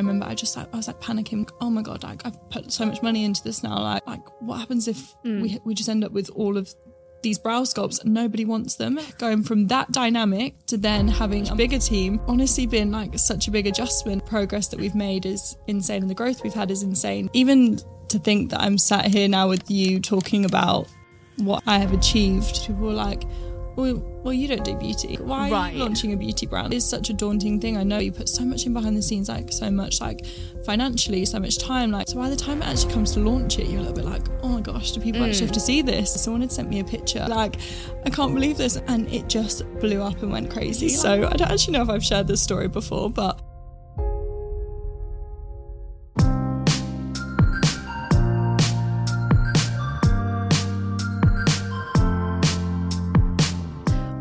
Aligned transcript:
I 0.00 0.02
remember 0.02 0.24
I 0.24 0.34
just 0.34 0.56
like 0.56 0.66
I 0.72 0.78
was 0.78 0.86
like 0.86 0.98
panicking. 0.98 1.46
Oh 1.60 1.68
my 1.68 1.82
god! 1.82 2.02
Like 2.02 2.22
I've 2.24 2.48
put 2.48 2.72
so 2.72 2.86
much 2.86 3.02
money 3.02 3.26
into 3.26 3.44
this 3.44 3.62
now. 3.62 3.78
Like, 3.78 4.06
like 4.06 4.22
what 4.40 4.58
happens 4.58 4.88
if 4.88 5.14
we 5.22 5.30
mm. 5.30 5.60
we 5.66 5.74
just 5.74 5.90
end 5.90 6.04
up 6.04 6.12
with 6.12 6.30
all 6.34 6.56
of 6.56 6.74
these 7.22 7.38
brow 7.38 7.64
sculpts 7.64 8.02
and 8.02 8.14
nobody 8.14 8.46
wants 8.46 8.76
them? 8.76 8.98
Going 9.18 9.42
from 9.42 9.66
that 9.66 9.92
dynamic 9.92 10.54
to 10.68 10.78
then 10.78 11.06
having 11.06 11.46
a 11.50 11.54
bigger 11.54 11.78
team, 11.78 12.18
honestly, 12.26 12.66
been 12.66 12.90
like 12.90 13.18
such 13.18 13.46
a 13.46 13.50
big 13.50 13.66
adjustment. 13.66 14.24
Progress 14.24 14.68
that 14.68 14.80
we've 14.80 14.94
made 14.94 15.26
is 15.26 15.58
insane, 15.66 16.00
and 16.00 16.10
the 16.10 16.14
growth 16.14 16.42
we've 16.42 16.54
had 16.54 16.70
is 16.70 16.82
insane. 16.82 17.28
Even 17.34 17.78
to 18.08 18.18
think 18.18 18.50
that 18.52 18.62
I'm 18.62 18.78
sat 18.78 19.04
here 19.04 19.28
now 19.28 19.50
with 19.50 19.70
you 19.70 20.00
talking 20.00 20.46
about 20.46 20.88
what 21.36 21.62
I 21.66 21.78
have 21.78 21.92
achieved, 21.92 22.66
people 22.66 22.86
were 22.86 22.92
like. 22.94 23.24
Well, 23.76 24.02
well, 24.22 24.34
you 24.34 24.48
don't 24.48 24.64
do 24.64 24.74
beauty. 24.76 25.16
Why 25.16 25.50
Right. 25.50 25.74
launching 25.74 26.12
a 26.12 26.16
beauty 26.16 26.46
brand? 26.46 26.74
It's 26.74 26.84
such 26.84 27.10
a 27.10 27.12
daunting 27.12 27.58
thing. 27.60 27.76
I 27.76 27.82
know 27.82 27.98
you 27.98 28.12
put 28.12 28.28
so 28.28 28.44
much 28.44 28.66
in 28.66 28.72
behind 28.72 28.96
the 28.96 29.02
scenes, 29.02 29.28
like 29.28 29.52
so 29.52 29.70
much, 29.70 30.00
like 30.00 30.26
financially, 30.64 31.24
so 31.24 31.38
much 31.38 31.58
time. 31.58 31.90
Like, 31.90 32.08
so 32.08 32.16
by 32.16 32.28
the 32.28 32.36
time 32.36 32.60
it 32.62 32.68
actually 32.68 32.92
comes 32.92 33.12
to 33.12 33.20
launch 33.20 33.58
it, 33.58 33.68
you're 33.68 33.78
a 33.78 33.82
little 33.82 33.96
bit 33.96 34.04
like, 34.04 34.22
oh 34.42 34.48
my 34.48 34.60
gosh, 34.60 34.92
do 34.92 35.00
people 35.00 35.24
actually 35.24 35.46
have 35.46 35.50
mm. 35.50 35.54
to 35.54 35.60
see 35.60 35.82
this? 35.82 36.12
Someone 36.12 36.42
had 36.42 36.52
sent 36.52 36.68
me 36.68 36.80
a 36.80 36.84
picture, 36.84 37.26
like, 37.28 37.56
I 38.04 38.10
can't 38.10 38.34
believe 38.34 38.56
this, 38.56 38.76
and 38.88 39.10
it 39.12 39.28
just 39.28 39.64
blew 39.80 40.02
up 40.02 40.22
and 40.22 40.30
went 40.30 40.50
crazy. 40.50 40.88
So 40.88 41.26
I 41.26 41.36
don't 41.36 41.50
actually 41.50 41.72
know 41.72 41.82
if 41.82 41.88
I've 41.88 42.04
shared 42.04 42.26
this 42.26 42.42
story 42.42 42.68
before, 42.68 43.10
but 43.10 43.40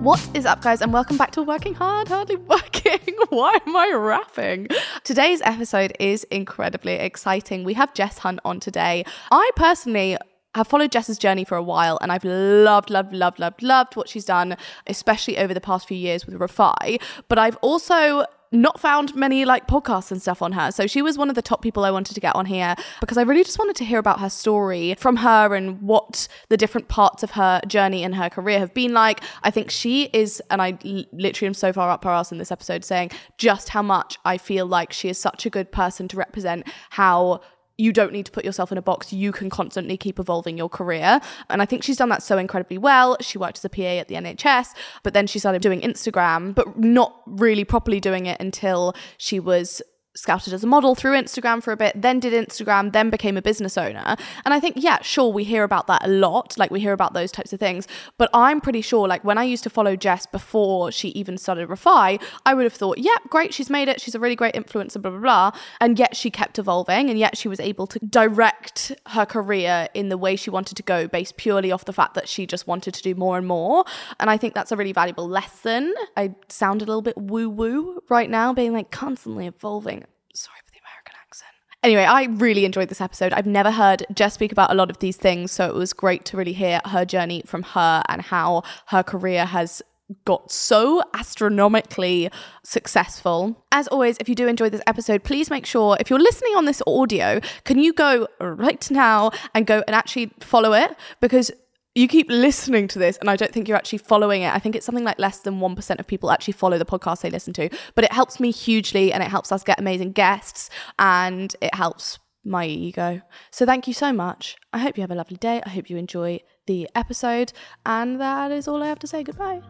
What 0.10 0.28
is 0.34 0.48
up, 0.48 0.64
guys, 0.64 0.82
and 0.82 0.92
welcome 0.92 1.18
back 1.18 1.30
to 1.34 1.44
Working 1.44 1.76
Hard, 1.76 2.08
Hardly 2.08 2.36
Working. 2.36 3.16
Why 3.30 3.60
am 3.68 3.76
I 3.76 3.92
rapping? 3.92 4.68
Today's 5.04 5.40
episode 5.44 5.94
is 6.00 6.24
incredibly 6.32 6.94
exciting. 6.94 7.64
We 7.64 7.76
have 7.76 7.94
Jess 7.94 8.18
Hunt 8.18 8.40
on 8.44 8.60
today. 8.60 9.06
I 9.30 9.52
personally 9.56 10.18
have 10.56 10.68
followed 10.68 10.92
Jess's 10.92 11.20
journey 11.20 11.44
for 11.44 11.58
a 11.58 11.62
while 11.62 12.00
and 12.02 12.12
I've 12.12 12.24
loved, 12.24 12.90
loved, 12.90 13.14
loved, 13.14 13.38
loved, 13.38 13.62
loved 13.62 13.96
what 13.96 14.10
she's 14.10 14.26
done, 14.26 14.58
especially 14.88 15.38
over 15.38 15.54
the 15.54 15.62
past 15.62 15.88
few 15.88 15.96
years 15.96 16.26
with 16.26 16.34
Refy. 16.34 17.00
But 17.28 17.38
I've 17.38 17.58
also 17.58 18.26
not 18.52 18.80
found 18.80 19.16
many 19.16 19.46
like 19.46 19.68
podcasts 19.68 20.12
and 20.12 20.22
stuff 20.22 20.42
on 20.42 20.54
her. 20.54 20.72
So 20.72 20.88
she 20.88 21.02
was 21.02 21.18
one 21.18 21.30
of 21.30 21.36
the 21.36 21.42
top 21.42 21.62
people 21.62 21.86
I 21.86 21.92
wanted 21.92 22.14
to 22.16 22.20
get 22.20 22.36
on 22.36 22.46
here 22.46 22.76
because 23.00 23.18
I 23.18 23.22
really 23.22 23.44
just 23.44 23.60
wanted 23.60 23.76
to 23.78 23.86
hear 23.86 24.00
about 24.00 24.20
her 24.20 24.30
story 24.30 24.96
from 24.98 25.18
her 25.18 25.54
and 25.54 25.82
what 25.82 26.28
the 26.50 26.58
different 26.58 26.88
parts 26.88 27.22
of 27.22 27.32
her 27.32 27.62
journey 27.68 28.04
and 28.04 28.16
her 28.16 28.30
career 28.30 28.60
have 28.60 28.74
been 28.74 28.94
like. 28.94 29.22
I 29.44 29.52
think 29.52 29.70
she 29.70 30.06
is, 30.14 30.42
and 30.50 30.62
I 30.62 30.78
literally 31.12 31.48
am 31.48 31.54
so 31.54 31.72
far 31.72 31.90
up 31.90 32.04
her 32.04 32.10
ass 32.10 32.32
in 32.32 32.38
this 32.38 32.52
episode 32.52 32.84
saying 32.84 33.12
just 33.38 33.70
how 33.70 33.82
much 33.82 34.18
I 34.26 34.38
feel 34.38 34.66
like 34.66 34.94
she 34.94 35.10
is 35.10 35.18
such 35.18 35.46
a 35.46 35.50
good 35.50 35.72
person 35.72 36.08
to 36.08 36.18
represent 36.18 36.68
how 36.90 37.42
you 37.80 37.94
don't 37.94 38.12
need 38.12 38.26
to 38.26 38.32
put 38.32 38.44
yourself 38.44 38.72
in 38.72 38.78
a 38.78 38.82
box. 38.82 39.14
You 39.14 39.32
can 39.32 39.50
constantly 39.50 39.96
keep 39.96 40.20
evolving 40.20 40.58
your 40.58 40.70
career. 40.70 41.22
And 41.50 41.62
I 41.62 41.66
think 41.66 41.84
she's 41.84 41.98
done 41.98 42.10
that 42.10 42.22
so 42.22 42.38
incredibly 42.38 42.78
well. 42.78 43.16
She 43.22 43.38
worked 43.38 43.58
as 43.58 43.66
a 43.66 43.70
PA 43.70 43.82
at 43.82 44.10
the 44.10 44.16
NHS, 44.16 44.68
but 45.04 45.14
then 45.14 45.28
she 45.28 45.40
started 45.40 45.62
doing 45.62 45.82
Instagram, 45.82 46.54
but 46.54 46.78
not 46.78 47.22
really 47.26 47.64
properly 47.64 48.02
doing 48.02 48.26
it 48.26 48.40
until 48.42 48.94
she 49.18 49.40
was 49.40 49.82
scouted 50.20 50.54
as 50.54 50.64
a 50.64 50.68
model 50.68 50.96
through 50.96 51.14
Instagram 51.14 51.64
for 51.64 51.72
a 51.72 51.78
bit, 51.78 52.00
then 52.00 52.20
did 52.20 52.34
Instagram, 52.34 52.92
then 52.94 53.10
became 53.10 53.38
a 53.38 53.42
business 53.42 53.78
owner. 53.78 54.16
And 54.46 54.54
I 54.54 54.60
think, 54.60 54.76
yeah, 54.78 55.02
sure, 55.02 55.32
we 55.32 55.44
hear 55.44 55.64
about 55.64 55.88
that 55.88 56.06
a 56.06 56.10
lot. 56.10 56.58
Like 56.58 56.72
we 56.72 56.80
hear 56.80 56.94
about 56.94 57.14
those 57.14 57.32
types 57.32 57.54
of 57.54 57.60
things. 57.60 57.88
But 58.18 58.30
I'm 58.34 58.62
pretty 58.62 58.82
sure, 58.82 59.08
like 59.08 59.24
when 59.24 59.38
I 59.38 59.44
used 59.44 59.64
to 59.64 59.70
follow 59.70 59.96
Jess 59.96 60.26
before 60.26 60.92
she 60.92 61.10
even 61.10 61.38
started 61.38 61.70
Refy, 61.70 62.22
I 62.46 62.54
would 62.54 62.64
have 62.64 62.74
thought, 62.74 62.98
yeah, 62.98 63.16
great, 63.30 63.54
she's 63.54 63.70
made 63.70 63.88
it. 63.88 64.02
She's 64.02 64.16
a 64.16 64.20
really 64.20 64.36
great 64.36 64.56
influencer, 64.56 65.02
blah, 65.02 65.12
blah, 65.12 65.20
blah. 65.20 65.52
And 65.80 65.98
yet 65.98 66.16
she 66.16 66.30
kept 66.30 66.60
evolving 66.60 67.10
and 67.10 67.18
yet 67.18 67.38
she 67.38 67.48
was 67.48 67.60
able 67.60 67.88
to 67.88 68.00
direct 68.00 68.92
her 69.08 69.26
career 69.26 69.88
in 69.94 70.10
the 70.10 70.18
way 70.18 70.36
she 70.36 70.50
wanted 70.50 70.76
to 70.76 70.84
go 70.84 71.08
based 71.08 71.38
purely 71.38 71.72
off 71.72 71.86
the 71.86 71.94
fact 71.94 72.14
that 72.16 72.28
she 72.28 72.46
just 72.46 72.68
wanted 72.68 72.94
to 72.94 73.02
do 73.02 73.16
more 73.16 73.38
and 73.38 73.48
more. 73.48 73.86
And 74.20 74.30
I 74.30 74.38
think 74.38 74.54
that's 74.54 74.72
a 74.72 74.76
really 74.76 74.94
valuable 74.94 75.28
lesson. 75.28 75.94
I 76.18 76.36
sound 76.50 76.82
a 76.82 76.86
little 76.86 77.02
bit 77.02 77.18
woo 77.18 77.50
woo 77.50 78.04
right 78.10 78.30
now, 78.30 78.54
being 78.54 78.74
like 78.74 78.92
constantly 78.92 79.48
evolving. 79.48 80.06
Sorry 80.34 80.60
for 80.66 80.72
the 80.72 80.80
American 80.80 81.16
accent. 81.26 81.52
Anyway, 81.82 82.04
I 82.04 82.26
really 82.26 82.66
enjoyed 82.66 82.90
this 82.90 83.02
episode. 83.02 83.34
I've 83.34 83.46
never 83.46 83.72
heard 83.72 84.06
Jess 84.14 84.34
speak 84.34 84.52
about 84.52 84.72
a 84.72 84.76
lot 84.76 84.90
of 84.90 85.00
these 85.00 85.18
things, 85.18 85.52
so 85.52 85.68
it 85.68 85.76
was 85.76 85.94
great 85.94 86.26
to 86.26 86.38
really 86.38 86.54
hear 86.54 86.82
her 86.86 87.06
journey 87.06 87.42
from 87.46 87.64
her 87.64 88.04
and 88.10 88.22
how 88.22 88.64
her 88.88 89.02
career 89.02 89.46
has 89.46 89.82
got 90.26 90.52
so 90.52 91.02
astronomically 91.14 92.30
successful. 92.64 93.64
As 93.72 93.88
always, 93.90 94.18
if 94.20 94.28
you 94.28 94.36
do 94.36 94.48
enjoy 94.48 94.70
this 94.70 94.82
episode, 94.88 95.24
please 95.24 95.50
make 95.50 95.66
sure 95.66 95.98
if 96.00 96.10
you're 96.10 96.20
listening 96.20 96.54
on 96.56 96.66
this 96.66 96.82
audio, 96.88 97.40
can 97.64 97.80
you 97.80 97.94
go 97.94 98.28
right 98.40 98.90
now 98.92 99.32
and 99.54 99.68
go 99.68 99.84
and 99.88 99.96
actually 99.96 100.32
follow 100.40 100.74
it 100.74 100.96
because 101.22 101.52
you 101.96 102.08
keep 102.08 102.30
listening 102.30 102.88
to 102.90 103.00
this 103.00 103.18
and 103.18 103.30
I 103.30 103.36
don't 103.36 103.52
think 103.52 103.68
you're 103.68 103.78
actually 103.78 104.00
following 104.00 104.44
it. 104.44 104.54
I 104.54 104.60
think 104.60 104.76
it's 104.76 104.86
something 104.86 105.04
like 105.04 105.20
less 105.20 105.40
than 105.40 105.60
1% 105.60 106.00
of 106.00 106.08
people 106.08 106.32
actually 106.32 106.54
follow 106.54 106.78
the 106.78 106.86
podcast 106.86 107.22
they 107.22 107.30
listen 107.30 107.54
to, 107.54 107.70
but 107.96 108.04
it 108.04 108.12
helps 108.12 108.40
me 108.40 108.52
hugely 108.52 109.12
and 109.12 109.24
it 109.24 109.30
helps 109.30 109.52
us 109.52 109.64
get 109.64 109.80
amazing 109.80 110.12
guests 110.12 110.70
and 110.98 111.56
it 111.62 111.74
helps 111.74 112.20
my 112.46 112.66
ego. 112.66 113.22
So 113.52 113.66
thank 113.66 113.88
you 113.88 113.94
so 113.94 114.14
much. 114.14 114.56
I 114.72 114.80
hope 114.80 114.98
you 114.98 115.02
have 115.02 115.12
a 115.12 115.16
lovely 115.16 115.38
day. 115.38 115.62
I 115.66 115.70
hope 115.70 115.90
you 115.90 115.98
enjoy 115.98 116.40
the 116.68 116.88
episode 116.96 117.54
and 117.86 118.20
that 118.22 118.52
is 118.52 118.68
all 118.68 118.82
I 118.84 118.88
have 118.88 119.00
to 119.00 119.08
say. 119.08 119.24
Goodbye. 119.24 119.62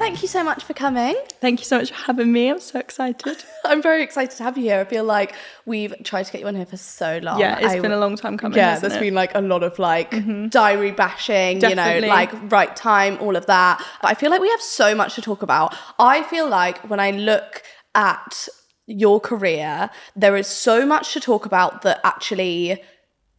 Thank 0.00 0.22
you 0.22 0.28
so 0.28 0.42
much 0.42 0.64
for 0.64 0.72
coming. 0.72 1.14
thank 1.42 1.60
you 1.60 1.66
so 1.66 1.76
much 1.76 1.90
for 1.90 1.96
having 2.06 2.32
me. 2.32 2.48
I'm 2.48 2.58
so 2.58 2.78
excited. 2.78 3.44
I'm 3.66 3.82
very 3.82 4.02
excited 4.02 4.34
to 4.38 4.42
have 4.44 4.56
you 4.56 4.64
here. 4.64 4.80
I 4.80 4.84
feel 4.84 5.04
like 5.04 5.34
we've 5.66 5.94
tried 6.04 6.22
to 6.22 6.32
get 6.32 6.40
you 6.40 6.46
on 6.46 6.56
here 6.56 6.64
for 6.64 6.78
so 6.78 7.18
long. 7.22 7.38
Yeah, 7.38 7.58
it's 7.58 7.66
I- 7.66 7.80
been 7.80 7.92
a 7.92 7.98
long 7.98 8.16
time 8.16 8.38
coming. 8.38 8.56
Yeah, 8.56 8.78
there's 8.78 8.94
it? 8.94 8.96
Mm-hmm. 8.96 9.04
been 9.04 9.14
like 9.14 9.34
a 9.34 9.42
lot 9.42 9.62
of 9.62 9.78
like 9.78 10.10
diary 10.50 10.92
bashing, 10.92 11.60
you 11.60 11.74
know, 11.74 12.00
like 12.02 12.30
right 12.50 12.74
time, 12.74 13.18
all 13.20 13.36
of 13.36 13.44
that. 13.46 13.84
But 14.00 14.10
I 14.10 14.14
feel 14.14 14.30
like 14.30 14.40
we 14.40 14.48
have 14.48 14.62
so 14.62 14.94
much 14.94 15.16
to 15.16 15.22
talk 15.22 15.42
about. 15.42 15.76
I 15.98 16.22
feel 16.24 16.48
like 16.48 16.78
when 16.88 16.98
I 16.98 17.10
look 17.10 17.62
at 17.94 18.48
your 18.86 19.20
career, 19.20 19.90
there 20.16 20.34
is 20.34 20.46
so 20.46 20.86
much 20.86 21.12
to 21.12 21.20
talk 21.20 21.44
about 21.44 21.82
that 21.82 22.00
actually, 22.04 22.82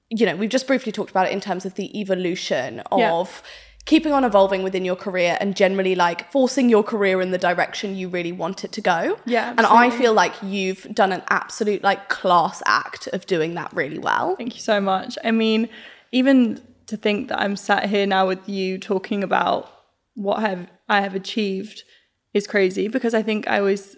you 0.09 0.25
know, 0.27 0.35
we've 0.35 0.49
just 0.49 0.67
briefly 0.67 0.91
talked 0.91 1.09
about 1.09 1.25
it 1.25 1.31
in 1.33 1.41
terms 1.41 1.65
of 1.65 1.73
the 1.73 1.99
evolution 1.99 2.83
Yeah. 2.95 3.25
Keeping 3.85 4.13
on 4.13 4.23
evolving 4.23 4.63
within 4.63 4.85
your 4.85 4.95
career 4.95 5.37
and 5.39 5.55
generally 5.55 5.95
like 5.95 6.31
forcing 6.31 6.69
your 6.69 6.83
career 6.83 7.21
in 7.21 7.31
the 7.31 7.37
direction 7.37 7.95
you 7.95 8.07
really 8.09 8.31
want 8.31 8.63
it 8.63 8.71
to 8.73 8.81
go. 8.81 9.17
Yeah, 9.25 9.53
And 9.57 9.65
I 9.65 9.89
feel 9.89 10.13
like 10.13 10.33
you've 10.43 10.83
done 10.93 11.11
an 11.11 11.23
absolute 11.29 11.83
like 11.83 12.09
class 12.09 12.61
act 12.65 13.07
of 13.07 13.25
doing 13.25 13.55
that 13.55 13.73
really 13.73 13.99
well. 13.99 14.35
Thank 14.35 14.55
you 14.55 14.61
so 14.61 14.79
much. 14.79 15.17
I 15.23 15.31
mean, 15.31 15.67
even 16.11 16.61
to 16.87 16.97
think 16.97 17.29
that 17.29 17.39
I'm 17.39 17.55
sat 17.55 17.89
here 17.89 18.05
now 18.05 18.27
with 18.27 18.47
you 18.47 18.77
talking 18.77 19.23
about 19.23 19.71
what 20.13 20.41
have 20.41 20.69
I 20.87 21.01
have 21.01 21.15
achieved 21.15 21.83
is 22.33 22.47
crazy 22.47 22.87
because 22.87 23.13
I 23.13 23.23
think 23.23 23.47
I 23.47 23.59
always 23.59 23.95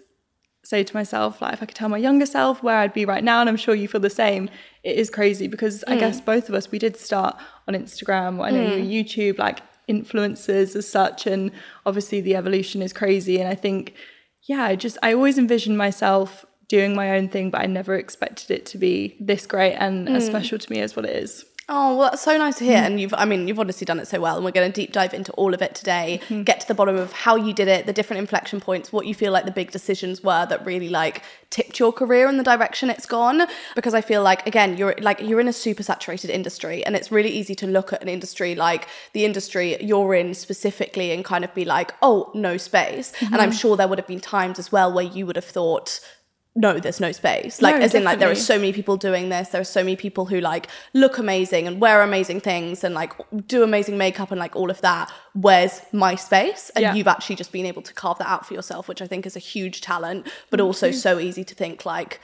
say 0.64 0.82
to 0.82 0.96
myself, 0.96 1.42
like, 1.42 1.52
if 1.52 1.62
I 1.62 1.66
could 1.66 1.76
tell 1.76 1.88
my 1.88 1.98
younger 1.98 2.24
self 2.24 2.62
where 2.62 2.78
I'd 2.78 2.94
be 2.94 3.04
right 3.04 3.22
now, 3.22 3.40
and 3.40 3.48
I'm 3.48 3.56
sure 3.56 3.74
you 3.74 3.86
feel 3.86 4.00
the 4.00 4.10
same, 4.10 4.48
it 4.82 4.96
is 4.96 5.10
crazy 5.10 5.46
because 5.46 5.84
I 5.86 5.96
mm. 5.96 6.00
guess 6.00 6.20
both 6.20 6.48
of 6.48 6.54
us, 6.54 6.70
we 6.70 6.78
did 6.78 6.96
start 6.96 7.36
on 7.68 7.74
Instagram, 7.74 8.42
I 8.42 8.50
know 8.50 8.74
you 8.74 8.84
mm. 8.84 9.04
YouTube, 9.04 9.38
like 9.38 9.60
influencers 9.88 10.76
as 10.76 10.88
such, 10.88 11.26
and 11.26 11.50
obviously 11.86 12.20
the 12.20 12.36
evolution 12.36 12.82
is 12.82 12.92
crazy. 12.92 13.38
And 13.40 13.48
I 13.48 13.54
think, 13.54 13.94
yeah, 14.42 14.64
I 14.64 14.76
just, 14.76 14.98
I 15.02 15.12
always 15.14 15.38
envisioned 15.38 15.78
myself 15.78 16.44
doing 16.68 16.94
my 16.94 17.16
own 17.16 17.28
thing, 17.28 17.50
but 17.50 17.60
I 17.60 17.66
never 17.66 17.94
expected 17.94 18.50
it 18.50 18.66
to 18.66 18.78
be 18.78 19.16
this 19.20 19.46
great 19.46 19.74
and 19.74 20.08
as 20.08 20.24
mm. 20.24 20.28
special 20.28 20.58
to 20.58 20.72
me 20.72 20.80
as 20.80 20.96
what 20.96 21.04
it 21.04 21.16
is. 21.16 21.44
Oh, 21.66 21.96
well, 21.96 22.10
that's 22.10 22.22
so 22.22 22.36
nice 22.36 22.58
to 22.58 22.64
hear. 22.64 22.78
Mm. 22.78 22.86
And 22.86 23.00
you've, 23.00 23.14
I 23.14 23.24
mean, 23.24 23.48
you've 23.48 23.58
honestly 23.58 23.86
done 23.86 23.98
it 23.98 24.06
so 24.06 24.20
well. 24.20 24.36
And 24.36 24.44
we're 24.44 24.50
going 24.50 24.70
to 24.70 24.74
deep 24.74 24.92
dive 24.92 25.14
into 25.14 25.32
all 25.32 25.54
of 25.54 25.62
it 25.62 25.74
today, 25.74 26.20
mm-hmm. 26.24 26.42
get 26.42 26.60
to 26.60 26.68
the 26.68 26.74
bottom 26.74 26.96
of 26.96 27.12
how 27.12 27.36
you 27.36 27.54
did 27.54 27.68
it, 27.68 27.86
the 27.86 27.92
different 27.92 28.18
inflection 28.18 28.60
points, 28.60 28.92
what 28.92 29.06
you 29.06 29.14
feel 29.14 29.32
like 29.32 29.46
the 29.46 29.50
big 29.50 29.70
decisions 29.70 30.22
were 30.22 30.44
that 30.46 30.64
really 30.66 30.90
like 30.90 31.22
tipped 31.48 31.78
your 31.78 31.92
career 31.92 32.28
in 32.28 32.36
the 32.36 32.42
direction 32.42 32.90
it's 32.90 33.06
gone. 33.06 33.42
Because 33.74 33.94
I 33.94 34.02
feel 34.02 34.22
like, 34.22 34.46
again, 34.46 34.76
you're 34.76 34.94
like, 35.00 35.20
you're 35.20 35.40
in 35.40 35.48
a 35.48 35.54
super 35.54 35.82
saturated 35.82 36.28
industry 36.28 36.84
and 36.84 36.94
it's 36.94 37.10
really 37.10 37.30
easy 37.30 37.54
to 37.54 37.66
look 37.66 37.92
at 37.92 38.02
an 38.02 38.08
industry 38.08 38.54
like 38.54 38.86
the 39.14 39.24
industry 39.24 39.82
you're 39.82 40.14
in 40.14 40.34
specifically 40.34 41.12
and 41.12 41.24
kind 41.24 41.44
of 41.44 41.54
be 41.54 41.64
like, 41.64 41.92
oh, 42.02 42.30
no 42.34 42.58
space. 42.58 43.12
Mm-hmm. 43.12 43.32
And 43.32 43.42
I'm 43.42 43.52
sure 43.52 43.76
there 43.76 43.88
would 43.88 43.98
have 43.98 44.06
been 44.06 44.20
times 44.20 44.58
as 44.58 44.70
well 44.70 44.92
where 44.92 45.04
you 45.04 45.24
would 45.24 45.36
have 45.36 45.44
thought, 45.44 46.00
no, 46.56 46.78
there's 46.78 47.00
no 47.00 47.10
space. 47.10 47.60
Like, 47.60 47.76
No, 47.76 47.82
as 47.82 47.94
in, 47.94 48.04
like, 48.04 48.20
there 48.20 48.30
are 48.30 48.36
so 48.36 48.56
many 48.56 48.72
people 48.72 48.96
doing 48.96 49.28
this. 49.28 49.48
There 49.48 49.60
are 49.60 49.64
so 49.64 49.82
many 49.82 49.96
people 49.96 50.26
who 50.26 50.40
like 50.40 50.68
look 50.92 51.18
amazing 51.18 51.66
and 51.66 51.80
wear 51.80 52.00
amazing 52.02 52.40
things 52.40 52.84
and 52.84 52.94
like 52.94 53.12
do 53.48 53.64
amazing 53.64 53.98
makeup 53.98 54.30
and 54.30 54.38
like 54.38 54.54
all 54.54 54.70
of 54.70 54.80
that. 54.82 55.10
Where's 55.32 55.80
my 55.92 56.14
space? 56.14 56.70
And 56.76 56.82
Yeah. 56.84 56.94
you've 56.94 57.08
actually 57.08 57.36
just 57.36 57.50
been 57.50 57.66
able 57.66 57.82
to 57.82 57.92
carve 57.92 58.18
that 58.18 58.28
out 58.28 58.46
for 58.46 58.54
yourself, 58.54 58.86
which 58.86 59.02
I 59.02 59.06
think 59.08 59.26
is 59.26 59.34
a 59.34 59.40
huge 59.40 59.80
talent, 59.80 60.28
but 60.50 60.60
also 60.60 60.92
so 60.92 61.18
easy 61.18 61.42
to 61.42 61.54
think 61.56 61.84
like 61.84 62.20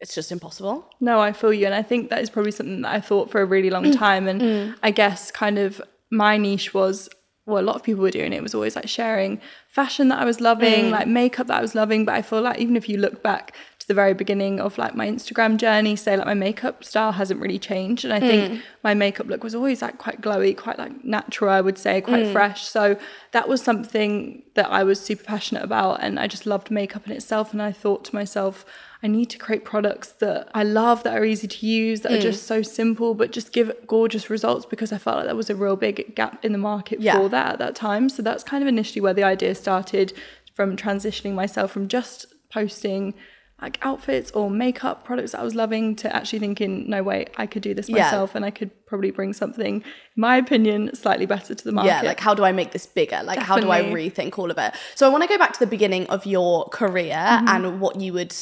it's 0.00 0.14
just 0.14 0.32
impossible. 0.32 0.90
No, 1.00 1.20
I 1.20 1.32
feel 1.32 1.52
you. 1.52 1.66
And 1.66 1.74
I 1.74 1.82
think 1.82 2.08
that 2.10 2.20
is 2.20 2.30
probably 2.30 2.52
something 2.52 2.82
that 2.82 2.94
I 2.94 3.00
thought 3.00 3.30
for 3.30 3.40
a 3.40 3.46
really 3.46 3.70
long 3.70 3.84
mm. 3.84 3.96
time. 3.96 4.26
And 4.28 4.40
mm. 4.40 4.74
I 4.82 4.90
guess 4.90 5.30
kind 5.30 5.58
of 5.58 5.82
my 6.10 6.36
niche 6.38 6.72
was, 6.72 7.08
well, 7.46 7.62
a 7.62 7.64
lot 7.64 7.76
of 7.76 7.84
people 7.84 8.02
were 8.02 8.10
doing 8.10 8.32
it. 8.32 8.36
It 8.36 8.42
was 8.42 8.54
always 8.54 8.74
like 8.74 8.88
sharing 8.88 9.40
fashion 9.68 10.08
that 10.08 10.18
I 10.18 10.24
was 10.24 10.40
loving, 10.40 10.86
mm. 10.86 10.90
like 10.90 11.06
makeup 11.06 11.46
that 11.46 11.58
I 11.58 11.60
was 11.62 11.76
loving. 11.76 12.04
But 12.04 12.16
I 12.16 12.22
feel 12.22 12.42
like 12.42 12.58
even 12.58 12.76
if 12.76 12.88
you 12.88 12.98
look 12.98 13.22
back 13.22 13.54
to 13.86 13.92
the 13.92 13.94
very 13.94 14.14
beginning 14.14 14.58
of 14.58 14.78
like 14.78 14.96
my 14.96 15.06
Instagram 15.06 15.56
journey, 15.58 15.94
say 15.94 16.16
like 16.16 16.26
my 16.26 16.34
makeup 16.34 16.82
style 16.82 17.12
hasn't 17.12 17.40
really 17.40 17.58
changed. 17.58 18.04
And 18.04 18.12
I 18.12 18.18
think 18.18 18.52
mm. 18.52 18.62
my 18.82 18.94
makeup 18.94 19.28
look 19.28 19.44
was 19.44 19.54
always 19.54 19.80
like 19.80 19.96
quite 19.98 20.20
glowy, 20.20 20.56
quite 20.56 20.76
like 20.76 21.04
natural, 21.04 21.50
I 21.50 21.60
would 21.60 21.78
say, 21.78 22.00
quite 22.00 22.24
mm. 22.24 22.32
fresh. 22.32 22.66
So 22.66 22.98
that 23.30 23.48
was 23.48 23.62
something 23.62 24.42
that 24.54 24.70
I 24.70 24.82
was 24.82 24.98
super 24.98 25.22
passionate 25.22 25.62
about. 25.62 26.02
And 26.02 26.18
I 26.18 26.26
just 26.26 26.46
loved 26.46 26.68
makeup 26.68 27.06
in 27.06 27.12
itself. 27.12 27.52
And 27.52 27.62
I 27.62 27.70
thought 27.70 28.04
to 28.06 28.14
myself, 28.14 28.64
I 29.04 29.06
need 29.06 29.30
to 29.30 29.38
create 29.38 29.64
products 29.64 30.08
that 30.14 30.48
I 30.52 30.64
love, 30.64 31.04
that 31.04 31.16
are 31.16 31.24
easy 31.24 31.46
to 31.46 31.66
use, 31.66 32.00
that 32.00 32.10
are 32.10 32.16
mm. 32.16 32.22
just 32.22 32.44
so 32.44 32.62
simple, 32.62 33.14
but 33.14 33.30
just 33.30 33.52
give 33.52 33.72
gorgeous 33.86 34.28
results 34.28 34.66
because 34.66 34.90
I 34.90 34.98
felt 34.98 35.18
like 35.18 35.26
there 35.26 35.36
was 35.36 35.50
a 35.50 35.54
real 35.54 35.76
big 35.76 36.16
gap 36.16 36.44
in 36.44 36.50
the 36.50 36.58
market 36.58 37.00
Yeah. 37.00 37.16
for 37.16 37.28
that 37.28 37.52
at 37.52 37.58
that 37.60 37.76
time. 37.76 38.08
So 38.08 38.22
that's 38.22 38.42
kind 38.42 38.64
of 38.64 38.68
initially 38.68 39.00
where 39.00 39.14
the 39.14 39.22
idea 39.22 39.54
started 39.54 40.12
from 40.54 40.76
transitioning 40.76 41.34
myself 41.34 41.70
from 41.70 41.86
just 41.86 42.26
posting 42.50 43.14
like 43.60 43.78
outfits 43.82 44.30
or 44.32 44.50
makeup 44.50 45.04
products 45.04 45.32
that 45.32 45.40
I 45.40 45.42
was 45.44 45.54
loving 45.54 45.96
to 45.96 46.14
actually 46.14 46.40
thinking, 46.40 46.90
no, 46.90 47.02
wait, 47.02 47.30
I 47.38 47.46
could 47.46 47.62
do 47.62 47.72
this 47.72 47.88
Yeah. 47.88 48.02
myself 48.02 48.34
and 48.34 48.44
I 48.44 48.50
could 48.50 48.70
probably 48.86 49.10
bring 49.10 49.32
something, 49.32 49.76
in 49.76 49.82
my 50.14 50.36
opinion, 50.36 50.94
slightly 50.94 51.24
better 51.24 51.54
to 51.54 51.64
the 51.64 51.72
market. 51.72 51.88
Yeah, 51.88 52.02
like 52.02 52.20
how 52.20 52.34
do 52.34 52.44
I 52.44 52.52
make 52.52 52.72
this 52.72 52.86
bigger? 52.86 53.22
Like 53.24 53.38
how 53.38 53.58
do 53.58 53.70
I 53.70 53.82
rethink 53.82 54.38
all 54.38 54.50
of 54.50 54.58
it? 54.58 54.74
So 54.94 55.06
I 55.06 55.10
want 55.10 55.22
to 55.22 55.28
go 55.28 55.38
back 55.38 55.54
to 55.54 55.58
the 55.58 55.66
beginning 55.66 56.06
of 56.08 56.26
your 56.26 56.68
career 56.68 57.14
Mm-hmm. 57.16 57.48
and 57.48 57.80
what 57.80 58.00
you 58.00 58.12
would 58.12 58.34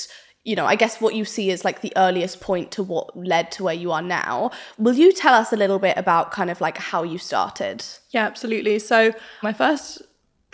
you 0.47 0.55
know, 0.55 0.67
I 0.67 0.77
guess 0.77 1.01
what 1.01 1.15
you 1.15 1.25
see 1.25 1.49
is 1.51 1.65
like 1.65 1.81
the 1.81 1.93
earliest 1.97 2.43
point 2.43 2.71
to 2.73 2.83
what 2.83 3.17
led 3.17 3.51
to 3.53 3.65
where 3.65 3.73
you 3.75 3.93
are 3.93 4.03
now. 4.03 4.51
Will 4.77 4.93
you 4.93 5.11
tell 5.11 5.33
us 5.33 5.55
a 5.55 5.57
little 5.57 5.79
bit 5.79 5.97
about 5.97 6.33
kind 6.33 6.51
of 6.51 6.61
like 6.61 6.77
how 6.77 7.03
you 7.03 7.17
started? 7.17 7.83
Yeah, 8.11 8.27
absolutely. 8.27 8.79
So, 8.79 9.15
my 9.43 9.55
first 9.55 10.03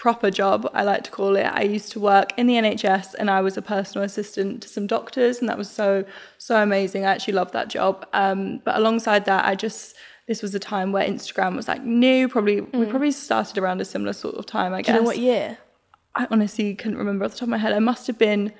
proper 0.00 0.30
job, 0.30 0.58
I 0.72 0.82
like 0.82 1.04
to 1.04 1.10
call 1.10 1.36
it, 1.36 1.44
I 1.44 1.60
used 1.76 1.92
to 1.92 2.00
work 2.00 2.28
in 2.38 2.46
the 2.46 2.54
NHS 2.54 3.14
and 3.18 3.30
I 3.30 3.42
was 3.42 3.58
a 3.58 3.62
personal 3.62 4.02
assistant 4.02 4.62
to 4.62 4.68
some 4.76 4.86
doctors, 4.86 5.40
and 5.40 5.48
that 5.50 5.58
was 5.58 5.70
so, 5.70 6.06
so 6.38 6.62
amazing. 6.62 7.04
I 7.04 7.10
actually 7.12 7.34
loved 7.34 7.52
that 7.52 7.68
job. 7.68 8.06
Um, 8.14 8.62
but 8.64 8.76
alongside 8.76 9.26
that, 9.26 9.44
I 9.44 9.54
just, 9.54 9.94
this 10.26 10.40
was 10.40 10.54
a 10.54 10.58
time 10.58 10.90
where 10.92 11.06
Instagram 11.06 11.54
was 11.54 11.68
like 11.68 11.84
new, 11.84 12.28
probably, 12.28 12.62
we 12.62 12.86
probably 12.86 13.10
started 13.12 13.58
around 13.58 13.82
a 13.82 13.84
similar 13.84 14.14
sort 14.14 14.36
of 14.36 14.46
time, 14.46 14.72
I 14.72 14.80
Mm. 14.80 14.84
Do 14.84 14.86
guess. 14.86 14.94
you 14.94 15.00
know 15.02 15.06
what 15.06 15.18
year? 15.18 15.58
I 16.14 16.26
honestly 16.30 16.74
couldn't 16.74 16.96
remember 16.96 17.26
off 17.26 17.32
the 17.32 17.36
top 17.40 17.42
of 17.48 17.50
my 17.50 17.58
head. 17.58 17.72
I 17.74 17.78
must 17.78 18.06
have 18.06 18.16
been 18.18 18.52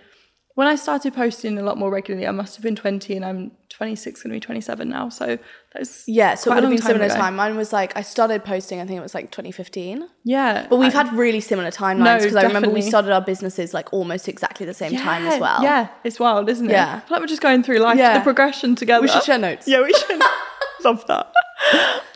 when 0.54 0.66
I 0.66 0.74
started 0.76 1.14
posting 1.14 1.58
a 1.58 1.62
lot 1.62 1.78
more 1.78 1.90
regularly. 1.90 2.26
I 2.26 2.32
must 2.32 2.56
have 2.56 2.62
been 2.62 2.76
twenty, 2.76 3.14
and 3.16 3.24
I'm 3.24 3.52
26, 3.70 4.22
going 4.22 4.30
to 4.30 4.34
be 4.36 4.40
27 4.40 4.88
now. 4.90 5.08
So 5.08 5.38
that's 5.72 6.04
Yeah, 6.06 6.34
so 6.34 6.50
it 6.50 6.54
would 6.56 6.64
have 6.64 6.70
been 6.72 6.82
similar 6.82 7.06
ago. 7.06 7.14
time. 7.14 7.36
Mine 7.36 7.56
was 7.56 7.72
like 7.72 7.96
I 7.96 8.02
started 8.02 8.44
posting. 8.44 8.78
I 8.80 8.84
think 8.84 8.98
it 8.98 9.02
was 9.02 9.14
like 9.14 9.30
2015. 9.30 10.06
Yeah, 10.24 10.66
But 10.68 10.76
we've 10.76 10.94
I- 10.94 11.04
had 11.04 11.12
really 11.14 11.40
similar 11.40 11.70
timelines 11.70 12.18
because 12.22 12.36
I 12.36 12.42
remember 12.42 12.68
we 12.68 12.82
started 12.82 13.10
our 13.12 13.22
businesses 13.22 13.72
like 13.72 13.90
almost 13.92 14.28
exactly 14.28 14.66
the 14.66 14.74
same 14.74 14.96
time 14.96 15.24
as 15.26 15.40
well. 15.40 15.62
Yeah, 15.62 15.88
it's 16.04 16.20
wild, 16.20 16.48
isn't 16.50 16.68
it? 16.68 16.72
Yeah. 16.72 17.00
Like 17.08 17.20
we're 17.20 17.26
just 17.26 17.40
going 17.42 17.62
through 17.62 17.78
life, 17.78 17.96
Yeah. 17.96 18.18
the 18.18 18.24
progression 18.24 18.74
together. 18.74 19.00
We 19.02 19.08
should 19.08 19.22
share 19.22 19.38
notes. 19.38 19.66
Yeah, 19.66 19.82
we 19.82 19.92
should. 19.94 20.20
Love 20.84 21.06
that. 21.06 21.32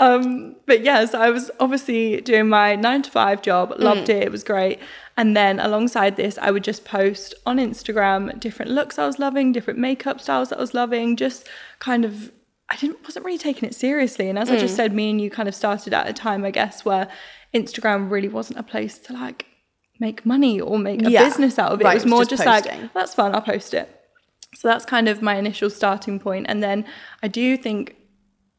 Um, 0.01 0.57
but 0.67 0.83
yeah, 0.83 1.05
so 1.05 1.21
I 1.21 1.31
was 1.31 1.51
obviously 1.61 2.21
doing 2.21 2.49
my 2.49 2.75
nine 2.75 3.03
to 3.03 3.11
five 3.11 3.43
job, 3.43 3.73
loved 3.79 4.09
it, 4.09 4.23
it 4.25 4.33
was 4.33 4.43
great. 4.43 4.81
And 5.17 5.37
then 5.37 5.61
alongside 5.61 6.17
this, 6.17 6.37
I 6.39 6.51
would 6.51 6.65
just 6.65 6.85
post 6.85 7.35
on 7.47 7.59
Instagram 7.59 8.39
different 8.41 8.73
looks 8.73 8.99
I 8.99 9.07
was 9.07 9.19
loving, 9.19 9.53
different 9.53 9.79
makeup 9.79 10.21
styles 10.21 10.49
that 10.49 10.59
I 10.59 10.61
was 10.61 10.75
loving, 10.75 11.17
just 11.17 11.49
kind 11.79 12.05
of 12.05 12.33
I 12.69 12.77
didn't 12.77 13.03
wasn't 13.05 13.25
really 13.25 13.39
taking 13.39 13.69
it 13.69 13.75
seriously. 13.75 14.29
And 14.29 14.39
as 14.39 14.51
I 14.51 14.57
Mm. 14.57 14.61
just 14.61 14.75
said, 14.75 14.93
me 14.93 15.11
and 15.11 15.21
you 15.21 15.31
kind 15.31 15.49
of 15.49 15.55
started 15.55 15.93
at 15.95 16.09
a 16.09 16.13
time, 16.13 16.45
I 16.45 16.51
guess, 16.51 16.85
where 16.85 17.09
Instagram 17.55 18.11
really 18.11 18.29
wasn't 18.29 18.59
a 18.59 18.63
place 18.63 18.99
to 19.01 19.13
like 19.13 19.47
make 20.01 20.27
money 20.27 20.61
or 20.61 20.79
make 20.79 21.07
a 21.07 21.11
Yeah. 21.11 21.23
business 21.25 21.59
out 21.59 21.71
of 21.71 21.81
it. 21.81 21.85
Right, 21.85 21.93
it 21.93 21.95
was 21.97 22.03
it 22.03 22.07
was 22.07 22.11
more 22.11 22.25
just 22.25 22.43
just, 22.43 22.47
like 22.47 22.93
that's 22.95 23.15
fun, 23.15 23.35
I'll 23.35 23.43
post 23.43 23.75
it. 23.75 23.89
So 24.57 24.67
that's 24.69 24.85
kind 24.85 25.09
of 25.09 25.23
my 25.23 25.37
initial 25.37 25.71
starting 25.71 26.19
point. 26.19 26.47
And 26.49 26.63
then 26.63 26.85
I 27.23 27.29
do 27.29 27.57
think 27.57 27.97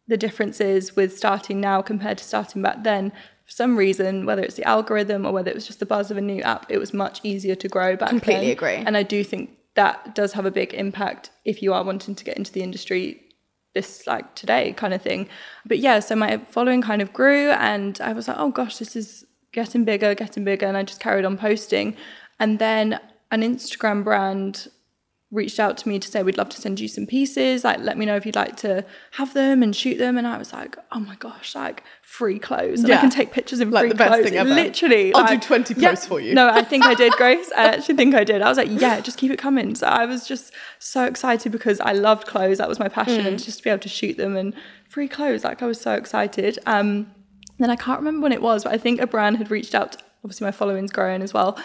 the 0.08 0.18
difference 0.18 0.62
is 0.62 0.96
with 0.96 1.18
starting 1.18 1.60
now 1.60 1.82
compared 1.82 2.18
to 2.20 2.24
starting 2.24 2.62
back 2.62 2.84
then. 2.84 3.12
For 3.46 3.52
some 3.52 3.78
reason, 3.78 4.26
whether 4.26 4.42
it's 4.42 4.56
the 4.56 4.64
algorithm 4.64 5.26
or 5.26 5.32
whether 5.32 5.52
it 5.52 5.56
was 5.56 5.68
just 5.68 5.80
the 5.80 5.86
buzz 5.86 6.10
of 6.10 6.18
a 6.18 6.22
new 6.22 6.42
app, 6.42 6.66
it 6.70 6.78
was 6.78 6.94
much 6.94 7.20
easier 7.24 7.56
to 7.56 7.68
grow 7.68 7.96
back 7.96 8.10
Completely 8.10 8.48
then. 8.48 8.52
agree. 8.54 8.76
And 8.76 8.98
I 8.98 9.04
do 9.04 9.24
think 9.24 9.52
that 9.76 10.16
does 10.16 10.34
have 10.34 10.46
a 10.46 10.52
big 10.52 10.74
impact 10.74 11.30
if 11.44 11.62
you 11.62 11.74
are 11.74 11.84
wanting 11.84 12.16
to 12.16 12.24
get 12.24 12.38
into 12.38 12.52
the 12.52 12.64
industry 12.64 13.22
this 13.76 14.08
like 14.08 14.34
today 14.36 14.74
kind 14.74 14.94
of 14.94 15.02
thing. 15.02 15.28
But 15.66 15.80
yeah, 15.80 16.00
so 16.00 16.16
my 16.16 16.38
following 16.50 16.82
kind 16.82 17.02
of 17.02 17.14
grew 17.14 17.52
and 17.52 18.00
I 18.02 18.14
was 18.14 18.28
like, 18.28 18.38
oh 18.40 18.50
gosh, 18.50 18.78
this 18.78 18.96
is 18.96 19.26
getting 19.52 19.84
bigger, 19.84 20.16
getting 20.16 20.44
bigger. 20.44 20.66
And 20.66 20.78
I 20.78 20.84
just 20.84 21.02
carried 21.02 21.26
on 21.26 21.38
posting. 21.38 21.96
And 22.40 22.58
then 22.58 23.00
an 23.32 23.42
Instagram 23.42 24.04
brand 24.04 24.70
reached 25.32 25.60
out 25.60 25.76
to 25.76 25.90
me 25.90 25.98
to 26.00 26.08
say 26.08 26.22
we'd 26.22 26.38
love 26.38 26.50
to 26.50 26.62
send 26.62 26.80
you 26.80 26.88
some 26.88 27.06
pieces 27.06 27.64
like 27.64 27.80
let 27.80 27.98
me 27.98 28.06
know 28.06 28.16
if 28.16 28.26
you'd 28.28 28.36
like 28.36 28.56
to 28.56 28.86
have 29.14 29.34
them 29.34 29.64
and 29.64 29.76
shoot 29.76 29.98
them 29.98 30.18
and 30.20 30.28
i 30.28 30.38
was 30.38 30.54
like 30.54 30.78
oh 30.92 31.00
my 31.00 31.16
gosh 31.16 31.56
like 31.56 31.84
free 32.04 32.38
clothes 32.38 32.82
and 32.82 32.88
Yeah. 32.90 32.98
i 32.98 33.02
can 33.02 33.10
take 33.10 33.32
pictures 33.32 33.60
in 33.60 33.72
Like 33.72 33.82
free 33.82 33.90
the 33.90 33.96
best 33.96 34.10
clothes 34.14 34.24
thing 34.30 34.38
ever. 34.38 34.50
literally 34.54 35.14
I'll 35.16 35.28
do 35.28 35.40
20 35.40 35.74
Yeah. 35.78 35.90
posts 35.90 36.06
for 36.06 36.20
you. 36.22 36.36
no 36.36 36.48
i 36.50 36.64
think 36.64 36.86
i 36.86 36.94
did 36.94 37.12
grace 37.18 37.52
i 37.58 37.64
actually 37.66 37.96
think 37.96 38.14
i 38.14 38.24
did 38.24 38.44
i 38.44 38.48
was 38.48 38.58
like 38.58 38.70
yeah 38.72 39.00
just 39.02 39.18
keep 39.18 39.32
it 39.32 39.38
coming 39.40 39.74
so 39.74 39.88
i 39.88 40.06
was 40.06 40.28
just 40.28 40.54
so 40.80 41.06
excited 41.06 41.52
because 41.52 41.80
i 41.82 41.92
loved 41.92 42.28
clothes 42.28 42.60
that 42.60 42.70
was 42.70 42.80
my 42.80 42.88
passion 42.88 43.24
Mm. 43.24 43.28
and 43.28 43.44
just 43.44 43.58
to 43.58 43.64
be 43.64 43.70
able 43.72 43.82
to 43.82 43.90
shoot 43.90 44.18
them 44.18 44.38
and 44.38 44.54
free 44.90 45.08
clothes 45.08 45.44
like 45.44 45.64
i 45.64 45.66
was 45.66 45.82
so 45.82 45.94
excited 45.96 46.60
um 46.68 47.08
then 47.58 47.70
I 47.70 47.78
can't 47.78 48.00
remember 48.00 48.22
when 48.24 48.34
it 48.34 48.42
was, 48.42 48.66
but 48.66 48.74
I 48.74 48.78
think 48.78 49.00
a 49.00 49.08
brand 49.08 49.38
had 49.38 49.50
reached 49.50 49.74
out. 49.74 49.96
Obviously, 50.26 50.44
my 50.44 50.52
following's 50.52 50.92
growing 50.92 51.22
as 51.22 51.34
well. 51.34 51.58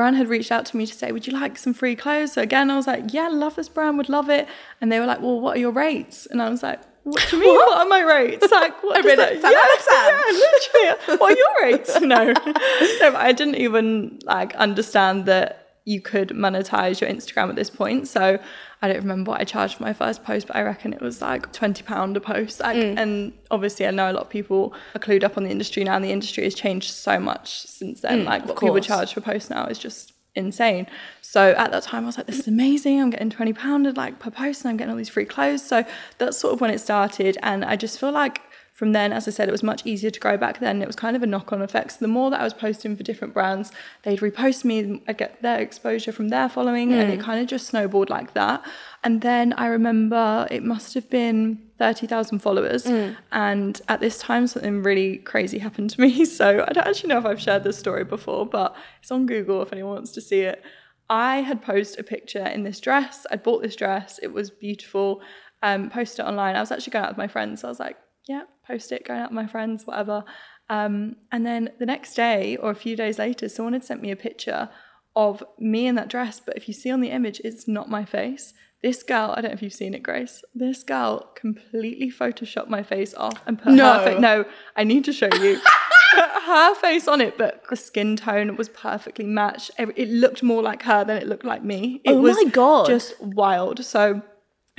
Brand 0.00 0.16
had 0.16 0.28
reached 0.28 0.50
out 0.50 0.64
to 0.70 0.78
me 0.78 0.86
to 0.86 0.94
say, 0.94 1.12
"Would 1.12 1.26
you 1.26 1.34
like 1.34 1.58
some 1.58 1.74
free 1.74 1.94
clothes?" 1.94 2.32
So 2.32 2.40
again, 2.40 2.70
I 2.70 2.76
was 2.76 2.86
like, 2.86 3.12
"Yeah, 3.12 3.28
love 3.28 3.54
this 3.56 3.68
brand, 3.68 3.98
would 3.98 4.08
love 4.08 4.30
it." 4.30 4.48
And 4.80 4.90
they 4.90 4.98
were 4.98 5.04
like, 5.04 5.20
"Well, 5.20 5.38
what 5.40 5.56
are 5.58 5.60
your 5.60 5.72
rates?" 5.72 6.24
And 6.30 6.40
I 6.40 6.48
was 6.48 6.62
like, 6.62 6.80
"What 7.04 7.26
do 7.28 7.36
you 7.36 7.42
mean? 7.42 7.54
what 7.60 7.78
are 7.80 7.88
my 7.96 8.00
rates? 8.00 8.50
Like, 8.50 8.82
what 8.82 8.96
I 8.96 9.02
does 9.02 9.06
read 9.10 9.18
that- 9.18 9.32
it. 9.34 9.42
Sam, 9.42 9.52
Alex, 9.54 9.88
yeah, 9.92 10.16
literally. 10.46 11.18
What 11.20 11.32
are 11.34 11.36
your 11.36 11.54
rates? 11.62 12.00
No, 12.16 12.24
no, 13.02 13.16
I 13.28 13.32
didn't 13.36 13.56
even 13.56 14.18
like 14.24 14.54
understand 14.54 15.26
that 15.26 15.48
you 15.84 16.00
could 16.00 16.28
monetize 16.30 17.00
your 17.02 17.10
Instagram 17.10 17.50
at 17.50 17.56
this 17.56 17.68
point. 17.68 18.08
So 18.08 18.38
I 18.82 18.88
don't 18.88 18.98
remember 19.02 19.32
what 19.32 19.40
I 19.40 19.44
charged 19.44 19.74
for 19.76 19.82
my 19.82 19.92
first 19.92 20.24
post, 20.24 20.46
but 20.46 20.56
I 20.56 20.62
reckon 20.62 20.92
it 20.92 21.02
was 21.02 21.20
like 21.20 21.52
twenty 21.52 21.82
pound 21.82 22.16
a 22.16 22.20
post. 22.20 22.60
Like, 22.60 22.76
Mm. 22.76 22.98
and 22.98 23.32
obviously, 23.50 23.86
I 23.86 23.90
know 23.90 24.10
a 24.10 24.14
lot 24.14 24.22
of 24.22 24.30
people 24.30 24.72
are 24.94 24.98
clued 24.98 25.22
up 25.22 25.36
on 25.36 25.44
the 25.44 25.50
industry 25.50 25.84
now, 25.84 25.96
and 25.96 26.04
the 26.04 26.12
industry 26.12 26.44
has 26.44 26.54
changed 26.54 26.90
so 26.92 27.18
much 27.18 27.60
since 27.66 28.00
then. 28.00 28.24
like, 28.24 28.46
what 28.46 28.56
people 28.58 28.76
Mm, 28.76 28.82
charge 28.82 29.12
for 29.12 29.20
posts 29.20 29.50
now 29.50 29.66
is 29.66 29.78
just 29.78 30.12
insane. 30.34 30.86
So 31.20 31.50
at 31.58 31.72
that 31.72 31.82
time, 31.82 32.04
I 32.04 32.06
was 32.06 32.16
like, 32.16 32.26
"This 32.26 32.38
is 32.38 32.48
amazing! 32.48 33.00
I'm 33.02 33.10
getting 33.10 33.30
twenty 33.30 33.52
pound 33.52 33.96
like 33.96 34.18
per 34.18 34.30
post, 34.30 34.62
and 34.62 34.70
I'm 34.70 34.76
getting 34.78 34.92
all 34.92 34.96
these 34.96 35.08
free 35.08 35.24
clothes." 35.26 35.62
So 35.66 35.84
that's 36.18 36.38
sort 36.38 36.54
of 36.54 36.60
when 36.60 36.70
it 36.70 36.78
started, 36.80 37.36
and 37.42 37.64
I 37.64 37.76
just 37.76 37.98
feel 38.00 38.12
like 38.12 38.40
from 38.80 38.92
then, 38.92 39.12
as 39.12 39.28
I 39.28 39.30
said, 39.30 39.46
it 39.46 39.52
was 39.52 39.62
much 39.62 39.84
easier 39.84 40.08
to 40.10 40.18
grow 40.18 40.38
back 40.38 40.58
then. 40.58 40.80
It 40.80 40.86
was 40.86 40.96
kind 40.96 41.14
of 41.14 41.22
a 41.22 41.26
knock 41.26 41.52
on 41.52 41.60
effect. 41.60 41.92
So 41.92 41.98
the 42.00 42.08
more 42.08 42.30
that 42.30 42.40
I 42.40 42.44
was 42.44 42.54
posting 42.54 42.96
for 42.96 43.02
different 43.02 43.34
brands, 43.34 43.72
they'd 44.04 44.20
repost 44.20 44.64
me, 44.64 45.02
I'd 45.06 45.18
get 45.18 45.42
their 45.42 45.60
exposure 45.60 46.12
from 46.12 46.30
their 46.30 46.48
following, 46.48 46.90
and 46.94 47.12
it 47.12 47.20
kind 47.20 47.42
of 47.42 47.46
just 47.46 47.66
snowballed 47.66 48.08
like 48.08 48.32
that. 48.32 48.66
And 49.04 49.20
then 49.20 49.52
I 49.52 49.66
remember 49.66 50.48
it 50.50 50.62
must 50.64 50.94
have 50.94 51.10
been 51.10 51.60
30,000 51.78 52.38
followers. 52.38 52.86
And 53.32 53.78
at 53.88 54.00
this 54.00 54.16
time, 54.16 54.46
something 54.46 54.82
really 54.82 55.18
crazy 55.18 55.58
happened 55.58 55.90
to 55.90 56.00
me. 56.00 56.24
So 56.24 56.64
I 56.66 56.72
don't 56.72 56.86
actually 56.86 57.10
know 57.10 57.18
if 57.18 57.26
I've 57.26 57.38
shared 57.38 57.64
this 57.64 57.76
story 57.76 58.04
before, 58.04 58.46
but 58.46 58.74
it's 59.02 59.10
on 59.10 59.26
Google 59.26 59.60
if 59.60 59.74
anyone 59.74 59.92
wants 59.96 60.12
to 60.12 60.22
see 60.22 60.40
it. 60.40 60.64
I 61.10 61.42
had 61.42 61.60
posted 61.60 62.00
a 62.00 62.04
picture 62.04 62.46
in 62.46 62.62
this 62.62 62.80
dress. 62.80 63.26
I'd 63.30 63.42
bought 63.42 63.60
this 63.60 63.76
dress. 63.76 64.18
It 64.22 64.32
was 64.32 64.48
beautiful. 64.48 65.20
Um, 65.62 65.90
posted 65.90 66.20
it 66.20 66.28
online. 66.30 66.56
I 66.56 66.60
was 66.60 66.72
actually 66.72 66.92
going 66.92 67.04
out 67.04 67.10
with 67.10 67.18
my 67.18 67.28
friends. 67.28 67.60
So 67.60 67.68
I 67.68 67.70
was 67.70 67.80
like, 67.80 67.98
yeah, 68.28 68.42
post 68.70 68.92
it, 68.92 69.04
going 69.06 69.20
out 69.20 69.30
with 69.30 69.34
my 69.36 69.46
friends, 69.46 69.86
whatever. 69.86 70.24
Um, 70.68 71.16
and 71.32 71.44
then 71.44 71.70
the 71.78 71.86
next 71.86 72.14
day 72.14 72.56
or 72.56 72.70
a 72.70 72.74
few 72.74 72.96
days 72.96 73.18
later, 73.18 73.48
someone 73.48 73.72
had 73.72 73.84
sent 73.84 74.00
me 74.02 74.10
a 74.10 74.16
picture 74.16 74.68
of 75.16 75.42
me 75.58 75.86
in 75.86 75.96
that 75.96 76.08
dress. 76.08 76.40
But 76.44 76.56
if 76.56 76.68
you 76.68 76.74
see 76.74 76.90
on 76.90 77.00
the 77.00 77.10
image, 77.10 77.40
it's 77.44 77.66
not 77.66 77.88
my 77.90 78.04
face. 78.04 78.54
This 78.82 79.02
girl, 79.02 79.34
I 79.36 79.40
don't 79.42 79.50
know 79.50 79.54
if 79.54 79.62
you've 79.62 79.74
seen 79.74 79.92
it, 79.94 80.02
Grace. 80.02 80.42
This 80.54 80.82
girl 80.84 81.30
completely 81.34 82.10
photoshopped 82.10 82.68
my 82.68 82.82
face 82.82 83.12
off 83.14 83.34
and 83.46 83.58
put 83.60 83.72
No. 83.74 83.92
her 83.98 84.04
face. 84.04 84.20
No, 84.20 84.44
I 84.76 84.84
need 84.84 85.04
to 85.04 85.12
show 85.12 85.28
you. 85.34 85.60
her 86.46 86.74
face 86.76 87.06
on 87.06 87.20
it, 87.20 87.36
but 87.36 87.62
the 87.68 87.76
skin 87.76 88.16
tone 88.16 88.56
was 88.56 88.68
perfectly 88.70 89.26
matched. 89.26 89.70
It 89.78 90.08
looked 90.08 90.42
more 90.42 90.62
like 90.62 90.82
her 90.84 91.04
than 91.04 91.16
it 91.18 91.26
looked 91.26 91.44
like 91.44 91.62
me. 91.62 92.00
It 92.04 92.12
Oh 92.12 92.20
was 92.22 92.36
my 92.42 92.50
God. 92.50 92.86
just 92.86 93.20
wild. 93.20 93.84
So 93.84 94.22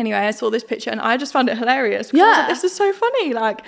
anyway, 0.01 0.19
I 0.31 0.31
saw 0.39 0.47
this 0.49 0.65
picture 0.71 0.91
and 0.95 0.99
I 1.11 1.13
just 1.23 1.31
found 1.35 1.47
it 1.49 1.57
hilarious. 1.63 2.11
was 2.11 2.19
like, 2.19 2.27
Yeah. 2.37 2.47
this 2.49 2.63
is 2.67 2.73
so 2.81 2.87
funny. 3.03 3.27
Like, 3.45 3.59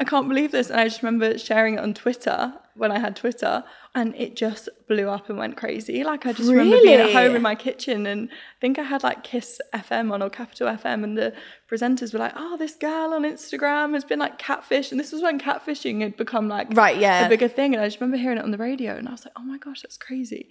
I 0.00 0.04
can't 0.04 0.28
believe 0.32 0.50
this. 0.52 0.70
And 0.70 0.80
I 0.80 0.84
just 0.90 1.02
remember 1.02 1.28
sharing 1.48 1.74
it 1.76 1.80
on 1.86 1.92
Twitter 1.94 2.40
when 2.74 2.90
I 2.96 2.98
had 2.98 3.14
Twitter, 3.16 3.54
and 3.94 4.14
it 4.24 4.30
just 4.44 4.68
blew 4.88 5.08
up 5.16 5.28
and 5.28 5.36
went 5.36 5.54
crazy. 5.62 6.02
Like, 6.10 6.24
I 6.24 6.32
just 6.32 6.48
remember 6.48 6.76
being 6.82 7.00
at 7.00 7.12
home 7.12 7.34
in 7.36 7.42
my 7.42 7.54
kitchen, 7.54 8.06
and 8.06 8.20
I 8.30 8.56
think 8.62 8.78
I 8.78 8.84
had 8.84 9.02
like 9.02 9.22
Kiss 9.30 9.60
FM 9.74 10.10
on 10.14 10.22
or 10.22 10.30
Capital 10.30 10.68
FM, 10.68 11.04
and 11.04 11.18
the 11.18 11.34
presenters 11.70 12.12
were 12.12 12.18
like, 12.18 12.32
"Oh, 12.36 12.56
this 12.56 12.74
girl 12.74 13.14
on 13.14 13.22
Instagram 13.22 13.94
has 13.94 14.04
been 14.04 14.18
like 14.18 14.38
catfish," 14.38 14.90
and 14.90 14.98
this 14.98 15.12
was 15.12 15.22
when 15.22 15.38
catfishing 15.38 16.00
had 16.02 16.16
become 16.16 16.48
like 16.48 16.68
Right, 16.72 16.96
yeah. 16.98 17.26
a 17.26 17.28
bigger 17.28 17.48
thing. 17.48 17.74
And 17.74 17.82
I 17.82 17.86
just 17.86 18.00
remember 18.00 18.16
hearing 18.16 18.38
it 18.38 18.44
on 18.44 18.50
the 18.50 18.58
radio, 18.58 18.96
and 18.96 19.08
I 19.08 19.12
was 19.12 19.24
like, 19.24 19.34
"Oh 19.36 19.42
my 19.42 19.58
gosh, 19.58 19.82
that's 19.82 19.96
crazy." 19.96 20.48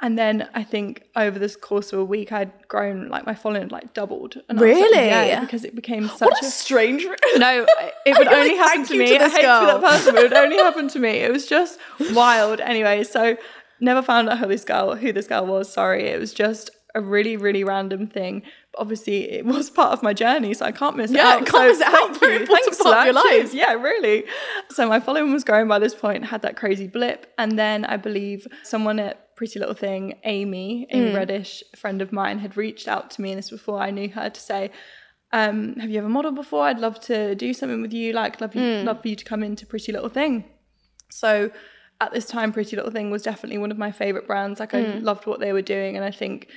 And 0.00 0.18
then 0.18 0.48
I 0.54 0.64
think 0.64 1.04
over 1.14 1.38
this 1.38 1.54
course 1.54 1.92
of 1.92 2.00
a 2.00 2.04
week, 2.04 2.32
I'd 2.32 2.50
grown 2.66 3.08
like 3.08 3.24
my 3.24 3.34
following 3.34 3.62
had 3.62 3.72
like 3.72 3.94
doubled. 3.94 4.34
And 4.48 4.58
was 4.58 4.66
like, 4.68 4.76
Really? 4.76 5.06
yeah, 5.06 5.40
because 5.40 5.64
it 5.64 5.76
became 5.76 6.08
such 6.08 6.20
What 6.28 6.42
a 6.42 6.46
strange. 6.46 7.04
no, 7.36 7.66
it 8.06 8.18
would 8.18 8.26
only 8.26 8.56
like, 8.56 8.58
happen 8.58 8.84
to 8.86 8.98
me. 8.98 9.06
to 9.18 9.24
I 9.24 9.28
hate 9.28 9.30
to 9.30 9.36
be 9.36 9.42
girl." 9.42 9.78
that 9.78 9.82
person, 9.82 10.14
but 10.14 10.24
it 10.24 10.30
would 10.30 10.38
only 10.38 10.56
happen 10.68 10.88
to 10.88 10.98
me. 10.98 11.10
It 11.10 11.30
was 11.30 11.46
just 11.46 11.78
wild. 12.12 12.60
Anyway, 12.60 13.04
so 13.04 13.36
never 13.78 14.02
found 14.02 14.28
out 14.28 14.38
who 14.38 14.46
this 14.48 14.64
girl, 14.64 14.96
who 14.96 15.12
this 15.12 15.26
girl 15.28 15.46
was. 15.46 15.72
Sorry, 15.72 16.08
it 16.08 16.18
was 16.18 16.32
just 16.32 16.70
a 16.94 17.00
really, 17.00 17.36
really 17.36 17.62
random 17.64 18.06
thing. 18.06 18.42
Obviously, 18.78 19.30
it 19.32 19.44
was 19.44 19.68
part 19.68 19.92
of 19.92 20.02
my 20.02 20.14
journey, 20.14 20.54
so 20.54 20.64
I 20.64 20.72
can't 20.72 20.96
miss 20.96 21.10
it 21.10 21.16
Yeah, 21.18 21.28
out. 21.34 21.46
can't 21.46 21.68
miss 21.68 21.80
it 21.80 21.86
out. 21.86 22.16
Very 22.20 22.38
you. 22.40 22.46
Thanks 22.46 22.78
for 22.78 22.84
that. 22.90 23.04
your 23.04 23.14
life. 23.14 23.52
Yeah, 23.52 23.74
really. 23.74 24.24
So 24.70 24.88
my 24.88 24.98
following 24.98 25.32
was 25.32 25.44
growing 25.44 25.68
by 25.68 25.78
this 25.78 25.94
point. 25.94 26.24
Had 26.24 26.40
that 26.42 26.56
crazy 26.56 26.86
blip, 26.88 27.26
and 27.36 27.58
then 27.58 27.84
I 27.84 27.96
believe 27.98 28.46
someone 28.62 28.98
at 28.98 29.36
Pretty 29.36 29.58
Little 29.58 29.74
Thing, 29.74 30.18
Amy, 30.24 30.86
Amy 30.90 31.10
Mm. 31.10 31.14
Reddish, 31.14 31.62
a 31.74 31.76
friend 31.76 32.00
of 32.00 32.12
mine, 32.12 32.38
had 32.38 32.56
reached 32.56 32.88
out 32.88 33.10
to 33.12 33.20
me, 33.22 33.30
and 33.32 33.38
this 33.38 33.50
before 33.50 33.78
I 33.78 33.90
knew 33.90 34.08
her, 34.08 34.30
to 34.30 34.40
say, 34.40 34.70
um, 35.32 35.74
"Have 35.76 35.90
you 35.90 35.98
ever 35.98 36.08
modeled 36.08 36.34
before? 36.36 36.64
I'd 36.64 36.78
love 36.78 36.98
to 37.00 37.34
do 37.34 37.52
something 37.52 37.82
with 37.82 37.92
you. 37.92 38.12
Like, 38.14 38.40
love 38.40 38.54
you, 38.54 38.62
Mm. 38.62 38.84
love 38.84 39.02
for 39.02 39.08
you 39.08 39.16
to 39.16 39.24
come 39.24 39.42
into 39.42 39.66
Pretty 39.66 39.92
Little 39.92 40.08
Thing." 40.08 40.44
So 41.10 41.50
at 42.00 42.12
this 42.12 42.26
time, 42.26 42.52
Pretty 42.52 42.74
Little 42.76 42.90
Thing 42.90 43.10
was 43.10 43.22
definitely 43.22 43.58
one 43.58 43.70
of 43.70 43.78
my 43.78 43.92
favorite 43.92 44.26
brands. 44.26 44.60
Like, 44.60 44.72
I 44.74 44.82
Mm. 44.82 45.02
loved 45.02 45.26
what 45.26 45.40
they 45.40 45.52
were 45.52 45.62
doing, 45.62 45.94
and 45.96 46.04
I 46.04 46.10
think 46.10 46.48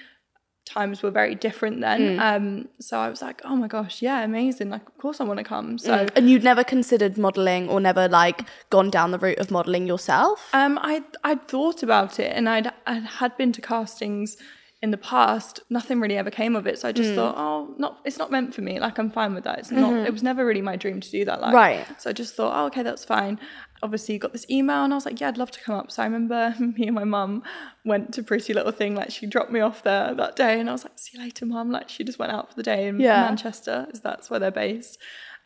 times 0.65 1.01
were 1.03 1.11
very 1.11 1.35
different 1.35 1.79
then. 1.81 2.17
Mm. 2.17 2.19
Um, 2.19 2.67
so 2.79 2.97
I 2.99 3.09
was 3.09 3.21
like, 3.21 3.41
"Oh 3.45 3.55
my 3.55 3.67
gosh, 3.67 4.01
yeah, 4.01 4.21
amazing! 4.23 4.69
Like, 4.69 4.85
of 4.87 4.97
course 4.97 5.21
I 5.21 5.23
want 5.23 5.37
to 5.37 5.43
come." 5.43 5.77
So. 5.77 5.91
Mm. 6.05 6.09
and 6.15 6.29
you'd 6.29 6.43
never 6.43 6.63
considered 6.63 7.17
modeling 7.17 7.69
or 7.69 7.79
never 7.79 8.07
like 8.07 8.41
gone 8.69 8.89
down 8.89 9.11
the 9.11 9.19
route 9.19 9.37
of 9.39 9.51
modeling 9.51 9.87
yourself? 9.87 10.49
Um, 10.53 10.77
I 10.81 11.03
I'd 11.23 11.47
thought 11.47 11.83
about 11.83 12.19
it, 12.19 12.31
and 12.35 12.49
I'd 12.49 12.71
I 12.87 12.95
had 12.95 13.37
been 13.37 13.51
to 13.53 13.61
castings 13.61 14.37
in 14.81 14.91
the 14.91 14.97
past. 14.97 15.61
Nothing 15.69 15.99
really 15.99 16.17
ever 16.17 16.29
came 16.29 16.55
of 16.55 16.67
it, 16.67 16.77
so 16.79 16.89
I 16.89 16.91
just 16.91 17.11
Mm. 17.11 17.15
thought, 17.15 17.35
oh, 17.37 17.73
not 17.77 17.99
it's 18.05 18.17
not 18.17 18.29
meant 18.31 18.53
for 18.55 18.61
me. 18.61 18.79
Like 18.79 18.97
I'm 18.99 19.09
fine 19.11 19.33
with 19.35 19.43
that. 19.45 19.59
It's 19.59 19.71
not. 19.71 19.91
Mhm. 19.93 20.05
It 20.07 20.11
was 20.13 20.23
never 20.23 20.45
really 20.45 20.61
my 20.61 20.75
dream 20.75 20.99
to 20.99 21.09
do 21.11 21.25
that. 21.25 21.41
Like, 21.41 21.53
Right. 21.53 21.85
So 22.01 22.09
I 22.09 22.13
just 22.13 22.35
thought, 22.35 22.53
oh, 22.55 22.65
okay, 22.67 22.83
that's 22.83 23.05
fine. 23.05 23.39
Obviously, 23.85 24.17
got 24.17 24.33
this 24.33 24.45
email, 24.49 24.83
and 24.83 24.91
I 24.93 24.97
was 24.97 25.05
like, 25.05 25.21
yeah, 25.21 25.27
I'd 25.29 25.37
love 25.37 25.51
to 25.51 25.61
come 25.61 25.75
up. 25.75 25.91
So 25.91 26.01
I 26.01 26.05
remember 26.05 26.53
me 26.59 26.87
and 26.87 26.95
my 26.95 27.03
mum 27.03 27.43
went 27.85 28.13
to 28.15 28.23
Pretty 28.23 28.53
Little 28.53 28.71
Thing. 28.71 28.95
Like 28.95 29.11
she 29.11 29.25
dropped 29.27 29.51
me 29.51 29.59
off 29.61 29.83
there 29.83 30.13
that 30.15 30.35
day, 30.35 30.59
and 30.59 30.67
I 30.69 30.71
was 30.73 30.83
like, 30.83 30.93
see 30.97 31.11
you 31.17 31.23
later, 31.23 31.45
mum. 31.45 31.71
Like 31.71 31.87
she 31.89 32.03
just 32.03 32.19
went 32.19 32.31
out 32.31 32.49
for 32.49 32.55
the 32.55 32.63
day 32.63 32.87
in 32.87 32.99
Yeah. 32.99 33.21
Manchester, 33.21 33.87
as 33.93 34.01
that's 34.01 34.29
where 34.29 34.39
they're 34.39 34.51
based. 34.67 34.97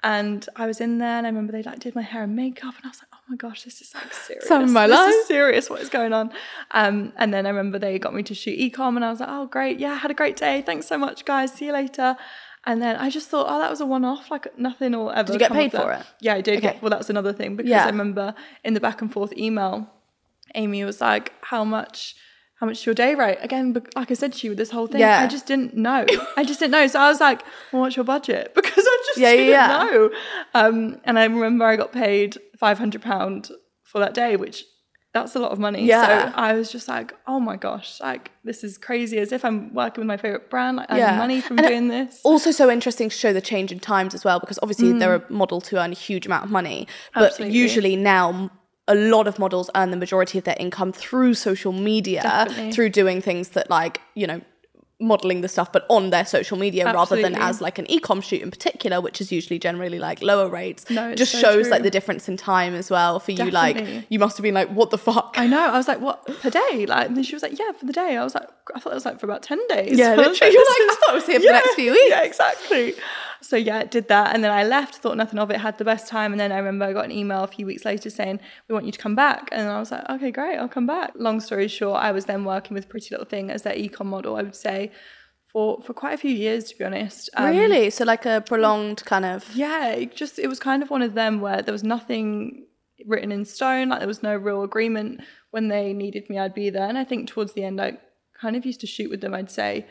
And 0.02 0.48
I 0.56 0.66
was 0.66 0.80
in 0.80 0.98
there, 0.98 1.18
and 1.18 1.28
I 1.28 1.30
remember 1.30 1.52
they 1.52 1.62
like 1.64 1.80
did 1.80 1.94
my 1.94 2.02
hair 2.02 2.24
and 2.24 2.34
makeup, 2.34 2.74
and 2.78 2.86
I 2.86 2.88
was 2.88 3.00
like, 3.02 3.10
"Oh 3.14 3.18
my 3.28 3.36
gosh, 3.36 3.64
this 3.64 3.82
is 3.82 3.94
like 3.94 4.14
serious. 4.28 4.48
Some 4.48 4.64
of 4.64 4.70
my 4.72 4.88
this 4.88 4.96
life. 4.98 5.14
is 5.14 5.28
serious. 5.28 5.70
What 5.70 5.82
is 5.82 5.90
going 5.90 6.14
on?" 6.14 6.32
Um, 6.72 7.12
and 7.18 7.34
then 7.34 7.46
I 7.46 7.50
remember 7.50 7.78
they 7.80 8.00
got 8.00 8.14
me 8.16 8.24
to 8.24 8.34
shoot 8.34 8.58
ecom, 8.58 8.96
and 8.96 9.04
I 9.04 9.10
was 9.10 9.20
like, 9.20 9.28
"Oh, 9.30 9.48
great, 9.48 9.78
yeah, 9.78 9.96
had 9.96 10.12
a 10.12 10.14
great 10.22 10.38
day. 10.38 10.62
Thanks 10.66 10.88
so 10.88 10.98
much, 10.98 11.26
guys. 11.26 11.52
See 11.52 11.66
you 11.66 11.74
later." 11.74 12.16
And 12.66 12.82
then 12.82 12.98
I 12.98 13.10
just 13.10 13.30
thought, 13.30 13.46
"Oh, 13.50 13.58
that 13.60 13.70
was 13.70 13.80
a 13.82 13.86
one-off. 13.86 14.30
Like 14.30 14.58
nothing 14.58 14.92
will 14.92 15.12
ever." 15.12 15.28
Did 15.28 15.34
you 15.34 15.40
get 15.40 15.52
paid 15.52 15.72
for 15.72 15.92
it? 15.94 16.06
Yeah, 16.20 16.34
I 16.36 16.42
did. 16.42 16.58
Okay. 16.58 16.74
Get, 16.74 16.82
well, 16.82 16.90
that's 16.90 17.10
another 17.10 17.34
thing 17.34 17.56
because 17.56 17.70
Yeah. 17.70 17.84
I 17.84 17.88
remember 17.88 18.36
in 18.64 18.74
the 18.74 18.80
back 18.82 19.02
and 19.02 19.12
forth 19.12 19.32
email, 19.38 19.88
Amy 20.56 20.84
was 20.84 21.00
like, 21.02 21.32
"How 21.42 21.64
much?" 21.64 22.16
How 22.60 22.66
much 22.66 22.80
is 22.80 22.86
your 22.86 22.94
day 22.94 23.16
rate? 23.16 23.38
Again, 23.42 23.74
like 23.96 24.12
I 24.12 24.14
said 24.16 24.34
to 24.34 24.48
you, 24.48 24.54
this 24.54 24.70
whole 24.70 24.86
thing, 24.86 25.00
Yeah. 25.00 25.22
I 25.22 25.28
just 25.28 25.46
didn't 25.46 25.76
know. 25.78 26.06
I 26.36 26.44
just 26.44 26.60
didn't 26.60 26.74
know. 26.74 26.88
So 26.88 27.00
I 27.00 27.08
was 27.08 27.22
like, 27.22 27.42
well, 27.72 27.84
what's 27.84 27.96
your 27.96 28.04
budget? 28.04 28.52
Because 28.56 28.84
I 28.86 29.04
just 29.08 29.18
Yeah, 29.18 29.30
yeah, 29.32 29.36
didn't 29.38 29.50
yeah. 29.52 29.68
know. 29.86 30.10
Um, 30.54 31.02
and 31.06 31.18
I 31.18 31.24
remember 31.24 31.64
I 31.64 31.78
got 31.78 31.94
paid 31.94 32.38
£500 32.62 33.50
for 33.84 34.00
that 34.00 34.14
day, 34.14 34.36
which 34.36 34.66
that's 35.14 35.36
a 35.36 35.40
lot 35.40 35.52
of 35.52 35.60
money. 35.60 35.86
Yeah. 35.86 36.30
So 36.30 36.34
I 36.36 36.54
was 36.54 36.72
just 36.72 36.88
like, 36.88 37.14
oh 37.28 37.40
my 37.40 37.56
gosh, 37.56 38.00
like 38.00 38.32
this 38.44 38.64
is 38.64 38.78
crazy. 38.78 39.18
As 39.20 39.32
if 39.32 39.44
I'm 39.44 39.74
working 39.74 40.02
with 40.02 40.08
my 40.08 40.18
favorite 40.18 40.50
brand, 40.50 40.78
like 40.78 40.88
earning 40.90 41.18
money 41.18 41.42
from 41.42 41.58
And 41.60 41.68
doing 41.68 41.88
this. 41.88 42.22
Also, 42.24 42.52
so 42.52 42.70
interesting 42.70 43.10
to 43.10 43.16
show 43.16 43.34
the 43.34 43.42
change 43.42 43.72
in 43.72 43.80
times 43.80 44.14
as 44.14 44.24
well, 44.24 44.40
because 44.40 44.60
obviously 44.62 44.90
Mm. 44.94 45.00
they're 45.00 45.16
a 45.16 45.24
model 45.32 45.62
to 45.62 45.80
earn 45.82 45.92
a 45.92 45.96
huge 45.96 46.26
amount 46.28 46.46
of 46.46 46.52
money, 46.52 46.88
but 47.16 47.32
Absolutely. 47.32 47.58
usually 47.58 47.96
now 47.96 48.52
a 48.88 48.96
lot 48.96 49.28
of 49.28 49.38
models 49.40 49.70
earn 49.76 49.92
the 49.92 49.98
majority 49.98 50.38
of 50.38 50.44
their 50.44 50.58
income 50.60 50.92
through 50.92 51.34
social 51.36 51.72
media, 51.72 52.22
Definitely. 52.24 52.72
through 52.72 52.90
doing 52.90 53.22
things 53.22 53.50
that 53.50 53.70
like 53.70 54.02
you 54.16 54.28
know 54.28 54.42
modeling 55.02 55.40
the 55.42 55.48
stuff 55.48 55.72
but 55.72 55.86
on 55.90 56.10
their 56.10 56.26
social 56.26 56.58
media 56.58 56.84
rather 56.86 57.22
than 57.22 57.34
as 57.36 57.62
like 57.62 57.80
an 57.80 57.90
e-com 57.90 58.20
shoot 58.20 58.42
in 58.42 58.52
particular 58.52 59.00
which 59.00 59.22
is 59.22 59.32
usually 59.32 59.58
generally 59.58 59.98
like 59.98 60.22
lower 60.22 60.50
rates 60.50 60.90
No, 60.90 61.16
just 61.16 61.32
so 61.32 61.40
shows 61.40 61.64
true. 61.64 61.72
like 61.72 61.84
the 61.84 61.90
difference 61.90 62.28
in 62.28 62.36
time 62.36 62.74
as 62.76 62.90
well 62.90 63.20
for 63.20 63.32
you 63.32 63.50
like 63.50 64.06
you 64.10 64.20
must 64.20 64.36
have 64.38 64.44
been 64.44 64.56
like 64.56 64.70
what 64.70 64.90
the 64.90 64.98
fuck 64.98 65.36
I 65.38 65.48
know. 65.48 65.60
I 65.72 65.78
was 65.78 65.88
like, 65.88 66.02
what 66.02 66.26
per 66.42 66.50
day? 66.50 66.86
Like, 66.86 67.08
and 67.08 67.16
then 67.16 67.24
she 67.24 67.34
was 67.36 67.42
like, 67.44 67.58
yeah, 67.58 67.72
for 67.72 67.86
the 67.86 67.94
day. 67.94 68.18
I 68.18 68.24
was 68.24 68.36
like, 68.36 68.48
I 68.76 68.80
thought 68.80 68.92
it 68.92 68.96
was 68.96 69.06
like 69.06 69.20
for 69.20 69.26
about 69.26 69.42
ten 69.42 69.60
days. 69.68 69.98
Yeah, 69.98 70.16
literally. 70.16 70.54
You're 70.54 70.62
like, 70.62 70.82
I 70.82 70.98
thought 71.00 71.10
I 71.12 71.14
was 71.14 71.26
here 71.26 71.40
for 71.40 71.46
the 71.46 71.52
next 71.54 71.74
few 71.76 71.92
weeks. 71.92 72.10
Yeah, 72.10 72.24
exactly. 72.24 72.94
So 73.42 73.56
yeah, 73.56 73.84
did 73.86 74.08
that, 74.10 74.34
and 74.36 74.44
then 74.44 74.52
I 74.52 74.64
left. 74.64 74.96
Thought 74.96 75.18
nothing 75.18 75.40
of 75.40 75.50
it. 75.50 75.58
Had 75.58 75.78
the 75.78 75.86
best 75.86 76.08
time, 76.08 76.32
and 76.32 76.40
then 76.40 76.52
I 76.52 76.58
remember 76.58 76.86
I 76.86 76.94
got 76.94 77.06
an 77.06 77.12
email 77.12 77.44
a 77.44 77.48
few 77.48 77.66
weeks 77.66 77.86
later 77.86 78.10
saying 78.10 78.40
we 78.68 78.74
want 78.74 78.86
you 78.86 78.92
to 78.92 79.00
come 79.00 79.16
back, 79.16 79.50
and 79.52 79.70
I 79.70 79.80
was 79.80 79.92
like, 79.92 80.08
okay, 80.10 80.32
great, 80.32 80.58
I'll 80.58 80.68
come 80.68 80.88
back. 80.88 81.12
Long 81.16 81.40
story 81.40 81.68
short, 81.68 82.02
I 82.02 82.12
was 82.12 82.26
then 82.26 82.44
working 82.46 82.76
with 82.76 82.90
Pretty 82.90 83.10
Little 83.12 83.26
Thing 83.26 83.50
as 83.50 83.62
their 83.62 83.74
ecom 83.74 84.08
model. 84.08 84.36
I 84.36 84.42
would 84.42 84.56
say 84.56 84.92
for 85.52 85.82
for 85.82 85.94
quite 85.94 86.14
a 86.14 86.18
few 86.18 86.32
years, 86.32 86.66
to 86.66 86.78
be 86.78 86.84
honest. 86.84 87.30
Um, 87.36 87.50
really 87.50 87.90
so 87.90 88.06
like 88.06 88.26
a 88.26 88.42
prolonged 88.46 89.04
kind 89.06 89.26
of 89.26 89.50
yeah, 89.56 89.90
it 89.90 90.16
just 90.16 90.40
it 90.40 90.48
was 90.48 90.60
kind 90.60 90.84
of 90.84 90.90
one 90.90 91.02
of 91.02 91.14
them 91.14 91.42
where 91.42 91.62
there 91.62 91.74
was 91.74 91.84
nothing 91.84 92.66
written 93.06 93.32
in 93.32 93.46
stone, 93.46 93.90
like 93.90 94.00
there 94.00 94.08
was 94.08 94.24
no 94.24 94.36
real 94.36 94.64
agreement. 94.64 95.22
When 95.52 95.68
they 95.68 95.94
needed 95.94 96.30
me, 96.30 96.38
I'd 96.38 96.54
be 96.54 96.70
there. 96.70 96.88
And 96.88 96.98
I 96.98 97.04
think 97.04 97.28
towards 97.28 97.54
the 97.54 97.64
end, 97.64 97.82
I 97.82 97.98
kind 98.40 98.56
of 98.56 98.66
used 98.66 98.82
to 98.82 98.88
shoot 98.88 99.10
with 99.10 99.22
them. 99.22 99.34
I'd 99.34 99.52
say 99.52 99.88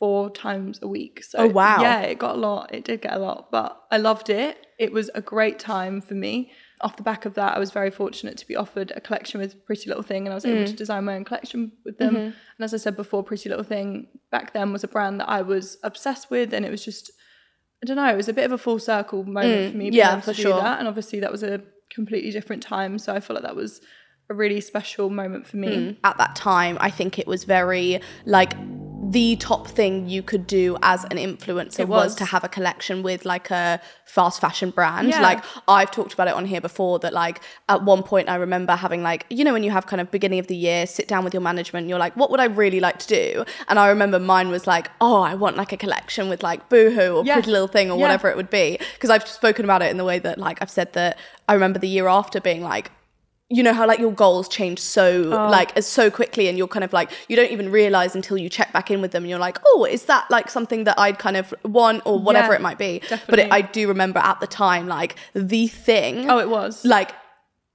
four 0.00 0.30
times 0.30 0.80
a 0.82 0.88
week. 0.88 1.22
So 1.22 1.38
Oh, 1.40 1.46
wow. 1.48 1.80
yeah, 1.82 2.00
it 2.00 2.18
got 2.18 2.34
a 2.34 2.38
lot. 2.38 2.74
It 2.74 2.84
did 2.84 3.02
get 3.02 3.12
a 3.12 3.18
lot, 3.18 3.50
but 3.52 3.80
I 3.92 3.98
loved 3.98 4.30
it. 4.30 4.66
It 4.78 4.92
was 4.92 5.10
a 5.14 5.20
great 5.20 5.58
time 5.60 6.00
for 6.00 6.14
me. 6.14 6.50
Off 6.80 6.96
the 6.96 7.02
back 7.02 7.26
of 7.26 7.34
that, 7.34 7.54
I 7.54 7.58
was 7.58 7.70
very 7.70 7.90
fortunate 7.90 8.38
to 8.38 8.48
be 8.48 8.56
offered 8.56 8.90
a 8.96 9.00
collection 9.02 9.38
with 9.40 9.62
Pretty 9.66 9.86
Little 9.90 10.02
Thing, 10.02 10.26
and 10.26 10.32
I 10.32 10.34
was 10.34 10.46
able 10.46 10.62
Mm. 10.62 10.66
to 10.68 10.72
design 10.72 11.04
my 11.04 11.14
own 11.16 11.24
collection 11.24 11.72
with 11.84 11.98
them. 11.98 12.14
Mhm. 12.16 12.18
And 12.56 12.60
as 12.60 12.72
I 12.72 12.78
said 12.78 12.96
before, 12.96 13.22
Pretty 13.22 13.50
Little 13.50 13.62
Thing 13.64 14.08
back 14.30 14.54
then 14.54 14.72
was 14.72 14.82
a 14.82 14.88
brand 14.88 15.20
that 15.20 15.28
I 15.28 15.42
was 15.42 15.76
obsessed 15.84 16.30
with, 16.30 16.54
and 16.54 16.64
it 16.64 16.70
was 16.70 16.84
just 16.84 17.12
I 17.82 17.86
don't 17.86 17.96
know, 17.96 18.12
it 18.12 18.16
was 18.16 18.28
a 18.28 18.34
bit 18.34 18.44
of 18.44 18.52
a 18.52 18.58
full 18.58 18.78
circle 18.78 19.24
moment 19.24 19.68
Mm, 19.68 19.70
for 19.72 19.76
me. 19.78 19.90
yeah, 19.90 20.12
able 20.12 20.20
for 20.20 20.34
sure. 20.34 20.60
That. 20.60 20.78
And 20.80 20.86
obviously, 20.86 21.18
that 21.20 21.32
was 21.32 21.42
a 21.42 21.62
completely 21.88 22.30
different 22.30 22.62
time. 22.62 22.98
So 22.98 23.14
I 23.14 23.20
feel 23.20 23.34
like 23.34 23.42
that 23.44 23.56
was 23.56 23.80
a 24.28 24.34
really 24.34 24.60
special 24.60 25.08
moment 25.08 25.46
for 25.46 25.56
me. 25.56 25.68
Mm. 25.76 25.96
At 26.04 26.18
that 26.18 26.36
time, 26.36 26.76
I 26.78 26.90
think 26.90 27.18
it 27.18 27.26
was 27.26 27.44
very 27.44 28.00
like 28.26 28.52
the 29.10 29.34
top 29.36 29.66
thing 29.66 30.08
you 30.08 30.22
could 30.22 30.46
do 30.46 30.76
as 30.82 31.02
an 31.04 31.16
influencer 31.16 31.80
was. 31.86 32.04
was. 32.10 32.14
to 32.14 32.24
have 32.24 32.44
a 32.44 32.48
collection 32.48 33.02
with 33.02 33.24
like 33.24 33.50
a 33.50 33.80
fast 34.04 34.40
fashion 34.40 34.70
brand. 34.70 35.08
Yeah. 35.08 35.20
Like 35.20 35.42
I've 35.66 35.90
talked 35.90 36.12
about 36.14 36.28
it 36.28 36.34
on 36.34 36.44
here 36.46 36.60
before 36.60 37.00
that 37.00 37.12
like 37.12 37.40
at 37.68 37.82
one 37.82 38.02
point 38.04 38.28
I 38.28 38.36
remember 38.36 38.74
having 38.76 39.02
like 39.02 39.26
you 39.28 39.42
know 39.44 39.52
when 39.52 39.64
you 39.64 39.72
have 39.72 39.86
kind 39.86 40.00
of 40.00 40.10
beginning 40.12 40.38
of 40.38 40.46
the 40.46 40.54
year 40.56 40.86
sit 40.86 41.08
down 41.08 41.24
with 41.24 41.34
your 41.34 41.40
management 41.40 41.88
you're 41.88 41.98
like 41.98 42.14
what 42.16 42.30
would 42.30 42.40
I 42.40 42.44
really 42.44 42.78
like 42.78 42.98
to 43.00 43.08
do? 43.08 43.44
And 43.68 43.78
I 43.80 43.88
remember 43.88 44.20
mine 44.20 44.48
was 44.48 44.66
like 44.68 44.88
oh 45.00 45.22
I 45.22 45.34
want 45.34 45.56
like 45.56 45.72
a 45.72 45.76
collection 45.76 46.28
with 46.28 46.42
like 46.44 46.68
Boohoo 46.68 47.16
or 47.16 47.24
Yeah. 47.24 47.34
Pretty 47.34 47.50
Little 47.50 47.68
Thing 47.68 47.90
or 47.90 47.96
Yeah. 47.96 48.02
whatever 48.02 48.30
it 48.30 48.36
would 48.36 48.50
be 48.50 48.78
because 48.94 49.10
I've 49.10 49.26
spoken 49.26 49.64
about 49.64 49.82
it 49.82 49.90
in 49.90 49.96
the 49.96 50.04
way 50.04 50.20
that 50.20 50.38
like 50.38 50.62
I've 50.62 50.70
said 50.70 50.92
that 50.92 51.18
I 51.48 51.54
remember 51.54 51.80
the 51.80 51.88
year 51.88 52.06
after 52.06 52.40
being 52.40 52.62
like 52.62 52.92
you 53.52 53.62
know 53.64 53.72
how 53.74 53.84
like 53.86 53.98
your 53.98 54.12
goals 54.12 54.48
change 54.48 54.78
so 54.78 55.24
oh. 55.24 55.50
like 55.50 55.76
as 55.76 55.84
so 55.86 56.08
quickly 56.10 56.46
and 56.48 56.56
you're 56.56 56.68
kind 56.68 56.84
of 56.84 56.92
like 56.92 57.10
you 57.28 57.34
don't 57.34 57.50
even 57.50 57.68
realize 57.70 58.14
until 58.14 58.38
you 58.38 58.48
check 58.48 58.72
back 58.72 58.90
in 58.92 59.00
with 59.00 59.10
them 59.10 59.24
and 59.24 59.30
you're 59.30 59.40
like 59.40 59.58
oh 59.66 59.84
is 59.84 60.04
that 60.04 60.24
like 60.30 60.48
something 60.48 60.84
that 60.84 60.96
i'd 61.00 61.18
kind 61.18 61.36
of 61.36 61.52
want 61.64 62.00
or 62.06 62.18
whatever 62.18 62.52
Yeah, 62.52 62.56
it 62.56 62.62
might 62.62 62.78
be? 62.78 63.02
But 63.28 63.38
it, 63.40 63.52
i 63.52 63.60
do 63.60 63.88
remember 63.88 64.20
at 64.20 64.38
the 64.40 64.46
time 64.46 64.86
like 64.86 65.16
the 65.34 65.66
thing 65.66 66.30
Oh, 66.30 66.38
it 66.38 66.48
was. 66.48 66.84
like 66.84 67.10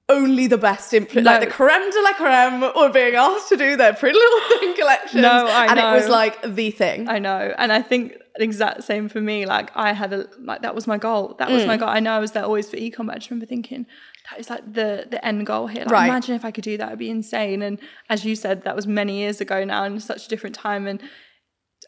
only 0.07 0.45
the 0.47 0.57
best 0.57 0.93
influence, 0.93 1.25
like 1.25 1.41
the 1.41 1.47
creme 1.47 1.89
de 1.91 2.01
la 2.01 2.13
creme, 2.13 2.61
were 2.75 2.89
being 2.89 3.15
asked 3.15 3.49
to 3.49 3.57
do 3.57 3.75
their 3.75 3.93
Pretty 3.93 4.17
Little 4.17 4.59
Thing 4.59 4.75
collections. 4.75 5.21
No, 5.21 5.47
I 5.47 5.65
and 5.67 5.79
it 5.79 5.83
was 5.99 6.07
like 6.09 6.41
the 6.43 6.71
thing. 6.71 7.09
I 7.09 7.19
know, 7.19 7.53
and 7.57 7.71
I 7.71 7.81
think 7.81 8.17
exact 8.37 8.83
same 8.83 9.09
for 9.09 9.19
me. 9.21 9.45
Like 9.45 9.71
I 9.75 9.93
had 9.93 10.13
a 10.13 10.27
like 10.39 10.61
that 10.61 10.75
was 10.75 10.85
my 10.87 10.97
goal. 10.97 11.35
That 11.39 11.49
was 11.49 11.63
Mm. 11.63 11.67
my 11.67 11.77
goal. 11.77 11.89
I 11.89 11.99
know 11.99 12.11
I 12.11 12.19
was 12.19 12.33
there 12.33 12.43
always 12.43 12.69
for 12.69 12.77
ecom, 12.77 13.07
but 13.07 13.15
I 13.15 13.17
just 13.17 13.29
remember 13.31 13.45
thinking 13.47 13.85
that 14.29 14.39
is 14.39 14.49
like 14.49 14.73
the 14.73 15.07
the 15.09 15.25
end 15.25 15.45
goal 15.47 15.67
here. 15.67 15.83
Like 15.83 15.91
Right. 15.91 16.07
imagine 16.09 16.35
if 16.35 16.45
I 16.45 16.51
could 16.51 16.63
do 16.65 16.77
that, 16.77 16.87
it'd 16.87 16.99
be 16.99 17.09
insane. 17.09 17.61
And 17.61 17.79
as 18.09 18.25
you 18.25 18.35
said, 18.35 18.63
that 18.63 18.75
was 18.75 18.85
many 18.85 19.19
years 19.19 19.41
ago 19.41 19.63
now, 19.63 19.83
and 19.85 20.01
such 20.03 20.25
a 20.25 20.29
different 20.29 20.55
time. 20.55 20.85
And 20.85 21.01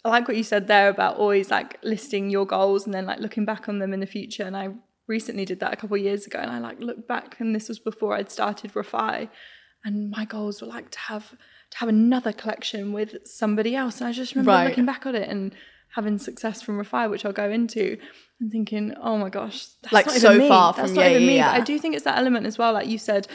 I 0.05 0.09
like 0.09 0.27
what 0.27 0.38
you 0.38 0.43
said 0.43 0.67
there 0.67 0.89
about 0.89 1.17
always 1.17 1.51
like 1.51 1.77
listing 1.83 2.29
your 2.29 2.45
goals 2.45 2.86
and 2.86 2.93
then 2.93 3.05
like 3.05 3.19
looking 3.19 3.45
back 3.45 3.67
on 3.69 3.79
them 3.79 3.93
in 3.93 4.00
the 4.00 4.05
future. 4.07 4.43
And 4.43 4.55
I 4.55 4.69
recently 5.07 5.45
did 5.45 5.59
that 5.61 5.73
a 5.73 5.75
couple 5.77 5.95
of 5.97 6.03
years 6.03 6.25
ago, 6.27 6.39
and 6.39 6.51
I 6.51 6.59
like 6.59 6.79
looked 6.79 7.07
back, 7.07 7.39
and 7.39 7.55
this 7.55 7.67
was 7.69 7.79
before 7.79 8.15
I'd 8.15 8.31
started 8.31 8.73
Refy, 8.73 9.29
and 9.85 10.09
my 10.09 10.25
goals 10.25 10.61
were 10.61 10.67
like 10.67 10.89
to 10.91 10.99
have 10.99 11.31
to 11.71 11.77
have 11.79 11.89
another 11.89 12.31
collection 12.33 12.93
with 12.93 13.15
somebody 13.25 13.75
else. 13.75 13.99
And 13.99 14.07
I 14.07 14.11
just 14.13 14.33
remember 14.35 14.51
Right. 14.51 14.67
looking 14.69 14.85
back 14.85 15.05
at 15.05 15.15
it 15.15 15.27
and 15.29 15.53
having 15.95 16.17
success 16.17 16.61
from 16.61 16.77
Refy, 16.81 17.09
which 17.09 17.25
I'll 17.25 17.33
go 17.33 17.49
into, 17.49 17.97
and 18.39 18.51
thinking, 18.51 18.93
oh 19.01 19.17
my 19.17 19.29
gosh, 19.29 19.65
that's 19.81 19.93
Like, 19.93 20.05
not 20.05 20.15
so 20.15 20.29
even 20.31 20.43
me. 20.43 20.47
far 20.49 20.73
That's 20.73 20.89
from- 20.89 20.95
not 20.97 21.01
yeah, 21.05 21.11
even 21.15 21.27
me. 21.27 21.35
yeah. 21.37 21.51
But 21.53 21.61
I 21.61 21.63
do 21.63 21.77
think 21.79 21.95
it's 21.95 22.05
that 22.05 22.17
element 22.17 22.45
as 22.45 22.57
well, 22.57 22.73
like 22.73 22.87
you 22.87 22.97
said. 22.97 23.27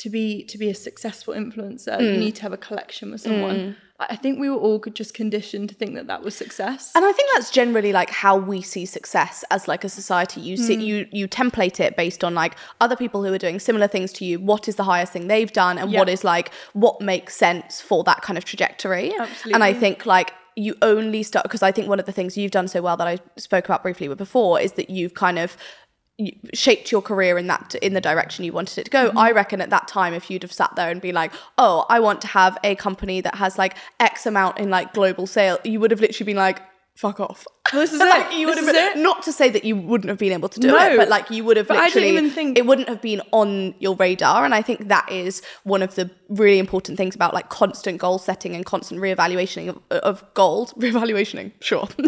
To 0.00 0.10
be 0.10 0.44
to 0.44 0.58
be 0.58 0.68
a 0.68 0.74
successful 0.74 1.32
influencer, 1.32 1.96
Mm. 1.98 2.12
you 2.12 2.18
need 2.18 2.34
to 2.36 2.42
have 2.42 2.52
a 2.52 2.58
collection 2.58 3.10
with 3.12 3.22
someone. 3.22 3.56
I 3.56 3.85
I 3.98 4.16
think 4.16 4.38
we 4.38 4.50
were 4.50 4.56
all 4.56 4.78
just 4.78 5.14
conditioned 5.14 5.70
to 5.70 5.74
think 5.74 5.94
that 5.94 6.06
that 6.06 6.22
was 6.22 6.34
success. 6.34 6.92
and 6.94 7.04
I 7.04 7.12
think 7.12 7.30
that's 7.32 7.50
generally 7.50 7.92
like 7.92 8.10
how 8.10 8.36
we 8.36 8.60
see 8.60 8.84
success 8.84 9.42
as 9.50 9.68
like 9.68 9.84
a 9.84 9.88
society. 9.88 10.40
You 10.40 10.56
see, 10.56 10.74
hmm. 10.74 10.80
you 10.80 11.08
you 11.12 11.28
template 11.28 11.80
it 11.80 11.96
based 11.96 12.22
on 12.22 12.34
like 12.34 12.56
other 12.80 12.96
people 12.96 13.24
who 13.24 13.32
are 13.32 13.38
doing 13.38 13.58
similar 13.58 13.88
things 13.88 14.12
to 14.14 14.24
you. 14.24 14.38
What 14.38 14.68
is 14.68 14.76
the 14.76 14.84
highest 14.84 15.12
thing 15.12 15.28
they've 15.28 15.52
done, 15.52 15.78
and 15.78 15.92
what 15.92 16.08
is 16.08 16.24
like 16.24 16.52
what 16.74 17.00
makes 17.00 17.36
sense 17.36 17.80
for 17.80 18.04
that 18.04 18.22
kind 18.22 18.36
of 18.36 18.44
trajectory. 18.44 19.14
Absolutely. 19.18 19.52
And 19.54 19.64
I 19.64 19.72
think 19.72 20.04
like 20.04 20.32
you 20.56 20.74
only 20.80 21.22
start 21.22 21.44
because 21.44 21.62
I 21.62 21.70
think 21.70 21.88
one 21.88 22.00
of 22.00 22.06
the 22.06 22.12
things 22.12 22.36
you've 22.36 22.50
done 22.50 22.66
so 22.66 22.80
well 22.80 22.96
that 22.96 23.06
I 23.06 23.18
spoke 23.36 23.66
about 23.66 23.82
briefly 23.82 24.08
before 24.08 24.58
is 24.58 24.72
that 24.72 24.88
you've 24.88 25.14
kind 25.14 25.38
of 25.38 25.56
shaped 26.54 26.90
your 26.90 27.02
career 27.02 27.36
in 27.38 27.46
that 27.46 27.74
in 27.82 27.92
the 27.92 28.00
direction 28.00 28.44
you 28.44 28.52
wanted 28.52 28.78
it 28.78 28.84
to 28.84 28.90
go. 28.90 29.08
Mm-hmm. 29.08 29.18
I 29.18 29.30
reckon 29.32 29.60
at 29.60 29.70
that 29.70 29.86
time, 29.88 30.14
if 30.14 30.30
you'd 30.30 30.42
have 30.42 30.52
sat 30.52 30.74
there 30.76 30.90
and 30.90 31.00
be 31.00 31.12
like, 31.12 31.32
"Oh, 31.58 31.84
I 31.90 32.00
want 32.00 32.20
to 32.22 32.26
have 32.28 32.56
a 32.64 32.74
company 32.74 33.20
that 33.20 33.34
has 33.34 33.58
like 33.58 33.76
X 34.00 34.24
amount 34.26 34.58
in 34.58 34.70
like 34.70 34.94
global 34.94 35.26
sale," 35.26 35.58
you 35.64 35.78
would 35.80 35.90
have 35.90 36.00
literally 36.00 36.24
been 36.32 36.36
like, 36.38 36.60
"Fuck 36.96 37.20
off." 37.20 37.46
this 37.72 37.92
is 37.92 37.98
like 38.14 38.32
it. 38.32 38.38
you 38.38 38.46
would 38.46 38.56
This 38.56 38.64
have 38.66 38.74
is 38.76 38.80
been, 38.94 38.98
it. 39.00 39.02
not 39.02 39.22
to 39.24 39.32
say 39.32 39.50
that 39.50 39.64
you 39.64 39.76
wouldn't 39.76 40.08
have 40.08 40.18
been 40.18 40.32
able 40.32 40.48
to 40.48 40.60
do 40.60 40.68
No. 40.68 40.78
it, 40.78 40.96
but 40.96 41.08
like 41.08 41.30
you 41.30 41.44
would 41.44 41.56
have 41.58 41.66
But 41.68 41.78
I 41.78 41.88
didn't 41.90 42.08
even 42.08 42.30
think- 42.30 42.56
it 42.56 42.64
wouldn't 42.64 42.88
have 42.88 43.02
been 43.02 43.20
on 43.32 43.74
your 43.80 43.96
radar. 43.96 44.44
And 44.44 44.54
I 44.54 44.62
think 44.62 44.88
that 44.88 45.10
is 45.10 45.42
one 45.64 45.82
of 45.82 45.96
the 45.96 46.08
really 46.28 46.58
important 46.60 46.96
things 46.96 47.14
about 47.16 47.34
like 47.34 47.48
constant 47.50 47.98
goal 47.98 48.18
setting 48.18 48.54
and 48.54 48.64
constant 48.64 49.00
reevaluating 49.00 49.68
of, 49.68 49.78
of 49.90 50.24
goals. 50.34 50.72
Reevaluating, 50.78 51.50
sure. 51.60 51.88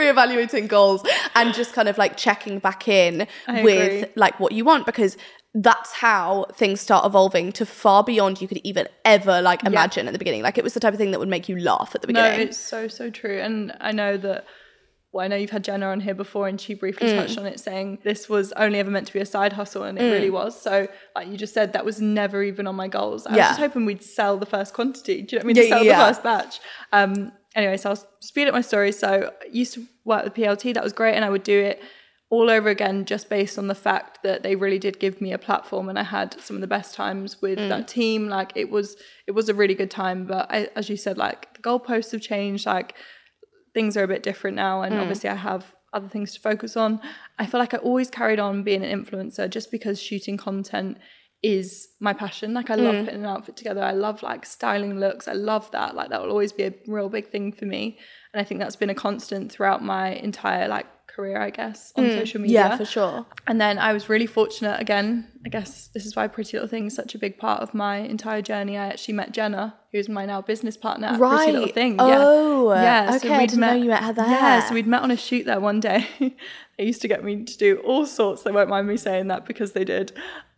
reevaluating 0.00 0.68
goals 0.68 1.02
and 1.34 1.54
just 1.54 1.72
kind 1.74 1.88
of 1.88 1.98
like 1.98 2.16
checking 2.16 2.58
back 2.58 2.88
in 2.88 3.26
I 3.46 3.62
with 3.62 3.92
agree. 4.02 4.12
like 4.16 4.40
what 4.40 4.52
you 4.52 4.64
want 4.64 4.86
because 4.86 5.16
that's 5.54 5.92
how 5.94 6.46
things 6.54 6.80
start 6.80 7.04
evolving 7.04 7.50
to 7.52 7.66
far 7.66 8.04
beyond 8.04 8.40
you 8.40 8.46
could 8.46 8.60
even 8.62 8.86
ever 9.04 9.42
like 9.42 9.64
imagine 9.64 10.06
at 10.06 10.12
the 10.12 10.18
beginning. 10.18 10.42
Like 10.42 10.58
it 10.58 10.64
was 10.64 10.74
the 10.74 10.80
type 10.80 10.92
of 10.94 10.98
thing 10.98 11.10
that 11.10 11.18
would 11.18 11.28
make 11.28 11.48
you 11.48 11.58
laugh 11.58 11.92
at 11.94 12.00
the 12.02 12.06
beginning. 12.06 12.38
No, 12.38 12.44
it's 12.44 12.56
so 12.56 12.86
so 12.88 13.10
true, 13.10 13.38
and 13.40 13.74
I 13.80 13.92
know 13.92 14.16
that. 14.16 14.44
Well, 15.12 15.24
I 15.24 15.26
know 15.26 15.34
you've 15.34 15.50
had 15.50 15.64
Jenna 15.64 15.86
on 15.88 15.98
here 15.98 16.14
before, 16.14 16.46
and 16.46 16.60
she 16.60 16.74
briefly 16.74 17.08
Mm. 17.08 17.16
touched 17.16 17.36
on 17.36 17.44
it, 17.44 17.58
saying 17.58 17.98
this 18.04 18.28
was 18.28 18.52
only 18.52 18.78
ever 18.78 18.92
meant 18.92 19.08
to 19.08 19.12
be 19.12 19.18
a 19.18 19.26
side 19.26 19.52
hustle, 19.54 19.82
and 19.82 19.98
it 19.98 20.04
really 20.08 20.30
was. 20.30 20.52
So, 20.62 20.86
like 21.16 21.26
you 21.26 21.36
just 21.36 21.52
said, 21.52 21.72
that 21.72 21.84
was 21.84 22.00
never 22.00 22.44
even 22.44 22.68
on 22.68 22.76
my 22.76 22.86
goals. 22.86 23.26
I 23.26 23.30
was 23.30 23.38
just 23.40 23.58
hoping 23.58 23.86
we'd 23.86 24.04
sell 24.04 24.36
the 24.38 24.46
first 24.46 24.72
quantity. 24.72 25.22
Do 25.22 25.34
you 25.34 25.42
know 25.42 25.46
what 25.46 25.46
I 25.46 25.46
mean? 25.48 25.56
Yeah, 25.56 25.62
to 25.62 25.68
sell 25.68 25.84
yeah. 25.84 25.98
the 25.98 26.04
first 26.04 26.22
batch. 26.22 26.60
Um, 26.92 27.32
anyway, 27.54 27.76
so 27.76 27.90
I'll 27.90 28.08
speed 28.20 28.48
up 28.48 28.54
my 28.54 28.60
story. 28.60 28.92
So, 28.92 29.32
I 29.42 29.46
used 29.50 29.74
to 29.74 29.86
work 30.04 30.24
with 30.24 30.34
PLT. 30.34 30.74
That 30.74 30.84
was 30.84 30.92
great, 30.92 31.14
and 31.14 31.24
I 31.24 31.30
would 31.30 31.42
do 31.42 31.58
it 31.60 31.82
all 32.32 32.48
over 32.48 32.68
again 32.68 33.04
just 33.04 33.28
based 33.28 33.58
on 33.58 33.66
the 33.66 33.74
fact 33.74 34.22
that 34.22 34.44
they 34.44 34.54
really 34.54 34.78
did 34.78 35.00
give 35.00 35.20
me 35.20 35.32
a 35.32 35.38
platform 35.38 35.88
and 35.88 35.98
I 35.98 36.04
had 36.04 36.40
some 36.40 36.54
of 36.56 36.60
the 36.60 36.68
best 36.68 36.94
times 36.94 37.42
with 37.42 37.58
Mm. 37.58 37.68
that 37.70 37.88
team 37.88 38.28
like 38.28 38.52
it 38.54 38.70
was 38.70 38.96
it 39.26 39.32
was 39.32 39.48
a 39.48 39.54
really 39.54 39.74
good 39.74 39.90
time 39.90 40.26
but 40.26 40.46
I, 40.48 40.68
as 40.76 40.88
you 40.88 40.96
said 40.96 41.18
like 41.18 41.52
the 41.54 41.60
goalposts 41.60 42.12
have 42.12 42.20
changed 42.20 42.66
like 42.66 42.94
things 43.74 43.96
are 43.96 44.04
a 44.04 44.08
bit 44.08 44.22
different 44.22 44.54
now 44.56 44.82
and 44.82 44.94
obviously 44.94 45.28
I 45.28 45.34
have 45.34 45.74
other 45.92 46.06
things 46.06 46.32
to 46.34 46.40
focus 46.40 46.76
on 46.76 47.00
I 47.40 47.46
feel 47.46 47.58
like 47.58 47.74
I 47.74 47.78
always 47.78 48.08
carried 48.10 48.38
on 48.38 48.62
being 48.62 48.84
an 48.84 49.04
influencer 49.04 49.50
just 49.50 49.72
because 49.72 50.00
shooting 50.00 50.36
content 50.36 50.98
is 51.42 51.88
my 52.00 52.12
passion 52.12 52.52
like 52.52 52.68
I 52.70 52.74
love 52.74 52.94
Mm. 52.94 53.04
putting 53.06 53.20
an 53.20 53.26
outfit 53.26 53.56
together 53.56 53.82
I 53.82 53.92
love 53.92 54.22
like 54.22 54.44
styling 54.44 54.98
looks 55.00 55.26
I 55.26 55.32
love 55.32 55.70
that 55.70 55.94
like 55.94 56.10
that 56.10 56.20
will 56.20 56.30
always 56.30 56.52
be 56.52 56.64
a 56.64 56.74
real 56.86 57.08
big 57.08 57.28
thing 57.28 57.50
for 57.52 57.64
me 57.64 57.98
and 58.34 58.40
I 58.40 58.44
think 58.44 58.60
that's 58.60 58.76
been 58.76 58.90
a 58.90 58.94
constant 58.94 59.50
throughout 59.50 59.82
my 59.82 60.08
entire 60.10 60.68
like 60.68 60.86
career 61.06 61.40
I 61.40 61.50
guess 61.50 61.92
on 61.96 62.08
social 62.10 62.40
media 62.40 62.60
Mm. 62.60 62.68
yeah, 62.70 62.76
for 62.76 62.84
sure. 62.84 63.26
and 63.46 63.60
then 63.60 63.78
I 63.78 63.92
was 63.92 64.08
really 64.08 64.26
fortunate 64.26 64.80
again. 64.80 65.26
I 65.44 65.48
guess 65.48 65.88
this 65.94 66.04
is 66.06 66.14
why 66.14 66.28
Pretty 66.28 66.56
Little 66.56 66.68
Thing 66.68 66.86
is 66.86 66.94
such 66.94 67.14
a 67.14 67.18
big 67.18 67.38
part 67.38 67.62
of 67.62 67.72
my 67.74 67.96
entire 67.96 68.42
journey. 68.42 68.76
I 68.78 68.86
actually 68.88 69.14
met 69.14 69.32
Jenna, 69.32 69.74
who's 69.90 70.08
my 70.08 70.24
now 70.26 70.40
business 70.42 70.76
partner 70.76 71.08
at 71.08 71.18
Pretty 71.18 71.46
Little 71.52 71.62
Right. 71.62 71.74
Thing. 71.74 71.96
Oh, 71.98 72.72
yeah. 72.74 73.12
okay, 73.16 73.34
I 73.34 73.46
didn't 73.46 73.60
know 73.60 73.72
you 73.72 73.88
met 73.88 74.04
her 74.04 74.12
there. 74.12 74.26
Yeah, 74.28 74.60
so 74.68 74.74
we'd 74.74 74.86
met 74.86 75.02
on 75.02 75.10
a 75.10 75.16
shoot 75.16 75.46
there 75.46 75.58
one 75.58 75.80
day. 75.80 76.06
they 76.78 76.84
used 76.84 77.00
to 77.02 77.08
get 77.08 77.24
me 77.24 77.42
to 77.44 77.58
do 77.58 77.78
all 77.78 78.04
sorts. 78.06 78.42
They 78.44 78.52
won't 78.52 78.68
mind 78.68 78.86
me 78.86 78.96
saying 78.98 79.28
that 79.28 79.46
because 79.46 79.72
they 79.72 79.84
did. 79.84 80.12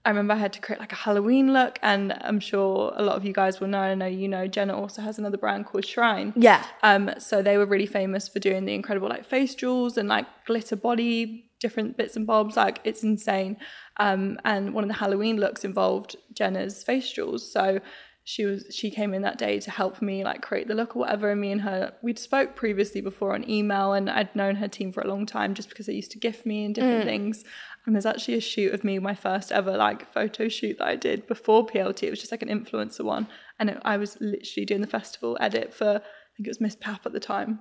I 0.05 0.11
remember 0.11 0.35
I 0.35 0.39
had 0.39 0.53
to 0.55 0.61
create 0.61 0.81
like 0.81 0.93
a 0.93 0.97
Halloween 0.97 1.53
look, 1.53 1.79
and 1.83 2.17
I'm 2.23 2.41
sure 2.41 2.93
a 2.97 3.03
lot 3.03 3.17
of 3.17 3.25
you 3.25 3.33
guys 3.33 3.61
will 3.61 3.69
know. 3.69 3.79
I 3.79 3.95
know 3.95 4.07
you 4.07 4.29
know 4.29 4.49
Jenna 4.49 4.77
also 4.77 5.01
has 5.03 5.19
another 5.19 5.39
brand 5.39 5.67
called 5.67 5.85
Shrine. 5.85 6.33
Yeah. 6.35 6.65
Um, 6.83 7.11
so 7.19 7.41
they 7.41 7.57
were 7.57 7.67
really 7.67 7.87
famous 7.87 8.29
for 8.29 8.41
doing 8.41 8.65
the 8.65 8.75
incredible 8.75 9.09
like 9.09 9.25
face 9.25 9.55
jewels 9.55 9.97
and 9.97 10.09
like 10.09 10.27
glitter 10.45 10.75
body, 10.77 11.51
different 11.61 11.97
bits 11.97 12.17
and 12.17 12.27
bobs. 12.27 12.57
Like 12.57 12.81
it's 12.83 13.05
insane. 13.05 13.59
Um, 13.99 14.39
and 14.45 14.75
one 14.75 14.83
of 14.83 14.89
the 14.89 14.95
Halloween 14.95 15.37
looks 15.37 15.65
involved 15.65 16.17
Jenna's 16.33 16.83
face 16.83 17.11
jewels. 17.11 17.53
So 17.53 17.81
she 18.25 18.45
was 18.45 18.65
she 18.71 18.91
came 18.91 19.15
in 19.15 19.23
that 19.23 19.39
day 19.39 19.59
to 19.59 19.71
help 19.71 20.01
me 20.01 20.23
like 20.23 20.43
create 20.43 20.69
the 20.69 20.75
look 20.75 20.95
or 20.95 21.01
whatever. 21.01 21.31
And 21.31 21.41
me 21.41 21.51
and 21.51 21.63
her 21.63 21.93
we'd 22.03 22.19
spoke 22.19 22.55
previously 22.55 23.01
before 23.01 23.35
on 23.35 23.49
email, 23.49 23.93
and 23.93 24.09
I'd 24.09 24.35
known 24.37 24.57
her 24.57 24.69
team 24.69 24.93
for 24.93 25.01
a 25.01 25.09
long 25.09 25.27
time 25.27 25.55
just 25.55 25.69
because 25.69 25.87
they 25.87 25.95
used 25.95 26.13
to 26.13 26.19
gift 26.19 26.47
me 26.47 26.65
and 26.65 26.75
different 26.75 27.05
mm. 27.05 27.09
things. 27.09 27.45
And 27.85 27.97
there's 27.97 28.07
actually 28.07 28.35
a 28.35 28.41
shoot 28.41 28.73
of 28.73 28.85
me, 28.85 29.01
my 29.01 29.15
first 29.15 29.51
ever 29.51 29.77
like 29.77 30.13
photo 30.13 30.49
shoot 30.49 30.79
that 30.79 30.87
I 30.87 30.95
did 30.95 31.27
before 31.27 31.67
PLT. 31.67 32.05
It 32.05 32.11
was 32.11 32.21
just 32.21 32.31
like 32.31 32.43
an 32.43 32.49
influencer 32.49 33.05
one, 33.05 33.27
and 33.59 33.71
it, 33.71 33.79
I 33.85 33.97
was 33.97 34.17
literally 34.21 34.67
doing 34.67 34.83
the 34.83 34.87
festival 34.87 35.37
edit 35.41 35.75
for 35.75 35.97
I 35.97 36.37
think 36.37 36.47
it 36.47 36.49
was 36.49 36.59
Misspap 36.59 37.05
at 37.05 37.13
the 37.13 37.21
time. 37.21 37.61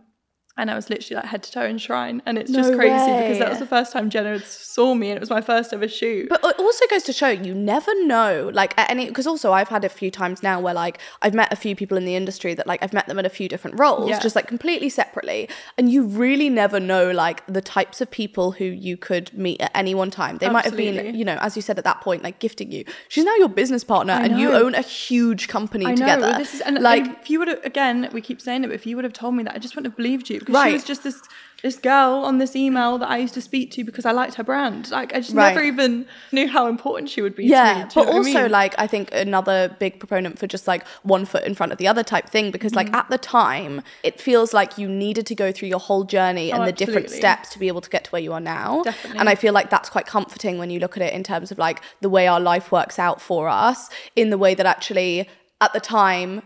And 0.57 0.69
I 0.69 0.75
was 0.75 0.89
literally 0.89 1.15
like 1.15 1.25
head 1.25 1.43
to 1.43 1.51
toe 1.51 1.65
in 1.65 1.77
Shrine. 1.77 2.21
And 2.25 2.37
it's 2.37 2.51
just 2.51 2.71
No 2.71 2.75
crazy 2.75 2.93
because 2.93 3.39
that 3.39 3.49
was 3.49 3.59
the 3.59 3.65
first 3.65 3.93
time 3.93 4.09
Jenna 4.09 4.39
saw 4.41 4.93
me 4.93 5.09
and 5.09 5.17
it 5.17 5.19
was 5.19 5.29
my 5.29 5.41
first 5.41 5.73
ever 5.73 5.87
shoot. 5.87 6.29
But 6.29 6.41
it 6.43 6.59
also 6.59 6.85
goes 6.89 7.03
to 7.03 7.13
show 7.13 7.29
you 7.29 7.53
never 7.53 7.91
know, 8.05 8.51
like 8.53 8.77
at 8.77 8.89
any 8.89 9.07
because 9.07 9.25
also 9.27 9.53
I've 9.53 9.69
had 9.69 9.83
a 9.85 9.89
few 9.89 10.11
times 10.11 10.43
now 10.43 10.59
where 10.59 10.73
like 10.73 10.99
I've 11.21 11.33
met 11.33 11.51
a 11.51 11.55
few 11.55 11.75
people 11.75 11.97
in 11.97 12.05
the 12.05 12.15
industry 12.15 12.53
that 12.53 12.67
like 12.67 12.83
I've 12.83 12.93
met 12.93 13.07
them 13.07 13.17
in 13.17 13.25
a 13.25 13.29
few 13.29 13.47
different 13.47 13.79
roles, 13.79 14.09
Yeah. 14.09 14.19
just 14.19 14.35
like 14.35 14.47
completely 14.47 14.89
separately, 14.89 15.49
and 15.77 15.91
you 15.91 16.03
really 16.05 16.49
never 16.49 16.79
know 16.79 17.11
like 17.11 17.45
the 17.47 17.61
types 17.61 18.01
of 18.01 18.11
people 18.11 18.51
who 18.51 18.65
you 18.65 18.97
could 18.97 19.33
meet 19.33 19.61
at 19.61 19.71
any 19.73 19.95
one 19.95 20.11
time. 20.11 20.37
They 20.37 20.49
might 20.49 20.65
have 20.65 20.77
been, 20.77 21.15
you 21.15 21.25
know, 21.25 21.37
as 21.41 21.55
you 21.55 21.61
said 21.61 21.77
at 21.77 21.85
that 21.85 22.01
point, 22.01 22.23
like 22.23 22.39
gifting 22.39 22.71
you. 22.71 22.83
She's 23.07 23.23
now 23.25 23.35
your 23.35 23.49
business 23.49 23.83
partner, 23.83 24.13
and 24.13 24.37
you 24.39 24.51
own 24.51 24.75
a 24.75 24.81
huge 24.81 25.47
company 25.47 25.85
I 25.85 25.89
know. 25.91 25.95
together. 25.95 26.21
well, 26.21 26.41
is, 26.41 26.61
and 26.61 26.79
like 26.79 26.91
like, 27.07 27.21
if 27.21 27.29
you 27.29 27.39
would 27.39 27.47
have, 27.47 27.63
again, 27.63 28.09
we 28.11 28.21
keep 28.21 28.41
saying 28.41 28.63
it, 28.63 28.67
but 28.67 28.73
if 28.75 28.85
you 28.85 28.95
would 28.97 29.05
have 29.05 29.13
told 29.13 29.33
me 29.35 29.43
that, 29.43 29.55
I 29.55 29.59
just 29.59 29.75
wouldn't 29.75 29.91
have 29.91 29.97
believed 29.97 30.29
you 30.29 30.39
because 30.41 30.53
Right. 30.55 30.69
she 30.69 30.73
was 30.73 30.83
just 30.83 31.03
this 31.03 31.21
this 31.63 31.77
girl 31.77 32.23
on 32.25 32.39
this 32.39 32.55
email 32.55 32.97
that 32.97 33.07
I 33.07 33.17
used 33.17 33.35
to 33.35 33.41
speak 33.41 33.69
to 33.73 33.83
because 33.83 34.03
I 34.03 34.13
liked 34.13 34.33
her 34.33 34.43
brand. 34.43 34.89
Like 34.89 35.13
I 35.13 35.19
just 35.19 35.35
Right. 35.35 35.49
never 35.53 35.61
even 35.61 36.07
knew 36.31 36.47
how 36.47 36.65
important 36.65 37.07
she 37.07 37.21
would 37.21 37.35
be. 37.35 37.45
yeah 37.45 37.73
to 37.73 37.77
me. 37.85 37.91
But 37.93 38.05
what 38.07 38.13
I 38.15 38.17
also 38.17 38.41
mean? 38.41 38.51
like 38.51 38.73
i 38.79 38.87
think 38.87 39.09
another 39.13 39.75
big 39.77 39.99
proponent 39.99 40.39
for 40.39 40.47
just 40.47 40.65
like 40.67 40.83
one 41.03 41.23
foot 41.25 41.43
in 41.43 41.53
front 41.53 41.71
of 41.71 41.77
the 41.77 41.87
other 41.87 42.01
type 42.03 42.27
thing 42.35 42.49
because 42.49 42.73
like 42.73 42.89
mm. 42.89 42.95
at 42.95 43.07
the 43.11 43.19
time 43.19 43.83
it 44.03 44.19
feels 44.19 44.53
like 44.55 44.79
you 44.79 44.87
needed 44.89 45.27
to 45.27 45.35
go 45.35 45.51
through 45.51 45.67
your 45.69 45.79
whole 45.79 46.03
journey 46.03 46.51
and 46.51 46.63
Oh, 46.63 46.65
the 46.65 46.71
different 46.71 47.11
steps 47.11 47.49
to 47.49 47.59
be 47.59 47.67
able 47.67 47.81
to 47.81 47.91
get 47.91 48.05
to 48.05 48.09
where 48.11 48.21
you 48.27 48.33
are 48.33 48.39
now 48.57 48.81
Definitely. 48.83 49.19
and 49.19 49.29
i 49.29 49.35
feel 49.35 49.53
like 49.53 49.69
that's 49.69 49.89
quite 49.95 50.07
comforting 50.07 50.57
when 50.57 50.71
you 50.71 50.79
look 50.79 50.97
at 50.97 51.03
it 51.03 51.13
in 51.13 51.23
terms 51.23 51.51
of 51.51 51.57
like 51.59 51.79
the 52.01 52.09
way 52.09 52.25
our 52.25 52.39
life 52.39 52.71
works 52.71 52.97
out 52.97 53.21
for 53.21 53.47
us 53.47 53.87
in 54.15 54.31
the 54.31 54.37
way 54.39 54.55
that 54.55 54.65
actually 54.65 55.29
at 55.65 55.71
the 55.73 55.79
time 55.79 56.41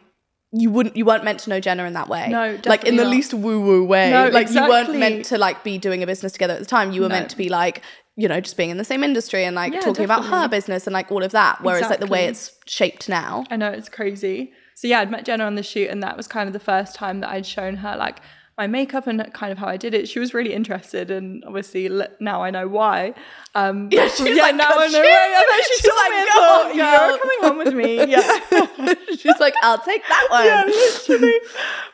you 0.57 0.69
wouldn't 0.71 0.95
you 0.95 1.05
weren't 1.05 1.23
meant 1.23 1.39
to 1.41 1.49
know 1.49 1.59
Jenna 1.59 1.83
in 1.83 1.93
that 1.93 2.07
way. 2.07 2.29
No, 2.29 2.57
like 2.65 2.85
in 2.85 2.95
the 2.95 3.03
not. 3.03 3.11
least 3.11 3.33
woo 3.33 3.59
woo 3.61 3.83
way. 3.83 4.09
No, 4.09 4.29
like 4.29 4.49
you 4.49 4.61
weren't 4.61 4.95
meant 4.97 5.25
to 5.25 5.37
like 5.37 5.63
be 5.63 5.77
doing 5.77 6.01
a 6.01 6.07
business 6.07 6.31
together 6.31 6.53
at 6.53 6.59
the 6.59 6.65
time. 6.65 6.91
You 6.91 7.01
were 7.01 7.09
No. 7.09 7.15
meant 7.15 7.29
to 7.31 7.37
be 7.37 7.49
like 7.49 7.81
you 8.17 8.29
know, 8.29 8.39
just 8.39 8.55
being 8.55 8.69
in 8.69 8.77
the 8.77 8.85
same 8.85 9.03
industry 9.03 9.43
and 9.43 9.57
like 9.57 9.73
Yeah, 9.73 9.81
talking 9.81 10.05
about 10.05 10.23
her 10.25 10.47
business 10.47 10.87
and 10.87 10.93
like 10.93 11.11
all 11.11 11.21
of 11.21 11.33
that. 11.33 11.61
Whereas 11.61 11.89
like 11.89 11.99
the 11.99 12.07
way 12.07 12.27
it's 12.27 12.53
shaped 12.65 13.09
now. 13.09 13.43
I 13.51 13.57
know 13.57 13.69
it's 13.69 13.89
crazy. 13.89 14.53
So 14.75 14.87
yeah, 14.87 14.99
I'd 15.01 15.11
met 15.11 15.25
Jenna 15.25 15.43
on 15.43 15.55
the 15.55 15.63
shoot, 15.63 15.89
and 15.89 16.01
that 16.03 16.15
was 16.15 16.25
kind 16.27 16.47
of 16.47 16.53
the 16.53 16.59
first 16.59 16.95
time 16.95 17.19
that 17.19 17.29
I'd 17.29 17.45
shown 17.45 17.75
her 17.77 17.95
like 17.97 18.19
my 18.57 18.67
makeup 18.67 19.05
and 19.05 19.31
kind 19.33 19.51
of 19.51 19.57
how 19.57 19.67
I 19.67 19.75
did 19.75 19.93
it. 19.93 20.07
She 20.07 20.17
was 20.19 20.33
really 20.33 20.53
interested, 20.53 21.11
and 21.11 21.43
obviously 21.45 21.89
now 22.19 22.41
I 22.41 22.51
know 22.51 22.67
why. 22.67 23.13
Um, 23.53 23.89
Yeah, 23.91 24.07
she 24.07 24.33
yeah, 24.35 24.43
like, 24.43 24.55
now 24.55 24.69
I 24.71 24.87
know. 24.87 25.01
shit." 25.01 25.03
Why. 25.03 25.35
I 25.37 25.57
know 25.57 25.63
she 25.67 25.75
She's 25.75 25.85
like, 25.85 26.27
"Go 26.35 26.41
on, 26.41 26.77
girl." 26.77 27.09
You're 27.09 27.19
coming 27.19 27.51
on 27.51 27.57
with 27.57 27.73
me. 27.73 27.95
Yeah. 28.15 28.93
She's 29.17 29.39
like, 29.39 29.55
I'll 29.61 29.79
take 29.79 30.03
that 30.07 30.27
one. 30.29 30.45
yeah, 30.45 30.63
literally. 30.65 31.33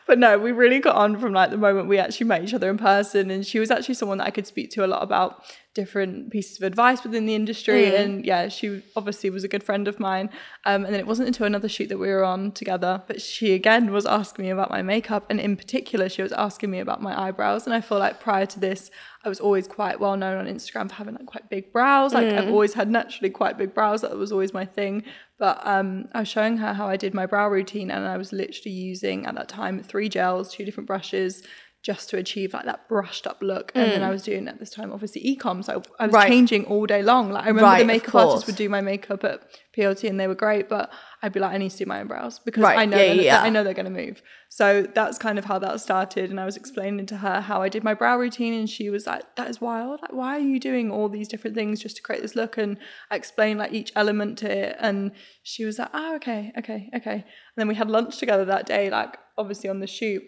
But 0.06 0.18
no, 0.18 0.38
we 0.38 0.52
really 0.52 0.78
got 0.78 0.96
on 0.96 1.18
from 1.18 1.32
like 1.32 1.50
the 1.50 1.56
moment 1.56 1.88
we 1.88 1.98
actually 1.98 2.26
met 2.26 2.42
each 2.44 2.54
other 2.54 2.68
in 2.70 2.78
person, 2.78 3.30
and 3.30 3.46
she 3.46 3.58
was 3.58 3.70
actually 3.70 3.94
someone 3.94 4.18
that 4.18 4.26
I 4.26 4.30
could 4.30 4.46
speak 4.46 4.70
to 4.72 4.84
a 4.84 4.88
lot 4.88 5.02
about 5.02 5.42
different 5.74 6.30
pieces 6.30 6.58
of 6.58 6.64
advice 6.64 7.02
within 7.02 7.24
the 7.24 7.34
industry. 7.34 7.84
Mm. 7.86 8.00
And 8.00 8.24
yeah, 8.26 8.48
she 8.48 8.82
obviously 8.94 9.30
was 9.30 9.44
a 9.44 9.48
good 9.48 9.62
friend 9.62 9.88
of 9.88 9.98
mine. 9.98 10.28
Um, 10.64 10.84
and 10.84 10.92
then 10.92 11.00
it 11.00 11.06
wasn't 11.06 11.28
until 11.28 11.46
another 11.46 11.68
shoot 11.68 11.88
that 11.88 11.98
we 11.98 12.08
were 12.08 12.24
on 12.24 12.52
together, 12.52 13.02
but 13.06 13.22
she 13.22 13.54
again 13.54 13.90
was 13.90 14.04
asking 14.04 14.44
me 14.44 14.50
about 14.50 14.70
my 14.70 14.82
makeup, 14.82 15.24
and 15.30 15.40
in 15.40 15.56
particular, 15.56 16.08
she 16.08 16.22
was 16.22 16.32
asking 16.32 16.70
me 16.70 16.80
about 16.80 17.00
my 17.00 17.18
eyebrows. 17.28 17.66
And 17.66 17.74
I 17.74 17.80
feel 17.80 17.98
like 17.98 18.20
prior 18.20 18.46
to 18.46 18.60
this, 18.60 18.90
I 19.24 19.28
was 19.28 19.40
always 19.40 19.68
quite 19.68 20.00
well 20.00 20.16
known 20.16 20.38
on 20.38 20.52
Instagram 20.52 20.88
for 20.88 20.96
having 20.96 21.14
like 21.14 21.26
quite 21.26 21.48
big 21.48 21.72
brows. 21.72 22.12
Like 22.12 22.26
Mm. 22.26 22.38
I've 22.38 22.48
always 22.50 22.74
had 22.74 22.90
naturally 22.90 23.30
quite 23.30 23.58
big 23.58 23.74
brows. 23.74 24.02
That 24.02 24.16
was 24.16 24.32
always 24.32 24.52
my 24.52 24.64
thing. 24.64 25.04
But 25.38 25.60
um, 25.66 26.08
I 26.14 26.20
was 26.20 26.28
showing 26.28 26.56
her 26.58 26.72
how 26.72 26.86
I 26.86 26.96
did 26.96 27.14
my 27.14 27.26
brow 27.26 27.48
routine, 27.48 27.90
and 27.90 28.06
I 28.06 28.16
was 28.16 28.32
literally 28.32 28.74
using 28.74 29.26
at 29.26 29.34
that 29.34 29.48
time 29.48 29.82
three 29.82 30.08
gels, 30.08 30.52
two 30.52 30.64
different 30.64 30.86
brushes, 30.86 31.42
just 31.82 32.08
to 32.10 32.16
achieve 32.16 32.54
like 32.54 32.64
that 32.64 32.88
brushed 32.88 33.26
up 33.26 33.38
look. 33.42 33.72
And 33.74 33.92
then 33.92 34.04
I 34.04 34.10
was 34.10 34.22
doing 34.22 34.46
at 34.46 34.60
this 34.60 34.70
time 34.70 34.92
obviously 34.92 35.20
ecom, 35.36 35.64
so 35.64 35.82
I 35.98 36.06
was 36.06 36.12
Mm. 36.14 36.18
Right. 36.18 36.28
changing 36.28 36.64
all 36.66 36.86
day 36.86 37.02
long. 37.02 37.30
Like 37.32 37.44
I 37.44 37.48
remember 37.48 37.62
Right, 37.66 37.78
the 37.80 37.84
makeup 37.84 38.14
artist 38.14 38.46
would 38.46 38.54
do 38.56 38.68
my 38.68 38.80
makeup 38.80 39.24
at 39.24 39.40
PLT, 39.76 40.08
and 40.08 40.20
they 40.20 40.28
were 40.28 40.36
great, 40.36 40.68
but 40.68 40.92
I'd 41.22 41.32
be 41.32 41.40
like, 41.40 41.52
I 41.52 41.58
need 41.58 41.70
to 41.70 41.76
do 41.78 41.86
my 41.86 42.00
own 42.00 42.06
brows 42.06 42.38
because 42.38 42.62
Right, 42.62 42.78
I 42.78 42.84
know 42.86 42.98
yeah, 42.98 43.12
yeah. 43.14 43.42
I 43.42 43.50
know 43.50 43.64
they're 43.64 43.74
going 43.74 43.92
to 43.92 44.00
move. 44.06 44.22
So 44.48 44.82
that's 44.94 45.18
kind 45.18 45.38
of 45.38 45.44
how 45.46 45.58
that 45.60 45.80
started. 45.80 46.30
And 46.30 46.38
I 46.38 46.44
was 46.44 46.56
explaining 46.56 47.06
to 47.06 47.16
her 47.16 47.40
how 47.40 47.62
I 47.62 47.68
did 47.68 47.82
my 47.82 47.94
brow 47.94 48.16
routine, 48.16 48.54
and 48.54 48.70
she 48.70 48.88
was 48.90 49.06
like, 49.08 49.34
"That 49.36 49.48
is 49.50 49.60
wild. 49.60 50.02
Like, 50.02 50.12
why 50.12 50.36
are 50.36 50.46
you 50.52 50.60
doing 50.60 50.90
all 50.92 51.08
these 51.08 51.26
different 51.26 51.56
things 51.56 51.80
just 51.80 51.96
to 51.96 52.02
create 52.02 52.22
this 52.22 52.36
look?" 52.36 52.58
And 52.58 52.76
I 53.10 53.16
explained 53.16 53.58
like 53.58 53.72
each 53.72 53.90
element 53.96 54.38
to 54.38 54.48
it, 54.56 54.76
and 54.78 55.10
she 55.42 55.64
was 55.64 55.78
like, 55.80 55.90
"Oh, 55.94 56.14
okay, 56.16 56.52
okay, 56.58 56.90
okay." 56.94 57.12
And 57.14 57.24
then 57.56 57.66
we 57.66 57.74
had 57.74 57.90
lunch 57.90 58.18
together 58.18 58.44
that 58.44 58.66
day, 58.66 58.88
like 58.90 59.16
obviously 59.36 59.68
on 59.68 59.80
the 59.80 59.86
shoot, 59.88 60.22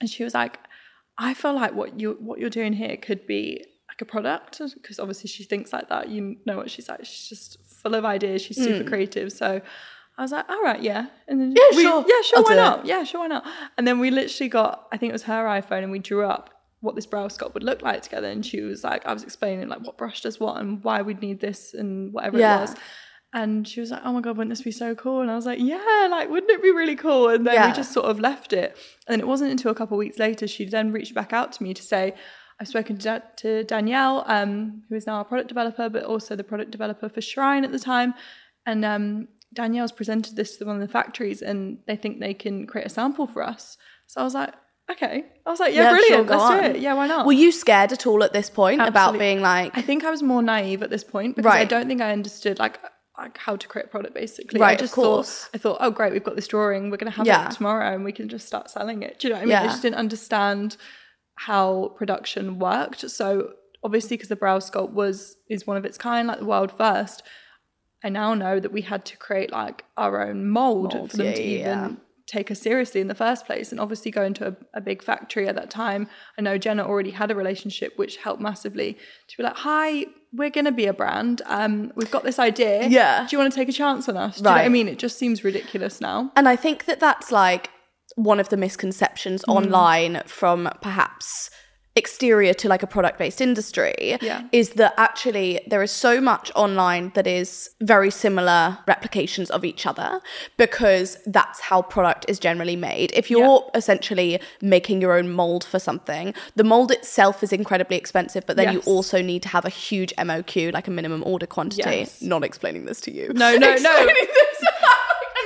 and 0.00 0.08
she 0.10 0.24
was 0.24 0.34
like, 0.34 0.58
"I 1.20 1.34
feel 1.34 1.54
like 1.54 1.74
what 1.74 2.00
you 2.00 2.16
what 2.20 2.40
you're 2.40 2.50
doing 2.50 2.72
here 2.72 2.96
could 2.96 3.26
be." 3.26 3.64
Like 3.88 4.02
a 4.02 4.04
product, 4.04 4.60
because 4.74 5.00
obviously 5.00 5.28
she 5.28 5.42
thinks 5.42 5.72
like 5.72 5.88
that. 5.88 6.08
You 6.08 6.36
know 6.46 6.56
what 6.56 6.70
she's 6.70 6.88
like. 6.88 7.04
She's 7.04 7.28
just 7.28 7.58
full 7.82 7.96
of 7.96 8.04
ideas. 8.04 8.40
She's 8.40 8.56
super 8.56 8.84
mm. 8.84 8.88
creative. 8.88 9.32
So 9.32 9.60
I 10.16 10.22
was 10.22 10.32
like, 10.32 10.48
all 10.48 10.62
right, 10.62 10.80
yeah. 10.80 11.06
And 11.26 11.40
then. 11.40 11.54
Yeah, 11.56 11.76
we- 11.76 11.82
sure. 11.82 12.04
yeah, 12.06 12.22
sure, 12.22 12.38
I'll 12.38 12.44
why 12.44 12.50
do 12.50 12.58
it. 12.58 12.62
not? 12.62 12.86
Yeah, 12.86 13.04
sure, 13.04 13.20
why 13.20 13.26
not? 13.26 13.44
And 13.76 13.88
then 13.88 13.98
we 13.98 14.10
literally 14.10 14.48
got, 14.48 14.86
I 14.92 14.96
think 14.96 15.10
it 15.10 15.14
was 15.14 15.24
her 15.24 15.44
iPhone, 15.44 15.82
and 15.82 15.90
we 15.90 15.98
drew 15.98 16.24
up 16.24 16.50
what 16.80 16.94
this 16.94 17.06
brow 17.06 17.26
sculpt 17.28 17.54
would 17.54 17.62
look 17.62 17.82
like 17.82 18.02
together. 18.02 18.28
And 18.28 18.46
she 18.46 18.60
was 18.60 18.84
like, 18.84 19.04
I 19.06 19.12
was 19.12 19.22
explaining 19.22 19.68
like 19.68 19.80
what 19.80 19.98
brush 19.98 20.20
does 20.20 20.38
what 20.38 20.60
and 20.60 20.82
why 20.84 21.02
we'd 21.02 21.20
need 21.20 21.40
this 21.40 21.74
and 21.74 22.12
whatever 22.12 22.38
Yeah. 22.38 22.58
it 22.58 22.60
was. 22.60 22.76
And 23.32 23.66
she 23.68 23.80
was 23.80 23.90
like, 23.92 24.02
oh 24.04 24.12
my 24.12 24.20
God, 24.20 24.36
wouldn't 24.36 24.50
this 24.50 24.62
be 24.62 24.72
so 24.72 24.94
cool? 24.96 25.20
And 25.20 25.30
I 25.30 25.36
was 25.36 25.46
like, 25.46 25.60
yeah, 25.60 26.08
like, 26.10 26.28
wouldn't 26.28 26.50
it 26.50 26.62
be 26.62 26.72
really 26.72 26.96
cool? 26.96 27.28
And 27.28 27.46
then 27.46 27.54
Yeah. 27.54 27.68
we 27.68 27.72
just 27.72 27.92
sort 27.92 28.06
of 28.06 28.18
left 28.18 28.52
it. 28.52 28.76
And 29.06 29.20
it 29.20 29.26
wasn't 29.26 29.52
until 29.52 29.70
a 29.70 29.74
couple 29.74 29.96
of 29.96 30.00
weeks 30.00 30.18
later, 30.18 30.48
she 30.48 30.64
then 30.64 30.90
reached 30.90 31.14
back 31.14 31.32
out 31.32 31.52
to 31.52 31.62
me 31.62 31.72
to 31.74 31.82
say, 31.82 32.14
I've 32.58 32.66
spoken 32.68 32.96
to, 32.98 33.02
Da- 33.02 33.26
to 33.36 33.64
Danielle, 33.64 34.24
um, 34.26 34.82
who 34.88 34.96
is 34.96 35.06
now 35.06 35.20
a 35.20 35.24
product 35.24 35.48
developer, 35.48 35.88
but 35.88 36.02
also 36.04 36.34
the 36.34 36.42
product 36.44 36.72
developer 36.72 37.08
for 37.08 37.20
Shrine 37.20 37.64
at 37.64 37.70
the 37.72 37.78
time. 37.78 38.14
And 38.66 38.84
um, 38.84 39.28
Danielle's 39.54 39.92
presented 39.92 40.34
this 40.34 40.56
to 40.58 40.64
one 40.64 40.74
of 40.74 40.82
the 40.82 40.92
factories 40.92 41.40
and 41.40 41.78
they 41.86 41.96
think 41.96 42.18
they 42.20 42.34
can 42.34 42.66
create 42.66 42.86
a 42.86 42.90
sample 42.90 43.26
for 43.28 43.42
us. 43.42 43.78
So 44.08 44.20
I 44.20 44.24
was 44.24 44.34
like, 44.34 44.52
okay. 44.90 45.24
I 45.46 45.50
was 45.50 45.60
like, 45.60 45.72
yeah, 45.72 45.82
Yeah, 45.84 45.90
brilliant. 45.92 46.28
sure, 46.28 46.36
Let's 46.36 46.42
on. 46.42 46.58
do 46.64 46.70
it. 46.70 46.80
Yeah, 46.80 46.94
why 46.94 47.06
not? 47.06 47.26
Were 47.26 47.32
you 47.32 47.52
scared 47.52 47.92
at 47.92 48.06
all 48.08 48.24
at 48.24 48.32
this 48.32 48.50
point 48.50 48.82
about 48.82 49.18
being 49.20 49.40
like, 49.40 49.78
I 49.78 49.82
think 49.82 50.02
I 50.04 50.10
was 50.10 50.20
more 50.22 50.42
naive 50.42 50.82
at 50.82 50.90
this 50.90 51.04
point 51.04 51.36
because 51.36 51.52
I 51.52 51.64
don't 51.64 51.86
think 51.86 52.00
I 52.02 52.10
understood 52.12 52.58
like 52.58 52.78
like 53.20 53.38
how 53.38 53.56
to 53.56 53.68
create 53.68 53.86
a 53.86 53.88
product 53.88 54.14
basically. 54.14 54.60
I 54.60 54.64
Right, 54.64 54.72
of 54.74 54.80
just 54.80 54.94
course. 54.94 55.44
thought 55.44 55.50
I 55.54 55.58
thought, 55.58 55.76
oh 55.80 55.90
great, 55.90 56.12
we've 56.12 56.24
got 56.24 56.36
this 56.36 56.48
drawing, 56.48 56.90
we're 56.90 56.96
gonna 56.96 57.10
have 57.10 57.26
Yeah. 57.26 57.46
it 57.46 57.52
tomorrow 57.52 57.94
and 57.94 58.04
we 58.04 58.12
can 58.12 58.28
just 58.28 58.46
start 58.46 58.70
selling 58.70 59.02
it. 59.02 59.18
Do 59.18 59.28
you 59.28 59.34
know 59.34 59.38
what 59.38 59.42
I 59.42 59.46
mean? 59.46 59.56
I 59.56 59.66
just 59.66 59.82
didn't 59.82 59.96
understand 59.96 60.76
how 61.36 61.94
production 61.96 62.58
worked. 62.58 63.08
So 63.10 63.52
obviously 63.82 64.16
because 64.16 64.28
the 64.28 64.36
brow 64.36 64.58
sculpt 64.58 64.92
was 64.92 65.36
is 65.48 65.66
one 65.66 65.76
of 65.76 65.84
its 65.84 65.96
kind, 65.98 66.28
like 66.28 66.38
the 66.38 66.44
world 66.44 66.72
first, 66.72 67.22
I 68.04 68.08
now 68.08 68.34
know 68.34 68.58
that 68.60 68.72
we 68.72 68.82
had 68.82 69.04
to 69.06 69.16
create 69.16 69.50
like 69.52 69.84
our 69.96 70.26
own 70.26 70.48
mold, 70.48 70.94
Mold, 70.94 71.10
for 71.10 71.16
them 71.18 71.26
yeah, 71.26 71.32
to 71.34 71.42
even 71.42 71.60
yeah. 71.66 71.90
Take 72.30 72.50
us 72.50 72.60
seriously 72.60 73.00
in 73.00 73.08
the 73.08 73.14
first 73.14 73.44
place. 73.46 73.72
And 73.72 73.80
obviously 73.80 74.10
going 74.10 74.34
to 74.34 74.48
a, 74.48 74.56
a 74.74 74.80
big 74.80 75.02
factory 75.02 75.48
at 75.48 75.56
that 75.56 75.70
time, 75.70 76.08
I 76.38 76.42
know 76.42 76.56
Jenna 76.58 76.84
already 76.84 77.10
had 77.10 77.30
a 77.30 77.34
relationship 77.34 77.92
which 77.96 78.16
helped 78.18 78.40
massively 78.40 78.94
to 79.28 79.36
be 79.36 79.42
like, 79.42 79.56
hi, 79.56 80.06
we're 80.32 80.50
gonna 80.50 80.70
be 80.72 80.86
a 80.86 80.92
brand. 80.92 81.42
Um, 81.46 81.92
we've 81.96 82.10
got 82.10 82.22
this 82.24 82.38
idea. 82.38 82.86
Yeah. 82.88 83.26
Do 83.28 83.34
you 83.34 83.38
want 83.40 83.52
to 83.52 83.58
take 83.60 83.68
a 83.68 83.72
chance 83.72 84.08
on 84.08 84.16
us? 84.16 84.36
Do 84.36 84.40
you 84.40 84.44
know 84.44 84.50
what 84.52 84.64
I 84.64 84.68
mean? 84.68 84.86
It 84.88 84.98
just 84.98 85.18
seems 85.18 85.42
ridiculous 85.42 86.00
now. 86.00 86.30
And 86.36 86.48
I 86.48 86.56
think 86.56 86.84
that 86.84 87.00
that's 87.00 87.32
like 87.32 87.70
one 88.16 88.38
of 88.40 88.48
the 88.48 88.56
misconceptions 88.56 89.42
Mm. 89.48 89.54
online 89.56 90.22
from 90.26 90.68
perhaps 90.82 91.50
exterior 91.96 92.54
to 92.54 92.68
like 92.68 92.82
a 92.84 92.86
product 92.86 93.18
based 93.18 93.40
industry 93.40 94.16
Yeah. 94.22 94.42
is 94.52 94.70
that 94.70 94.94
actually 94.96 95.60
there 95.66 95.82
is 95.82 95.90
so 95.90 96.20
much 96.20 96.52
online 96.54 97.10
that 97.16 97.26
is 97.26 97.70
very 97.80 98.10
similar 98.12 98.78
replications 98.86 99.50
of 99.50 99.64
each 99.64 99.86
other 99.86 100.20
because 100.56 101.18
that's 101.26 101.58
how 101.60 101.82
product 101.82 102.24
is 102.28 102.38
generally 102.38 102.76
made. 102.76 103.10
If 103.12 103.28
you're 103.28 103.68
essentially 103.74 104.40
making 104.62 105.00
your 105.00 105.18
own 105.18 105.30
mold 105.32 105.64
for 105.64 105.80
something, 105.80 106.32
the 106.54 106.62
mold 106.64 106.92
itself 106.92 107.42
is 107.42 107.52
incredibly 107.52 107.96
expensive, 107.96 108.46
but 108.46 108.56
then 108.56 108.72
you 108.72 108.80
also 108.86 109.20
need 109.20 109.42
to 109.42 109.48
have 109.48 109.64
a 109.64 109.68
huge 109.68 110.14
MOQ, 110.16 110.72
like 110.72 110.86
a 110.86 110.92
minimum 110.92 111.24
order 111.26 111.46
quantity. 111.46 111.82
Yes. 111.90 112.22
Not 112.22 112.44
explaining 112.44 112.84
this 112.84 113.00
to 113.02 113.10
you. 113.12 113.32
No, 113.34 113.56
no, 113.56 113.74
no. 113.74 114.08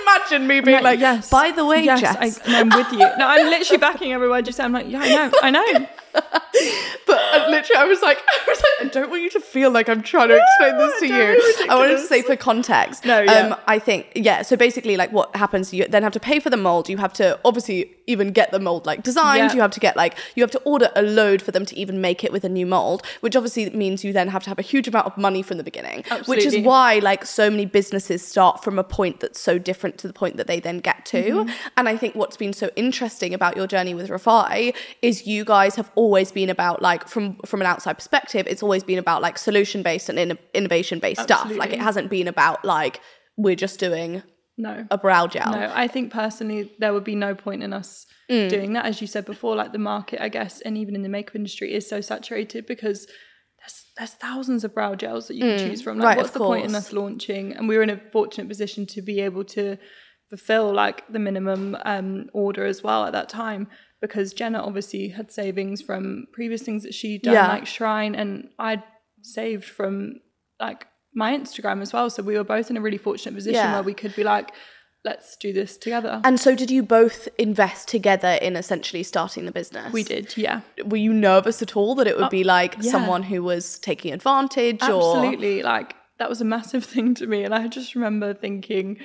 Imagine 0.03 0.47
me 0.47 0.61
being 0.61 0.83
like, 0.83 1.01
yes. 1.01 1.31
by 1.31 1.51
the 1.51 1.65
way, 1.65 1.83
yes, 1.85 2.01
Jess. 2.01 2.17
I, 2.47 2.59
I'm 2.61 2.69
with 2.69 2.93
you. 2.93 2.99
No, 2.99 3.27
I'm 3.27 3.49
literally 3.49 3.79
backing 3.79 4.13
everyone. 4.13 4.45
say. 4.53 4.63
I'm 4.63 4.73
like, 4.73 4.89
yeah, 4.89 5.01
I 5.03 5.09
know, 5.09 5.33
I 5.43 5.51
know. 5.51 5.89
But 7.07 7.19
uh, 7.19 7.47
literally, 7.51 7.77
I 7.79 7.85
was 7.85 8.01
like, 8.01 8.19
I 8.29 8.45
was 8.49 8.63
like, 8.63 8.74
don't 8.95 9.11
want 9.11 9.23
you 9.23 9.31
to 9.31 9.41
feel 9.41 9.71
like 9.71 9.89
I'm 9.89 10.03
trying 10.03 10.29
to 10.29 10.41
explain 10.41 10.79
this 10.79 11.01
to 11.01 11.07
you. 11.07 11.69
I 11.69 11.75
wanted 11.77 11.97
to 11.97 12.07
say 12.07 12.23
for 12.23 12.37
context. 12.37 13.05
No, 13.05 13.21
yeah. 13.21 13.33
Um, 13.33 13.57
I 13.67 13.79
think 13.79 14.13
yeah. 14.15 14.43
So 14.43 14.57
basically, 14.57 14.97
like, 14.97 15.13
what 15.13 15.35
happens? 15.37 15.73
You 15.73 15.87
then 15.87 16.03
have 16.03 16.13
to 16.13 16.21
pay 16.21 16.41
for 16.41 16.51
the 16.51 16.57
mold. 16.57 16.89
You 16.89 16.97
have 16.99 17.13
to 17.15 17.39
obviously 17.45 17.95
even 18.07 18.33
get 18.33 18.51
the 18.51 18.61
mold 18.61 18.87
like 18.87 19.03
designed. 19.03 19.51
Yeah. 19.51 19.55
You 19.55 19.61
have 19.61 19.71
to 19.73 19.81
get 19.81 19.97
like 19.97 20.17
you 20.35 20.43
have 20.43 20.51
to 20.53 20.61
order 20.61 20.91
a 20.95 21.03
load 21.03 21.43
for 21.43 21.51
them 21.51 21.65
to 21.67 21.77
even 21.77 22.01
make 22.01 22.25
it 22.25 22.33
with 22.33 22.45
a 22.45 22.49
new 22.49 22.67
mold, 22.67 23.03
which 23.21 23.37
obviously 23.37 23.69
means 23.71 24.05
you 24.05 24.13
then 24.13 24.29
have 24.29 24.43
to 24.45 24.51
have 24.51 24.59
a 24.59 24.63
huge 24.63 24.89
amount 24.89 25.07
of 25.07 25.17
money 25.17 25.43
from 25.43 25.57
the 25.57 25.65
beginning. 25.65 26.05
Absolutely. 26.11 26.37
Which 26.37 26.47
is 26.47 26.65
why 26.65 26.99
like 27.01 27.25
so 27.25 27.51
many 27.51 27.67
businesses 27.67 28.27
start 28.27 28.63
from 28.63 28.79
a 28.79 28.85
point 28.85 29.21
that's 29.21 29.41
so 29.41 29.59
different 29.59 29.99
to 29.99 30.07
the 30.07 30.13
point 30.13 30.37
that 30.37 30.47
they 30.47 30.61
then 30.61 30.79
get 30.79 31.05
to. 31.07 31.23
Mm-hmm. 31.23 31.53
And 31.77 31.89
I 31.89 31.97
think 31.97 32.15
what's 32.15 32.37
been 32.37 32.53
so 32.53 32.71
interesting 32.77 33.35
about 33.35 33.57
your 33.57 33.67
journey 33.67 33.95
with 33.95 34.09
Refy 34.09 34.75
is 35.03 35.27
you 35.27 35.45
guys 35.45 35.77
have 35.77 35.91
always 35.95 36.33
been 36.33 36.51
about 36.51 36.83
like 36.83 37.09
from 37.09 37.37
from 37.45 37.61
an 37.61 37.67
outside 37.67 37.95
perspective, 37.95 38.47
it's 38.49 38.63
always 38.63 38.84
been 38.87 38.99
about 38.99 39.23
like 39.23 39.39
solution 39.39 39.83
based 39.83 40.09
and 40.09 40.19
inno- 40.19 40.39
innovation 40.55 40.99
based 40.99 41.23
stuff. 41.23 41.51
Like 41.57 41.73
it 41.73 41.81
hasn't 41.81 42.11
been 42.11 42.29
about 42.29 42.65
like 42.65 43.01
we're 43.37 43.57
just 43.57 43.79
doing 43.81 44.23
No. 44.57 44.87
a 44.91 44.99
brow 44.99 45.27
gel. 45.27 45.51
No, 45.53 45.73
I 45.75 45.89
think 45.89 46.13
personally 46.13 46.73
there 46.79 46.93
would 46.93 47.05
be 47.05 47.15
no 47.17 47.35
point 47.35 47.63
in 47.63 47.73
us 47.73 48.07
Mm. 48.31 48.49
doing 48.49 48.73
that. 48.73 48.87
As 48.87 49.01
you 49.03 49.07
said 49.07 49.27
before, 49.27 49.55
like 49.55 49.73
the 49.73 49.79
market, 49.79 50.19
I 50.23 50.31
guess, 50.31 50.63
and 50.63 50.79
even 50.79 50.95
in 50.95 51.03
the 51.03 51.11
makeup 51.11 51.37
industry 51.37 51.75
is 51.75 51.87
so 51.87 52.01
saturated 52.01 52.65
because 52.67 53.07
there's 53.59 53.85
there's 53.99 54.15
thousands 54.15 54.65
of 54.65 54.75
brow 54.75 54.95
gels 54.95 55.29
that 55.29 55.35
you 55.35 55.43
can 55.43 55.59
choose 55.59 55.83
from. 55.83 55.99
Like, 55.99 56.05
Mm. 56.05 56.09
Right, 56.09 56.17
what's 56.19 56.31
the 56.31 56.39
point 56.39 56.65
in 56.65 56.75
us 56.75 56.93
launching? 56.93 57.53
And 57.55 57.69
we 57.69 57.77
were 57.77 57.83
in 57.83 57.91
a 57.91 58.01
fortunate 58.13 58.49
position 58.49 58.87
to 58.87 59.03
be 59.03 59.21
able 59.21 59.45
to 59.57 59.77
fulfill 60.31 60.73
like 60.73 61.07
the 61.13 61.19
minimum 61.19 61.77
um, 61.85 62.29
order 62.33 62.65
as 62.65 62.83
well 62.83 63.05
at 63.05 63.13
that 63.13 63.29
time 63.29 63.69
because 64.07 64.35
Jenna 64.35 64.61
obviously 64.63 65.09
had 65.09 65.33
savings 65.33 65.81
from 65.81 66.27
previous 66.33 66.63
things 66.63 66.83
that 66.83 66.93
she'd 66.93 67.23
done, 67.23 67.35
Yeah. 67.35 67.49
like 67.49 67.67
Shrine, 67.67 68.15
and 68.15 68.51
I'd 68.59 68.83
saved 69.23 69.65
from 69.65 70.21
like 70.61 70.87
my 71.15 71.37
Instagram 71.37 71.81
as 71.81 71.93
well. 71.93 72.11
So 72.11 72.23
we 72.23 72.37
were 72.37 72.45
both 72.45 72.71
in 72.71 72.77
a 72.77 72.83
really 72.83 72.99
fortunate 72.99 73.35
position 73.35 73.55
Yeah. 73.55 73.73
where 73.75 73.83
we 73.83 73.95
could 73.95 74.15
be 74.15 74.23
like, 74.25 74.51
let's 75.05 75.37
do 75.37 75.53
this 75.55 75.77
together. 75.79 76.21
And 76.23 76.39
so 76.39 76.55
did 76.55 76.71
you 76.71 76.83
both 76.83 77.29
invest 77.39 77.89
together 77.89 78.39
in 78.43 78.57
essentially 78.57 79.03
starting 79.03 79.47
the 79.47 79.53
business? 79.53 79.91
we 79.93 80.03
did, 80.03 80.37
yeah. 80.37 80.61
Were 80.85 80.97
you 80.99 81.13
nervous 81.15 81.63
at 81.63 81.75
all 81.77 81.95
that 81.95 82.07
it 82.07 82.17
would 82.17 82.27
uh, 82.27 82.29
be 82.41 82.45
like 82.45 82.77
yeah. 82.81 82.91
someone 82.91 83.23
who 83.23 83.43
was 83.43 83.79
taking 83.79 84.13
advantage 84.13 84.83
or 84.83 85.17
Absolutely. 85.17 85.63
Like 85.63 85.95
that 86.19 86.29
was 86.29 86.41
a 86.43 86.45
massive 86.45 86.85
thing 86.95 87.15
to 87.15 87.27
me. 87.27 87.45
And 87.45 87.55
I 87.55 87.69
just 87.69 87.95
remember 87.95 88.35
thinking, 88.35 88.99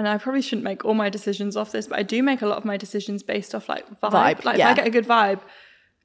and 0.00 0.08
I 0.08 0.18
probably 0.18 0.42
shouldn't 0.42 0.64
make 0.64 0.84
all 0.84 0.94
my 0.94 1.08
decisions 1.10 1.56
off 1.56 1.72
this, 1.72 1.86
but 1.86 1.98
I 1.98 2.02
do 2.02 2.22
make 2.22 2.42
a 2.42 2.46
lot 2.46 2.58
of 2.58 2.64
my 2.64 2.76
decisions 2.76 3.22
based 3.22 3.54
off 3.54 3.68
like 3.68 3.86
vibe. 4.00 4.10
Vibe, 4.12 4.44
like 4.44 4.58
yeah. 4.58 4.68
Mm. 4.68 4.72
if 4.72 4.78
I 4.78 4.80
get 4.80 4.86
a 4.86 4.90
good 4.90 5.06
vibe, 5.06 5.40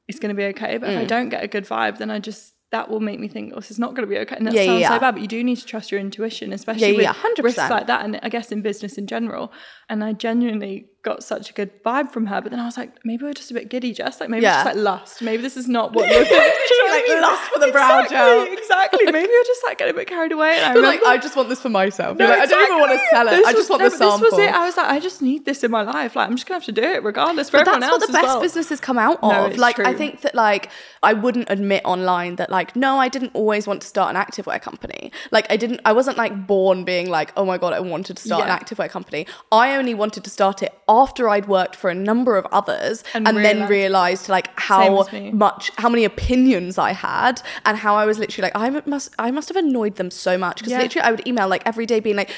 it's 0.07 0.19
gonna 0.19 0.33
be 0.33 0.45
okay. 0.45 0.77
But 0.77 0.89
if 0.89 0.99
I 0.99 1.05
don't 1.05 1.29
get 1.29 1.43
a 1.43 1.47
good 1.47 1.65
vibe, 1.65 1.97
then 1.97 2.11
I 2.11 2.19
just 2.19 2.55
that 2.71 2.89
will 2.89 2.99
make 2.99 3.19
me 3.19 3.27
think, 3.27 3.53
oh, 3.53 3.57
this 3.61 3.71
is 3.71 3.79
not 3.79 3.91
going 3.91 4.01
to 4.07 4.07
be 4.07 4.17
okay. 4.17 4.35
And 4.35 4.45
that 4.47 4.53
Yeah, 4.53 4.65
sounds 4.65 4.81
yeah. 4.81 4.89
so 4.89 4.99
bad, 4.99 5.11
but 5.11 5.21
you 5.21 5.27
do 5.27 5.41
need 5.43 5.57
to 5.57 5.65
trust 5.65 5.91
your 5.91 6.01
intuition, 6.01 6.51
especially 6.51 6.97
with 6.97 7.05
100%. 7.05 7.43
risks 7.43 7.69
like 7.69 7.87
that. 7.87 8.03
And 8.03 8.19
I 8.21 8.27
guess 8.27 8.51
in 8.51 8.61
business 8.61 8.97
in 8.97 9.07
general. 9.07 9.53
And 9.89 10.03
I 10.03 10.13
genuinely 10.13 10.87
got 11.03 11.23
such 11.23 11.51
a 11.51 11.53
good 11.53 11.69
vibe 11.83 12.09
from 12.11 12.25
her. 12.25 12.41
But 12.41 12.49
then 12.49 12.59
I 12.59 12.65
was 12.65 12.77
like, 12.77 12.91
maybe 13.05 13.23
we're 13.23 13.33
just 13.33 13.51
a 13.51 13.53
bit 13.53 13.69
giddy, 13.69 13.93
Jess. 13.93 14.19
Like 14.19 14.27
maybe 14.31 14.41
Yeah. 14.41 14.63
just 14.63 14.65
like 14.65 14.83
lust. 14.83 15.21
Maybe 15.21 15.43
this 15.43 15.55
is 15.55 15.67
not 15.67 15.93
what 15.93 16.09
you're 16.09 16.25
thinking. 16.25 16.89
Like 16.89 17.07
lust 17.21 17.43
for 17.53 17.59
the 17.59 17.71
brow 17.71 17.99
exactly, 18.01 18.17
gel. 18.17 18.57
Exactly. 18.57 19.05
Maybe 19.05 19.27
we're 19.31 19.43
just 19.43 19.61
like 19.63 19.77
getting 19.77 19.93
a 19.93 19.97
bit 19.97 20.07
carried 20.07 20.31
away. 20.31 20.55
And 20.57 20.65
I 20.65 20.73
You're 20.73 20.81
like, 20.93 21.03
I 21.03 21.17
just 21.19 21.35
want 21.35 21.49
this 21.49 21.61
for 21.61 21.69
myself. 21.69 22.17
no, 22.17 22.25
like, 22.27 22.39
I 22.39 22.45
don't 22.47 22.63
even 22.63 22.79
want 22.79 22.91
to 22.93 23.05
sell 23.11 23.27
it. 23.27 23.31
This 23.31 23.45
I 23.45 23.51
just 23.51 23.57
was- 23.57 23.69
want 23.69 23.81
no, 23.83 23.89
the 23.89 23.97
but 23.99 24.05
This 24.05 24.11
sample. 24.21 24.37
was 24.37 24.39
it. 24.47 24.51
I 24.55 24.65
was 24.65 24.77
like, 24.77 24.89
I 24.89 24.99
just 24.99 25.21
need 25.21 25.45
this 25.45 25.63
in 25.63 25.69
my 25.69 25.83
life. 25.83 26.15
Like, 26.15 26.27
I'm 26.27 26.35
just 26.35 26.47
gonna 26.47 26.55
have 26.59 26.65
to 26.65 26.71
do 26.71 26.81
it 26.81 27.03
regardless 27.03 27.51
for 27.51 27.57
But 27.57 27.67
everyone 27.67 27.81
that's 27.81 27.91
else 27.91 28.01
what 28.01 28.07
the 28.07 28.13
best 28.13 28.25
well. 28.25 28.41
businesses 28.41 28.79
come 28.79 28.97
out 28.97 29.21
No, 29.21 29.45
of. 29.45 29.51
it's 29.51 29.59
like, 29.59 29.77
I 29.77 29.93
think 29.93 30.21
that 30.21 30.33
like 30.33 30.71
I 31.03 31.13
wouldn't 31.13 31.51
admit 31.51 31.83
online 31.85 32.37
that 32.37 32.49
like 32.49 32.75
no, 32.75 32.97
I 32.97 33.09
didn't 33.09 33.31
always 33.35 33.67
want 33.67 33.83
to 33.83 33.87
start 33.87 34.15
an 34.15 34.19
activewear 34.19 34.59
company. 34.59 35.11
Like, 35.29 35.45
I 35.51 35.57
didn't. 35.57 35.81
I 35.85 35.93
wasn't 35.93 36.17
like 36.17 36.47
born 36.47 36.83
being 36.83 37.11
like, 37.11 37.31
oh 37.37 37.45
my 37.45 37.59
god, 37.59 37.73
I 37.73 37.79
wanted 37.79 38.17
to 38.17 38.23
start 38.23 38.43
Yeah. 38.47 38.51
an 38.55 38.59
activewear 38.59 38.89
company. 38.89 39.27
I 39.51 39.74
only 39.77 39.93
wanted 39.93 40.23
to 40.23 40.29
start 40.29 40.61
it 40.63 40.73
after 40.87 41.27
I'd 41.29 41.47
worked 41.47 41.75
for 41.75 41.89
a 41.89 41.95
number 41.95 42.37
of 42.37 42.45
others, 42.51 43.03
and, 43.13 43.27
And 43.27 43.37
then 43.45 43.67
realised- 43.67 44.29
like 44.29 44.47
how 44.59 45.07
much, 45.33 45.71
how 45.77 45.89
many 45.89 46.03
opinions 46.05 46.77
I 46.77 46.91
had, 46.93 47.41
and 47.65 47.77
how 47.77 47.95
I 47.95 48.05
was 48.05 48.19
literally 48.19 48.47
like, 48.51 48.55
I 48.55 48.81
must, 48.85 49.13
I 49.19 49.31
must 49.31 49.47
have 49.49 49.57
annoyed 49.57 49.95
them 49.95 50.11
so 50.11 50.37
much. 50.37 50.57
Because 50.57 50.71
Yeah. 50.71 50.81
literally 50.81 51.07
I 51.07 51.11
would 51.11 51.27
email 51.27 51.47
like 51.47 51.63
every 51.65 51.85
day 51.85 51.99
being 51.99 52.15
like 52.15 52.31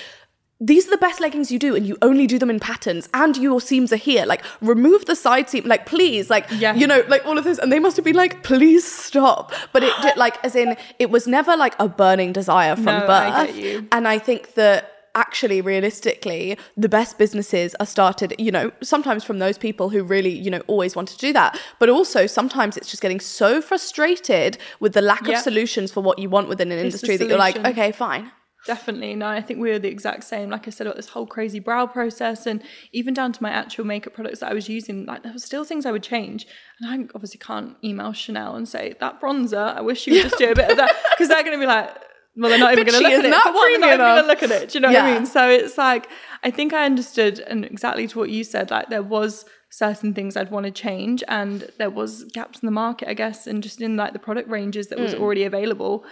these 0.60 0.88
are 0.88 0.89
the 0.89 0.97
best 0.97 1.19
leggings 1.19 1.52
you 1.52 1.60
do 1.60 1.76
and 1.76 1.86
you 1.86 1.95
only 2.02 2.26
do 2.26 2.39
them 2.39 2.50
in 2.50 2.60
patterns 2.60 3.08
and 3.13 3.38
your 3.38 3.62
seams 3.62 3.93
are 3.93 3.97
here. 3.97 4.26
Like 4.26 4.41
remove 4.60 5.06
the 5.06 5.15
side 5.15 5.47
seam 5.52 5.65
like 5.67 5.86
please 5.86 6.32
like 6.32 6.47
Yeah. 6.50 6.73
you 6.73 6.88
know 6.88 7.04
like 7.08 7.23
all 7.28 7.38
of 7.38 7.43
this. 7.43 7.60
And 7.60 7.71
they 7.71 7.78
must 7.78 7.95
have 7.95 8.04
been 8.04 8.15
like 8.15 8.41
please 8.41 8.84
stop. 8.84 9.54
But 9.71 9.84
it 9.84 9.93
did 10.02 10.17
like 10.17 10.43
as 10.43 10.56
in 10.56 10.76
it 10.97 11.12
was 11.12 11.28
never 11.28 11.56
like 11.56 11.76
a 11.78 11.88
burning 11.88 12.34
desire 12.34 12.76
from 12.76 12.86
No, 12.86 13.00
birth. 13.02 13.34
I 13.36 13.84
and 13.91 14.08
i 14.08 14.17
think 14.17 14.56
that 14.56 14.93
actually 15.25 15.60
realistically 15.62 16.58
the 16.86 16.89
best 16.97 17.17
businesses 17.17 17.75
are 17.80 17.86
started 17.86 18.30
you 18.38 18.51
know 18.51 18.71
sometimes 18.82 19.23
from 19.23 19.39
those 19.39 19.58
people 19.58 19.89
who 19.89 20.03
really 20.03 20.30
you 20.45 20.51
know 20.51 20.62
always 20.67 20.95
want 20.95 21.08
to 21.10 21.17
do 21.17 21.34
that 21.34 21.60
but 21.80 21.89
also 21.89 22.27
sometimes 22.27 22.77
it's 22.77 22.89
just 22.93 23.01
getting 23.01 23.19
so 23.19 23.62
frustrated 23.62 24.58
with 24.80 24.93
the 24.93 25.01
lack 25.01 25.25
Yeah. 25.27 25.36
of 25.38 25.41
solutions 25.49 25.91
for 25.91 26.01
what 26.08 26.17
you 26.19 26.30
want 26.30 26.47
within 26.49 26.71
an 26.71 26.77
It's 26.77 26.86
industry 26.88 27.17
that 27.17 27.27
you're 27.30 27.38
like 27.47 27.58
okay 27.71 27.91
fine 27.91 28.32
Definitely. 28.65 29.15
No, 29.15 29.27
I 29.27 29.41
think 29.41 29.62
we 29.62 29.69
were 29.69 29.80
the 29.80 29.88
exact 29.88 30.25
same. 30.25 30.49
Like 30.49 30.67
I 30.67 30.71
said 30.71 30.88
about 30.88 30.97
this 30.97 31.08
whole 31.08 31.25
crazy 31.25 31.60
brow 31.60 31.86
process 31.88 32.45
and 32.45 32.62
even 32.91 33.13
down 33.13 33.32
to 33.32 33.41
my 33.41 33.49
actual 33.49 33.86
makeup 33.86 34.13
products 34.13 34.39
that 34.41 34.51
I 34.51 34.53
was 34.53 34.67
using, 34.67 35.06
like 35.06 35.23
there 35.23 35.32
were 35.32 35.39
still 35.39 35.63
things 35.63 35.86
I 35.86 35.91
would 35.93 36.03
change. 36.03 36.45
And 36.82 36.86
I 36.91 36.95
obviously 37.15 37.39
can't 37.39 37.77
email 37.82 38.12
Chanel 38.12 38.56
and 38.58 38.67
say, 38.67 38.95
that 38.99 39.21
bronzer, 39.21 39.73
I 39.77 39.80
wish 39.80 40.06
you 40.06 40.15
would 40.15 40.23
just 40.23 40.38
do 40.38 40.51
a 40.51 40.56
bit 40.56 40.69
of 40.69 40.75
that. 40.77 40.93
Because 41.12 41.30
they're 41.30 41.43
going 41.43 41.58
to 41.58 41.62
be 41.62 41.65
like, 41.65 41.89
well, 42.38 42.50
they're 42.50 42.60
not 42.60 42.71
even 42.73 42.86
going 42.86 42.97
to 42.97 43.04
look 43.04 43.12
at 43.13 43.26
isn't 43.26 43.34
it. 43.34 43.54
one, 43.54 43.71
they're 43.71 43.80
not 43.80 43.88
even 43.88 44.00
going 44.00 44.21
to 44.21 44.28
look 44.28 44.43
at 44.43 44.52
it. 44.52 44.69
Do 44.69 44.78
you 44.78 44.82
know 44.82 44.91
what 44.91 45.04
I 45.04 45.13
mean? 45.15 45.26
So 45.26 45.50
it's 45.50 45.78
like, 45.78 46.08
I 46.43 46.52
think 46.52 46.71
I 46.73 46.86
understood, 46.86 47.39
and 47.39 47.65
exactly 47.65 48.08
to 48.08 48.19
what 48.19 48.30
you 48.30 48.43
said, 48.43 48.69
like 48.71 48.89
there 48.89 49.04
was 49.04 49.43
certain 49.71 50.13
things 50.13 50.38
I'd 50.38 50.52
want 50.52 50.65
to 50.65 50.71
change 50.71 51.23
and 51.28 51.69
there 51.78 51.89
was 51.89 52.23
gaps 52.34 52.60
in 52.60 52.67
the 52.67 52.71
market, 52.71 53.10
I 53.10 53.13
guess, 53.13 53.47
and 53.47 53.62
just 53.62 53.82
in 53.82 53.97
like 53.97 54.13
the 54.13 54.19
product 54.19 54.47
ranges 54.50 54.88
that 54.88 55.00
was 55.00 55.13
Mm. 55.13 55.19
already 55.19 55.43
available 55.43 56.06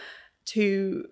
to 0.48 1.06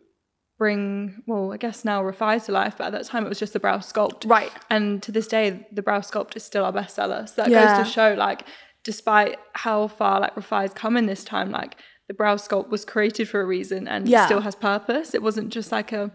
bring 0.59 1.21
well 1.25 1.51
i 1.51 1.57
guess 1.57 1.83
now 1.83 2.01
refy 2.03 2.43
to 2.45 2.51
life 2.51 2.75
but 2.77 2.85
at 2.85 2.91
that 2.91 3.05
time 3.05 3.25
it 3.25 3.29
was 3.29 3.39
just 3.39 3.53
the 3.53 3.59
brow 3.59 3.77
sculpt 3.79 4.29
Right. 4.29 4.51
and 4.69 5.01
to 5.03 5.11
this 5.11 5.27
day 5.27 5.65
the 5.71 5.81
brow 5.81 5.99
sculpt 5.99 6.35
is 6.35 6.43
still 6.43 6.63
our 6.63 6.71
bestseller 6.71 7.27
so 7.27 7.41
that 7.41 7.49
Yeah. 7.49 7.75
goes 7.75 7.85
to 7.87 7.91
show 7.91 8.13
like 8.13 8.45
despite 8.83 9.37
how 9.53 9.87
far 9.87 10.19
like 10.19 10.35
refy's 10.35 10.71
come 10.73 10.95
in 10.95 11.07
this 11.07 11.23
time 11.23 11.49
like 11.51 11.75
the 12.07 12.13
brow 12.13 12.35
sculpt 12.35 12.69
was 12.69 12.83
created 12.85 13.29
for 13.29 13.41
a 13.41 13.45
reason 13.45 13.87
and 13.87 14.07
Yeah. 14.07 14.25
still 14.25 14.41
has 14.41 14.55
purpose 14.55 15.13
it 15.13 15.21
wasn't 15.23 15.49
just 15.53 15.71
like 15.71 15.91
a 15.91 16.11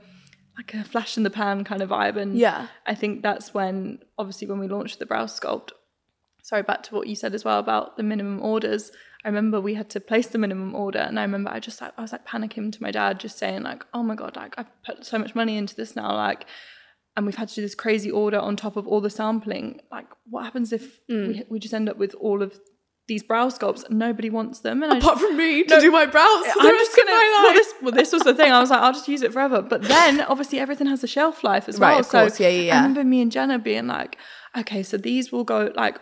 like 0.57 0.75
a 0.75 0.83
flash 0.85 1.17
in 1.17 1.23
the 1.23 1.31
pan 1.31 1.65
kind 1.65 1.83
of 1.83 1.91
vibe 1.91 2.17
and 2.17 2.37
Yeah. 2.37 2.67
i 2.87 2.95
think 2.95 3.23
that's 3.23 3.55
when 3.55 3.99
obviously 4.19 4.47
when 4.49 4.59
we 4.59 4.69
launched 4.69 4.99
the 4.99 5.07
brow 5.07 5.27
sculpt 5.27 5.71
sorry 6.43 6.63
back 6.63 6.83
to 6.85 6.95
what 6.95 7.07
you 7.07 7.15
said 7.15 7.35
as 7.35 7.45
well 7.45 7.59
about 7.59 7.97
the 7.97 8.03
minimum 8.03 8.43
orders 8.43 8.91
i 9.25 9.29
remember 9.29 9.61
we 9.61 9.75
had 9.75 9.89
to 9.91 10.01
place 10.01 10.27
the 10.29 10.39
minimum 10.39 10.75
order 10.75 10.99
and 11.01 11.19
i 11.19 11.23
remember 11.23 11.51
i 11.51 11.61
just 11.61 11.81
like 11.81 11.93
i 11.97 12.03
was 12.03 12.13
like 12.13 12.27
panicking 12.27 12.71
to 12.73 12.83
my 12.83 12.91
dad 12.91 13.19
just 13.21 13.39
saying 13.39 13.63
like 13.63 13.85
oh 13.95 14.03
my 14.03 14.15
god 14.15 14.35
like 14.37 14.55
i've 14.59 14.71
put 14.85 15.05
so 15.07 15.19
much 15.19 15.35
money 15.35 15.57
into 15.57 15.75
this 15.77 15.95
now 15.97 16.15
like 16.15 16.45
and 17.17 17.27
we've 17.27 17.37
had 17.37 17.49
to 17.49 17.55
do 17.57 17.63
this 17.63 17.75
crazy 17.75 18.11
order 18.11 18.39
on 18.39 18.55
top 18.57 18.77
of 18.77 18.87
all 18.87 19.01
the 19.01 19.11
sampling 19.11 19.81
like 19.91 20.07
what 20.31 20.45
happens 20.45 20.73
if 20.73 21.01
Mm. 21.09 21.29
we, 21.29 21.45
we 21.51 21.59
just 21.59 21.75
end 21.75 21.89
up 21.89 21.97
with 21.97 22.15
all 22.17 22.43
of 22.43 22.59
these 23.09 23.23
brow 23.23 23.49
sculpts 23.49 23.85
and 23.85 23.99
nobody 23.99 24.31
wants 24.31 24.61
them 24.61 24.83
and 24.83 24.93
I 24.93 24.99
apart 24.99 25.15
just, 25.17 25.27
from 25.27 25.37
me 25.37 25.65
to 25.65 25.75
No, 25.77 25.81
do 25.81 25.91
my 25.91 26.05
brows 26.07 26.45
I'm 26.61 26.77
just 26.77 26.97
gonna. 26.97 27.11
Well 27.11 27.53
this, 27.55 27.75
well, 27.83 27.93
this 27.93 28.13
was 28.13 28.23
the 28.23 28.35
thing. 28.35 28.53
I 28.53 28.61
was 28.61 28.71
like, 28.71 28.81
I'll 28.81 28.93
just 28.93 29.09
use 29.09 29.23
it 29.23 29.33
forever. 29.33 29.63
But 29.63 29.83
then, 29.83 30.21
obviously, 30.21 30.61
everything 30.61 30.87
has 30.87 31.03
a 31.03 31.07
shelf 31.07 31.43
life 31.43 31.69
as 31.69 31.79
Right, 31.79 31.93
well. 31.93 32.01
of 32.01 32.09
course. 32.09 32.37
So 32.37 32.45
Yeah, 32.45 32.51
yeah, 32.51 32.61
yeah. 32.63 32.75
I 32.75 32.77
remember 32.83 33.03
me 33.05 33.23
and 33.23 33.33
Jenna 33.33 33.59
being 33.59 33.87
like, 33.87 34.19
okay, 34.57 34.83
so 34.83 34.97
these 34.99 35.33
will 35.33 35.45
go 35.45 35.73
like 35.75 35.99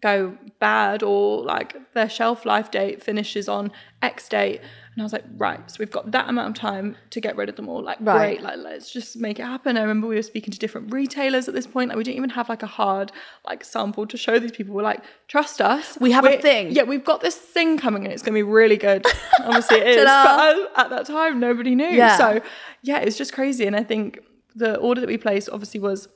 go 0.00 0.38
bad 0.60 1.02
or 1.02 1.42
like 1.42 1.74
their 1.92 2.08
shelf 2.08 2.46
life 2.46 2.70
date 2.70 3.02
finishes 3.02 3.48
on 3.48 3.72
X 4.00 4.28
date. 4.28 4.60
And 4.98 5.02
I 5.02 5.04
was 5.04 5.12
like, 5.12 5.26
right, 5.36 5.60
so 5.70 5.76
we've 5.78 5.92
got 5.92 6.10
that 6.10 6.28
amount 6.28 6.48
of 6.48 6.60
time 6.60 6.96
to 7.10 7.20
get 7.20 7.36
rid 7.36 7.48
of 7.48 7.54
them 7.54 7.68
all. 7.68 7.80
Like, 7.80 7.98
Right. 8.00 8.40
great, 8.40 8.42
like 8.42 8.56
let's 8.58 8.90
just 8.90 9.16
make 9.16 9.38
it 9.38 9.44
happen. 9.44 9.76
I 9.76 9.82
remember 9.82 10.08
we 10.08 10.16
were 10.16 10.22
speaking 10.22 10.50
to 10.52 10.58
different 10.58 10.92
retailers 10.92 11.46
at 11.46 11.54
this 11.54 11.68
point. 11.68 11.88
Like, 11.90 11.98
we 11.98 12.02
didn't 12.02 12.16
even 12.16 12.30
have 12.30 12.48
like 12.48 12.64
a 12.64 12.66
hard 12.66 13.12
like 13.46 13.62
sample 13.64 14.08
to 14.08 14.16
show 14.16 14.40
these 14.40 14.50
people. 14.50 14.74
We're 14.74 14.82
like, 14.82 15.04
trust 15.28 15.60
us. 15.60 15.96
We 16.00 16.10
have 16.10 16.24
a 16.24 16.38
thing. 16.42 16.72
Yeah, 16.72 16.82
we've 16.82 17.04
got 17.04 17.20
this 17.20 17.36
thing 17.36 17.78
coming 17.78 18.02
and 18.02 18.12
it's 18.12 18.22
going 18.24 18.32
to 18.32 18.38
be 18.38 18.42
really 18.42 18.76
good. 18.76 19.06
Obviously, 19.44 19.76
it 19.78 19.86
is. 19.86 20.04
But 20.04 20.08
uh, 20.08 20.66
at 20.76 20.90
that 20.90 21.06
time, 21.06 21.38
nobody 21.38 21.76
knew. 21.76 21.86
Yeah. 21.86 22.16
So, 22.18 22.40
yeah, 22.82 22.98
it's 22.98 23.16
just 23.16 23.32
crazy. 23.32 23.66
And 23.68 23.76
I 23.76 23.84
think 23.84 24.18
the 24.56 24.78
order 24.78 25.00
that 25.00 25.06
we 25.06 25.16
placed 25.16 25.48
obviously 25.50 25.78
was 25.78 26.08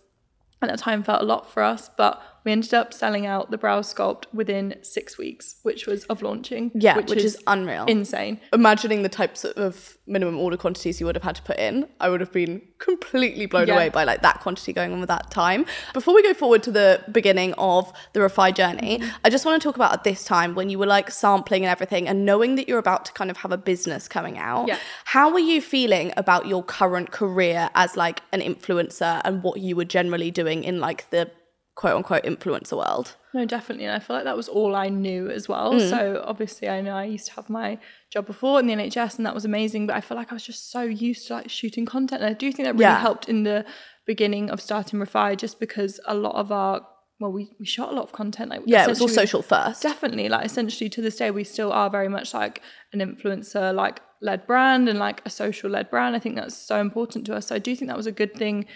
at 0.60 0.68
that 0.70 0.80
time 0.80 1.04
felt 1.04 1.22
a 1.22 1.24
lot 1.24 1.52
for 1.52 1.62
us, 1.62 1.88
but 1.96 2.20
we 2.44 2.52
ended 2.52 2.74
up 2.74 2.92
selling 2.92 3.26
out 3.26 3.50
the 3.50 3.58
brow 3.58 3.80
sculpt 3.80 4.24
within 4.32 4.74
six 4.82 5.16
weeks, 5.18 5.56
which 5.62 5.86
was 5.86 6.04
of 6.04 6.22
launching. 6.22 6.70
Yeah, 6.74 6.96
which 6.96 7.12
is 7.12 7.36
unreal. 7.46 7.84
Insane. 7.86 8.40
Imagining 8.52 9.02
the 9.02 9.08
types 9.08 9.44
of 9.44 9.96
minimum 10.06 10.38
order 10.38 10.56
quantities 10.56 10.98
you 11.00 11.06
would 11.06 11.14
have 11.14 11.22
had 11.22 11.36
to 11.36 11.42
put 11.42 11.58
in, 11.58 11.88
I 12.00 12.08
would 12.10 12.20
have 12.20 12.32
been 12.32 12.62
completely 12.78 13.46
blown 13.46 13.68
Yeah. 13.68 13.74
away 13.74 13.88
by 13.88 14.04
like 14.04 14.22
that 14.22 14.40
quantity 14.40 14.72
going 14.72 14.92
on 14.92 15.00
with 15.00 15.08
that 15.08 15.30
time. 15.30 15.64
Before 15.94 16.14
we 16.14 16.22
go 16.22 16.34
forward 16.34 16.62
to 16.64 16.72
the 16.72 17.02
beginning 17.12 17.54
of 17.58 17.92
the 18.12 18.20
Refy 18.20 18.54
journey, 18.54 18.98
Mm-hmm. 18.98 19.08
I 19.24 19.30
just 19.30 19.44
want 19.46 19.60
to 19.62 19.66
talk 19.66 19.76
about 19.76 19.92
at 19.92 20.04
this 20.04 20.24
time 20.24 20.54
when 20.54 20.68
you 20.68 20.78
were 20.78 20.86
like 20.86 21.10
sampling 21.10 21.62
and 21.64 21.70
everything 21.70 22.08
and 22.08 22.26
knowing 22.26 22.56
that 22.56 22.68
you're 22.68 22.78
about 22.78 23.04
to 23.06 23.12
kind 23.12 23.30
of 23.30 23.36
have 23.38 23.52
a 23.52 23.56
business 23.56 24.08
coming 24.08 24.38
out. 24.38 24.66
Yeah. 24.68 24.78
How 25.04 25.30
were 25.32 25.38
you 25.38 25.60
feeling 25.62 26.12
about 26.16 26.46
your 26.46 26.62
current 26.62 27.10
career 27.12 27.70
as 27.74 27.96
like 27.96 28.22
an 28.32 28.40
influencer 28.40 29.20
and 29.24 29.42
what 29.42 29.60
you 29.60 29.76
were 29.76 29.84
generally 29.84 30.30
doing 30.30 30.64
in 30.64 30.80
like 30.80 31.08
the 31.10 31.30
quote 31.74 31.96
unquote 31.96 32.24
influencer 32.24 32.76
world? 32.76 33.16
No, 33.34 33.46
definitely. 33.46 33.86
And 33.86 33.94
I 33.94 33.98
feel 33.98 34.14
like 34.16 34.24
that 34.24 34.36
was 34.36 34.48
all 34.48 34.76
I 34.76 34.88
knew 34.88 35.30
as 35.30 35.48
well. 35.48 35.72
Mm. 35.72 35.88
So 35.88 36.22
obviously 36.24 36.68
I 36.68 36.82
know 36.82 36.94
I 36.94 37.04
used 37.04 37.26
to 37.28 37.32
have 37.32 37.48
my 37.48 37.78
job 38.10 38.26
before 38.26 38.60
in 38.60 38.66
the 38.66 38.74
NHS 38.74 39.16
and 39.16 39.24
that 39.24 39.34
was 39.34 39.44
amazing, 39.46 39.86
but 39.86 39.96
I 39.96 40.02
feel 40.02 40.16
like 40.18 40.30
I 40.32 40.34
was 40.34 40.44
just 40.44 40.70
so 40.70 40.82
used 40.82 41.28
to 41.28 41.34
like 41.34 41.50
shooting 41.50 41.86
content. 41.86 42.20
And 42.22 42.30
I 42.30 42.34
do 42.34 42.52
think 42.52 42.66
that 42.66 42.74
really 42.74 42.82
Yeah. 42.82 43.00
helped 43.00 43.28
in 43.28 43.44
the 43.44 43.64
beginning 44.06 44.50
of 44.50 44.60
starting 44.60 44.98
Refy 45.00 45.36
just 45.36 45.58
because 45.60 45.98
a 46.06 46.14
lot 46.14 46.34
of 46.34 46.52
our 46.52 46.86
well, 47.20 47.30
we, 47.30 47.52
we 47.60 47.64
shot 47.64 47.92
a 47.92 47.94
lot 47.94 48.02
of 48.02 48.10
content. 48.10 48.50
Like 48.50 48.62
Yeah, 48.66 48.84
it 48.84 48.88
was 48.88 49.00
all 49.00 49.06
social 49.06 49.42
first. 49.42 49.80
Definitely. 49.80 50.28
Like 50.28 50.44
essentially 50.44 50.90
to 50.90 51.00
this 51.00 51.16
day 51.16 51.30
we 51.30 51.44
still 51.44 51.72
are 51.72 51.88
very 51.88 52.08
much 52.08 52.34
like 52.34 52.60
an 52.92 52.98
influencer 52.98 53.72
like 53.74 54.00
led 54.20 54.46
brand 54.46 54.88
and 54.88 54.98
like 54.98 55.22
a 55.24 55.30
social 55.30 55.70
led 55.70 55.88
brand. 55.88 56.16
I 56.16 56.18
think 56.18 56.34
that's 56.34 56.56
so 56.56 56.80
important 56.80 57.24
to 57.26 57.34
us. 57.36 57.46
So 57.46 57.54
I 57.54 57.58
do 57.60 57.74
think 57.76 57.88
that 57.88 57.96
was 57.96 58.06
a 58.08 58.12
good 58.12 58.34
thing 58.34 58.66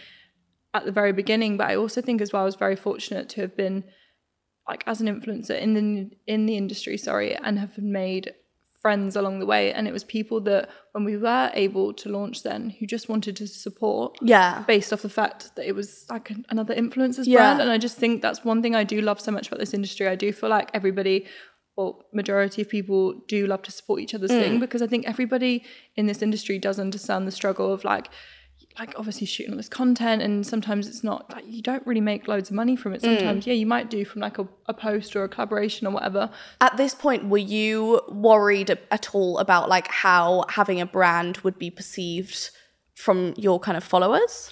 at 0.76 0.84
the 0.86 0.92
very 0.92 1.12
beginning, 1.12 1.56
but 1.56 1.68
I 1.68 1.76
also 1.76 2.00
think 2.00 2.20
as 2.20 2.32
well 2.32 2.42
I 2.42 2.44
was 2.46 2.54
very 2.56 2.76
fortunate 2.76 3.28
to 3.30 3.40
have 3.42 3.56
been 3.56 3.84
like 4.68 4.82
as 4.86 5.00
an 5.00 5.06
influencer 5.08 5.58
in 5.60 5.74
the 5.74 6.10
in 6.26 6.46
the 6.46 6.56
industry, 6.56 6.96
sorry, 6.96 7.34
and 7.36 7.58
have 7.58 7.78
made 7.78 8.34
friends 8.82 9.16
along 9.16 9.38
the 9.40 9.46
way. 9.46 9.72
And 9.72 9.88
it 9.88 9.92
was 9.92 10.04
people 10.04 10.40
that 10.42 10.68
when 10.92 11.04
we 11.04 11.16
were 11.16 11.50
able 11.54 11.92
to 11.94 12.08
launch 12.08 12.42
then 12.44 12.70
who 12.70 12.86
just 12.86 13.08
wanted 13.08 13.34
to 13.36 13.46
support 13.48 14.16
Yeah. 14.22 14.62
based 14.66 14.92
off 14.92 15.02
the 15.02 15.08
fact 15.08 15.54
that 15.56 15.66
it 15.66 15.74
was 15.74 16.06
like 16.08 16.30
another 16.50 16.74
influencer's 16.74 17.26
Yeah. 17.26 17.38
brand. 17.38 17.60
And 17.62 17.70
I 17.70 17.78
just 17.78 17.96
think 17.96 18.22
that's 18.22 18.44
one 18.44 18.62
thing 18.62 18.74
I 18.76 18.84
do 18.84 19.00
love 19.00 19.20
so 19.20 19.32
much 19.32 19.48
about 19.48 19.58
this 19.60 19.74
industry. 19.74 20.06
I 20.06 20.14
do 20.14 20.32
feel 20.32 20.50
like 20.50 20.70
everybody 20.74 21.26
or 21.76 21.98
majority 22.12 22.62
of 22.62 22.68
people 22.68 23.02
do 23.28 23.46
love 23.46 23.62
to 23.62 23.72
support 23.72 24.00
each 24.00 24.14
other's 24.14 24.30
Mm. 24.30 24.40
thing 24.42 24.60
because 24.60 24.82
I 24.82 24.86
think 24.86 25.06
everybody 25.06 25.64
in 25.96 26.06
this 26.06 26.22
industry 26.22 26.58
does 26.58 26.78
understand 26.78 27.26
the 27.26 27.32
struggle 27.32 27.72
of 27.72 27.84
like 27.84 28.08
like 28.78 28.92
obviously 28.98 29.26
shooting 29.26 29.52
all 29.52 29.56
this 29.56 29.68
content 29.68 30.20
and 30.20 30.46
sometimes 30.46 30.86
it's 30.86 31.02
not 31.02 31.30
like 31.32 31.44
you 31.46 31.62
don't 31.62 31.86
really 31.86 32.00
make 32.00 32.28
loads 32.28 32.50
of 32.50 32.54
money 32.56 32.76
from 32.76 32.92
it 32.92 33.00
Mm. 33.02 33.16
sometimes 33.18 33.46
yeah 33.46 33.54
you 33.54 33.66
might 33.66 33.88
do 33.90 34.04
from 34.04 34.20
like 34.20 34.38
a, 34.38 34.46
a 34.66 34.74
post 34.74 35.16
or 35.16 35.24
a 35.24 35.28
collaboration 35.28 35.86
or 35.86 35.90
whatever 35.92 36.30
At 36.60 36.76
this 36.76 36.94
point, 36.94 37.28
were 37.28 37.38
you 37.38 38.00
worried 38.08 38.70
at 38.90 39.14
all 39.14 39.38
about 39.38 39.68
like 39.68 39.88
how 39.88 40.44
having 40.48 40.80
a 40.80 40.86
brand 40.86 41.38
would 41.38 41.58
be 41.58 41.70
perceived 41.70 42.50
from 42.94 43.34
your 43.36 43.58
kind 43.60 43.76
of 43.76 43.84
followers? 43.84 44.50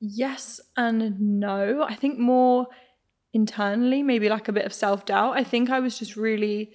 yes 0.00 0.60
and 0.76 1.20
no. 1.20 1.82
I 1.82 1.94
think 1.94 2.18
more 2.18 2.66
internally, 3.32 4.02
maybe 4.02 4.28
like 4.28 4.48
a 4.48 4.52
bit 4.52 4.64
of 4.64 4.72
self 4.72 5.04
doubt. 5.04 5.36
I 5.36 5.44
think 5.44 5.70
I 5.70 5.80
was 5.80 5.98
just 5.98 6.16
really 6.16 6.72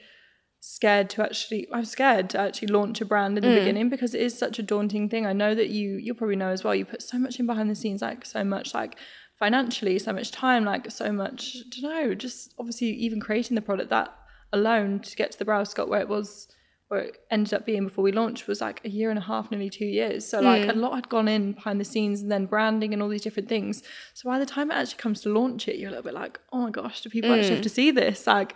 scared 0.67 1.11
to 1.11 1.23
actually 1.23 1.67
I 1.71 1.79
was 1.79 1.91
scared 1.91 2.29
to 2.31 2.39
actually 2.39 2.69
launch 2.69 2.99
a 2.99 3.05
brand 3.05 3.37
in 3.37 3.43
the 3.43 3.49
mm. 3.49 3.59
beginning 3.59 3.89
because 3.89 4.15
it 4.15 4.21
is 4.21 4.35
such 4.37 4.57
a 4.57 4.63
daunting 4.63 5.09
thing. 5.09 5.25
I 5.25 5.33
know 5.33 5.53
that 5.53 5.69
you 5.69 5.97
you'll 5.97 6.15
probably 6.15 6.35
know 6.35 6.49
as 6.49 6.63
well. 6.63 6.73
You 6.73 6.85
put 6.85 7.03
so 7.03 7.19
much 7.19 7.39
in 7.39 7.45
behind 7.45 7.69
the 7.69 7.75
scenes, 7.75 8.01
like 8.01 8.25
so 8.25 8.43
much 8.43 8.73
like 8.73 8.97
financially, 9.37 9.99
so 9.99 10.11
much 10.11 10.31
time, 10.31 10.65
like 10.65 10.89
so 10.89 11.11
much 11.11 11.57
I 11.57 11.81
don't 11.81 11.91
know, 11.91 12.15
just 12.15 12.55
obviously 12.57 12.87
even 12.87 13.19
creating 13.19 13.53
the 13.53 13.61
product 13.61 13.91
that 13.91 14.13
alone 14.51 15.01
to 15.01 15.15
get 15.15 15.31
to 15.33 15.37
the 15.37 15.45
Brow 15.45 15.63
Sculpt 15.63 15.87
where 15.87 16.01
it 16.01 16.09
was 16.09 16.47
where 16.87 17.01
it 17.01 17.17
ended 17.29 17.53
up 17.53 17.65
being 17.65 17.83
before 17.83 18.03
we 18.03 18.11
launched 18.11 18.47
was 18.47 18.61
like 18.61 18.81
a 18.83 18.89
year 18.89 19.09
and 19.09 19.19
a 19.19 19.23
half, 19.23 19.51
nearly 19.51 19.69
two 19.69 19.85
years. 19.85 20.27
So 20.27 20.39
like 20.39 20.63
mm. 20.63 20.69
a 20.69 20.73
lot 20.73 20.95
had 20.95 21.09
gone 21.09 21.27
in 21.27 21.53
behind 21.53 21.79
the 21.79 21.85
scenes 21.85 22.21
and 22.21 22.31
then 22.31 22.45
branding 22.47 22.91
and 22.93 23.01
all 23.03 23.09
these 23.09 23.23
different 23.23 23.49
things. 23.49 23.83
So 24.13 24.29
by 24.29 24.39
the 24.39 24.45
time 24.45 24.71
it 24.71 24.75
actually 24.75 24.97
comes 24.97 25.21
to 25.21 25.29
launch 25.29 25.67
it, 25.67 25.77
you're 25.77 25.89
a 25.89 25.91
little 25.91 26.03
bit 26.03 26.13
like, 26.13 26.39
oh 26.51 26.61
my 26.61 26.71
gosh, 26.71 27.01
do 27.01 27.09
people 27.09 27.33
actually 27.33 27.51
have 27.51 27.59
mm. 27.59 27.63
to 27.63 27.69
see 27.69 27.91
this? 27.91 28.27
Like 28.27 28.55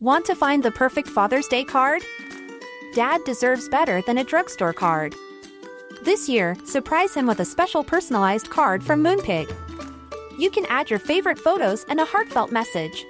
Want 0.00 0.24
to 0.26 0.36
find 0.36 0.62
the 0.62 0.70
perfect 0.70 1.08
Father's 1.08 1.48
Day 1.48 1.64
card? 1.64 2.04
Dad 2.94 3.24
deserves 3.24 3.68
better 3.68 4.00
than 4.02 4.18
a 4.18 4.24
drugstore 4.24 4.72
card. 4.72 5.12
This 6.04 6.28
year, 6.28 6.56
surprise 6.64 7.14
him 7.14 7.26
with 7.26 7.40
a 7.40 7.44
special 7.44 7.82
personalized 7.82 8.48
card 8.48 8.84
from 8.84 9.02
Moonpig. 9.02 9.52
You 10.38 10.50
can 10.50 10.66
add 10.66 10.88
your 10.88 11.00
favorite 11.00 11.38
photos 11.38 11.84
and 11.88 11.98
a 11.98 12.04
heartfelt 12.04 12.52
message. 12.52 13.04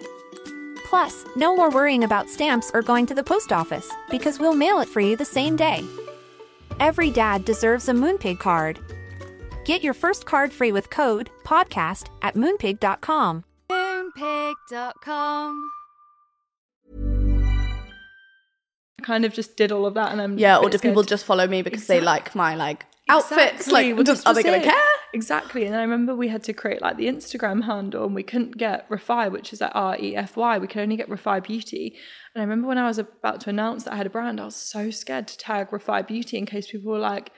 Plus, 0.86 1.26
no 1.36 1.54
more 1.54 1.70
worrying 1.70 2.04
about 2.04 2.30
stamps 2.30 2.70
or 2.72 2.80
going 2.80 3.04
to 3.04 3.14
the 3.14 3.22
post 3.22 3.52
office 3.52 3.92
because 4.10 4.38
we'll 4.38 4.54
mail 4.54 4.80
it 4.80 4.88
for 4.88 5.00
you 5.00 5.14
the 5.14 5.26
same 5.26 5.56
day. 5.56 5.84
Every 6.80 7.10
dad 7.10 7.44
deserves 7.44 7.90
a 7.90 7.92
Moonpig 7.92 8.38
card. 8.38 8.78
Get 9.66 9.84
your 9.84 9.92
first 9.92 10.24
card 10.24 10.54
free 10.54 10.72
with 10.72 10.88
code 10.88 11.28
PODCAST 11.44 12.06
at 12.22 12.34
moonpig.com. 12.34 13.44
Moonpig.com. 13.70 15.70
kind 19.02 19.24
of 19.24 19.32
just 19.32 19.56
did 19.56 19.72
all 19.72 19.86
of 19.86 19.94
that 19.94 20.12
and 20.12 20.20
I'm 20.20 20.38
Yeah, 20.38 20.58
or 20.58 20.70
do 20.70 20.78
people 20.78 21.02
just 21.02 21.24
follow 21.24 21.46
me 21.46 21.62
because 21.62 21.86
they 21.86 22.00
like 22.00 22.34
my 22.34 22.54
like 22.54 22.86
outfits? 23.08 23.66
Exactly, 23.66 23.92
Like, 23.94 24.06
well, 24.06 24.16
are 24.26 24.34
they 24.34 24.42
going 24.42 24.60
to 24.60 24.66
it. 24.66 24.70
care? 24.70 24.82
Exactly. 25.14 25.64
And 25.64 25.74
I 25.74 25.80
remember 25.80 26.14
we 26.14 26.28
had 26.28 26.42
to 26.44 26.52
create 26.52 26.82
like 26.82 26.96
the 26.96 27.06
Instagram 27.06 27.64
handle 27.64 28.04
and 28.04 28.14
we 28.14 28.22
couldn't 28.22 28.58
get 28.58 28.88
Refy, 28.90 29.30
which 29.30 29.52
is 29.52 29.60
like 29.60 29.72
R 29.74 29.96
E 29.98 30.14
F 30.16 30.36
Y. 30.36 30.58
We 30.58 30.66
could 30.66 30.82
only 30.82 30.96
get 30.96 31.08
Refy 31.08 31.42
Beauty. 31.42 31.96
And 32.34 32.42
I 32.42 32.44
remember 32.44 32.68
when 32.68 32.78
I 32.78 32.86
was 32.86 32.98
about 32.98 33.40
to 33.42 33.50
announce 33.50 33.84
that 33.84 33.94
I 33.94 33.96
had 33.96 34.06
a 34.06 34.10
brand, 34.10 34.40
I 34.40 34.44
was 34.44 34.56
so 34.56 34.90
scared 34.90 35.28
to 35.28 35.38
tag 35.38 35.70
Refy 35.70 36.06
Beauty 36.06 36.36
in 36.36 36.46
case 36.46 36.70
people 36.70 36.92
were 36.92 36.98
like, 36.98 37.30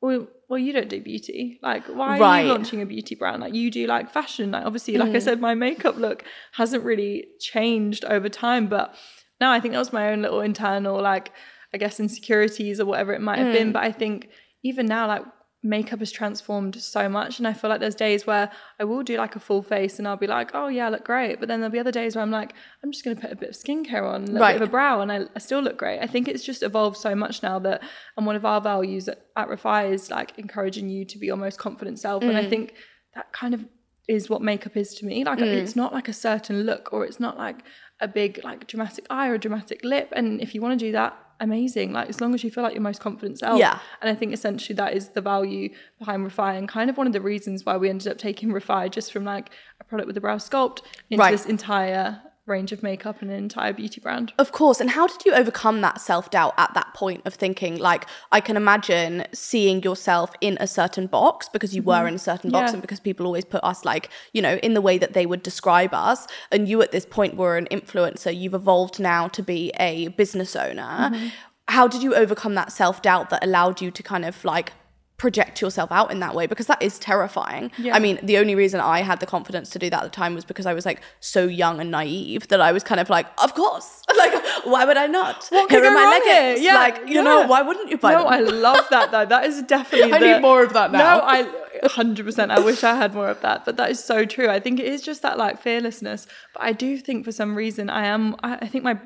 well, 0.00 0.28
well, 0.48 0.58
you 0.58 0.72
don't 0.72 0.88
do 0.88 1.00
beauty. 1.00 1.58
Like, 1.62 1.86
why 1.86 2.16
are 2.16 2.20
Right. 2.20 2.42
you 2.42 2.48
launching 2.48 2.80
a 2.80 2.86
beauty 2.86 3.14
brand? 3.14 3.42
Like, 3.42 3.52
you 3.52 3.70
do 3.70 3.86
like 3.86 4.10
fashion. 4.10 4.52
Like, 4.52 4.64
obviously, 4.64 4.96
like 4.96 5.10
I 5.10 5.18
mm. 5.18 5.22
said, 5.22 5.40
my 5.40 5.54
makeup 5.54 5.96
look 5.96 6.24
hasn't 6.52 6.84
really 6.84 7.26
changed 7.40 8.04
over 8.04 8.28
time. 8.28 8.68
But 8.68 8.94
no, 9.40 9.50
I 9.50 9.60
think 9.60 9.72
that 9.72 9.78
was 9.78 9.92
my 9.92 10.10
own 10.12 10.22
little 10.22 10.40
internal, 10.40 11.00
like, 11.00 11.32
I 11.74 11.78
guess, 11.78 12.00
insecurities 12.00 12.80
or 12.80 12.86
whatever 12.86 13.12
it 13.12 13.20
might 13.20 13.38
have 13.38 13.52
been. 13.52 13.72
But 13.72 13.84
I 13.84 13.92
think 13.92 14.28
even 14.62 14.86
now, 14.86 15.06
like, 15.06 15.22
makeup 15.62 15.98
has 15.98 16.12
transformed 16.12 16.76
so 16.80 17.08
much. 17.08 17.38
And 17.38 17.46
I 17.48 17.52
feel 17.52 17.68
like 17.68 17.80
there's 17.80 17.94
days 17.96 18.26
where 18.26 18.48
I 18.78 18.84
will 18.84 19.02
do 19.02 19.16
like 19.16 19.34
a 19.34 19.40
full 19.40 19.60
face 19.62 19.98
and 19.98 20.06
I'll 20.06 20.16
be 20.16 20.28
like, 20.28 20.52
oh, 20.54 20.68
yeah, 20.68 20.86
I 20.86 20.88
look 20.90 21.04
great. 21.04 21.40
But 21.40 21.48
then 21.48 21.60
there'll 21.60 21.72
be 21.72 21.80
other 21.80 21.90
days 21.92 22.14
where 22.14 22.22
I'm 22.22 22.30
like, 22.30 22.52
I'm 22.82 22.92
just 22.92 23.04
going 23.04 23.16
to 23.16 23.20
put 23.20 23.32
a 23.32 23.36
bit 23.36 23.50
of 23.50 23.56
skincare 23.56 24.04
on, 24.08 24.36
a 24.36 24.40
Right. 24.40 24.52
bit 24.52 24.62
of 24.62 24.68
a 24.68 24.70
brow, 24.70 25.00
and 25.00 25.10
I, 25.10 25.22
I 25.34 25.38
still 25.40 25.60
look 25.60 25.76
great. 25.76 25.98
I 26.00 26.06
think 26.06 26.28
it's 26.28 26.44
just 26.44 26.62
evolved 26.62 26.96
so 26.96 27.14
much 27.16 27.42
now 27.42 27.58
that, 27.60 27.82
and 28.16 28.24
one 28.24 28.36
of 28.36 28.44
our 28.44 28.60
values 28.60 29.08
at, 29.08 29.26
at 29.36 29.48
Refy 29.48 29.92
is 29.92 30.10
like 30.10 30.38
encouraging 30.38 30.88
you 30.88 31.04
to 31.06 31.18
be 31.18 31.26
your 31.26 31.36
most 31.36 31.58
confident 31.58 31.98
self. 31.98 32.22
And 32.22 32.36
I 32.38 32.44
Mm. 32.44 32.50
think 32.50 32.74
that 33.16 33.32
kind 33.32 33.52
of 33.52 33.64
is 34.06 34.30
what 34.30 34.40
makeup 34.40 34.76
is 34.76 34.94
to 34.94 35.06
me. 35.06 35.24
Like, 35.24 35.40
Mm. 35.40 35.52
it's 35.52 35.74
not 35.76 35.92
like 35.92 36.08
a 36.08 36.12
certain 36.12 36.62
look 36.62 36.92
or 36.92 37.04
it's 37.04 37.18
not 37.20 37.36
like 37.36 37.58
a 38.00 38.08
big, 38.08 38.40
like, 38.44 38.66
dramatic 38.66 39.06
eye 39.10 39.28
or 39.28 39.34
a 39.34 39.38
dramatic 39.38 39.82
lip. 39.84 40.12
And 40.14 40.40
if 40.40 40.54
you 40.54 40.60
want 40.60 40.78
to 40.78 40.86
do 40.86 40.92
that, 40.92 41.16
amazing. 41.40 41.92
Like, 41.92 42.08
as 42.08 42.20
long 42.20 42.34
as 42.34 42.42
you 42.42 42.50
feel 42.50 42.62
like 42.64 42.74
your 42.74 42.82
most 42.82 43.00
confident 43.00 43.38
self. 43.38 43.58
Yeah. 43.58 43.78
And 44.00 44.10
I 44.10 44.14
think 44.14 44.32
essentially 44.32 44.74
that 44.76 44.94
is 44.94 45.08
the 45.10 45.20
value 45.20 45.68
behind 45.98 46.26
Refy 46.28 46.56
and 46.58 46.68
kind 46.68 46.90
of 46.90 46.96
one 46.96 47.06
of 47.06 47.12
the 47.12 47.20
reasons 47.20 47.64
why 47.64 47.76
we 47.76 47.88
ended 47.88 48.08
up 48.08 48.18
taking 48.18 48.50
Refy 48.50 48.90
just 48.90 49.12
from 49.12 49.24
like 49.24 49.50
a 49.80 49.84
product 49.84 50.06
with 50.06 50.16
a 50.16 50.20
brow 50.20 50.36
sculpt 50.36 50.82
into 51.10 51.20
Right. 51.22 51.30
this 51.32 51.46
entire 51.46 52.20
range 52.48 52.72
of 52.72 52.82
makeup 52.82 53.20
and 53.22 53.30
an 53.30 53.36
entire 53.36 53.72
beauty 53.72 54.00
brand. 54.00 54.32
Of 54.38 54.52
course. 54.52 54.80
And 54.80 54.90
how 54.90 55.06
did 55.06 55.24
you 55.24 55.32
overcome 55.34 55.80
that 55.82 56.00
self 56.00 56.30
doubt 56.30 56.54
at 56.56 56.74
that 56.74 56.92
point 56.94 57.22
of 57.24 57.34
thinking, 57.34 57.76
like, 57.78 58.06
I 58.32 58.40
can 58.40 58.56
imagine 58.56 59.24
seeing 59.32 59.82
yourself 59.82 60.32
in 60.40 60.56
a 60.60 60.66
certain 60.66 61.06
box 61.06 61.48
because 61.48 61.74
you 61.74 61.82
were 61.82 62.06
in 62.06 62.14
a 62.14 62.18
certain 62.18 62.50
box 62.50 62.58
Mm-hmm. 62.58 62.66
Yeah. 62.66 62.72
and 62.74 62.82
because 62.82 63.00
people 63.00 63.24
always 63.26 63.44
put 63.44 63.62
us, 63.62 63.84
like, 63.84 64.10
you 64.32 64.42
know, 64.42 64.56
in 64.56 64.74
the 64.74 64.80
way 64.80 64.98
that 64.98 65.12
they 65.12 65.26
would 65.26 65.42
describe 65.42 65.94
us. 65.94 66.26
And 66.50 66.68
you 66.68 66.82
at 66.82 66.90
this 66.90 67.06
point 67.06 67.36
were 67.36 67.56
an 67.56 67.68
influencer. 67.70 68.36
You've 68.36 68.54
evolved 68.54 68.98
now 68.98 69.28
to 69.28 69.42
be 69.42 69.70
a 69.78 70.08
business 70.08 70.56
owner. 70.56 70.82
Mm-hmm. 70.82 71.28
How 71.68 71.86
did 71.86 72.02
you 72.02 72.14
overcome 72.14 72.54
that 72.56 72.72
self 72.72 73.02
doubt 73.02 73.30
that 73.30 73.44
allowed 73.44 73.80
you 73.80 73.90
to 73.92 74.02
kind 74.02 74.24
of 74.24 74.44
like, 74.44 74.72
project 75.18 75.60
yourself 75.60 75.90
out 75.90 76.12
in 76.12 76.20
that 76.20 76.34
way 76.34 76.46
because 76.46 76.66
that 76.66 76.80
is 76.80 76.98
terrifying. 76.98 77.72
Yeah. 77.76 77.94
I 77.94 77.98
mean, 77.98 78.20
the 78.22 78.38
only 78.38 78.54
reason 78.54 78.80
I 78.80 79.00
had 79.00 79.18
the 79.18 79.26
confidence 79.26 79.68
to 79.70 79.78
do 79.78 79.90
that 79.90 80.04
at 80.04 80.04
the 80.04 80.16
time 80.16 80.34
was 80.34 80.44
because 80.44 80.64
I 80.64 80.72
was 80.72 80.86
like 80.86 81.02
so 81.18 81.44
young 81.44 81.80
and 81.80 81.90
naive 81.90 82.46
that 82.48 82.60
I 82.60 82.70
was 82.70 82.84
kind 82.84 83.00
of 83.00 83.10
like, 83.10 83.26
of 83.42 83.54
course, 83.54 84.04
like 84.16 84.32
why 84.64 84.84
would 84.84 84.96
I 84.96 85.08
not? 85.08 85.46
What 85.50 85.70
Here 85.70 85.84
are 85.84 85.90
my 85.90 86.20
leggings. 86.24 86.64
Yeah, 86.64 86.76
like 86.76 87.08
you 87.08 87.22
know, 87.22 87.46
why 87.46 87.62
wouldn't 87.62 87.90
you 87.90 87.98
buy 87.98 88.12
no, 88.12 88.18
them? 88.18 88.28
I 88.32 88.40
love 88.40 88.86
that 88.90 89.10
though. 89.10 89.26
That 89.26 89.44
is 89.44 89.60
definitely. 89.62 90.12
I 90.14 90.18
the- 90.20 90.34
need 90.34 90.40
more 90.40 90.62
of 90.62 90.72
that 90.72 90.92
now. 90.92 91.18
No, 91.18 91.22
I 91.24 91.42
100%. 91.82 92.50
I 92.50 92.60
wish 92.60 92.84
I 92.84 92.94
had 92.94 93.12
more 93.12 93.28
of 93.28 93.40
that, 93.40 93.64
but 93.64 93.76
that 93.76 93.90
is 93.90 94.02
so 94.02 94.24
true. 94.24 94.48
I 94.48 94.60
think 94.60 94.78
it 94.78 94.86
is 94.86 95.02
just 95.02 95.22
that 95.22 95.36
like 95.36 95.60
fearlessness. 95.60 96.28
But 96.54 96.62
I 96.62 96.72
do 96.72 96.96
think 96.96 97.24
for 97.24 97.32
some 97.32 97.56
reason 97.56 97.90
I 97.90 98.06
am. 98.06 98.36
I, 98.44 98.56
I 98.56 98.68
think 98.68 98.84
my 98.84 99.00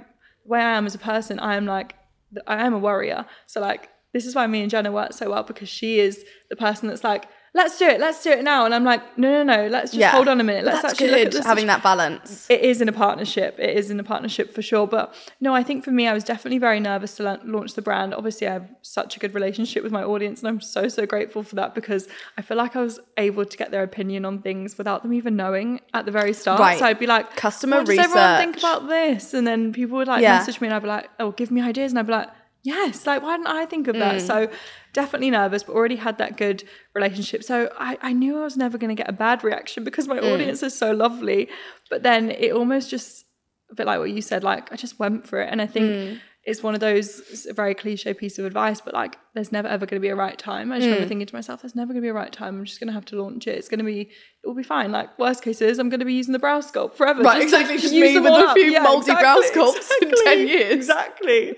way 0.45 0.61
I 0.61 0.77
am 0.77 0.85
as 0.85 0.95
a 0.95 0.99
person, 0.99 1.39
I 1.39 1.57
am 1.57 1.65
like 1.65 1.95
I 2.47 2.67
am 2.67 2.75
a 2.75 2.79
worrier. 2.79 3.25
So 3.47 3.61
like 3.61 3.89
this 4.13 4.27
is 4.27 4.35
why 4.35 4.47
me 4.47 4.61
and 4.63 4.71
Jenna 4.71 4.93
work 4.93 5.13
so 5.13 5.31
well 5.31 5.43
because 5.43 5.69
she 5.69 5.99
is 6.01 6.25
the 6.51 6.57
person 6.57 6.89
that's 6.89 7.05
like. 7.05 7.27
Let's 7.55 7.79
do 7.79 7.85
it. 7.85 8.01
Let's 8.01 8.23
do 8.23 8.31
it 8.31 8.43
now. 8.45 8.65
And 8.65 8.75
I'm 8.75 8.83
like, 8.83 9.19
no, 9.19 9.45
no, 9.45 9.57
no. 9.65 9.69
Let's 9.69 9.91
just 9.91 10.01
Yeah. 10.01 10.13
hold 10.13 10.27
on 10.27 10.41
a 10.41 10.43
minute. 10.43 10.65
Let's 10.65 10.81
that's 10.81 10.95
actually 10.95 11.09
good 11.09 11.17
look 11.19 11.27
at 11.27 11.33
this 11.33 11.45
having 11.45 11.67
that 11.67 11.83
balance. 11.83 12.47
it 12.49 12.63
is 12.63 12.81
in 12.81 12.89
a 12.89 12.93
partnership. 12.93 13.57
It 13.59 13.77
is 13.77 13.91
in 13.91 14.01
a 14.01 14.03
partnership 14.03 14.55
for 14.55 14.63
sure. 14.63 14.87
But 14.87 15.15
no, 15.39 15.55
I 15.55 15.63
think 15.63 15.85
for 15.85 15.91
me, 15.91 16.09
I 16.09 16.15
was 16.15 16.25
definitely 16.25 16.57
very 16.57 16.81
nervous 16.81 17.15
to 17.17 17.25
la- 17.25 17.37
launch 17.45 17.75
the 17.75 17.83
brand. 17.83 18.15
Obviously, 18.15 18.47
I 18.49 18.55
have 18.55 18.71
such 18.81 19.19
a 19.19 19.21
good 19.21 19.35
relationship 19.35 19.83
with 19.83 19.93
my 19.93 20.03
audience, 20.03 20.41
and 20.41 20.49
I'm 20.49 20.63
so 20.63 20.89
so 20.89 21.05
grateful 21.05 21.43
for 21.43 21.57
that 21.57 21.75
because 21.75 22.09
I 22.39 22.41
feel 22.41 22.57
like 22.57 22.75
I 22.75 22.81
was 22.81 23.01
able 23.19 23.45
to 23.45 23.57
get 23.59 23.71
their 23.71 23.83
opinion 23.83 24.25
on 24.25 24.41
things 24.41 24.79
without 24.79 25.03
them 25.03 25.13
even 25.13 25.37
knowing 25.37 25.83
at 25.93 26.07
the 26.07 26.11
very 26.11 26.33
start. 26.33 26.59
Right. 26.59 26.79
So 26.79 26.87
I'd 26.87 26.99
be 26.99 27.07
like, 27.07 27.37
Customer 27.37 27.77
what 27.81 27.87
does 27.87 27.99
everyone 27.99 28.39
think 28.39 28.57
about 28.57 28.89
this? 28.89 29.35
And 29.35 29.47
then 29.47 29.75
people 29.75 29.99
would 29.99 30.09
like 30.09 30.23
Yeah. 30.23 30.39
message 30.39 30.59
me, 30.63 30.69
and 30.69 30.75
I'd 30.75 30.81
be 30.81 30.89
like, 30.89 31.11
oh, 31.21 31.33
give 31.33 31.51
me 31.51 31.61
ideas, 31.61 31.93
and 31.93 31.99
I'd 31.99 32.07
be 32.07 32.13
like. 32.13 32.29
Yes, 32.65 33.07
like 33.07 33.23
why 33.23 33.37
didn't 33.37 33.49
I 33.49 33.67
think 33.67 33.89
of 33.89 33.97
Mm. 33.97 34.01
that? 34.01 34.21
So 34.21 34.49
definitely 34.93 35.31
nervous, 35.31 35.65
but 35.65 35.75
already 35.75 35.97
had 35.97 36.19
that 36.19 36.37
good 36.37 36.63
relationship. 36.95 37.43
So 37.43 37.73
I, 37.79 37.99
I 38.03 38.13
knew 38.13 38.39
I 38.39 38.45
was 38.45 38.57
never 38.57 38.79
going 38.79 38.95
to 38.95 39.01
get 39.01 39.09
a 39.09 39.13
bad 39.13 39.43
reaction 39.43 39.83
because 39.85 40.07
my 40.07 40.19
Mm. 40.19 40.33
audience 40.33 40.63
is 40.63 40.77
so 40.77 40.93
lovely. 40.93 41.49
But 41.91 42.03
then 42.03 42.31
it 42.31 42.53
almost 42.53 42.89
just 42.91 43.25
a 43.71 43.75
bit 43.75 43.87
like 43.87 43.99
what 43.99 44.11
you 44.11 44.23
said, 44.23 44.45
like 44.45 44.71
I 44.73 44.77
just 44.77 44.99
went 44.99 45.27
for 45.27 45.41
it. 45.43 45.49
And 45.51 45.61
I 45.61 45.67
think 45.67 45.85
Mm. 45.97 46.21
It's 46.45 46.61
one 46.61 46.75
of 46.75 46.81
those 46.81 47.47
very 47.55 47.73
cliche 47.73 48.13
piece 48.15 48.37
of 48.39 48.45
advice, 48.45 48.81
but 48.81 48.93
like 48.95 49.17
there's 49.35 49.53
never 49.53 49.69
ever 49.69 49.87
going 49.87 50.01
to 50.01 50.05
be 50.05 50.09
a 50.09 50.17
right 50.17 50.37
time. 50.37 50.73
I 50.73 50.79
just 50.79 50.87
Mm. 50.87 50.91
remember 50.93 51.09
thinking 51.09 51.27
to 51.29 51.35
myself, 51.35 51.63
there's 51.63 51.77
never 51.77 51.93
going 51.93 52.03
to 52.03 52.07
be 52.07 52.09
a 52.09 52.15
right 52.15 52.33
time. 52.33 52.59
I'm 52.59 52.65
just 52.65 52.81
going 52.81 52.89
to 52.89 52.93
have 52.95 53.05
to 53.07 53.23
launch 53.23 53.47
it. 53.47 53.57
It's 53.57 53.69
going 53.69 53.79
to 53.79 53.85
be, 53.85 54.01
it 54.03 54.47
will 54.47 54.55
be 54.57 54.65
fine. 54.65 54.91
Like 54.91 55.17
worst 55.21 55.43
case 55.45 55.61
is 55.63 55.79
I'm 55.79 55.89
going 55.89 56.01
to 56.01 56.07
be 56.07 56.15
using 56.15 56.33
the 56.33 56.41
brow 56.41 56.59
sculpt 56.61 56.95
forever. 56.95 57.23
Right, 57.23 57.39
to 57.39 57.43
exactly. 57.45 57.79
Just 57.79 57.95
use 57.95 58.09
me 58.09 58.15
them 58.15 58.25
with 58.25 58.33
a 58.33 58.55
few 58.55 58.83
mouldy 58.83 59.13
brow 59.13 59.41
sculpts 59.53 59.89
in 60.03 60.13
10 60.25 60.49
years. 60.49 60.73
Exactly. 60.75 61.57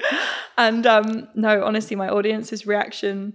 And 0.59 0.87
um, 0.87 1.29
no, 1.35 1.65
honestly, 1.65 1.97
my 1.97 2.09
audience's 2.11 2.67
reaction 2.67 3.35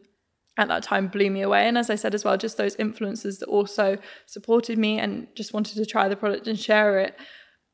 at 0.57 0.67
that 0.67 0.83
time 0.83 1.07
blew 1.07 1.31
me 1.31 1.41
away. 1.41 1.67
And 1.67 1.77
as 1.79 1.89
I 1.89 1.95
said 1.95 2.13
as 2.13 2.23
well, 2.23 2.37
just 2.37 2.57
those 2.57 2.75
influencers 2.75 3.39
that 3.39 3.47
also 3.47 3.97
supported 4.27 4.77
me 4.77 4.99
and 4.99 5.27
just 5.35 5.51
wanted 5.53 5.75
to 5.77 5.85
try 5.85 6.07
the 6.09 6.15
product 6.15 6.47
and 6.47 6.59
share 6.59 6.99
it. 6.99 7.17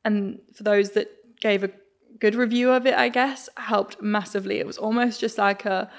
And 0.06 0.40
for 0.56 0.64
those 0.64 0.92
that 0.92 1.10
gave 1.42 1.64
a 1.64 1.72
good 2.20 2.36
review 2.36 2.72
of 2.72 2.86
it, 2.86 2.94
I 2.94 3.10
guess, 3.10 3.50
helped 3.58 4.02
massively. 4.02 4.60
It 4.60 4.66
was 4.68 4.78
almost 4.78 5.20
just 5.20 5.38
like 5.38 5.66
a, 5.66 5.90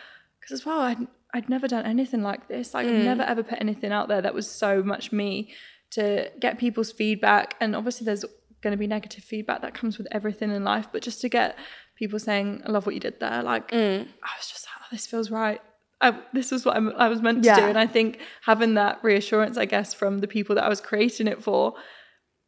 because 0.41 0.53
as 0.61 0.67
well, 0.67 0.81
I'd, 0.81 1.07
I'd 1.35 1.49
never 1.49 1.69
done 1.69 1.85
anything 1.85 2.23
like 2.23 2.49
this. 2.49 2.73
Like, 2.75 2.87
I've 2.87 3.05
never 3.05 3.23
ever 3.23 3.43
put 3.43 3.61
anything 3.61 3.93
out 3.93 4.09
there 4.09 4.23
that 4.23 4.35
was 4.35 4.49
so 4.51 4.83
much 4.83 5.13
me 5.13 5.53
to 5.91 6.31
get 6.41 6.59
people's 6.59 6.93
feedback. 6.93 7.55
And 7.61 7.77
obviously, 7.77 8.05
there's 8.05 8.25
going 8.63 8.73
to 8.73 8.79
be 8.79 8.87
negative 8.87 9.23
feedback 9.25 9.63
that 9.63 9.75
comes 9.75 9.99
with 9.99 10.09
everything 10.13 10.51
in 10.51 10.65
life. 10.65 10.89
But 10.93 11.03
just 11.03 11.21
to 11.21 11.29
get 11.29 11.57
people 11.97 12.19
saying, 12.19 12.63
I 12.67 12.71
love 12.71 12.87
what 12.87 12.95
you 12.95 13.01
did 13.01 13.21
there, 13.21 13.43
like, 13.43 13.71
Mm. 13.71 14.03
I 14.03 14.31
was 14.39 14.49
just 14.51 14.67
like, 14.67 14.75
oh, 14.83 14.87
this 14.91 15.07
feels 15.07 15.31
right. 15.31 15.61
I, 16.01 16.19
this 16.33 16.53
is 16.53 16.65
what 16.67 16.77
I'm, 16.77 16.91
I 16.97 17.09
was 17.09 17.23
meant 17.23 17.43
to 17.43 17.47
Yeah. 17.47 17.57
do. 17.61 17.67
And 17.67 17.79
I 17.79 17.87
think 17.87 18.21
having 18.43 18.75
that 18.75 18.99
reassurance, 19.03 19.57
I 19.57 19.65
guess, 19.65 19.95
from 19.95 20.19
the 20.19 20.29
people 20.29 20.55
that 20.57 20.65
I 20.65 20.69
was 20.69 20.81
creating 20.81 21.27
it 21.27 21.43
for, 21.43 21.75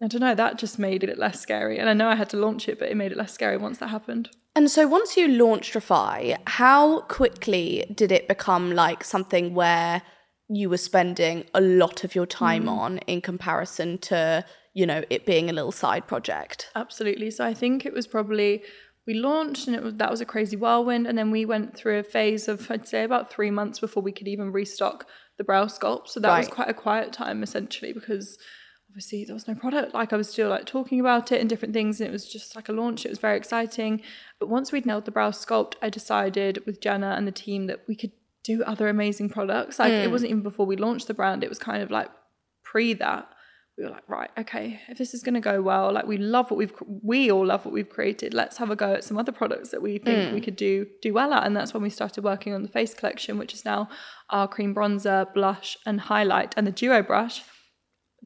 I 0.01 0.07
don't 0.07 0.21
know, 0.21 0.35
that 0.35 0.59
just 0.59 0.79
made 0.79 1.03
it 1.03 1.19
less 1.19 1.41
scary. 1.41 1.79
And 1.79 1.89
I 1.89 1.93
know 1.93 2.09
I 2.09 2.15
had 2.15 2.31
to 2.31 2.37
launch 2.37 2.69
it, 2.69 2.79
but 2.79 2.89
it 2.89 2.97
made 2.97 3.11
it 3.11 3.19
less 3.19 3.33
scary 3.33 3.57
once 3.57 3.79
that 3.79 3.89
happened. 3.89 4.31
And 4.55 4.71
so 4.71 4.87
once 4.87 5.17
you 5.17 5.29
launched 5.29 5.75
Refy, 5.75 6.37
how 6.47 7.01
quickly 7.03 7.85
did 7.95 8.13
it 8.13 8.29
become 8.29 8.73
like 8.73 9.03
something 9.05 9.55
where 9.55 10.03
you 10.49 10.71
were 10.71 10.79
spending 10.79 11.45
a 11.53 11.61
lot 11.61 12.05
of 12.05 12.15
your 12.15 12.27
time 12.27 12.65
Mm. 12.65 12.71
on 12.71 12.99
in 12.99 13.21
comparison 13.21 13.99
to, 13.99 14.45
you 14.73 14.87
know, 14.87 15.03
it 15.11 15.27
being 15.27 15.51
a 15.51 15.53
little 15.53 15.73
side 15.73 16.07
project? 16.07 16.71
Absolutely. 16.75 17.31
So 17.31 17.45
I 17.45 17.55
think 17.55 17.85
it 17.85 17.93
was 17.93 18.07
probably 18.07 18.63
we 19.07 19.15
launched 19.15 19.67
and 19.67 19.75
it 19.75 19.83
was 19.83 19.95
that 19.95 20.11
was 20.11 20.21
a 20.21 20.27
crazy 20.27 20.57
whirlwind, 20.57 21.07
and 21.07 21.17
then 21.17 21.31
we 21.31 21.45
went 21.47 21.75
through 21.77 21.99
a 21.99 22.03
phase 22.03 22.47
of 22.47 22.71
I'd 22.71 22.87
say 22.87 23.05
about 23.05 23.31
three 23.31 23.51
months 23.51 23.79
before 23.81 24.03
we 24.03 24.13
could 24.13 24.29
even 24.29 24.53
restock 24.53 25.07
the 25.39 25.45
brow 25.45 25.65
sculpt. 25.67 26.09
So 26.09 26.21
that 26.21 26.37
was 26.37 26.49
quite 26.49 26.69
a 26.69 26.75
quiet 26.75 27.13
time 27.13 27.43
essentially 27.43 27.93
because 27.93 28.39
obviously 28.91 29.25
there 29.25 29.35
was 29.35 29.49
no 29.49 29.55
product. 29.55 29.95
Like 29.95 30.13
I 30.13 30.17
was 30.17 30.29
still 30.29 30.49
like 30.49 30.67
talking 30.67 31.01
about 31.01 31.33
it 31.33 31.41
and 31.41 31.49
different 31.49 31.75
things, 31.75 32.01
and 32.01 32.09
it 32.09 32.13
was 32.13 32.31
just 32.31 32.57
like 32.57 32.69
a 32.69 32.73
launch. 32.73 33.05
It 33.05 33.11
was 33.11 33.19
very 33.19 33.37
exciting. 33.37 34.03
But 34.39 34.49
once 34.49 34.73
we'd 34.73 34.87
nailed 34.87 35.05
the 35.05 35.11
brow 35.11 35.31
sculpt, 35.31 35.75
I 35.83 35.91
decided 35.91 36.65
with 36.67 36.81
Jenna 36.81 37.15
and 37.17 37.27
the 37.27 37.33
team 37.33 37.67
that 37.67 37.85
we 37.87 37.95
could 37.95 38.13
do 38.45 38.63
other 38.65 38.89
amazing 38.89 39.29
products. 39.31 39.79
Like 39.79 39.93
it 39.93 40.09
mm. 40.09 40.13
wasn't 40.13 40.31
even 40.31 40.43
before 40.43 40.67
we 40.67 40.77
launched 40.77 41.07
the 41.07 41.15
brand; 41.15 41.45
it 41.45 41.49
was 41.49 41.59
kind 41.59 41.83
of 41.83 41.91
like 41.91 42.11
pre 42.65 42.95
that 42.95 43.29
we 43.79 43.85
were 43.85 43.91
like, 43.91 44.09
right, 44.09 44.31
okay, 44.37 44.81
if 44.89 44.99
this 44.99 45.15
is 45.15 45.23
going 45.23 45.35
to 45.35 45.41
go 45.41 45.63
well, 45.63 45.93
like 45.93 46.05
we 46.05 46.17
love 46.17 46.51
what 46.51 46.59
we've, 46.59 46.73
we 46.85 47.31
all 47.31 47.47
love 47.47 47.65
what 47.65 47.73
we've 47.73 47.89
created. 47.89 48.35
Let's 48.35 48.57
have 48.57 48.71
a 48.71 48.77
go 48.77 48.95
at 48.95 49.05
some 49.05 49.17
other 49.17 49.31
products 49.31 49.69
that 49.69 49.81
we 49.81 49.99
think 49.99 50.33
we 50.33 50.41
mm. 50.41 50.45
could 50.45 50.57
do 50.57 50.87
do 51.01 51.15
well 51.15 51.33
at, 51.33 51.47
and 51.47 51.57
that's 51.57 51.73
when 51.73 51.83
we 51.83 51.91
started 51.91 52.25
working 52.25 52.53
on 52.53 52.63
the 52.63 52.69
face 52.69 52.93
collection, 52.93 53.39
which 53.39 53.55
is 53.55 53.65
now 53.65 53.89
our 54.31 54.49
cream 54.49 54.75
bronzer, 54.75 55.33
blush, 55.33 55.79
and 55.87 56.01
highlight, 56.01 56.55
and 56.57 56.67
the 56.67 56.73
duo 56.73 57.03
brush. 57.03 57.43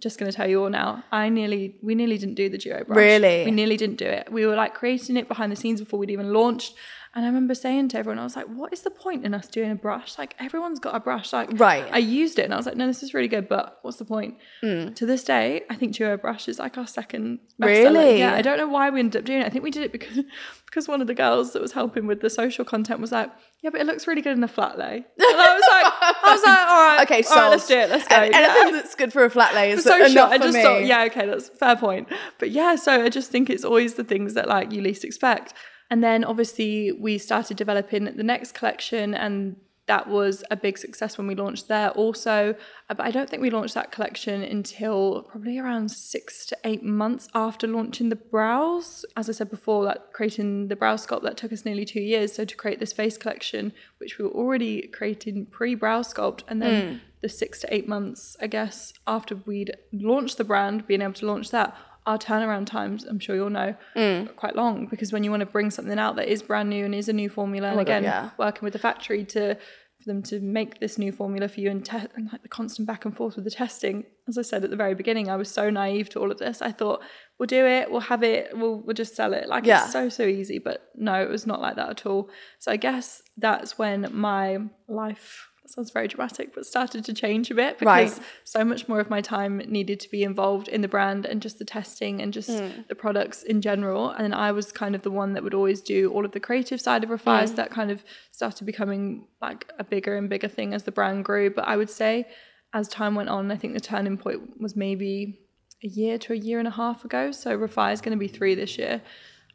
Just 0.02 0.18
going 0.18 0.28
to 0.28 0.36
tell 0.36 0.48
you 0.48 0.60
all 0.60 0.68
now. 0.68 1.04
I 1.12 1.28
nearly, 1.28 1.76
we 1.80 1.94
nearly 1.94 2.18
didn't 2.18 2.34
do 2.34 2.48
the 2.48 2.58
duo 2.58 2.82
brush. 2.82 2.96
Really? 2.96 3.44
we 3.44 3.52
nearly 3.52 3.76
didn't 3.76 3.98
do 3.98 4.04
it. 4.06 4.32
We 4.32 4.44
were 4.46 4.56
like 4.56 4.74
creating 4.74 5.16
it 5.16 5.28
behind 5.28 5.52
the 5.52 5.56
scenes 5.56 5.78
before 5.80 6.00
we'd 6.00 6.10
even 6.10 6.32
launched. 6.32 6.74
And 7.14 7.26
I 7.26 7.28
remember 7.28 7.54
saying 7.54 7.88
to 7.88 7.98
everyone, 7.98 8.18
I 8.18 8.24
was 8.24 8.36
like, 8.36 8.46
what 8.46 8.72
is 8.72 8.80
the 8.80 8.90
point 8.90 9.26
in 9.26 9.34
us 9.34 9.46
doing 9.46 9.70
a 9.70 9.74
brush? 9.74 10.16
Like, 10.16 10.34
everyone's 10.40 10.78
got 10.78 10.94
a 10.94 11.00
brush. 11.00 11.30
Like, 11.30 11.50
Right. 11.60 11.86
I 11.92 11.98
used 11.98 12.38
it 12.38 12.44
and 12.44 12.54
I 12.54 12.56
was 12.56 12.64
like, 12.64 12.74
no, 12.76 12.86
this 12.86 13.02
is 13.02 13.12
really 13.12 13.28
good, 13.28 13.48
but 13.50 13.78
what's 13.82 13.98
the 13.98 14.06
point? 14.06 14.36
Hmm. 14.62 14.94
To 14.94 15.04
this 15.04 15.22
day, 15.22 15.62
I 15.68 15.74
think 15.74 15.94
Duo 15.94 16.16
Brush 16.16 16.48
is 16.48 16.58
like 16.58 16.78
our 16.78 16.86
second. 16.86 17.40
Really? 17.58 18.18
Yeah, 18.20 18.32
I 18.34 18.40
don't 18.40 18.56
know 18.56 18.66
why 18.66 18.88
we 18.88 19.00
ended 19.00 19.20
up 19.20 19.26
doing 19.26 19.42
it. 19.42 19.46
I 19.46 19.50
think 19.50 19.62
we 19.62 19.70
did 19.70 19.82
it 19.82 19.92
because 19.92 20.20
because 20.66 20.88
one 20.88 21.02
of 21.02 21.06
the 21.06 21.12
girls 21.14 21.52
that 21.52 21.60
was 21.60 21.72
helping 21.72 22.06
with 22.06 22.22
the 22.22 22.30
social 22.30 22.64
content 22.64 22.98
was 22.98 23.12
like, 23.12 23.30
yeah, 23.62 23.68
but 23.68 23.80
it 23.82 23.86
looks 23.86 24.06
really 24.06 24.22
good 24.22 24.36
in 24.38 24.42
a 24.42 24.48
flat 24.48 24.78
lay. 24.78 24.96
And 24.96 25.04
I 25.18 25.54
was 25.54 25.64
like, 25.70 25.92
I 26.24 26.32
was 26.32 26.42
like, 26.42 26.58
all 26.58 26.82
right, 26.82 27.02
Okay, 27.02 27.20
so 27.22 27.34
right, 27.36 27.48
let's 27.50 27.68
do 27.68 27.76
it. 27.76 27.90
Let's 27.90 28.08
go. 28.08 28.16
Anything 28.16 28.42
Yeah 28.42 28.70
that's 28.72 28.94
good 28.94 29.12
for 29.12 29.24
a 29.24 29.30
flat 29.30 29.54
lay 29.54 29.72
is 29.72 29.82
for 29.82 29.90
social. 29.90 30.06
enough 30.06 30.30
I 30.32 30.38
for 30.38 30.44
just 30.44 30.54
me. 30.56 30.62
thought, 30.62 30.86
yeah, 30.86 31.04
okay, 31.04 31.26
that's 31.26 31.50
fair 31.50 31.76
point. 31.76 32.08
But 32.38 32.52
yeah, 32.52 32.76
so 32.76 33.04
I 33.04 33.10
just 33.10 33.30
think 33.30 33.50
it's 33.50 33.64
always 33.64 33.94
the 33.94 34.04
things 34.04 34.32
that 34.32 34.48
like 34.48 34.72
you 34.72 34.80
least 34.80 35.04
expect. 35.04 35.52
And 35.92 36.02
then 36.02 36.24
obviously 36.24 36.90
we 36.90 37.18
started 37.18 37.58
developing 37.58 38.04
the 38.04 38.22
next 38.22 38.54
collection 38.54 39.12
and 39.12 39.56
that 39.84 40.08
was 40.08 40.42
a 40.50 40.56
big 40.56 40.78
success 40.78 41.18
when 41.18 41.26
we 41.26 41.34
launched 41.34 41.68
there 41.68 41.90
also. 41.90 42.54
Uh, 42.88 42.94
But 42.94 43.04
I 43.04 43.10
don't 43.10 43.28
think 43.28 43.42
we 43.42 43.50
launched 43.50 43.74
that 43.74 43.92
collection 43.92 44.42
until 44.42 45.26
probably 45.30 45.58
around 45.58 45.90
six 45.90 46.46
to 46.46 46.56
eight 46.64 46.82
months 46.82 47.28
after 47.34 47.66
launching 47.66 48.08
the 48.08 48.16
brows. 48.16 49.04
As 49.18 49.28
I 49.28 49.32
said 49.32 49.50
before, 49.50 49.84
that 49.84 50.14
creating 50.14 50.68
the 50.68 50.76
brow 50.76 50.96
sculpt 50.96 51.24
that 51.24 51.36
took 51.36 51.52
us 51.52 51.66
nearly 51.66 51.84
two 51.84 52.00
years. 52.00 52.32
So 52.32 52.46
to 52.46 52.56
create 52.56 52.80
this 52.80 52.94
face 52.94 53.18
collection, 53.18 53.74
which 53.98 54.16
we 54.16 54.24
were 54.24 54.30
already 54.30 54.88
creating 54.98 55.44
pre-brow 55.46 56.00
sculpt, 56.02 56.40
and 56.48 56.62
then 56.62 57.02
the 57.20 57.28
six 57.28 57.60
to 57.60 57.74
eight 57.74 57.86
months, 57.86 58.34
I 58.40 58.46
guess, 58.46 58.94
after 59.06 59.36
we'd 59.36 59.76
launched 59.92 60.38
the 60.38 60.44
brand, 60.44 60.86
being 60.86 61.02
able 61.02 61.12
to 61.14 61.26
launch 61.26 61.50
that, 61.50 61.76
our 62.06 62.18
turnaround 62.18 62.66
times, 62.66 63.04
I'm 63.04 63.18
sure 63.18 63.36
you'll 63.36 63.50
know, 63.50 63.74
mm. 63.96 64.28
are 64.28 64.32
quite 64.32 64.56
long 64.56 64.86
because 64.86 65.12
when 65.12 65.22
you 65.24 65.30
want 65.30 65.40
to 65.40 65.46
bring 65.46 65.70
something 65.70 65.98
out 65.98 66.16
that 66.16 66.28
is 66.28 66.42
brand 66.42 66.68
new 66.68 66.84
and 66.84 66.94
is 66.94 67.08
a 67.08 67.12
new 67.12 67.28
formula, 67.28 67.68
oh 67.68 67.70
and 67.70 67.76
my 67.76 67.84
God, 67.84 67.92
again, 67.98 68.02
yeah. 68.04 68.30
working 68.38 68.64
with 68.64 68.72
the 68.72 68.78
factory 68.78 69.24
to 69.26 69.56
for 70.02 70.12
them 70.12 70.22
to 70.24 70.40
make 70.40 70.80
this 70.80 70.98
new 70.98 71.12
formula 71.12 71.46
for 71.46 71.60
you 71.60 71.70
and, 71.70 71.84
te- 71.84 72.08
and 72.16 72.28
like 72.32 72.42
the 72.42 72.48
constant 72.48 72.88
back 72.88 73.04
and 73.04 73.16
forth 73.16 73.36
with 73.36 73.44
the 73.44 73.50
testing. 73.50 74.04
As 74.26 74.36
I 74.36 74.42
said 74.42 74.64
at 74.64 74.70
the 74.70 74.76
very 74.76 74.94
beginning, 74.94 75.30
I 75.30 75.36
was 75.36 75.48
so 75.48 75.70
naive 75.70 76.08
to 76.10 76.20
all 76.20 76.32
of 76.32 76.38
this. 76.38 76.60
I 76.60 76.72
thought 76.72 77.02
we'll 77.38 77.46
do 77.46 77.64
it, 77.64 77.90
we'll 77.90 78.00
have 78.00 78.24
it, 78.24 78.50
we'll 78.52 78.80
we'll 78.80 78.94
just 78.94 79.14
sell 79.14 79.32
it. 79.32 79.48
Like 79.48 79.64
Yeah. 79.64 79.84
it's 79.84 79.92
so 79.92 80.08
so 80.08 80.24
easy, 80.24 80.58
but 80.58 80.90
no, 80.96 81.22
it 81.22 81.28
was 81.28 81.46
not 81.46 81.60
like 81.60 81.76
that 81.76 81.88
at 81.88 82.06
all. 82.06 82.30
So 82.58 82.72
I 82.72 82.76
guess 82.76 83.22
that's 83.36 83.78
when 83.78 84.08
my 84.12 84.58
life 84.88 85.48
that 85.62 85.70
sounds 85.70 85.90
very 85.90 86.08
dramatic, 86.08 86.52
but 86.54 86.66
started 86.66 87.04
to 87.04 87.12
change 87.12 87.50
a 87.50 87.54
bit 87.54 87.78
because 87.78 88.18
Right. 88.18 88.26
so 88.44 88.64
much 88.64 88.88
more 88.88 88.98
of 88.98 89.08
my 89.08 89.20
time 89.20 89.58
needed 89.58 90.00
to 90.00 90.10
be 90.10 90.24
involved 90.24 90.66
in 90.66 90.80
the 90.80 90.88
brand 90.88 91.24
and 91.24 91.40
just 91.40 91.58
the 91.58 91.64
testing 91.64 92.20
and 92.20 92.32
just 92.32 92.50
Hmm. 92.50 92.80
the 92.88 92.94
products 92.96 93.42
in 93.44 93.60
general. 93.60 94.10
And 94.10 94.34
I 94.34 94.50
was 94.52 94.72
kind 94.72 94.94
of 94.96 95.02
the 95.02 95.10
one 95.10 95.34
that 95.34 95.44
would 95.44 95.54
always 95.54 95.80
do 95.80 96.10
all 96.12 96.24
of 96.24 96.32
the 96.32 96.40
creative 96.40 96.80
side 96.80 97.04
of 97.04 97.10
Refy's. 97.10 97.50
Hmm. 97.50 97.56
That 97.56 97.70
kind 97.70 97.90
of 97.92 98.04
started 98.32 98.64
becoming 98.64 99.26
like 99.40 99.72
a 99.78 99.84
bigger 99.84 100.16
and 100.16 100.28
bigger 100.28 100.48
thing 100.48 100.74
as 100.74 100.82
the 100.82 100.92
brand 100.92 101.24
grew. 101.24 101.48
But 101.50 101.68
I 101.68 101.76
would 101.76 101.90
say 101.90 102.26
as 102.74 102.88
time 102.88 103.14
went 103.14 103.28
on, 103.28 103.50
I 103.52 103.56
think 103.56 103.74
the 103.74 103.80
turning 103.80 104.16
point 104.18 104.60
was 104.60 104.74
maybe 104.74 105.38
a 105.84 105.86
year 105.88 106.18
to 106.18 106.32
a 106.32 106.36
year 106.36 106.58
and 106.58 106.66
a 106.66 106.72
half 106.72 107.04
ago. 107.04 107.30
So 107.30 107.56
Refy 107.56 107.92
is 107.92 108.00
going 108.00 108.16
to 108.16 108.20
be 108.20 108.28
three 108.28 108.54
this 108.56 108.78
year. 108.78 109.00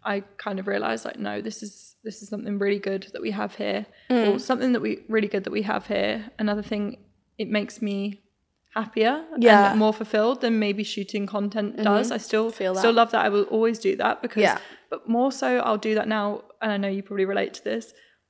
I 0.06 0.22
kind 0.38 0.58
of 0.60 0.68
realized 0.68 1.04
like, 1.04 1.20
no, 1.20 1.42
this 1.42 1.62
is 1.62 1.96
this 2.08 2.22
is 2.24 2.28
something 2.34 2.56
really 2.66 2.80
good 2.90 3.04
that 3.14 3.22
we 3.28 3.32
have 3.42 3.52
here, 3.64 3.82
Mm. 4.10 4.26
or 4.28 4.40
something 4.50 4.72
that 4.76 4.82
we 4.88 4.92
really 5.16 5.28
good 5.36 5.44
that 5.46 5.52
we 5.60 5.64
have 5.74 5.84
here. 5.96 6.14
Another 6.44 6.62
thing, 6.72 6.84
it 7.44 7.50
makes 7.60 7.76
me 7.88 7.98
happier 8.80 9.14
Yeah. 9.48 9.72
and 9.72 9.80
more 9.86 9.94
fulfilled 10.02 10.38
than 10.42 10.54
maybe 10.60 10.84
shooting 10.96 11.26
content 11.38 11.70
does. 11.92 12.12
I 12.18 12.20
still 12.30 12.48
Feel 12.52 12.74
that. 12.74 12.80
still 12.82 12.94
love 13.02 13.12
that. 13.12 13.26
I 13.28 13.30
will 13.36 13.44
always 13.56 13.78
do 13.88 13.96
that 14.04 14.22
because, 14.22 14.44
Yeah. 14.48 14.58
but 14.92 15.00
more 15.18 15.32
so, 15.42 15.50
I'll 15.66 15.78
do 15.90 15.94
that 15.96 16.08
now. 16.08 16.44
And 16.62 16.72
I 16.72 16.78
know 16.78 16.88
you 16.98 17.02
probably 17.04 17.26
relate 17.34 17.54
to 17.56 17.64
this. 17.72 17.86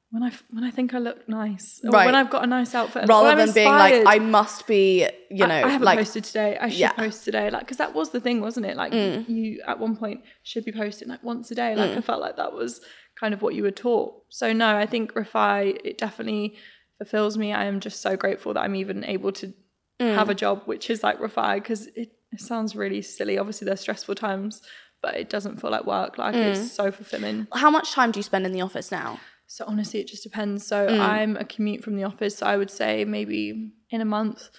When 0.10 0.24
I 0.24 0.32
when 0.56 0.64
I 0.64 0.72
think 0.78 0.94
I 0.94 1.00
look 1.00 1.20
nice, 1.28 1.82
or 1.84 1.90
Right. 1.92 2.06
when 2.06 2.16
I've 2.16 2.30
got 2.36 2.42
a 2.46 2.48
nice 2.48 2.74
outfit, 2.80 3.10
Rather 3.10 3.36
than 3.42 3.54
being 3.54 3.68
like. 3.86 4.04
I 4.16 4.20
must 4.20 4.66
be, 4.66 5.06
you 5.30 5.46
know, 5.46 5.54
I, 5.54 5.64
I 5.68 5.70
haven't 5.76 5.90
like 5.92 5.98
posted 6.00 6.24
today. 6.24 6.52
I 6.66 6.70
should 6.70 6.80
Yeah. 6.80 6.94
Mm. 6.94 7.04
post 7.04 7.26
today, 7.26 7.50
like 7.56 7.64
because 7.66 7.80
that 7.84 7.94
was 7.94 8.08
the 8.16 8.22
thing, 8.22 8.40
wasn't 8.48 8.66
it? 8.68 8.76
Like 8.78 8.94
you 8.94 9.62
at 9.72 9.78
one 9.86 9.96
point 9.98 10.22
should 10.44 10.64
be 10.64 10.72
posting 10.72 11.10
like 11.10 11.22
once 11.24 11.52
a 11.52 11.56
day. 11.56 11.72
Like 11.82 11.92
I 11.92 12.02
felt 12.10 12.22
like 12.22 12.38
that 12.38 12.54
was 12.54 12.80
kind 13.20 13.34
of 13.34 13.42
what 13.42 13.56
you 13.56 13.64
were 13.64 13.72
taught. 13.72 14.14
So 14.30 14.54
no, 14.54 14.76
I 14.78 14.86
think 14.86 15.14
Refy 15.14 15.78
it 15.84 15.98
definitely 15.98 16.56
fulfills 16.98 17.38
me. 17.38 17.54
I 17.54 17.66
am 17.66 17.80
just 17.80 18.02
so 18.02 18.16
grateful 18.18 18.54
that 18.54 18.62
I'm 18.62 18.76
even 18.76 19.04
able 19.06 19.32
to 19.34 19.54
Mm. 20.00 20.14
have 20.14 20.30
a 20.30 20.36
job 20.36 20.62
which 20.66 20.92
is 20.92 21.02
like 21.02 21.18
Refy 21.20 21.56
because 21.56 21.88
it, 21.88 22.12
it 22.32 22.40
sounds 22.40 22.76
really 22.76 23.02
silly. 23.02 23.40
Obviously, 23.40 23.66
there's 23.66 23.80
stressful 23.82 24.14
times, 24.14 24.62
but 25.02 25.16
it 25.16 25.28
doesn't 25.28 25.60
feel 25.60 25.72
like 25.72 25.88
work. 25.88 26.20
Like 26.20 26.36
Mm. 26.36 26.44
it's 26.50 26.72
so 26.72 26.92
fulfilling. 26.92 27.48
how 27.54 27.72
much 27.72 27.94
time 27.94 28.12
do 28.12 28.20
you 28.20 28.24
spend 28.24 28.46
in 28.46 28.52
the 28.52 28.62
office 28.62 28.92
now? 28.92 29.20
So 29.48 29.66
honestly, 29.68 30.00
it 30.02 30.08
just 30.08 30.22
depends. 30.22 30.68
So 30.68 30.88
Mm. 30.88 31.00
I'm 31.02 31.38
a 31.38 31.46
commute 31.46 31.84
from 31.84 31.96
the 31.96 32.04
office. 32.04 32.38
So 32.38 32.46
I 32.46 32.58
would 32.58 32.70
say 32.70 33.06
maybe 33.06 33.72
in 33.90 34.02
a 34.02 34.06
month, 34.06 34.50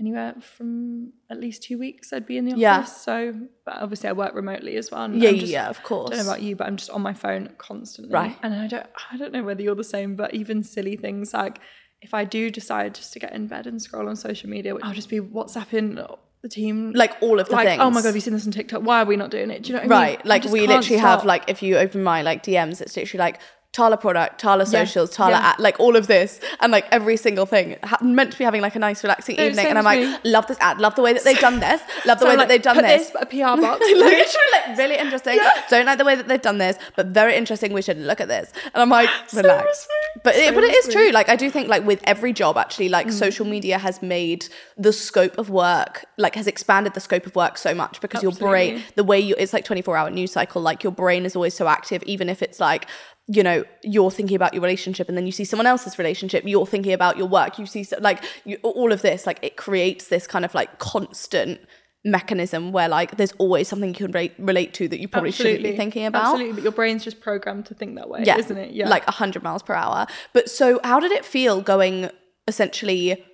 anywhere 0.00 0.34
from 0.40 1.12
at 1.30 1.38
least 1.38 1.62
two 1.62 1.78
weeks, 1.78 2.12
I'd 2.12 2.26
be 2.26 2.38
in 2.38 2.46
the 2.46 2.52
office. 2.52 2.60
Yeah. 2.60 2.84
So, 2.84 3.34
but 3.64 3.76
obviously, 3.76 4.08
I 4.08 4.12
work 4.12 4.34
remotely 4.34 4.76
as 4.76 4.90
well. 4.90 5.08
Yeah, 5.10 5.30
yeah, 5.30 5.38
just- 5.38 5.52
yeah, 5.52 5.68
of 5.68 5.82
course. 5.82 6.10
I 6.10 6.16
don't 6.16 6.26
know 6.26 6.32
about 6.32 6.42
you, 6.42 6.56
but 6.56 6.66
I'm 6.66 6.76
just 6.76 6.90
on 6.90 7.02
my 7.02 7.14
phone 7.14 7.50
constantly. 7.58 8.12
Right. 8.12 8.36
And 8.42 8.54
I 8.54 8.66
don't, 8.66 8.86
I 9.12 9.16
don't 9.16 9.32
know 9.32 9.44
whether 9.44 9.62
you're 9.62 9.74
the 9.74 9.84
same, 9.84 10.16
but 10.16 10.34
even 10.34 10.62
silly 10.62 10.96
things 10.96 11.32
like 11.34 11.60
if 12.02 12.14
I 12.14 12.24
do 12.24 12.50
decide 12.50 12.94
just 12.94 13.12
to 13.12 13.18
get 13.18 13.32
in 13.34 13.46
bed 13.46 13.66
and 13.66 13.80
scroll 13.80 14.08
on 14.08 14.16
social 14.16 14.48
media, 14.48 14.74
I'll 14.82 14.94
just 14.94 15.10
be 15.10 15.20
WhatsApping 15.20 16.02
the 16.42 16.48
team. 16.48 16.92
Like 16.92 17.16
all 17.20 17.38
of 17.38 17.48
the 17.48 17.54
like, 17.54 17.68
things. 17.68 17.82
oh 17.82 17.90
my 17.90 18.00
god, 18.00 18.06
have 18.06 18.14
you 18.14 18.20
seen 18.22 18.32
this 18.32 18.46
on 18.46 18.52
TikTok? 18.52 18.82
Why 18.82 19.02
are 19.02 19.04
we 19.04 19.16
not 19.16 19.30
doing 19.30 19.50
it? 19.50 19.62
Do 19.62 19.68
you 19.68 19.74
know 19.74 19.84
what 19.84 19.92
I 19.92 20.00
mean? 20.00 20.08
Right. 20.16 20.26
Like 20.26 20.44
we 20.44 20.66
literally 20.66 20.98
have 20.98 21.24
like 21.24 21.44
if 21.48 21.62
you 21.62 21.76
open 21.76 22.02
my 22.02 22.22
like 22.22 22.42
DMs, 22.42 22.80
it's 22.80 22.96
literally 22.96 23.18
like 23.18 23.40
Tala 23.72 23.96
product, 23.96 24.40
Tala 24.40 24.64
Yeah. 24.64 24.70
socials, 24.84 25.10
Tala 25.10 25.30
Yeah. 25.38 25.50
at, 25.50 25.60
like 25.60 25.78
all 25.78 25.94
of 25.94 26.08
this 26.08 26.40
and 26.60 26.72
like 26.72 26.86
every 26.90 27.16
single 27.16 27.46
thing. 27.46 27.76
Ha- 27.84 27.98
meant 28.02 28.32
to 28.32 28.38
be 28.38 28.42
having 28.42 28.62
like 28.62 28.74
a 28.74 28.80
nice 28.80 29.04
relaxing 29.04 29.38
evening, 29.38 29.66
and 29.66 29.78
I'm 29.78 29.84
like, 29.84 30.00
me. 30.00 30.16
love 30.24 30.48
this 30.48 30.56
ad, 30.60 30.80
love 30.80 30.96
the 30.96 31.02
way 31.02 31.12
that 31.12 31.22
they've 31.22 31.38
done 31.38 31.60
this, 31.60 31.80
love 32.04 32.18
the 32.18 32.24
So 32.24 32.26
way 32.26 32.32
I'm 32.32 32.38
that 32.38 32.48
they've 32.48 32.60
done 32.60 32.74
put 32.74 32.82
this. 32.84 33.12
a 33.20 33.26
PR 33.26 33.60
box. 33.62 33.80
literally 33.80 34.50
like 34.66 34.76
really 34.76 34.96
interesting. 34.96 35.38
Don't 35.70 35.86
like 35.86 35.98
the 35.98 36.04
way 36.04 36.16
that 36.16 36.26
they've 36.26 36.42
done 36.42 36.58
this, 36.58 36.78
but 36.96 37.06
very 37.08 37.36
interesting. 37.36 37.72
We 37.72 37.80
should 37.82 37.98
look 37.98 38.20
at 38.20 38.26
this. 38.26 38.52
And 38.74 38.82
I'm 38.82 38.88
like, 38.90 39.08
relax. 39.32 39.86
But 40.24 40.34
it, 40.34 40.52
but 40.52 40.64
it 40.64 40.74
is 40.74 40.92
true. 40.92 41.10
Like 41.12 41.28
I 41.28 41.36
do 41.36 41.48
think 41.48 41.68
like 41.68 41.86
with 41.86 42.00
every 42.04 42.32
job, 42.32 42.56
actually, 42.58 42.88
like 42.88 43.06
Mm. 43.06 43.12
social 43.12 43.46
media 43.46 43.78
has 43.78 44.02
made 44.02 44.46
the 44.76 44.92
scope 44.92 45.38
of 45.38 45.48
work, 45.48 46.04
like 46.18 46.34
has 46.34 46.48
expanded 46.48 46.94
the 46.94 47.00
scope 47.00 47.24
of 47.24 47.36
work 47.36 47.56
so 47.56 47.72
much 47.72 48.00
because 48.00 48.20
your 48.20 48.32
brain, 48.32 48.82
the 48.96 49.04
way 49.04 49.20
you, 49.20 49.36
it's 49.38 49.52
like 49.52 49.64
24 49.64 49.96
hour 49.96 50.10
news 50.10 50.32
cycle. 50.32 50.60
Like 50.60 50.82
your 50.82 50.92
brain 50.92 51.24
is 51.24 51.36
always 51.36 51.54
so 51.54 51.68
active, 51.68 52.02
even 52.02 52.28
if 52.28 52.42
it's 52.42 52.58
like. 52.58 52.86
You 53.32 53.42
know, 53.44 53.64
you're 53.82 54.10
thinking 54.10 54.34
about 54.34 54.54
your 54.54 54.62
relationship, 54.62 55.08
and 55.08 55.16
then 55.16 55.24
you 55.24 55.32
see 55.32 55.44
someone 55.44 55.66
else's 55.66 55.98
relationship. 55.98 56.42
You're 56.44 56.66
thinking 56.66 56.92
about 56.92 57.16
your 57.16 57.28
work. 57.28 57.58
You 57.58 57.66
see, 57.66 57.84
so- 57.84 57.98
like, 58.00 58.24
you, 58.44 58.58
all 58.62 58.92
of 58.92 59.02
this, 59.02 59.26
like, 59.26 59.38
it 59.42 59.56
creates 59.56 60.08
this 60.08 60.26
kind 60.26 60.44
of 60.44 60.54
like 60.54 60.78
constant 60.78 61.60
mechanism 62.02 62.72
where 62.72 62.88
like 62.88 63.18
there's 63.18 63.32
always 63.32 63.68
something 63.68 63.90
you 63.90 63.94
can 63.94 64.06
relate, 64.06 64.32
relate 64.38 64.72
to 64.72 64.88
that 64.88 65.00
you 65.00 65.06
probably 65.06 65.30
shouldn't 65.30 65.62
be 65.62 65.76
thinking 65.76 66.06
about. 66.06 66.22
Absolutely, 66.22 66.54
but 66.54 66.62
your 66.62 66.72
brain's 66.72 67.04
just 67.04 67.20
programmed 67.20 67.66
to 67.66 67.74
think 67.74 67.96
that 67.96 68.08
way, 68.08 68.22
yeah, 68.24 68.38
isn't 68.38 68.56
it? 68.56 68.72
Yeah. 68.72 68.88
like 68.88 69.06
100 69.06 69.42
miles 69.42 69.62
per 69.62 69.74
hour. 69.74 70.06
But 70.32 70.48
so, 70.48 70.80
how 70.82 70.98
did 70.98 71.12
it 71.12 71.24
feel 71.24 71.60
going 71.60 72.10
essentially 72.48 73.24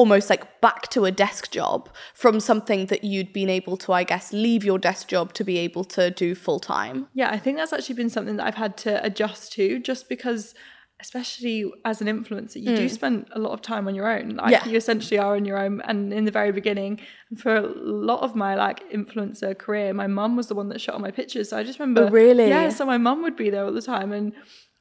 almost 0.00 0.30
like 0.30 0.44
back 0.60 0.82
to 0.94 1.04
a 1.04 1.10
desk 1.24 1.50
job 1.58 1.80
from 2.14 2.34
something 2.40 2.86
that 2.86 3.02
you'd 3.10 3.32
been 3.32 3.50
able 3.50 3.76
to, 3.84 3.92
I 3.92 4.04
guess, 4.04 4.32
leave 4.32 4.62
your 4.70 4.78
desk 4.78 5.08
job 5.14 5.32
to 5.38 5.42
be 5.44 5.56
able 5.66 5.84
to 5.96 6.02
do 6.22 6.34
full 6.44 6.60
time? 6.60 6.96
Yeah, 7.20 7.30
I 7.36 7.38
think 7.42 7.56
that's 7.58 7.72
actually 7.72 7.96
been 8.02 8.10
something 8.16 8.36
that 8.36 8.46
I've 8.46 8.54
had 8.66 8.76
to 8.86 9.04
adjust 9.04 9.52
to 9.54 9.64
just 9.90 10.08
because 10.08 10.54
especially 11.00 11.58
as 11.84 12.00
an 12.00 12.08
influencer 12.08 12.56
you 12.60 12.74
do 12.74 12.88
spend 12.88 13.16
a 13.32 13.38
lot 13.38 13.52
of 13.52 13.60
time 13.62 13.86
on 13.86 13.94
your 13.94 14.08
own 14.16 14.30
like 14.30 14.46
Mm. 14.48 14.50
Yeah. 14.56 14.64
you 14.70 14.76
essentially 14.76 15.18
are 15.24 15.36
on 15.36 15.44
your 15.44 15.58
own 15.64 15.80
and 15.82 16.12
in 16.12 16.24
the 16.24 16.32
very 16.32 16.50
beginning 16.50 16.98
for 17.42 17.54
a 17.54 17.60
lot 18.08 18.20
of 18.26 18.34
my 18.34 18.56
like 18.56 18.78
influencer 18.90 19.56
career 19.56 19.92
my 19.94 20.08
mum 20.08 20.34
was 20.36 20.48
the 20.48 20.56
one 20.56 20.68
that 20.70 20.80
shot 20.80 20.94
all 20.96 21.00
my 21.08 21.12
pictures 21.12 21.46
so 21.50 21.56
i 21.56 21.62
just 21.62 21.78
remember 21.78 22.04
Oh, 22.08 22.10
really? 22.10 22.48
yeah 22.48 22.68
so 22.70 22.84
my 22.84 22.98
mum 22.98 23.22
would 23.22 23.36
be 23.36 23.48
there 23.50 23.64
all 23.64 23.72
the 23.72 23.88
time 23.94 24.10
and 24.18 24.32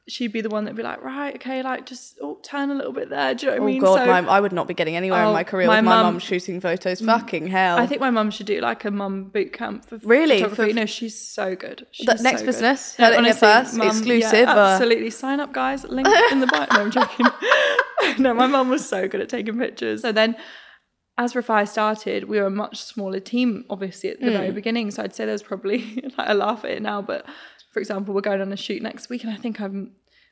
she'd 0.09 0.31
be 0.31 0.39
the 0.41 0.49
one 0.49 0.63
that'd 0.63 0.77
be 0.77 0.83
like 0.83 1.03
right 1.03 1.35
okay 1.35 1.61
like 1.61 1.85
just 1.85 2.17
oh 2.21 2.37
turn 2.41 2.71
a 2.71 2.73
little 2.73 2.93
bit 2.93 3.09
there 3.09 3.35
do 3.35 3.45
you 3.45 3.51
know 3.51 3.57
what 3.57 3.61
Oh 3.61 3.67
i 3.67 3.71
mean 3.73 3.83
Oh 3.83 3.85
god, 3.95 3.99
so 3.99 4.05
my, 4.23 4.31
I 4.37 4.39
would 4.39 4.53
not 4.53 4.67
be 4.67 4.73
getting 4.73 4.95
anywhere 4.95 5.21
in 5.21 5.27
Oh, 5.27 5.33
my 5.33 5.43
career 5.43 5.67
my 5.67 5.77
with 5.79 5.85
my 5.85 5.95
mum- 6.03 6.13
mum 6.13 6.19
shooting 6.19 6.61
photos. 6.61 7.01
Fucking 7.01 7.47
hell! 7.47 7.77
I 7.77 7.85
think 7.87 7.99
my 7.99 8.09
mum 8.09 8.31
should 8.31 8.45
do 8.45 8.61
like 8.61 8.85
a 8.85 8.91
mum 8.91 9.25
boot 9.25 9.51
camp 9.53 9.85
for 9.85 9.97
Really? 10.03 10.37
photography. 10.41 10.71
For- 10.71 10.75
no, 10.79 10.85
she's 10.85 11.19
so 11.19 11.55
good. 11.55 11.85
She's 11.91 12.07
next 12.07 12.21
so 12.21 12.31
good. 12.37 12.45
business? 12.45 12.95
Heard 12.95 13.13
it 13.15 13.23
here 13.25 13.33
first? 13.33 13.77
Exclusive, 13.77 14.39
Yeah, 14.47 14.53
uh, 14.53 14.67
absolutely. 14.69 15.09
Sign 15.09 15.39
up, 15.39 15.51
guys. 15.53 15.83
Link 15.83 16.07
in 16.31 16.39
the 16.39 16.47
bio. 16.47 16.65
No, 16.73 16.81
I'm 16.81 16.91
joking. 16.91 17.25
no, 18.17 18.33
my 18.33 18.47
mum 18.47 18.69
was 18.69 18.87
so 18.87 19.07
good 19.07 19.19
at 19.21 19.29
taking 19.29 19.57
pictures. 19.59 20.01
So 20.03 20.11
then, 20.11 20.35
as 21.17 21.33
Refy 21.33 21.67
started, 21.67 22.25
we 22.29 22.39
were 22.39 22.45
a 22.45 22.49
much 22.51 22.77
smaller 22.81 23.19
team, 23.19 23.65
obviously 23.69 24.11
at 24.11 24.19
the 24.21 24.27
Hmm. 24.27 24.33
very 24.37 24.51
beginning. 24.51 24.91
So 24.91 25.03
I'd 25.03 25.15
say 25.15 25.25
there's 25.25 25.43
probably 25.43 26.01
like 26.17 26.29
I 26.29 26.33
laugh 26.33 26.63
at 26.63 26.71
it 26.71 26.81
now, 26.81 27.01
but 27.01 27.25
for 27.77 27.81
example, 27.81 28.15
we're 28.15 28.21
going 28.21 28.41
on 28.41 28.51
a 28.51 28.57
shoot 28.57 28.81
next 28.81 29.07
week, 29.07 29.23
and 29.23 29.31
I 29.31 29.35
think 29.35 29.61
I'm. 29.61 29.91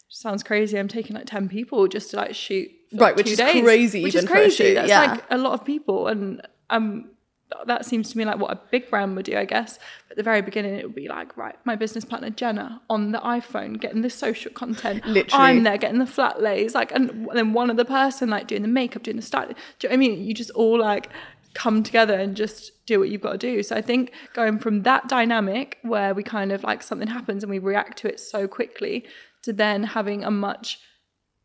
Sounds 0.10 0.41
crazy. 0.41 0.80
I'm 0.80 0.88
taking 0.88 1.16
like 1.16 1.28
ten 1.28 1.48
people 1.48 1.88
just 1.88 2.10
to 2.10 2.18
like 2.18 2.34
shoot, 2.34 2.72
for, 2.89 2.98
Right, 2.98 3.02
like, 3.10 3.18
which 3.18 3.30
is 3.30 3.38
days, 3.38 3.64
crazy 3.64 4.02
Which 4.02 4.16
even 4.16 4.26
is 4.26 4.32
crazy. 4.32 4.56
shoot, 4.56 4.74
That's 4.74 4.89
yeah. 4.89 5.12
like 5.12 5.24
a 5.30 5.38
lot 5.38 5.54
of 5.54 5.64
people, 5.64 6.08
and 6.08 6.41
um, 6.72 7.12
that 7.68 7.86
seems 7.86 8.10
to 8.12 8.18
me 8.18 8.26
like 8.26 8.39
what 8.39 8.52
a 8.52 8.60
big 8.72 8.89
brand 8.89 9.16
would 9.16 9.26
do, 9.26 9.38
I 9.38 9.46
guess. 9.46 9.78
At 10.10 10.18
the 10.18 10.24
very 10.24 10.41
beginning, 10.41 10.74
it 10.74 10.86
would 10.86 10.96
be 10.96 11.08
like, 11.08 11.38
right, 11.38 11.56
my 11.66 11.76
business 11.76 12.04
partner 12.04 12.32
Jenna 12.32 12.82
on 12.89 13.12
the 13.12 13.20
iPhone 13.20 13.80
getting 13.80 14.02
the 14.02 14.10
social 14.10 14.52
content. 14.52 15.06
Literally. 15.06 15.46
I'm 15.46 15.64
there 15.64 15.78
getting 15.78 16.00
the 16.00 16.08
flat 16.08 16.41
lays, 16.41 16.74
like, 16.74 16.91
and 16.91 17.30
then 17.34 17.54
one 17.54 17.70
other 17.70 17.86
person 17.86 18.30
like 18.32 18.48
doing 18.48 18.64
the 18.64 18.68
makeup, 18.68 19.04
doing 19.04 19.18
the 19.18 19.24
styling. 19.24 19.56
Do 19.78 19.88
you 19.88 19.89
know 19.89 19.93
what 19.93 19.93
I 19.93 19.98
mean? 19.98 20.24
You 20.26 20.34
just 20.34 20.50
all 20.52 20.80
like 20.80 21.10
come 21.56 21.82
together 21.82 22.14
and 22.14 22.36
just 22.36 22.86
do 22.86 22.99
what 22.99 23.10
you've 23.10 23.22
got 23.22 23.32
to 23.32 23.38
do. 23.38 23.64
So 23.64 23.76
I 23.76 23.82
think 23.82 24.12
going 24.34 24.60
from 24.60 24.84
that 24.84 25.08
dynamic 25.08 25.78
where 25.82 26.14
we 26.14 26.22
kind 26.22 26.51
of 26.51 26.64
like 26.64 26.84
something 26.84 27.08
happens 27.08 27.43
and 27.43 27.49
we 27.49 27.58
react 27.60 27.97
to 27.99 28.08
it 28.10 28.20
so 28.20 28.47
quickly 28.47 29.06
to 29.43 29.51
then 29.53 29.84
having 29.84 30.24
a 30.24 30.30
much 30.32 30.80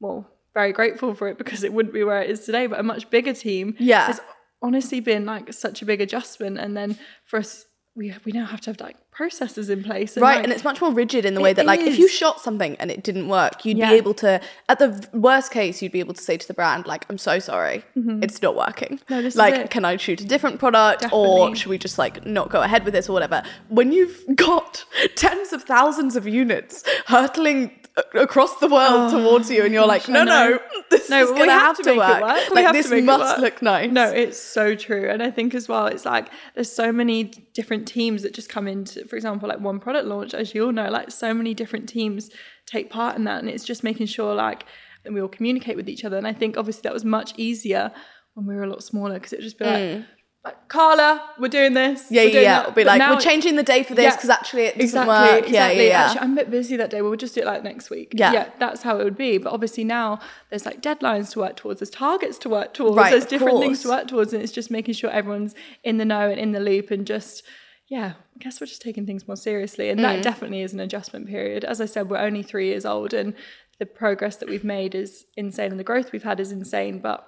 well, 0.01 0.27
very 0.55 0.73
grateful 0.73 1.15
for 1.15 1.29
it 1.29 1.37
because 1.39 1.63
it 1.63 1.73
wouldn't 1.73 1.95
be 1.95 2.03
where 2.05 2.23
it 2.23 2.31
is 2.31 2.41
today, 2.45 2.67
but 2.67 2.81
a 2.81 2.83
much 2.83 3.09
bigger 3.11 3.33
team 3.35 3.75
Yeah. 3.79 4.07
has 4.07 4.21
honestly 4.63 4.99
been 5.01 5.25
like 5.27 5.53
such 5.53 5.81
a 5.83 5.85
big 5.85 6.01
adjustment. 6.01 6.59
And 6.59 6.77
then 6.77 6.99
for 7.27 7.39
us, 7.39 7.67
we 7.97 8.15
we 8.25 8.33
now 8.33 8.45
have 8.47 8.61
to 8.63 8.71
have 8.71 8.81
like 8.81 8.97
processes 9.11 9.69
in 9.69 9.83
place. 9.83 10.17
And 10.17 10.23
right 10.23 10.37
like, 10.37 10.45
and 10.45 10.53
it's 10.53 10.63
much 10.65 10.81
more 10.81 10.93
rigid 10.93 11.25
in 11.25 11.35
the 11.35 11.41
way 11.41 11.53
that 11.53 11.67
like 11.67 11.81
if 11.81 11.99
you 11.99 12.09
shot 12.09 12.41
something 12.41 12.77
and 12.77 12.91
it 12.91 13.03
didn't 13.03 13.29
work 13.29 13.65
you'd 13.65 13.77
Yeah. 13.77 13.91
be 13.91 13.97
able 13.97 14.15
to 14.15 14.41
at 14.69 14.79
the 14.79 15.07
worst 15.13 15.51
case 15.53 15.83
you'd 15.83 15.93
be 15.93 15.99
able 16.01 16.15
to 16.15 16.23
say 16.23 16.37
to 16.37 16.47
the 16.49 16.55
brand 16.55 16.87
like 16.87 17.05
i'm 17.11 17.19
so 17.19 17.39
sorry 17.41 17.85
it's 17.97 18.41
not 18.41 18.55
working 18.57 18.99
Mm-hmm. 18.99 19.13
No, 19.15 19.23
this 19.23 19.35
is 19.35 19.39
like 19.39 19.55
it. 19.55 19.71
can 19.71 19.85
i 19.85 19.97
shoot 19.97 20.21
a 20.21 20.25
different 20.25 20.59
product 20.61 21.05
or 21.13 21.55
should 21.57 21.69
we 21.69 21.77
just 21.79 21.99
like 21.99 22.25
not 22.25 22.49
go 22.49 22.63
ahead 22.63 22.85
with 22.85 22.95
this 22.95 23.09
or 23.09 23.13
whatever 23.13 23.43
when 23.69 23.93
you've 23.93 24.23
got 24.37 24.85
tens 25.17 25.53
of 25.53 25.65
thousands 25.65 26.15
of 26.17 26.27
units 26.27 26.85
hurtling 27.07 27.71
across 28.15 28.57
the 28.57 28.69
world 28.69 29.11
towards 29.11 29.51
you 29.51 29.65
and 29.65 29.73
you're 29.75 29.83
oh, 29.83 29.87
like 29.87 30.09
no 30.09 30.21
Oh, 30.21 30.25
no 30.25 30.59
this 30.91 31.11
no, 31.11 31.23
is 31.23 31.31
we 31.31 31.39
gonna 31.39 31.53
have, 31.53 31.77
have 31.77 31.77
to 31.79 31.83
to 31.85 31.97
work, 31.97 32.23
work. 32.23 32.51
We 32.51 32.57
like 32.57 32.67
have 32.67 32.75
this 32.75 32.87
to 32.87 32.93
make 32.93 33.03
it 33.03 33.07
must 33.07 33.41
look 33.41 33.63
nice 33.63 33.91
No, 33.91 34.09
it's 34.09 34.39
so 34.39 34.75
true. 34.75 35.09
And 35.09 35.23
I 35.23 35.31
think 35.31 35.55
as 35.55 35.69
well, 35.69 35.87
it's 35.87 36.05
like 36.05 36.29
there's 36.55 36.71
so 36.71 36.93
many 36.93 37.25
different 37.25 37.87
teams 37.89 38.23
that 38.23 38.35
just 38.35 38.49
come 38.49 38.69
into, 38.69 39.07
for 39.07 39.17
example, 39.17 39.49
like 39.49 39.61
one 39.61 39.81
product 39.81 40.07
launch, 40.07 40.35
as 40.35 40.55
you 40.55 40.67
all 40.67 40.73
know, 40.73 40.89
like 40.91 41.11
so 41.11 41.35
many 41.35 41.55
different 41.55 41.89
teams 41.89 42.31
take 42.67 42.91
part 42.91 43.17
in 43.17 43.25
that. 43.25 43.41
And 43.41 43.49
it's 43.49 43.65
just 43.65 43.83
making 43.83 44.07
sure 44.07 44.35
like 44.35 44.65
that 45.05 45.13
we 45.13 45.21
all 45.21 45.29
communicate 45.29 45.77
with 45.77 45.89
each 45.89 46.05
other. 46.05 46.17
And 46.17 46.27
I 46.27 46.33
think 46.33 46.57
obviously 46.57 46.83
that 46.83 46.93
was 46.93 47.05
much 47.05 47.33
easier 47.37 47.93
when 48.35 48.47
we 48.47 48.55
were 48.55 48.63
a 48.63 48.69
lot 48.71 48.83
smaller 48.83 49.15
because 49.15 49.33
it 49.33 49.41
just 49.41 49.59
be 49.59 49.65
like, 49.65 49.81
mm. 49.81 50.07
Like, 50.45 50.69
Carla, 50.69 51.23
we're 51.39 51.49
doing 51.49 51.75
this. 51.75 52.07
Yeah 52.11 52.23
we're 52.23 52.27
yeah 52.29 52.33
doing 52.33 52.45
yeah 52.45 52.55
that." 52.55 52.61
it'll 52.63 52.73
be 52.75 52.85
But 52.85 52.99
like 52.99 53.11
we're 53.11 53.21
changing 53.21 53.57
the 53.57 53.63
day 53.63 53.83
for 53.83 53.95
this 53.95 54.05
Yeah, 54.05 54.17
because 54.17 54.31
actually 54.31 54.63
it 54.63 54.79
doesn't 54.79 54.81
exactly, 55.03 55.09
work 55.37 55.49
Exactly. 55.49 55.55
yeah 55.55 55.71
yeah 55.71 55.89
yeah 55.89 56.05
Actually, 56.07 56.21
I'm 56.21 56.33
a 56.33 56.37
bit 56.37 56.51
busy 56.51 56.77
that 56.77 56.91
day. 56.91 57.03
We'll 57.03 57.17
just 57.17 57.35
do 57.35 57.43
it 57.43 57.47
like 57.47 57.63
next 57.63 57.91
week. 57.91 58.13
Yeah. 58.15 58.49
that's 58.59 58.83
how 58.83 58.99
it 58.99 59.05
would 59.05 59.19
be. 59.19 59.37
But 59.39 59.53
obviously 59.53 59.85
now 59.85 60.19
there's 60.49 60.65
like 60.65 60.81
deadlines 60.81 61.31
to 61.33 61.41
work 61.41 61.57
towards, 61.57 61.81
there's 61.81 61.91
targets 61.91 62.39
to 62.39 62.49
work 62.49 62.73
towards, 62.73 62.97
Right, 62.97 63.11
there's 63.11 63.27
different 63.27 63.61
things 63.61 63.83
to 63.83 63.89
work 63.89 64.09
towards, 64.09 64.33
and 64.33 64.43
it's 64.43 64.53
just 64.53 64.71
making 64.71 64.95
sure 64.95 65.11
everyone's 65.11 65.55
in 65.85 65.99
the 65.99 66.05
know 66.07 66.31
and 66.31 66.39
in 66.41 66.53
the 66.53 66.61
loop 66.61 66.91
and 66.91 67.07
just. 67.07 67.43
Yeah, 67.89 68.13
I 68.37 68.39
guess 68.39 68.61
we're 68.61 68.69
just 68.69 68.83
taking 68.83 69.05
things 69.05 69.27
more 69.27 69.37
seriously. 69.37 69.91
And 69.91 69.99
Mm. 69.99 70.03
that 70.05 70.23
definitely 70.23 70.63
is 70.63 70.73
an 70.73 70.79
adjustment 70.79 71.27
period. 71.27 71.65
As 71.65 71.81
I 71.81 71.87
said, 71.87 72.09
we're 72.09 72.19
only 72.19 72.45
three 72.45 72.69
years 72.69 72.85
old 72.85 73.13
and 73.13 73.35
the 73.81 73.85
progress 73.87 74.37
that 74.37 74.49
we've 74.49 74.63
made 74.63 74.95
is 74.95 75.25
insane 75.37 75.73
and 75.73 75.81
the 75.81 75.83
growth 75.83 76.13
we've 76.13 76.23
had 76.23 76.39
is 76.39 76.53
insane. 76.53 77.01
But 77.01 77.27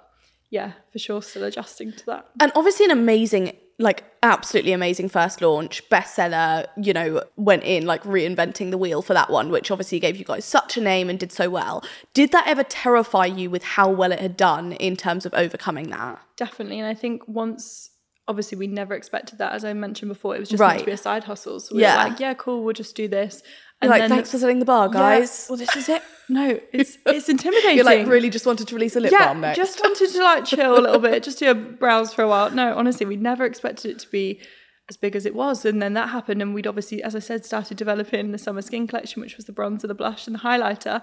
yeah, 0.57 0.71
for 0.91 0.99
sure, 0.99 1.21
still 1.21 1.43
adjusting 1.43 1.91
to 1.99 2.05
that. 2.05 2.23
and 2.41 2.51
obviously 2.55 2.85
an 2.85 2.91
amazing 2.91 3.45
like 3.79 4.03
absolutely 4.21 4.71
amazing 4.71 5.09
first 5.09 5.41
launch 5.41 5.81
bestseller 5.89 6.67
you 6.77 6.93
know 6.93 7.23
went 7.37 7.63
in 7.63 7.87
like 7.87 8.03
reinventing 8.03 8.69
the 8.69 8.77
wheel 8.77 9.01
for 9.01 9.15
that 9.15 9.29
one 9.31 9.49
which 9.49 9.71
obviously 9.71 9.99
gave 9.99 10.15
you 10.15 10.23
guys 10.23 10.45
such 10.45 10.77
a 10.77 10.81
name 10.81 11.09
and 11.09 11.17
did 11.19 11.31
so 11.31 11.49
well 11.49 11.83
did 12.13 12.31
that 12.31 12.45
ever 12.47 12.63
terrify 12.63 13.25
you 13.25 13.49
with 13.49 13.63
how 13.63 13.89
well 13.89 14.11
it 14.11 14.19
had 14.19 14.37
done 14.37 14.73
in 14.73 14.95
terms 14.95 15.25
of 15.25 15.33
overcoming 15.33 15.89
that 15.89 16.21
Definitely. 16.37 16.79
And 16.79 16.87
I 16.87 16.93
think 16.93 17.27
once, 17.27 17.89
obviously, 18.27 18.57
we 18.57 18.67
never 18.67 18.93
expected 18.95 19.37
that. 19.39 19.53
As 19.53 19.63
I 19.65 19.73
mentioned 19.73 20.09
before, 20.09 20.35
it 20.35 20.39
was 20.39 20.49
just 20.49 20.59
meant 20.61 20.79
to 20.79 20.85
be 20.85 20.91
a 20.91 20.97
side 20.97 21.23
hustle. 21.23 21.59
So 21.59 21.75
we 21.75 21.81
Yeah. 21.81 21.95
were 22.03 22.09
like, 22.09 22.19
yeah, 22.19 22.33
cool, 22.33 22.63
we'll 22.63 22.73
just 22.73 22.95
do 22.95 23.07
this. 23.07 23.41
You're 23.83 23.91
like 23.91 24.09
thanks 24.09 24.31
for 24.31 24.37
setting 24.37 24.59
the 24.59 24.65
bar 24.65 24.87
Yeah, 24.87 24.93
guys 24.93 25.47
well, 25.49 25.57
this 25.57 25.75
is 25.75 25.89
it. 25.89 26.01
No, 26.29 26.59
it's 26.71 26.97
it's 27.05 27.29
intimidating. 27.29 27.75
you're 27.75 27.85
like 27.85 28.07
really 28.07 28.29
just 28.29 28.45
wanted 28.45 28.67
to 28.67 28.75
release 28.75 28.95
a 28.95 28.99
lip 28.99 29.11
yeah, 29.11 29.27
balm 29.27 29.41
next 29.41 29.57
just 29.57 29.79
wanted 29.81 30.09
to 30.09 30.23
like 30.23 30.45
chill 30.45 30.77
a 30.77 30.81
little 30.81 30.99
bit, 30.99 31.23
just 31.23 31.39
do 31.39 31.51
a 31.51 31.55
browse 31.55 32.13
for 32.13 32.23
a 32.23 32.27
while. 32.27 32.49
No, 32.51 32.75
honestly, 32.77 33.05
we 33.05 33.17
never 33.17 33.45
expected 33.45 33.91
it 33.91 33.99
to 33.99 34.09
be 34.09 34.39
as 34.89 34.97
big 34.97 35.15
as 35.15 35.25
it 35.25 35.35
was. 35.35 35.65
And 35.65 35.81
then 35.81 35.93
that 35.93 36.09
happened, 36.09 36.41
and 36.41 36.53
we'd 36.53 36.67
obviously, 36.67 37.03
as 37.03 37.15
I 37.15 37.19
said, 37.19 37.45
started 37.45 37.77
developing 37.77 38.31
the 38.31 38.37
summer 38.37 38.61
skin 38.61 38.87
collection, 38.87 39.21
which 39.21 39.37
was 39.37 39.45
the 39.45 39.53
bronzer, 39.53 39.87
the 39.87 39.93
blush, 39.93 40.27
and 40.27 40.35
the 40.35 40.39
highlighter. 40.39 41.01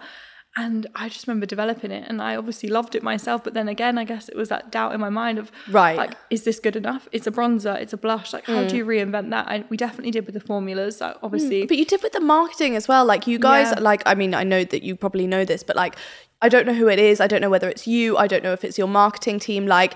And 0.56 0.88
I 0.96 1.08
just 1.08 1.28
remember 1.28 1.46
developing 1.46 1.92
it, 1.92 2.08
and 2.08 2.20
I 2.20 2.34
obviously 2.34 2.68
loved 2.68 2.96
it 2.96 3.04
myself. 3.04 3.44
But 3.44 3.54
then 3.54 3.68
again, 3.68 3.98
I 3.98 4.04
guess 4.04 4.28
it 4.28 4.36
was 4.36 4.48
that 4.48 4.72
doubt 4.72 4.92
in 4.92 5.00
my 5.00 5.08
mind 5.08 5.38
of 5.38 5.52
Right. 5.70 5.96
like, 5.96 6.14
is 6.28 6.42
this 6.42 6.58
good 6.58 6.74
enough? 6.74 7.08
It's 7.12 7.28
a 7.28 7.30
bronzer, 7.30 7.80
it's 7.80 7.92
a 7.92 7.96
blush. 7.96 8.32
Like, 8.32 8.46
how 8.46 8.64
do 8.64 8.74
mm. 8.74 8.78
you 8.78 8.84
reinvent 8.84 9.30
that? 9.30 9.46
And 9.48 9.64
we 9.68 9.76
definitely 9.76 10.10
did 10.10 10.26
with 10.26 10.34
the 10.34 10.40
formulas. 10.40 11.00
Like, 11.00 11.14
mm, 11.14 11.20
obviously, 11.22 11.66
But 11.66 11.76
you 11.76 11.84
did 11.84 12.02
with 12.02 12.12
the 12.12 12.20
marketing 12.20 12.74
as 12.74 12.88
well. 12.88 13.04
Like 13.04 13.28
you 13.28 13.38
guys, 13.38 13.68
Yeah. 13.70 13.80
like 13.80 14.02
I 14.06 14.14
mean, 14.16 14.34
I 14.34 14.42
know 14.42 14.64
that 14.64 14.82
you 14.82 14.96
probably 14.96 15.28
know 15.28 15.44
this, 15.44 15.62
but 15.62 15.76
like 15.76 15.94
I 16.42 16.48
don't 16.48 16.66
know 16.66 16.74
who 16.74 16.88
it 16.88 16.98
is. 16.98 17.20
I 17.20 17.28
don't 17.28 17.40
know 17.40 17.50
whether 17.50 17.68
it's 17.68 17.86
you. 17.86 18.16
I 18.16 18.26
don't 18.26 18.42
know 18.42 18.52
if 18.52 18.64
it's 18.64 18.76
your 18.76 18.88
marketing 18.88 19.38
team. 19.38 19.66
Like 19.66 19.94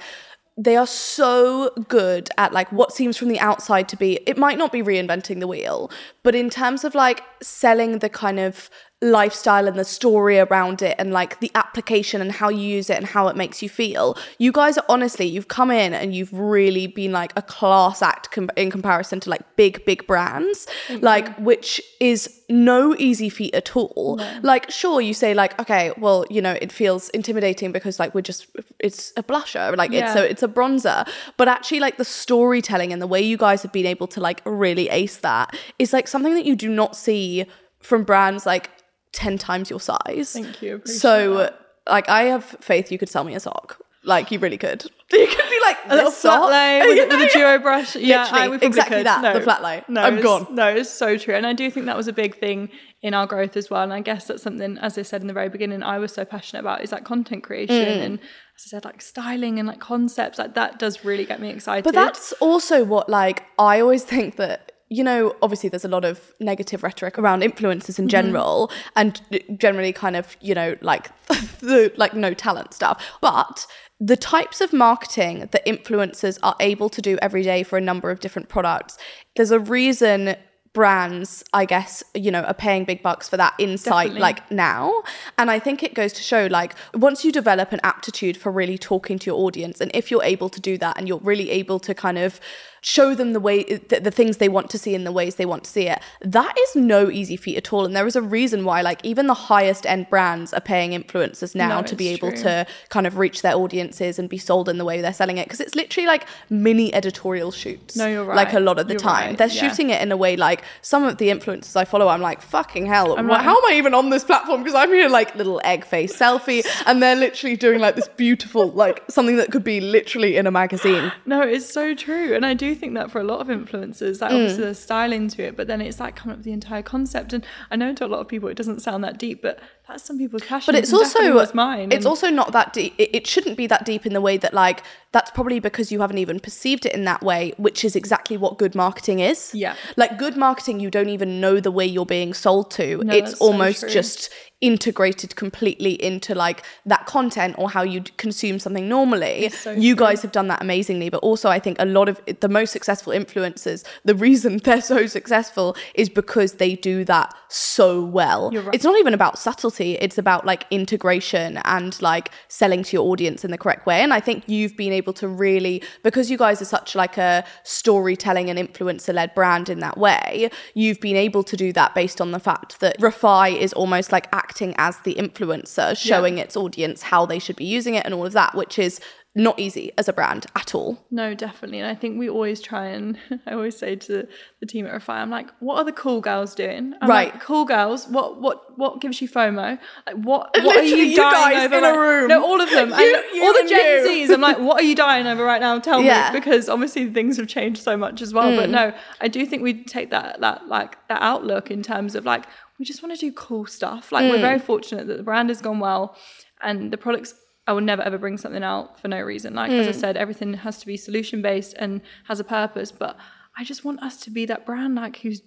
they 0.56 0.76
are 0.76 0.86
so 0.86 1.70
good 1.88 2.28
at 2.38 2.52
like 2.52 2.70
what 2.70 2.92
seems 2.92 3.16
from 3.16 3.28
the 3.28 3.40
outside 3.40 3.88
to 3.88 3.96
be. 3.96 4.20
It 4.26 4.38
might 4.38 4.56
not 4.58 4.70
be 4.70 4.82
reinventing 4.82 5.40
the 5.40 5.48
wheel, 5.48 5.90
but 6.22 6.34
in 6.34 6.48
terms 6.48 6.84
of 6.84 6.94
like 6.94 7.22
selling 7.42 7.98
the 7.98 8.08
kind 8.08 8.38
of 8.38 8.70
lifestyle 9.04 9.68
and 9.68 9.78
the 9.78 9.84
story 9.84 10.38
around 10.38 10.80
it 10.80 10.96
and 10.98 11.12
like 11.12 11.38
the 11.40 11.50
application 11.54 12.20
and 12.22 12.32
how 12.32 12.48
you 12.48 12.60
use 12.66 12.88
it 12.88 12.96
and 12.96 13.06
how 13.06 13.28
it 13.28 13.36
makes 13.36 13.62
you 13.62 13.68
feel. 13.68 14.16
You 14.38 14.50
guys 14.50 14.78
are 14.78 14.84
honestly, 14.88 15.26
you've 15.26 15.48
come 15.48 15.70
in 15.70 15.92
and 15.92 16.14
you've 16.14 16.32
really 16.32 16.86
been 16.86 17.12
like 17.12 17.32
a 17.36 17.42
class 17.42 18.00
act 18.00 18.30
com- 18.30 18.50
in 18.56 18.70
comparison 18.70 19.20
to 19.20 19.30
like 19.30 19.42
big, 19.56 19.84
big 19.84 20.06
brands, 20.06 20.66
like 21.00 21.36
which 21.38 21.82
is 22.00 22.40
no 22.48 22.94
easy 22.96 23.28
feat 23.28 23.54
at 23.54 23.76
all. 23.76 24.20
Like, 24.42 24.70
sure, 24.70 25.00
you 25.00 25.12
say 25.12 25.34
like, 25.34 25.58
okay, 25.60 25.92
well, 25.98 26.24
you 26.30 26.40
know, 26.40 26.56
it 26.60 26.72
feels 26.72 27.10
intimidating 27.10 27.72
because 27.72 27.98
like 27.98 28.14
we're 28.14 28.22
just, 28.22 28.46
it's 28.78 29.12
a 29.18 29.22
blusher, 29.22 29.76
like 29.76 29.92
it's 29.92 30.14
Yeah. 30.14 30.22
a, 30.22 30.24
it's 30.24 30.42
a 30.42 30.48
bronzer, 30.48 31.06
but 31.36 31.46
actually 31.46 31.80
like 31.80 31.98
the 31.98 32.04
storytelling 32.06 32.92
and 32.92 33.02
the 33.02 33.06
way 33.06 33.20
you 33.20 33.36
guys 33.36 33.62
have 33.62 33.72
been 33.72 33.86
able 33.86 34.06
to 34.08 34.20
like 34.20 34.40
really 34.46 34.88
ace 34.88 35.18
that 35.18 35.54
is 35.78 35.92
like 35.92 36.08
something 36.08 36.34
that 36.34 36.46
you 36.46 36.56
do 36.56 36.70
not 36.70 36.96
see 36.96 37.44
from 37.80 38.02
brands 38.02 38.46
like 38.46 38.70
10 39.14 39.38
times 39.38 39.70
your 39.70 39.80
size. 39.80 40.32
Thank 40.32 40.60
you, 40.62 40.82
So, 40.84 41.34
that. 41.38 41.58
like, 41.88 42.08
I 42.08 42.24
have 42.24 42.44
faith 42.60 42.92
you 42.92 42.98
could 42.98 43.08
sell 43.08 43.24
me 43.24 43.34
a 43.34 43.40
sock. 43.40 43.80
Like, 44.06 44.30
you 44.30 44.38
really 44.38 44.58
could. 44.58 44.84
You 45.12 45.26
could 45.28 45.48
be 45.48 45.60
like, 45.60 45.76
a 45.86 45.94
little 45.94 46.10
"This 46.10 46.20
flat 46.22 46.40
sock?" 46.40 46.50
lay 46.50 46.80
with, 46.86 47.08
with 47.12 47.30
a 47.30 47.32
duo 47.38 47.58
brush. 47.60 47.94
Yeah, 47.94 48.26
I, 48.30 48.48
we 48.48 48.56
exactly 48.56 48.96
could. 48.98 49.06
that, 49.06 49.22
No, 49.22 49.34
the 49.34 49.40
flat 49.42 49.62
lay. 49.62 49.84
No, 49.86 50.00
I'm 50.02 50.20
gone. 50.20 50.46
No, 50.50 50.66
it's 50.66 50.90
so 50.90 51.16
true, 51.16 51.34
and 51.34 51.46
I 51.46 51.52
do 51.52 51.70
think 51.70 51.86
that 51.86 51.96
was 51.96 52.08
a 52.08 52.12
big 52.12 52.36
thing 52.36 52.68
in 53.00 53.14
our 53.14 53.26
growth 53.26 53.56
as 53.56 53.70
well. 53.70 53.82
And 53.82 53.92
I 53.92 54.00
guess 54.00 54.26
that's 54.26 54.42
something, 54.42 54.76
as 54.78 54.98
I 54.98 55.02
said 55.02 55.20
in 55.20 55.28
the 55.28 55.32
very 55.34 55.48
beginning, 55.50 55.82
I 55.84 55.98
was 55.98 56.10
so 56.12 56.24
passionate 56.24 56.60
about 56.60 56.82
is 56.82 56.90
that 56.90 57.04
content 57.04 57.44
creation 57.44 57.76
Mm. 57.76 58.04
and 58.04 58.18
as 58.56 58.64
I 58.66 58.68
said, 58.70 58.84
like 58.84 59.00
styling 59.02 59.58
and 59.60 59.68
like 59.68 59.78
concepts, 59.78 60.38
like 60.38 60.54
that 60.54 60.78
does 60.80 61.04
really 61.04 61.24
get 61.26 61.40
me 61.40 61.50
excited. 61.50 61.84
But 61.84 61.94
that's 61.94 62.32
also 62.40 62.82
what 62.82 63.08
like 63.08 63.44
I 63.58 63.80
always 63.80 64.02
think 64.04 64.36
that 64.36 64.72
you 64.88 65.02
know 65.02 65.34
obviously 65.42 65.68
there's 65.68 65.84
a 65.84 65.88
lot 65.88 66.04
of 66.04 66.32
negative 66.40 66.82
rhetoric 66.82 67.18
around 67.18 67.42
influencers 67.42 67.98
in 67.98 68.04
mm-hmm. 68.04 68.08
general 68.08 68.70
and 68.96 69.20
generally 69.58 69.92
kind 69.92 70.16
of 70.16 70.36
you 70.40 70.54
know 70.54 70.76
like 70.80 71.10
the 71.60 71.92
like 71.96 72.14
no 72.14 72.34
talent 72.34 72.74
stuff. 72.74 73.02
But 73.20 73.66
the 74.00 74.16
types 74.16 74.60
of 74.60 74.72
marketing 74.72 75.48
that 75.52 75.64
influencers 75.64 76.38
are 76.42 76.56
able 76.60 76.88
to 76.88 77.00
do 77.00 77.16
every 77.22 77.42
day 77.42 77.62
for 77.62 77.78
a 77.78 77.80
number 77.80 78.10
of 78.10 78.20
different 78.20 78.48
products 78.48 78.98
there's 79.36 79.52
a 79.52 79.60
reason 79.60 80.36
brands 80.74 81.44
i 81.52 81.64
guess 81.64 82.02
you 82.14 82.32
know 82.32 82.42
are 82.42 82.52
paying 82.52 82.84
big 82.84 83.00
bucks 83.02 83.28
for 83.28 83.36
that 83.36 83.54
insight 83.58 84.08
Definitely. 84.08 84.20
like 84.20 84.50
now. 84.50 85.02
And 85.38 85.50
i 85.50 85.60
think 85.60 85.84
it 85.84 85.94
goes 85.94 86.12
to 86.14 86.22
show 86.22 86.46
like 86.50 86.74
once 86.92 87.24
you 87.24 87.30
develop 87.30 87.72
an 87.72 87.80
aptitude 87.84 88.36
for 88.36 88.50
really 88.50 88.76
talking 88.76 89.18
to 89.20 89.26
your 89.26 89.38
audience 89.38 89.80
and 89.80 89.90
if 89.94 90.10
you're 90.10 90.24
able 90.24 90.48
to 90.48 90.60
do 90.60 90.76
that 90.78 90.98
and 90.98 91.06
you're 91.06 91.20
really 91.20 91.50
able 91.50 91.78
to 91.78 91.94
kind 91.94 92.18
of 92.18 92.40
show 92.84 93.14
them 93.14 93.32
the 93.32 93.40
way 93.40 93.62
the, 93.64 93.98
the 93.98 94.10
things 94.10 94.36
they 94.36 94.48
want 94.48 94.68
to 94.70 94.78
see 94.78 94.94
in 94.94 95.04
the 95.04 95.10
ways 95.12 95.36
they 95.36 95.46
want 95.46 95.64
to 95.64 95.70
see 95.70 95.88
it. 95.88 95.98
That 96.20 96.54
is 96.58 96.76
no 96.76 97.10
easy 97.10 97.36
feat 97.36 97.56
at 97.56 97.72
all. 97.72 97.84
And 97.86 97.96
there 97.96 98.06
is 98.06 98.14
a 98.14 98.20
reason 98.22 98.64
why 98.64 98.82
like 98.82 99.02
even 99.04 99.26
the 99.26 99.34
highest 99.34 99.86
end 99.86 100.08
brands 100.10 100.52
are 100.52 100.60
paying 100.60 100.90
influencers 100.90 101.54
now 101.54 101.80
No, 101.80 101.86
to 101.86 101.96
be 101.96 102.08
able 102.08 102.30
true. 102.32 102.42
to 102.42 102.66
kind 102.90 103.06
of 103.06 103.16
reach 103.16 103.40
their 103.42 103.54
audiences 103.54 104.18
and 104.18 104.28
be 104.28 104.36
sold 104.38 104.68
in 104.68 104.76
the 104.76 104.84
way 104.84 105.00
they're 105.00 105.14
selling 105.14 105.38
it. 105.38 105.46
Because 105.46 105.60
it's 105.60 105.74
literally 105.74 106.06
like 106.06 106.26
mini 106.50 106.92
editorial 106.94 107.50
shoots 107.52 107.96
No, 107.96 108.06
you're 108.06 108.24
right 108.24 108.36
like 108.36 108.52
a 108.52 108.60
lot 108.60 108.78
of 108.78 108.86
the 108.88 108.94
You're 108.94 109.00
time. 109.00 109.28
right, 109.30 109.38
they're 109.38 109.48
yeah. 109.48 109.68
shooting 109.68 109.88
it 109.90 110.02
in 110.02 110.12
a 110.12 110.16
way 110.16 110.36
like 110.36 110.62
some 110.82 111.04
of 111.04 111.16
the 111.18 111.28
influencers 111.30 111.76
i 111.76 111.84
follow 111.84 112.08
i'm 112.08 112.20
like 112.20 112.42
fucking 112.42 112.84
hell 112.86 113.16
I'm 113.18 113.26
wha- 113.28 113.34
like- 113.36 113.44
how 113.44 113.56
am 113.56 113.64
i 113.72 113.74
even 113.76 113.94
on 113.94 114.10
this 114.10 114.24
platform? 114.24 114.62
Because 114.62 114.74
i'm 114.74 114.90
here 114.92 115.08
like 115.08 115.34
little 115.36 115.60
egg 115.64 115.84
face 115.86 116.14
selfie 116.16 116.62
and 116.86 117.02
they're 117.02 117.16
literally 117.16 117.56
doing 117.56 117.80
like 117.80 117.96
this 117.96 118.08
beautiful 118.08 118.70
like 118.72 119.02
something 119.08 119.36
that 119.36 119.50
could 119.50 119.64
be 119.64 119.80
literally 119.80 120.36
in 120.36 120.46
a 120.46 120.50
magazine. 120.50 121.10
No, 121.26 121.40
it's 121.40 121.72
so 121.72 121.94
true. 121.94 122.34
And 122.34 122.44
I 122.44 122.52
do 122.54 122.73
think 122.74 122.94
that 122.94 123.10
for 123.10 123.20
a 123.20 123.24
lot 123.24 123.40
of 123.40 123.48
influencers, 123.48 124.20
like 124.20 124.30
Mm. 124.30 124.34
obviously 124.34 124.64
there's 124.64 124.78
styling 124.78 125.28
to 125.28 125.42
it, 125.44 125.56
but 125.56 125.66
then 125.66 125.80
it's 125.80 126.00
like 126.00 126.16
coming 126.16 126.32
up 126.32 126.38
with 126.38 126.44
the 126.44 126.52
entire 126.52 126.82
concept. 126.82 127.32
And 127.32 127.44
I 127.70 127.76
know 127.76 127.92
to 127.94 128.04
a 128.04 128.08
lot 128.08 128.20
of 128.20 128.28
people 128.28 128.48
it 128.48 128.56
doesn't 128.56 128.80
sound 128.80 129.04
that 129.04 129.18
deep, 129.18 129.42
but 129.42 129.58
that's 129.88 130.02
some 130.02 130.18
people's 130.18 130.42
passion. 130.42 130.72
but 130.72 130.78
it's 130.82 130.92
also 130.92 131.18
mine. 131.54 131.90
it's 131.92 131.96
and- 132.04 132.06
also 132.06 132.30
not 132.30 132.52
that 132.52 132.72
deep 132.72 132.94
it, 132.98 133.10
it 133.14 133.26
shouldn't 133.26 133.56
be 133.56 133.66
that 133.66 133.84
deep 133.84 134.06
in 134.06 134.14
the 134.14 134.20
way 134.20 134.36
that 134.38 134.54
like 134.54 134.82
that's 135.14 135.30
probably 135.30 135.60
because 135.60 135.92
you 135.92 136.00
haven't 136.00 136.18
even 136.18 136.40
perceived 136.40 136.84
it 136.84 136.92
in 136.92 137.04
that 137.04 137.22
way 137.22 137.52
which 137.56 137.84
is 137.84 137.94
exactly 137.94 138.36
what 138.36 138.58
good 138.58 138.74
marketing 138.74 139.20
is 139.20 139.54
Yeah. 139.54 139.76
like 139.96 140.18
good 140.18 140.36
marketing 140.36 140.80
you 140.80 140.90
don't 140.90 141.08
even 141.08 141.40
know 141.40 141.60
the 141.60 141.70
way 141.70 141.86
you're 141.86 142.04
being 142.04 142.34
sold 142.34 142.70
to 142.72 142.98
No, 143.04 143.14
it's 143.14 143.30
that's 143.30 143.38
so 143.38 143.46
almost 143.46 143.88
just 143.88 144.30
integrated 144.60 145.36
completely 145.36 145.92
into 146.02 146.34
like 146.34 146.64
that 146.86 147.04
content 147.04 147.54
or 147.58 147.68
how 147.68 147.82
you 147.82 148.00
consume 148.16 148.58
something 148.58 148.88
normally 148.88 149.50
so 149.50 149.70
you 149.72 149.94
true. 149.94 150.06
guys 150.06 150.22
have 150.22 150.32
done 150.32 150.48
that 150.48 150.62
amazingly 150.62 151.10
but 151.10 151.18
also 151.18 151.50
i 151.50 151.58
think 151.58 151.76
a 151.80 151.84
lot 151.84 152.08
of 152.08 152.18
the 152.40 152.48
most 152.48 152.70
successful 152.70 153.12
influencers 153.12 153.84
the 154.04 154.14
reason 154.14 154.56
they're 154.64 154.80
so 154.80 155.06
successful 155.06 155.76
is 155.94 156.08
because 156.08 156.54
they 156.54 156.76
do 156.76 157.04
that 157.04 157.34
so 157.50 158.02
well 158.02 158.50
right. 158.52 158.74
it's 158.74 158.84
not 158.84 158.98
even 158.98 159.12
about 159.12 159.38
subtlety 159.38 159.96
it's 159.96 160.16
about 160.16 160.46
like 160.46 160.64
integration 160.70 161.58
and 161.64 162.00
like 162.00 162.30
selling 162.48 162.82
to 162.82 162.96
your 162.96 163.06
audience 163.10 163.44
in 163.44 163.50
the 163.50 163.58
correct 163.58 163.84
way 163.84 164.00
and 164.00 164.14
i 164.14 164.20
think 164.20 164.44
you've 164.46 164.76
been 164.78 164.94
able 164.94 165.03
to 165.12 165.28
really 165.28 165.82
because 166.02 166.30
you 166.30 166.38
guys 166.38 166.60
are 166.62 166.66
such 166.66 166.94
like 166.94 167.16
a 167.18 167.44
storytelling 167.62 168.50
and 168.50 168.58
influencer 168.58 169.14
led 169.14 169.34
brand 169.34 169.68
in 169.68 169.80
that 169.80 169.98
way 169.98 170.50
you've 170.74 171.00
been 171.00 171.16
able 171.16 171.42
to 171.42 171.56
do 171.56 171.72
that 171.72 171.94
based 171.94 172.20
on 172.20 172.30
the 172.30 172.40
fact 172.40 172.80
that 172.80 172.98
Refy 172.98 173.56
is 173.56 173.72
almost 173.72 174.12
like 174.12 174.28
acting 174.32 174.74
as 174.78 174.98
the 175.00 175.14
influencer 175.14 175.96
showing 175.96 176.38
its 176.38 176.56
audience 176.56 177.02
how 177.02 177.26
they 177.26 177.38
should 177.38 177.56
be 177.56 177.64
using 177.64 177.94
it 177.94 178.04
and 178.04 178.14
all 178.14 178.26
of 178.26 178.32
that 178.32 178.54
which 178.54 178.78
is 178.78 179.00
not 179.36 179.58
easy 179.58 179.90
as 179.98 180.08
a 180.08 180.12
brand 180.12 180.46
at 180.54 180.74
all 180.76 181.04
No, 181.10 181.34
definitely. 181.34 181.80
And 181.80 181.88
I 181.88 181.94
think 181.96 182.18
we 182.18 182.28
always 182.28 182.60
try 182.60 182.86
and 182.86 183.18
I 183.46 183.52
always 183.54 183.76
say 183.76 183.96
to 183.96 184.28
the 184.60 184.66
team 184.66 184.86
at 184.86 184.92
Refy, 184.92 185.14
I'm 185.14 185.28
like, 185.30 185.50
what 185.58 185.76
are 185.78 185.84
the 185.84 185.92
cool 185.92 186.20
girls 186.20 186.54
doing? 186.54 186.94
I'm 187.00 187.08
Right. 187.10 187.32
Like, 187.32 187.42
cool 187.42 187.64
girls, 187.64 188.06
what 188.08 188.40
what 188.40 188.78
what 188.78 189.00
gives 189.00 189.20
you 189.20 189.28
FOMO? 189.28 189.78
Like 190.06 190.16
what 190.16 190.50
what 190.62 190.76
are 190.76 190.82
you 190.82 190.96
you 190.96 191.16
dying 191.16 191.58
over? 191.58 191.78
in 191.78 191.84
a 191.84 191.98
room. 191.98 192.28
No, 192.28 192.44
all 192.44 192.60
of 192.60 192.70
them. 192.70 192.90
You- 192.98 193.16
and 193.16 193.24
you 193.36 193.42
all 193.44 193.52
the 193.52 193.68
Gen 193.68 194.06
you. 194.18 194.28
Zs, 194.28 194.32
I'm 194.34 194.40
like, 194.40 194.58
what 194.60 194.80
are 194.80 194.84
you 194.84 194.94
dying 194.94 195.26
over 195.26 195.44
right 195.44 195.60
now? 195.60 195.78
Tell 195.80 196.00
Yeah. 196.00 196.30
me. 196.32 196.38
Because 196.38 196.68
obviously 196.68 197.10
things 197.12 197.36
have 197.38 197.48
changed 197.48 197.82
so 197.82 197.96
much 197.96 198.22
as 198.22 198.32
well. 198.32 198.50
Mm. 198.52 198.56
But 198.56 198.70
no, 198.70 198.92
I 199.20 199.28
do 199.28 199.44
think 199.46 199.62
we 199.62 199.82
take 199.84 200.10
that 200.10 200.40
that 200.42 200.68
like 200.68 200.96
that 201.08 201.20
outlook 201.22 201.70
in 201.72 201.82
terms 201.82 202.14
of 202.14 202.24
like 202.24 202.44
we 202.78 202.84
just 202.84 203.02
want 203.02 203.14
to 203.14 203.20
do 203.20 203.32
cool 203.32 203.66
stuff. 203.66 204.12
Like 204.12 204.24
Mm. 204.26 204.30
we're 204.30 204.40
very 204.40 204.58
fortunate 204.60 205.06
that 205.08 205.16
the 205.16 205.22
brand 205.24 205.48
has 205.48 205.60
gone 205.60 205.80
well 205.80 206.16
and 206.62 206.90
the 206.92 206.96
products 206.96 207.34
I 207.66 207.72
will 207.72 207.80
never 207.80 208.02
ever 208.02 208.18
bring 208.18 208.36
something 208.38 208.62
out 208.62 209.00
for 209.00 209.08
no 209.08 209.20
reason. 209.22 209.54
Like 209.54 209.70
Mm. 209.70 209.80
as 209.80 209.88
I 209.88 209.98
said, 209.98 210.16
everything 210.16 210.54
has 210.54 210.78
to 210.80 210.86
be 210.86 210.96
solution 210.96 211.40
based 211.42 211.74
and 211.78 212.00
has 212.24 212.38
a 212.40 212.44
purpose. 212.44 212.92
But 212.92 213.16
I 213.56 213.64
just 213.64 213.84
want 213.84 214.02
us 214.02 214.16
to 214.24 214.30
be 214.30 214.44
that 214.46 214.66
brand 214.66 214.94
like 214.96 215.16
who's 215.18 215.40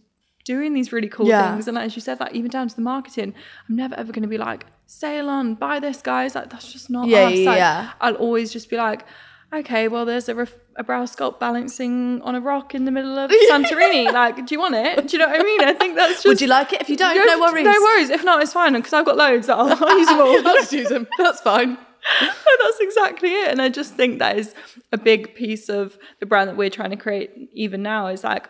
doing 0.45 0.73
these 0.73 0.91
really 0.93 1.09
cool 1.09 1.27
Yeah. 1.27 1.51
things. 1.51 1.67
And 1.67 1.77
as 1.77 1.95
you 1.95 2.01
said, 2.01 2.19
like 2.19 2.33
even 2.33 2.49
down 2.49 2.67
to 2.69 2.75
the 2.75 2.81
marketing, 2.81 3.33
I'm 3.69 3.75
never 3.75 3.95
ever 3.95 4.11
going 4.11 4.23
to 4.23 4.29
be 4.29 4.37
like 4.37 4.65
sale 4.87 5.29
on, 5.29 5.55
buy 5.55 5.79
this, 5.79 6.01
guys. 6.01 6.33
Like 6.35 6.49
that's 6.49 6.71
just 6.71 6.89
not 6.89 7.07
Yeah, 7.07 7.25
us. 7.27 7.37
yeah, 7.37 7.49
Like, 7.49 7.57
yeah. 7.57 7.89
I'll 8.01 8.15
always 8.15 8.51
just 8.53 8.69
be 8.69 8.77
like. 8.77 9.05
Okay, 9.53 9.87
well, 9.87 10.03
there's 10.03 10.27
a, 10.27 10.35
ref- 10.35 10.59
a 10.75 10.83
brow 10.83 11.05
sculpt 11.05 11.39
balancing 11.39 12.21
on 12.23 12.35
a 12.35 12.41
rock 12.41 12.75
in 12.75 12.83
the 12.83 12.91
middle 12.91 13.17
of 13.17 13.31
Santorini. 13.49 14.11
like, 14.11 14.45
do 14.45 14.53
you 14.53 14.59
want 14.59 14.75
it? 14.75 15.07
Do 15.07 15.15
you 15.15 15.19
know 15.23 15.29
what 15.29 15.39
I 15.39 15.43
mean? 15.43 15.61
I 15.61 15.71
think 15.71 15.95
that's 15.95 16.15
just. 16.15 16.25
would 16.25 16.41
you 16.41 16.47
like 16.47 16.73
it 16.73 16.81
if 16.81 16.89
you 16.89 16.97
don't 16.97 17.15
no 17.15 17.39
worries 17.39 17.63
No 17.63 17.71
worries. 17.81 18.09
If 18.09 18.25
not, 18.25 18.41
it's 18.43 18.51
fine 18.51 18.73
because 18.73 18.91
I've 18.91 19.05
got 19.05 19.15
loads 19.15 19.47
that 19.47 19.57
I'll, 19.57 19.71
I'll 19.71 19.97
use 19.97 20.07
them 20.09 20.19
all. 20.19 20.47
I'll 20.49 20.55
just 20.57 20.73
use 20.73 20.89
them 20.89 21.07
that's 21.17 21.39
fine 21.39 21.77
That's 22.21 22.79
exactly 22.79 23.29
it. 23.33 23.49
And 23.51 23.61
I 23.61 23.69
just 23.69 23.95
think 23.95 24.19
that 24.19 24.37
is 24.37 24.55
a 24.91 24.97
big 24.97 25.35
piece 25.35 25.69
of 25.69 25.97
the 26.19 26.25
brand 26.25 26.49
that 26.49 26.57
we're 26.57 26.69
trying 26.69 26.91
to 26.91 26.95
create 26.97 27.31
even 27.53 27.81
now 27.83 28.07
is 28.07 28.23
like 28.23 28.47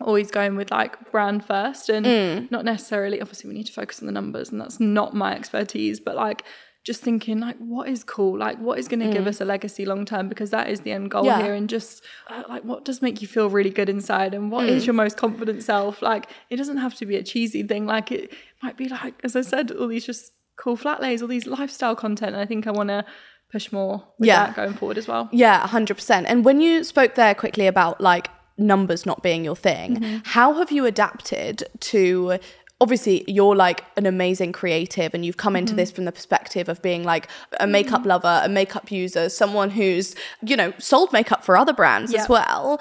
always 0.00 0.30
going 0.30 0.54
with 0.56 0.70
like 0.70 1.10
brand 1.10 1.44
first 1.44 1.88
and 1.88 2.06
Mm. 2.06 2.50
not 2.50 2.64
necessarily 2.64 3.20
obviously 3.20 3.48
we 3.48 3.56
need 3.56 3.66
to 3.66 3.72
focus 3.72 4.00
on 4.00 4.06
the 4.06 4.12
numbers 4.12 4.50
and 4.50 4.60
that's 4.60 4.78
not 4.78 5.14
my 5.14 5.34
expertise, 5.34 5.98
but 5.98 6.14
like 6.14 6.44
just 6.84 7.02
thinking 7.02 7.38
like 7.40 7.56
what 7.58 7.86
is 7.88 8.02
cool 8.04 8.38
like 8.38 8.56
what 8.60 8.78
is 8.78 8.88
going 8.88 9.00
to 9.00 9.08
give 9.12 9.26
us 9.26 9.40
a 9.42 9.44
legacy 9.44 9.84
long 9.84 10.06
term 10.06 10.26
because 10.28 10.50
that 10.50 10.70
is 10.70 10.80
the 10.82 10.92
end 10.92 11.10
goal 11.10 11.24
Mm. 11.24 11.26
Yeah. 11.26 11.42
here 11.42 11.54
and 11.54 11.68
just 11.68 12.02
uh, 12.30 12.44
like 12.48 12.62
what 12.64 12.84
does 12.84 13.02
make 13.02 13.20
you 13.20 13.28
feel 13.28 13.50
really 13.50 13.68
good 13.70 13.88
inside 13.88 14.32
and 14.34 14.50
what 14.52 14.66
Mm. 14.66 14.70
is 14.70 14.86
your 14.86 14.94
most 14.94 15.16
confident 15.18 15.62
self 15.64 16.00
like 16.00 16.30
it 16.48 16.56
doesn't 16.56 16.78
have 16.78 16.94
to 16.94 17.04
be 17.04 17.16
a 17.16 17.22
cheesy 17.22 17.62
thing 17.64 17.84
like 17.86 18.10
it 18.12 18.32
might 18.62 18.76
be 18.76 18.88
like 18.88 19.14
as 19.24 19.34
i 19.36 19.42
said 19.42 19.70
all 19.72 19.88
these 19.88 20.06
just 20.06 20.32
cool 20.58 20.76
flat 20.76 21.00
lays 21.00 21.22
all 21.22 21.28
these 21.28 21.46
lifestyle 21.46 21.96
content 21.96 22.32
and 22.34 22.40
i 22.42 22.46
think 22.46 22.66
i 22.66 22.70
want 22.70 22.88
to 22.90 23.04
push 23.50 23.72
more 23.72 24.02
with 24.18 24.26
Yeah. 24.28 24.46
that 24.46 24.56
going 24.56 24.74
forward 24.74 24.98
as 24.98 25.08
well 25.08 25.28
Yeah, 25.32 25.66
100%. 25.66 26.24
And 26.28 26.44
when 26.44 26.60
you 26.60 26.84
spoke 26.84 27.14
there 27.14 27.34
quickly 27.34 27.66
about 27.66 27.98
like 27.98 28.28
numbers 28.58 29.06
not 29.06 29.22
being 29.22 29.42
your 29.44 29.56
thing, 29.56 29.96
Mm-hmm. 29.96 30.16
how 30.24 30.52
have 30.54 30.70
you 30.70 30.84
adapted 30.84 31.64
to 31.92 32.38
obviously 32.80 33.24
you're 33.26 33.56
like 33.56 33.84
an 33.96 34.04
amazing 34.04 34.52
creative 34.52 35.14
and 35.14 35.24
you've 35.24 35.38
come 35.38 35.56
into 35.56 35.70
Mm-hmm. 35.70 35.78
this 35.78 35.90
from 35.90 36.04
the 36.04 36.12
perspective 36.12 36.68
of 36.68 36.82
being 36.82 37.04
like 37.04 37.26
a 37.58 37.66
makeup 37.66 38.04
lover, 38.04 38.40
a 38.44 38.48
makeup 38.50 38.90
user, 38.92 39.30
someone 39.30 39.70
who's, 39.70 40.14
you 40.42 40.54
know, 40.54 40.72
sold 40.78 41.10
makeup 41.12 41.42
for 41.42 41.56
other 41.56 41.72
brands 41.72 42.12
Yeah. 42.12 42.20
as 42.22 42.28
well. 42.28 42.78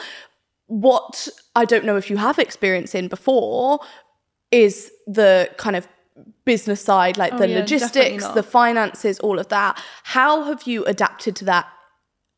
What 0.65 1.29
I 1.55 1.63
don't 1.63 1.85
know 1.85 1.95
if 1.95 2.09
you 2.09 2.17
have 2.17 2.37
experience 2.39 2.93
in 2.93 3.07
before 3.07 3.79
is 4.51 4.91
the 5.07 5.49
kind 5.57 5.75
of 5.77 5.87
business 6.45 6.81
side, 6.81 7.17
like 7.17 7.33
Oh, 7.33 7.37
the 7.37 7.49
yeah, 7.49 7.59
logistics, 7.59 8.25
the 8.27 8.43
finances, 8.43 9.19
all 9.19 9.39
of 9.39 9.47
that. 9.49 9.81
How 10.03 10.43
have 10.43 10.63
you 10.63 10.85
adapted 10.85 11.35
to 11.37 11.45
that 11.45 11.67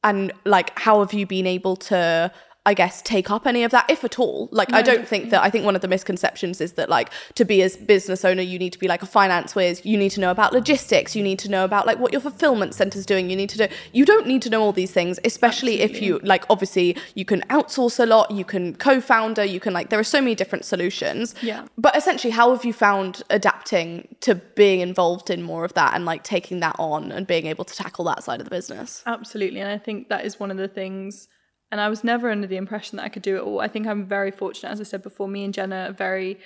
and 0.04 0.32
like 0.46 0.78
how 0.80 1.00
have 1.00 1.14
you 1.14 1.26
been 1.26 1.46
able 1.48 1.76
to 1.76 2.32
i 2.66 2.74
guess 2.74 3.02
take 3.02 3.32
up 3.32 3.48
any 3.48 3.64
of 3.64 3.72
that 3.72 3.90
if 3.90 4.04
at 4.04 4.20
all 4.20 4.50
like 4.52 4.72
i 4.74 4.82
don't 4.82 5.08
think 5.08 5.30
that 5.30 5.42
i 5.44 5.50
think 5.50 5.66
one 5.66 5.76
of 5.76 5.82
the 5.82 5.88
misconceptions 5.88 6.60
is 6.62 6.74
that 6.74 6.90
like 6.90 7.10
to 7.36 7.46
be 7.46 7.62
a 7.62 7.70
business 7.86 8.24
owner 8.26 8.42
you 8.42 8.60
need 8.60 8.72
to 8.74 8.80
be 8.80 8.88
like 8.88 9.02
a 9.02 9.06
finance 9.06 9.56
whiz 9.56 9.86
you 9.86 9.98
need 9.98 10.10
to 10.10 10.20
know 10.20 10.32
about 10.32 10.54
logistics 10.54 11.16
you 11.16 11.24
need 11.24 11.40
to 11.40 11.50
know 11.50 11.64
about 11.64 11.86
like 11.88 12.00
what 12.00 12.12
your 12.12 12.22
fulfillment 12.22 12.74
center's 12.74 13.06
doing 13.06 13.30
you 13.30 13.36
need 13.36 13.50
to 13.50 13.58
do 13.58 13.68
you 13.94 14.06
don't 14.06 14.28
need 14.28 14.42
to 14.42 14.50
know 14.50 14.62
all 14.62 14.72
these 14.74 14.92
things 14.92 15.20
especially 15.26 15.80
if 15.82 16.02
you 16.02 16.20
like 16.24 16.44
obviously 16.50 16.96
you 17.16 17.26
can 17.26 17.42
outsource 17.44 18.00
a 18.00 18.06
lot 18.06 18.30
you 18.32 18.46
can 18.46 18.76
co-founder 18.76 19.44
you 19.44 19.60
can 19.60 19.74
like 19.74 19.90
there 19.90 20.00
are 20.00 20.04
so 20.04 20.20
many 20.22 20.36
different 20.36 20.66
solutions 20.66 21.34
Yeah. 21.42 21.66
but 21.78 21.96
essentially 21.96 22.32
how 22.32 22.52
have 22.52 22.66
you 22.66 22.74
found 22.74 23.24
adapting 23.30 24.16
to 24.22 24.36
being 24.36 24.82
involved 24.82 25.30
in 25.30 25.42
more 25.44 25.66
of 25.66 25.74
that 25.76 25.94
and 25.96 26.06
like 26.06 26.24
taking 26.24 26.60
that 26.60 26.76
on 26.78 27.12
and 27.12 27.26
being 27.26 27.46
able 27.48 27.66
to 27.66 27.76
tackle 27.76 28.06
that 28.06 28.24
side 28.24 28.40
of 28.42 28.46
the 28.46 28.50
business 28.52 29.04
Absolutely. 29.06 29.60
And 29.60 29.70
I 29.70 29.78
think 29.78 30.10
that 30.10 30.26
is 30.26 30.40
one 30.40 30.52
of 30.52 30.58
the 30.58 30.68
things. 30.68 31.28
And 31.72 31.80
I 31.80 31.90
was 31.90 32.04
never 32.04 32.30
under 32.32 32.48
the 32.48 32.58
impression 32.58 32.98
that 32.98 33.04
I 33.04 33.10
could 33.10 33.22
do 33.22 33.36
it 33.38 33.42
all. 33.42 33.60
I 33.60 33.68
think 33.68 33.88
I'm 33.88 34.06
very 34.06 34.32
fortunate. 34.32 34.72
As 34.72 34.82
I 34.82 34.84
said 34.84 35.04
before, 35.04 35.28
me 35.28 35.44
and 35.44 35.54
Jenna 35.54 35.90
are 35.90 35.94
very 35.94 36.40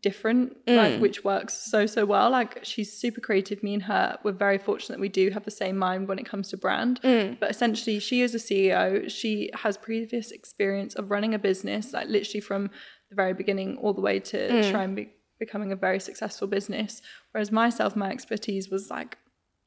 different, 0.00 0.56
like 0.66 0.94
mm. 0.94 1.00
which 1.00 1.24
works 1.24 1.54
so, 1.54 1.84
so 1.86 2.06
well. 2.06 2.30
Like 2.30 2.60
she's 2.64 2.92
super 2.92 3.20
creative. 3.20 3.62
Me 3.62 3.74
and 3.74 3.82
her, 3.82 4.18
we're 4.22 4.32
very 4.32 4.58
fortunate 4.58 4.96
that 4.96 5.00
we 5.00 5.08
do 5.08 5.30
have 5.30 5.44
the 5.44 5.50
same 5.50 5.76
mind 5.76 6.08
when 6.08 6.18
it 6.18 6.26
comes 6.26 6.48
to 6.50 6.56
brand. 6.56 7.00
Mm. 7.02 7.38
But 7.38 7.50
essentially, 7.50 7.98
she 7.98 8.22
is 8.22 8.34
a 8.34 8.38
CEO. 8.38 9.10
She 9.10 9.50
has 9.54 9.76
previous 9.76 10.30
experience 10.30 10.94
of 10.94 11.10
running 11.10 11.34
a 11.34 11.38
business, 11.38 11.92
like 11.92 12.08
literally 12.08 12.40
from 12.40 12.70
the 13.10 13.16
very 13.16 13.34
beginning 13.34 13.76
all 13.78 13.92
the 13.92 14.00
way 14.00 14.20
to 14.20 14.36
mm. 14.36 14.70
try 14.70 14.84
and 14.84 14.96
be 14.96 15.12
becoming 15.38 15.72
a 15.72 15.76
very 15.76 15.98
successful 15.98 16.46
business. 16.46 17.02
Whereas 17.32 17.50
myself, 17.50 17.96
my 17.96 18.10
expertise 18.10 18.70
was 18.70 18.90
like 18.90 19.18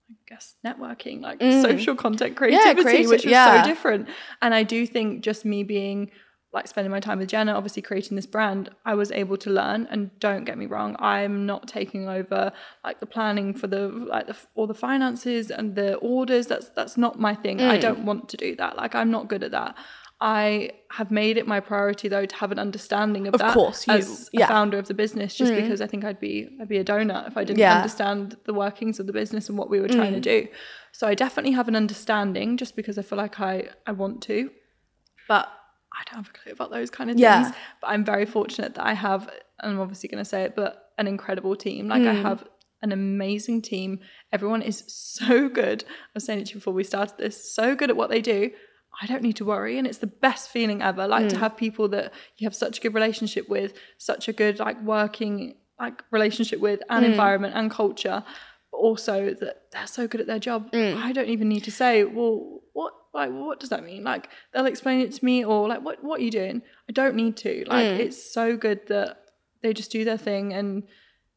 I 0.09 0.13
guess 0.27 0.55
networking, 0.65 1.21
like 1.21 1.41
social 1.41 1.95
content 1.95 2.35
creativity, 2.35 2.83
creative- 2.83 3.09
which 3.09 3.25
was 3.25 3.31
yeah. 3.31 3.61
so 3.61 3.67
different. 3.67 4.07
And 4.41 4.53
I 4.53 4.63
do 4.63 4.85
think 4.85 5.23
just 5.23 5.45
me 5.45 5.63
being 5.63 6.11
like 6.55 6.67
spending 6.67 6.89
my 6.89 7.01
time 7.01 7.19
with 7.19 7.27
Jenna, 7.27 7.53
obviously 7.53 7.81
creating 7.81 8.15
this 8.15 8.25
brand, 8.25 8.69
I 8.85 8.95
was 8.95 9.11
able 9.11 9.35
to 9.37 9.49
learn. 9.49 9.87
And 9.91 10.17
don't 10.19 10.45
get 10.45 10.57
me 10.57 10.67
wrong, 10.67 10.95
I'm 10.99 11.45
not 11.45 11.67
taking 11.67 12.07
over 12.07 12.53
like 12.83 13.01
the 13.01 13.05
planning 13.05 13.53
for 13.53 13.67
the 13.67 13.89
like 13.89 14.27
the, 14.27 14.37
all 14.55 14.65
the 14.65 14.73
finances 14.73 15.51
and 15.51 15.75
the 15.75 15.95
orders. 15.95 16.47
That's 16.47 16.69
that's 16.69 16.97
not 16.97 17.19
my 17.19 17.35
thing. 17.35 17.57
Mm. 17.57 17.69
I 17.69 17.77
don't 17.77 18.05
want 18.05 18.29
to 18.29 18.37
do 18.37 18.55
that. 18.55 18.77
Like 18.77 18.95
I'm 18.95 19.11
not 19.11 19.27
good 19.27 19.43
at 19.43 19.51
that. 19.51 19.75
I 20.21 20.71
have 20.91 21.11
made 21.11 21.37
it 21.37 21.45
my 21.45 21.59
priority 21.59 22.07
though 22.07 22.25
to 22.25 22.35
have 22.37 22.51
an 22.51 22.59
understanding 22.59 23.27
of, 23.27 23.33
Of 23.33 23.41
that 23.41 23.53
course, 23.53 23.85
you- 23.85 23.93
as 23.95 24.29
yeah. 24.31 24.45
a 24.45 24.47
founder 24.47 24.77
of 24.77 24.87
the 24.87 24.93
business, 24.93 25.35
just 25.35 25.51
mm. 25.51 25.61
because 25.61 25.81
I 25.81 25.87
think 25.87 26.05
I'd 26.05 26.19
be 26.19 26.47
I'd 26.61 26.69
be 26.69 26.77
a 26.77 26.85
donut 26.85 27.27
if 27.27 27.35
I 27.37 27.43
didn't 27.43 27.59
Yeah. 27.59 27.75
understand 27.77 28.37
the 28.45 28.53
workings 28.53 28.99
of 28.99 29.07
the 29.07 29.13
business 29.13 29.49
and 29.49 29.57
what 29.57 29.69
we 29.69 29.79
were 29.81 29.89
trying 29.89 30.13
to 30.13 30.19
mm. 30.19 30.23
do. 30.23 30.47
So 30.93 31.05
I 31.07 31.15
definitely 31.15 31.51
have 31.51 31.67
an 31.67 31.75
understanding 31.75 32.55
just 32.55 32.75
because 32.77 32.97
I 32.97 33.01
feel 33.01 33.17
like 33.17 33.39
I 33.41 33.69
I 33.85 33.91
want 33.91 34.21
to, 34.23 34.49
but 35.27 35.49
I 35.93 36.03
don't 36.05 36.23
have 36.23 36.29
a 36.33 36.37
clue 36.37 36.51
about 36.53 36.71
those 36.71 36.89
kind 36.89 37.09
of 37.11 37.19
Yeah. 37.19 37.43
things. 37.43 37.55
But 37.81 37.87
I'm 37.87 38.05
very 38.05 38.25
fortunate 38.25 38.75
that 38.75 38.85
I 38.85 38.93
have, 38.93 39.29
and 39.61 39.73
I'm 39.73 39.79
obviously 39.81 40.07
going 40.09 40.23
to 40.23 40.29
say 40.29 40.43
it, 40.43 40.55
but 40.55 40.91
an 40.97 41.07
incredible 41.07 41.55
team. 41.57 41.87
Like 41.89 42.03
I 42.03 42.15
mm. 42.15 42.21
have 42.21 42.45
an 42.81 42.91
amazing 42.93 43.61
team. 43.61 43.99
Everyone 44.31 44.61
is 44.61 44.83
so 44.87 45.49
good. 45.49 45.83
I 45.87 46.09
was 46.13 46.23
saying 46.25 46.39
it 46.39 46.45
to 46.47 46.49
you 46.51 46.55
before 46.59 46.73
we 46.73 46.83
started 46.85 47.17
this, 47.17 47.53
so 47.53 47.75
good 47.75 47.89
at 47.89 47.97
what 47.97 48.09
they 48.09 48.21
do. 48.21 48.51
I 49.01 49.07
don't 49.07 49.21
need 49.21 49.35
to 49.37 49.45
worry, 49.45 49.77
and 49.77 49.87
it's 49.87 49.97
the 49.99 50.07
best 50.07 50.49
feeling 50.49 50.81
ever. 50.81 51.07
Like 51.07 51.29
to 51.29 51.35
hmm. 51.35 51.41
have 51.41 51.57
people 51.57 51.87
that 51.89 52.13
you 52.37 52.45
have 52.45 52.55
such 52.55 52.79
a 52.79 52.81
good 52.81 52.93
relationship 52.93 53.49
with, 53.49 53.73
such 53.97 54.27
a 54.27 54.33
good 54.33 54.59
like 54.59 54.81
working 54.81 55.55
like 55.79 56.03
relationship 56.11 56.59
with, 56.59 56.81
and 56.89 57.05
hmm. 57.05 57.11
environment 57.11 57.55
and 57.55 57.69
culture, 57.69 58.23
but 58.71 58.77
also 58.77 59.33
that 59.33 59.71
they're 59.71 59.87
so 59.87 60.07
good 60.07 60.21
at 60.21 60.27
their 60.27 60.39
job. 60.39 60.69
Hmm. 60.73 60.97
I 60.97 61.11
don't 61.11 61.29
even 61.29 61.49
need 61.49 61.63
to 61.65 61.71
say, 61.71 62.03
well, 62.03 62.61
what 62.73 62.93
like 63.13 63.31
what 63.31 63.59
does 63.59 63.69
that 63.69 63.83
mean? 63.83 64.03
Like 64.03 64.29
they'll 64.53 64.65
explain 64.65 65.01
it 65.01 65.13
to 65.13 65.25
me, 65.25 65.43
or 65.43 65.67
like 65.67 65.81
what 65.81 66.03
what 66.03 66.19
are 66.19 66.23
you 66.23 66.31
doing? 66.31 66.61
I 66.89 66.93
don't 66.93 67.15
need 67.15 67.37
to. 67.37 67.65
Like 67.67 67.99
it's 67.99 68.33
so 68.33 68.55
good 68.57 68.87
that 68.87 69.21
they 69.61 69.73
just 69.73 69.91
do 69.91 70.03
their 70.05 70.17
thing, 70.17 70.53
and 70.53 70.83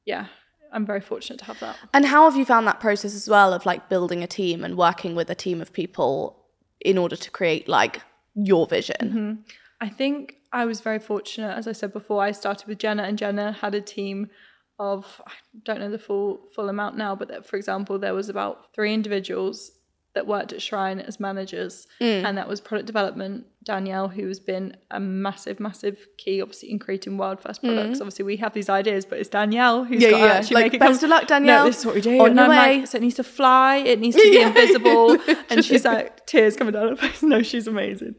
yeah, 0.04 0.26
I'm 0.72 0.86
very 0.86 1.00
fortunate 1.00 1.38
to 1.40 1.44
have 1.46 1.60
that. 1.60 1.76
And 1.94 2.04
how 2.06 2.24
have 2.28 2.36
you 2.36 2.44
found 2.44 2.66
that 2.66 2.80
process 2.80 3.14
as 3.14 3.28
well 3.28 3.52
of 3.52 3.66
like 3.66 3.88
building 3.88 4.22
a 4.22 4.26
team 4.26 4.64
and 4.64 4.76
working 4.76 5.14
with 5.14 5.30
a 5.30 5.34
team 5.34 5.60
of 5.60 5.72
people 5.72 6.37
in 6.80 6.98
order 6.98 7.16
to 7.16 7.30
create 7.30 7.68
like 7.68 8.02
your 8.34 8.66
vision? 8.66 8.96
Mm-hmm. 9.02 9.32
I 9.80 9.88
think 9.88 10.36
I 10.52 10.64
was 10.64 10.80
very 10.80 10.98
fortunate, 10.98 11.56
as 11.56 11.68
I 11.68 11.72
said 11.72 11.92
before. 11.92 12.22
I 12.22 12.32
started 12.32 12.66
with 12.66 12.78
Jenna, 12.78 13.04
and 13.04 13.18
Jenna 13.18 13.52
had 13.52 13.74
a 13.74 13.80
team 13.80 14.30
of 14.78 15.20
I 15.26 15.32
don't 15.64 15.80
know 15.80 15.90
the 15.90 15.98
full 15.98 16.48
full 16.54 16.68
amount 16.68 16.96
now, 16.96 17.14
but 17.14 17.28
that, 17.28 17.46
for 17.46 17.56
example, 17.56 17.98
there 17.98 18.14
was 18.14 18.28
about 18.28 18.74
three 18.74 18.94
individuals 18.94 19.72
that 20.14 20.26
worked 20.26 20.52
at 20.52 20.60
Shrine 20.62 20.98
as 21.00 21.20
managers, 21.20 21.86
Mm. 22.00 22.24
and 22.24 22.38
that 22.38 22.48
was 22.48 22.60
product 22.60 22.86
development. 22.86 23.44
Danielle, 23.64 24.08
who 24.08 24.26
has 24.28 24.40
been 24.40 24.74
a 24.90 24.98
massive, 24.98 25.60
massive 25.60 26.06
key, 26.16 26.40
obviously 26.40 26.70
in 26.70 26.78
creating 26.78 27.18
world 27.18 27.38
first 27.38 27.62
products. 27.62 28.00
Obviously, 28.00 28.24
we 28.24 28.36
have 28.38 28.54
these 28.54 28.70
ideas, 28.70 29.04
but 29.04 29.18
it's 29.18 29.28
Danielle 29.28 29.84
who's 29.84 29.98
Mm. 29.98 30.02
Yeah, 30.02 30.10
got 30.10 30.18
to 30.18 30.24
yeah. 30.24 30.32
actually 30.32 30.54
Like, 30.54 30.64
make 30.64 30.74
it 30.74 30.80
best 30.80 31.00
come- 31.00 31.04
of 31.04 31.10
luck, 31.10 31.26
Danielle. 31.28 31.64
No, 31.64 31.66
this 31.68 31.78
is 31.80 31.86
what 31.86 31.94
we 31.94 32.00
do. 32.00 32.18
On 32.20 32.30
and 32.30 32.40
I'm 32.40 32.48
way. 32.48 32.78
like, 32.78 32.86
so 32.86 32.96
it 32.96 33.02
needs 33.02 33.16
to 33.16 33.24
fly. 33.24 33.76
It 33.76 34.00
needs 34.00 34.16
to 34.16 34.22
be 34.22 34.28
Yeah, 34.38 34.48
invisible. 34.48 35.18
And 35.50 35.62
she's 35.64 35.84
like, 35.92 36.26
tears 36.26 36.56
coming 36.56 36.72
down 36.72 36.88
her 36.88 36.96
face. 36.96 37.22
No, 37.22 37.42
she's 37.42 37.66
amazing. 37.66 38.14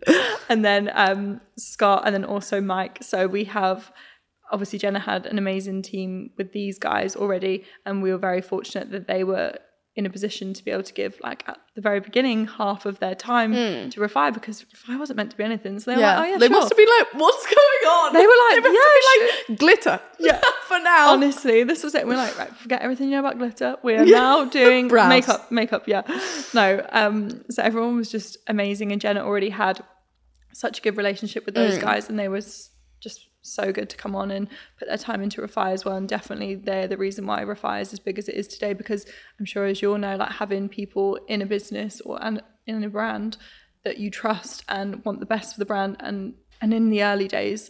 And 0.47 0.63
then 0.63 0.91
um, 0.93 1.41
Scott, 1.57 2.03
and 2.05 2.13
then 2.13 2.23
also 2.23 2.61
Mike. 2.61 2.99
So 3.01 3.25
we 3.27 3.45
have 3.45 3.91
obviously 4.51 4.77
Jenna 4.79 4.99
had 4.99 5.25
an 5.25 5.37
amazing 5.39 5.81
team 5.81 6.29
with 6.37 6.53
these 6.53 6.77
guys 6.77 7.15
already, 7.15 7.63
and 7.85 8.03
we 8.03 8.11
were 8.11 8.17
very 8.19 8.41
fortunate 8.41 8.91
that 8.91 9.07
they 9.07 9.23
were 9.23 9.55
in 9.95 10.05
a 10.05 10.09
position 10.09 10.53
to 10.53 10.63
be 10.63 10.71
able 10.71 10.83
to 10.83 10.93
give 10.93 11.19
like 11.21 11.43
at 11.47 11.59
the 11.75 11.81
very 11.81 11.99
beginning 11.99 12.47
half 12.47 12.85
of 12.85 12.99
their 12.99 13.15
time 13.15 13.51
to 13.53 13.99
Refy 13.99 14.33
because 14.33 14.63
Refy 14.63 14.97
wasn't 14.97 15.17
meant 15.17 15.31
to 15.31 15.37
be 15.37 15.43
anything. 15.43 15.79
So 15.79 15.91
they 15.91 15.97
were 15.97 16.03
like, 16.03 16.19
oh 16.19 16.23
yeah, 16.23 16.37
they 16.37 16.47
sure. 16.47 16.57
must 16.57 16.69
have 16.69 16.77
been 16.77 16.87
like, 16.99 17.13
"What's 17.15 17.45
going 17.45 17.57
on?" 17.57 18.13
They 18.13 18.25
were 18.25 18.33
like, 18.49 18.63
they 18.63 18.71
"Yeah, 18.71 19.49
like 19.49 19.59
glitter." 19.59 19.99
Yeah. 20.21 20.41
for 20.67 20.79
now. 20.79 21.11
Honestly, 21.11 21.63
this 21.63 21.81
was 21.81 21.95
it. 21.95 22.05
We're 22.05 22.17
like, 22.17 22.37
right, 22.37 22.53
forget 22.57 22.81
everything 22.81 23.07
you 23.07 23.13
know 23.13 23.21
about 23.21 23.37
glitter. 23.37 23.77
We 23.83 23.95
are 23.95 24.05
now 24.05 24.43
doing 24.43 24.87
makeup. 24.87 25.49
Makeup, 25.49 25.87
yeah. 25.87 26.01
No, 26.53 26.85
um, 26.91 27.45
so 27.49 27.63
everyone 27.63 27.95
was 27.95 28.11
just 28.11 28.37
amazing, 28.47 28.91
and 28.91 28.99
Jenna 28.99 29.21
already 29.21 29.49
had 29.49 29.81
such 30.51 30.79
a 30.79 30.81
good 30.81 30.97
relationship 30.97 31.45
with 31.45 31.55
those 31.55 31.77
guys, 31.77 32.09
and 32.09 32.19
they 32.19 32.27
was 32.27 32.69
just 32.99 33.28
so 33.41 33.71
good 33.71 33.89
to 33.89 33.97
come 33.97 34.15
on 34.15 34.31
and 34.31 34.47
put 34.77 34.87
their 34.87 34.97
time 34.97 35.21
into 35.21 35.41
Refy 35.41 35.71
as 35.71 35.85
well. 35.85 35.95
And 35.95 36.07
definitely, 36.09 36.55
they're 36.55 36.87
the 36.87 36.97
reason 36.97 37.25
why 37.25 37.43
Refy 37.43 37.81
is 37.81 37.93
as 37.93 37.99
big 37.99 38.19
as 38.19 38.27
it 38.29 38.35
is 38.35 38.47
today. 38.47 38.73
Because 38.73 39.05
I'm 39.39 39.45
sure, 39.45 39.65
as 39.65 39.81
you 39.81 39.91
all 39.91 39.97
know, 39.97 40.15
like 40.17 40.31
having 40.33 40.69
people 40.69 41.17
in 41.27 41.41
a 41.41 41.45
business 41.45 42.01
or 42.01 42.23
and 42.23 42.41
in 42.67 42.83
a 42.83 42.89
brand 42.89 43.37
that 43.83 43.97
you 43.97 44.11
trust 44.11 44.63
and 44.67 45.03
want 45.05 45.19
the 45.21 45.25
best 45.25 45.53
for 45.55 45.59
the 45.59 45.65
brand, 45.65 45.97
and 45.99 46.33
and 46.61 46.73
in 46.73 46.89
the 46.89 47.03
early 47.03 47.27
days, 47.27 47.69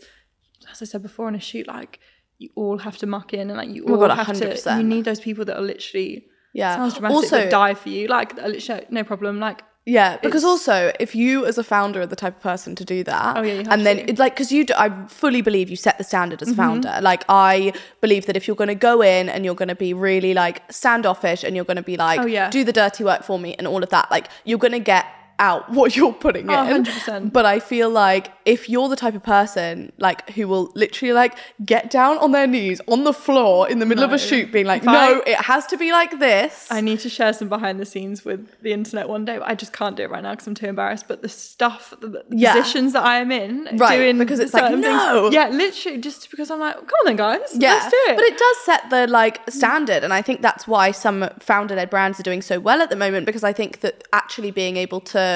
as 0.71 0.81
I 0.81 0.85
said 0.85 1.03
before 1.03 1.27
on 1.27 1.35
a 1.35 1.39
shoot, 1.39 1.67
like 1.67 1.99
you 2.39 2.49
all 2.55 2.77
have 2.79 2.97
to 2.97 3.05
muck 3.05 3.33
in 3.33 3.49
and 3.49 3.57
like 3.57 3.69
you 3.69 3.83
Oh 3.87 3.93
all 3.95 4.01
my 4.01 4.07
God, 4.15 4.25
have 4.25 4.37
to. 4.37 4.47
100%. 4.55 4.77
You 4.77 4.83
need 4.83 5.05
those 5.05 5.19
people 5.19 5.45
that 5.45 5.57
are 5.57 5.61
literally 5.61 6.25
Yeah. 6.53 6.75
sounds 6.77 6.93
dramatic, 6.95 7.15
Also- 7.15 7.49
die 7.49 7.73
for 7.75 7.89
you. 7.89 8.07
Like 8.07 8.35
literally 8.37 8.85
no 8.89 9.03
problem. 9.03 9.39
Like 9.39 9.61
Yeah, 9.89 10.17
because 10.21 10.43
also 10.43 10.91
if 10.99 11.15
you 11.15 11.45
as 11.45 11.57
a 11.57 11.63
founder 11.63 12.01
are 12.01 12.05
the 12.05 12.15
type 12.15 12.35
of 12.37 12.41
person 12.43 12.75
to 12.75 12.85
do 12.85 13.03
that, 13.05 13.37
Oh, 13.37 13.41
yeah, 13.41 13.53
you 13.53 13.57
have 13.59 13.67
and 13.73 13.85
then 13.87 13.95
to. 13.97 14.01
Mm-hmm. 14.03 14.09
it, 14.11 14.19
like 14.19 14.33
because 14.35 14.51
you, 14.51 14.63
do, 14.65 14.73
I 14.77 14.89
fully 15.07 15.41
believe 15.41 15.69
you 15.69 15.75
set 15.75 15.97
the 15.97 16.03
standard 16.03 16.41
as 16.43 16.49
a 16.49 16.55
founder. 16.55 16.93
Like 17.01 17.23
I 17.29 17.73
believe 18.01 18.25
that 18.27 18.35
if 18.37 18.47
you're 18.47 18.55
going 18.63 18.67
to 18.69 18.75
go 18.91 19.01
in 19.01 19.29
and 19.29 19.45
you're 19.45 19.55
going 19.55 19.69
to 19.69 19.75
be 19.87 19.93
really 19.93 20.33
like 20.33 20.61
standoffish 20.71 21.43
and 21.43 21.55
you're 21.55 21.65
going 21.65 21.77
to 21.77 21.89
be 21.93 21.97
like, 21.97 22.19
Oh, 22.19 22.25
yeah. 22.27 22.49
do 22.49 22.63
the 22.63 22.73
dirty 22.73 23.03
work 23.03 23.23
for 23.23 23.39
me 23.39 23.55
and 23.57 23.65
all 23.67 23.81
of 23.83 23.89
that, 23.89 24.11
like 24.11 24.27
you're 24.45 24.59
going 24.59 24.73
to 24.73 24.79
get 24.93 25.05
out 25.39 25.69
what 25.77 25.95
you're 25.95 26.13
putting 26.13 26.49
Oh, 26.49 26.63
in. 26.75 26.83
100%. 26.83 27.33
But 27.33 27.45
I 27.45 27.59
feel 27.59 27.89
like 27.89 28.31
if 28.45 28.69
you're 28.69 28.89
the 28.89 28.95
type 28.95 29.15
of 29.15 29.23
person 29.23 29.91
like 29.97 30.29
who 30.31 30.47
will 30.47 30.71
literally 30.75 31.13
like 31.13 31.35
get 31.65 31.89
down 31.89 32.17
on 32.19 32.31
their 32.31 32.47
knees 32.47 32.81
on 32.87 33.03
the 33.03 33.13
floor 33.13 33.69
in 33.69 33.79
the 33.79 33.85
middle 33.85 34.03
of 34.03 34.11
a 34.13 34.17
shoot, 34.17 34.51
being 34.51 34.65
like, 34.65 34.81
If 34.81 34.85
no, 34.85 35.21
I- 35.25 35.29
it 35.29 35.37
has 35.37 35.65
to 35.67 35.77
be 35.77 35.91
like 35.91 36.19
this. 36.19 36.67
I 36.69 36.81
need 36.81 36.99
to 37.01 37.09
share 37.09 37.33
some 37.33 37.49
behind 37.49 37.79
the 37.79 37.85
scenes 37.85 38.23
with 38.25 38.47
the 38.61 38.73
internet 38.73 39.07
one 39.09 39.25
day. 39.25 39.37
But 39.39 39.47
I 39.49 39.55
just 39.55 39.73
can't 39.73 39.95
do 39.95 40.03
it 40.03 40.09
right 40.11 40.23
now 40.23 40.31
because 40.31 40.47
I'm 40.47 40.55
too 40.55 40.67
embarrassed. 40.67 41.05
But 41.07 41.21
the 41.21 41.29
stuff, 41.29 41.93
the, 42.01 42.07
the 42.07 42.23
Yeah. 42.29 42.53
positions 42.53 42.93
that 42.93 43.03
I 43.03 43.17
am 43.19 43.31
in, 43.31 43.69
Right, 43.77 43.97
doing 43.97 44.17
because 44.17 44.39
it's 44.39 44.53
like, 44.53 44.63
certain 44.63 44.81
things- 44.81 44.93
no. 44.95 45.29
yeah, 45.31 45.49
literally, 45.49 45.97
just 45.99 46.29
because 46.31 46.51
I'm 46.51 46.59
like, 46.59 46.75
come 46.75 46.85
on 47.01 47.05
then, 47.05 47.15
guys, 47.15 47.39
Yeah, 47.55 47.73
let's 47.73 47.91
do 47.91 47.97
it. 48.09 48.15
but 48.17 48.25
it 48.25 48.37
does 48.37 48.57
set 48.65 48.89
the 48.89 49.07
like 49.07 49.39
standard, 49.49 50.03
and 50.03 50.13
I 50.13 50.21
think 50.21 50.41
that's 50.41 50.67
why 50.67 50.91
some 50.91 51.29
founder-led 51.39 51.89
brands 51.89 52.19
are 52.19 52.23
doing 52.23 52.41
so 52.41 52.59
well 52.59 52.81
at 52.81 52.89
the 52.89 52.95
moment 52.95 53.25
because 53.25 53.43
I 53.43 53.53
think 53.53 53.79
that 53.81 54.03
actually 54.11 54.51
being 54.51 54.75
able 54.77 54.99
to 55.15 55.28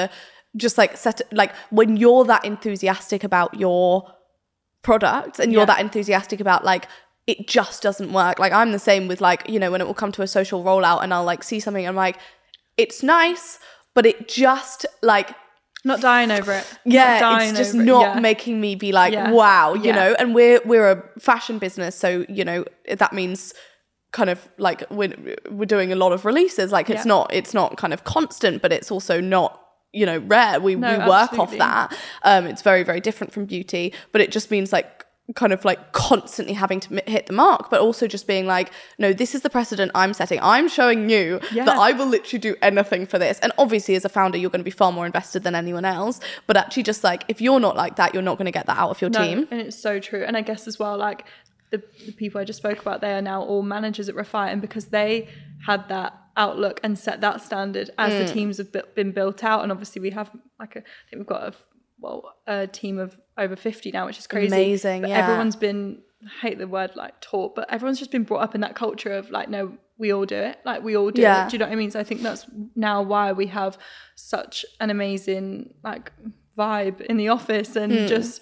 just 0.56 0.78
like 0.78 0.98
set 0.98 1.22
like 1.32 1.52
when 1.72 1.98
you're 1.98 2.26
that 2.26 2.44
enthusiastic 2.46 3.24
about 3.24 3.52
your 3.64 4.08
product 4.82 5.40
and 5.40 5.52
you're 5.52 5.62
Yeah. 5.62 5.66
that 5.74 5.80
enthusiastic 5.80 6.40
about 6.40 6.64
like 6.64 6.88
it 7.26 7.48
just 7.48 7.82
doesn't 7.82 8.12
work. 8.12 8.38
Like 8.38 8.52
I'm 8.54 8.72
the 8.74 8.80
same 8.92 9.08
with 9.08 9.22
like 9.22 9.48
you 9.50 9.60
know 9.60 9.72
when 9.72 9.82
it 9.82 9.88
will 9.88 9.94
come 10.04 10.12
to 10.14 10.22
a 10.22 10.28
social 10.28 10.64
rollout 10.64 11.02
and 11.04 11.14
I'll 11.14 11.24
like 11.34 11.44
see 11.44 11.60
something 11.60 11.86
and 11.86 11.92
I'm 11.94 11.96
like 12.08 12.18
it's 12.78 13.02
nice, 13.04 13.60
but 13.96 14.06
it 14.06 14.28
just 14.28 14.86
like 15.02 15.30
not 15.86 16.00
dying 16.02 16.32
over 16.32 16.52
it. 16.54 16.66
Yeah, 16.86 17.40
it's 17.42 17.58
just 17.58 17.74
over 17.76 17.84
it, 17.84 17.86
not 17.86 18.16
yeah. 18.16 18.20
making 18.22 18.60
me 18.62 18.76
be 18.76 18.92
like, 18.92 19.14
Yeah. 19.14 19.32
wow, 19.32 19.74
you 19.74 19.86
Yeah. 19.86 19.96
know. 19.96 20.16
And 20.20 20.34
we're 20.36 20.60
we're 20.66 20.90
a 20.92 21.04
fashion 21.20 21.60
business, 21.60 21.96
so 21.96 22.26
you 22.30 22.44
know 22.46 22.66
that 23.02 23.14
means 23.14 23.54
kind 24.12 24.30
of 24.30 24.48
like 24.58 24.84
we're 24.92 25.16
we're 25.50 25.66
doing 25.66 25.92
a 25.92 25.96
lot 25.96 26.12
of 26.12 26.26
releases. 26.26 26.72
Like 26.72 26.90
it's 26.90 27.06
not 27.06 27.34
it's 27.34 27.54
not 27.54 27.78
kind 27.78 27.94
of 27.94 28.04
constant, 28.04 28.62
but 28.62 28.72
it's 28.74 28.92
also 28.92 29.20
not 29.22 29.52
you 29.94 30.06
know 30.06 30.18
rare. 30.20 30.60
We 30.60 30.76
No, 30.76 31.00
we 31.00 31.06
work 31.08 31.38
off 31.40 31.56
that. 31.58 31.96
Um, 32.24 32.46
it's 32.48 32.62
very 32.62 32.84
very 32.84 33.00
different 33.00 33.32
from 33.34 33.46
beauty, 33.46 33.94
but 34.12 34.20
it 34.22 34.32
just 34.32 34.52
means 34.52 34.74
like 34.74 35.06
kind 35.36 35.54
of 35.54 35.64
like 35.64 35.94
constantly 35.94 36.54
having 36.54 36.82
to 36.82 37.02
hit 37.08 37.28
the 37.28 37.34
mark 37.34 37.70
but 37.70 37.80
also 37.80 38.08
just 38.08 38.28
being 38.28 38.46
like 38.46 38.70
no 39.00 39.14
this 39.14 39.34
is 39.34 39.42
the 39.42 39.50
precedent 39.50 39.90
i'm 39.96 40.14
setting 40.14 40.38
i'm 40.42 40.68
showing 40.68 41.10
you 41.10 41.40
Yeah. 41.54 41.64
that 41.64 41.78
i 41.78 41.94
will 41.94 42.08
literally 42.08 42.40
do 42.40 42.56
anything 42.62 43.06
for 43.06 43.18
this. 43.18 43.40
And 43.40 43.54
obviously, 43.58 43.96
as 43.96 44.04
a 44.04 44.10
founder, 44.10 44.38
you're 44.38 44.50
going 44.50 44.60
to 44.60 44.66
be 44.66 44.70
far 44.72 44.92
more 44.92 45.06
invested 45.06 45.44
than 45.44 45.56
anyone 45.56 45.86
else. 45.86 46.20
But 46.46 46.58
actually, 46.58 46.84
just 46.84 47.06
like 47.06 47.24
if 47.30 47.40
you're 47.40 47.62
not 47.62 47.78
like 47.78 47.96
that, 47.96 48.14
you're 48.14 48.22
not 48.22 48.38
going 48.38 48.48
to 48.48 48.52
get 48.52 48.66
that 48.66 48.78
out 48.78 48.90
of 48.90 49.00
your 49.02 49.10
No, 49.12 49.20
team. 49.24 49.48
And 49.50 49.62
it's 49.62 49.80
so 49.82 49.98
true. 50.00 50.24
And 50.28 50.36
I 50.36 50.42
guess 50.42 50.68
as 50.68 50.78
well, 50.78 50.98
like 50.98 51.26
the, 51.70 51.82
the 52.06 52.12
people 52.12 52.42
I 52.42 52.44
just 52.44 52.58
spoke 52.58 52.80
about, 52.82 53.00
they 53.00 53.14
are 53.14 53.22
now 53.22 53.42
all 53.44 53.64
managers 53.64 54.10
at 54.10 54.16
Refy. 54.16 54.52
And 54.52 54.60
because 54.62 54.86
they 54.88 55.30
had 55.66 55.88
that 55.88 56.14
outlook 56.36 56.80
and 56.84 56.98
set 56.98 57.22
that 57.22 57.42
standard 57.42 57.90
as 57.98 58.14
Mm. 58.14 58.18
the 58.28 58.34
teams 58.34 58.58
have 58.58 58.72
been 58.96 59.12
built 59.12 59.44
out. 59.44 59.64
And 59.64 59.72
obviously, 59.72 60.02
we 60.02 60.10
have 60.12 60.32
like 60.60 60.76
a, 60.76 60.80
I 60.80 60.84
think 61.10 61.20
we've 61.20 61.28
got 61.28 61.44
a, 61.44 61.54
well, 62.00 62.34
a 62.48 62.68
team 62.68 63.00
of 63.00 63.18
over 63.38 63.56
50 63.56 63.92
now, 63.92 64.06
which 64.06 64.18
is 64.20 64.28
crazy. 64.28 64.48
Amazing, 64.48 65.02
But 65.02 65.10
yeah. 65.12 65.18
everyone's 65.20 65.56
been, 65.56 66.02
I 66.26 66.48
hate 66.48 66.58
the 66.58 66.68
word 66.68 66.96
like 66.96 67.20
taught, 67.22 67.56
but 67.56 67.72
everyone's 67.72 68.00
just 68.00 68.12
been 68.12 68.24
brought 68.24 68.42
up 68.42 68.56
in 68.56 68.62
that 68.62 68.76
culture 68.76 69.12
of 69.12 69.30
like, 69.32 69.50
no, 69.50 69.78
we 69.98 70.12
all 70.12 70.26
do 70.26 70.36
it. 70.36 70.58
Like 70.66 70.84
we 70.84 70.98
all 70.98 71.12
do 71.12 71.22
Yeah. 71.22 71.46
it. 71.46 71.50
Do 71.50 71.56
you 71.56 71.60
know 71.60 71.66
what 71.68 71.74
I 71.74 71.76
mean? 71.76 71.92
So 71.92 72.00
I 72.00 72.04
think 72.04 72.22
that's 72.22 72.46
now 72.76 73.02
why 73.02 73.32
we 73.32 73.48
have 73.48 73.78
such 74.16 74.66
an 74.80 74.90
amazing 74.90 75.76
like 75.84 76.12
vibe 76.58 77.02
in 77.02 77.18
the 77.18 77.28
office 77.30 77.76
and 77.76 77.92
Hmm. 77.92 78.06
just 78.08 78.42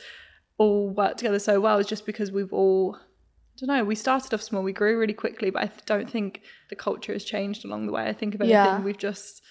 all 0.58 0.90
work 0.90 1.18
together 1.18 1.40
so 1.40 1.60
well 1.60 1.78
is 1.80 1.88
just 1.88 2.06
because 2.06 2.32
we've 2.32 2.54
all 2.54 2.98
I 3.56 3.66
don't 3.66 3.76
know. 3.76 3.84
We 3.84 3.96
started 3.96 4.34
off 4.34 4.42
small. 4.42 4.64
We 4.64 4.74
grew 4.74 4.98
really 4.98 5.14
quickly, 5.14 5.50
but 5.50 5.64
I 5.64 5.72
don't 5.86 6.10
think 6.10 6.42
the 6.70 6.76
culture 6.76 7.14
has 7.14 7.24
changed 7.24 7.66
along 7.66 7.86
the 7.86 7.92
way. 7.92 8.08
I 8.08 8.14
think 8.14 8.34
if 8.34 8.42
anything, 8.42 8.56
Yeah. 8.56 8.82
we've 8.82 8.98
just 8.98 9.42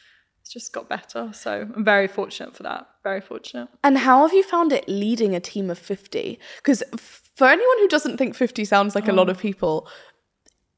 it's 0.40 0.52
just 0.52 0.72
got 0.72 0.88
better. 0.88 1.30
So 1.32 1.68
I'm 1.74 1.84
very 1.84 2.08
fortunate 2.08 2.56
for 2.56 2.62
that. 2.62 2.86
Very 3.04 3.20
fortunate. 3.20 3.68
And 3.84 3.98
how 3.98 4.22
have 4.22 4.32
you 4.32 4.42
found 4.42 4.72
it 4.72 4.88
leading 4.88 5.34
a 5.34 5.40
team 5.40 5.70
of 5.70 5.78
50? 5.78 6.38
Because 6.56 6.82
for 7.36 7.46
anyone 7.46 7.78
who 7.78 7.88
doesn't 7.88 8.16
think 8.16 8.34
50 8.34 8.64
sounds 8.64 8.94
like 8.94 9.06
a 9.06 9.12
lot 9.12 9.28
oh. 9.28 9.32
of 9.32 9.38
people, 9.38 9.86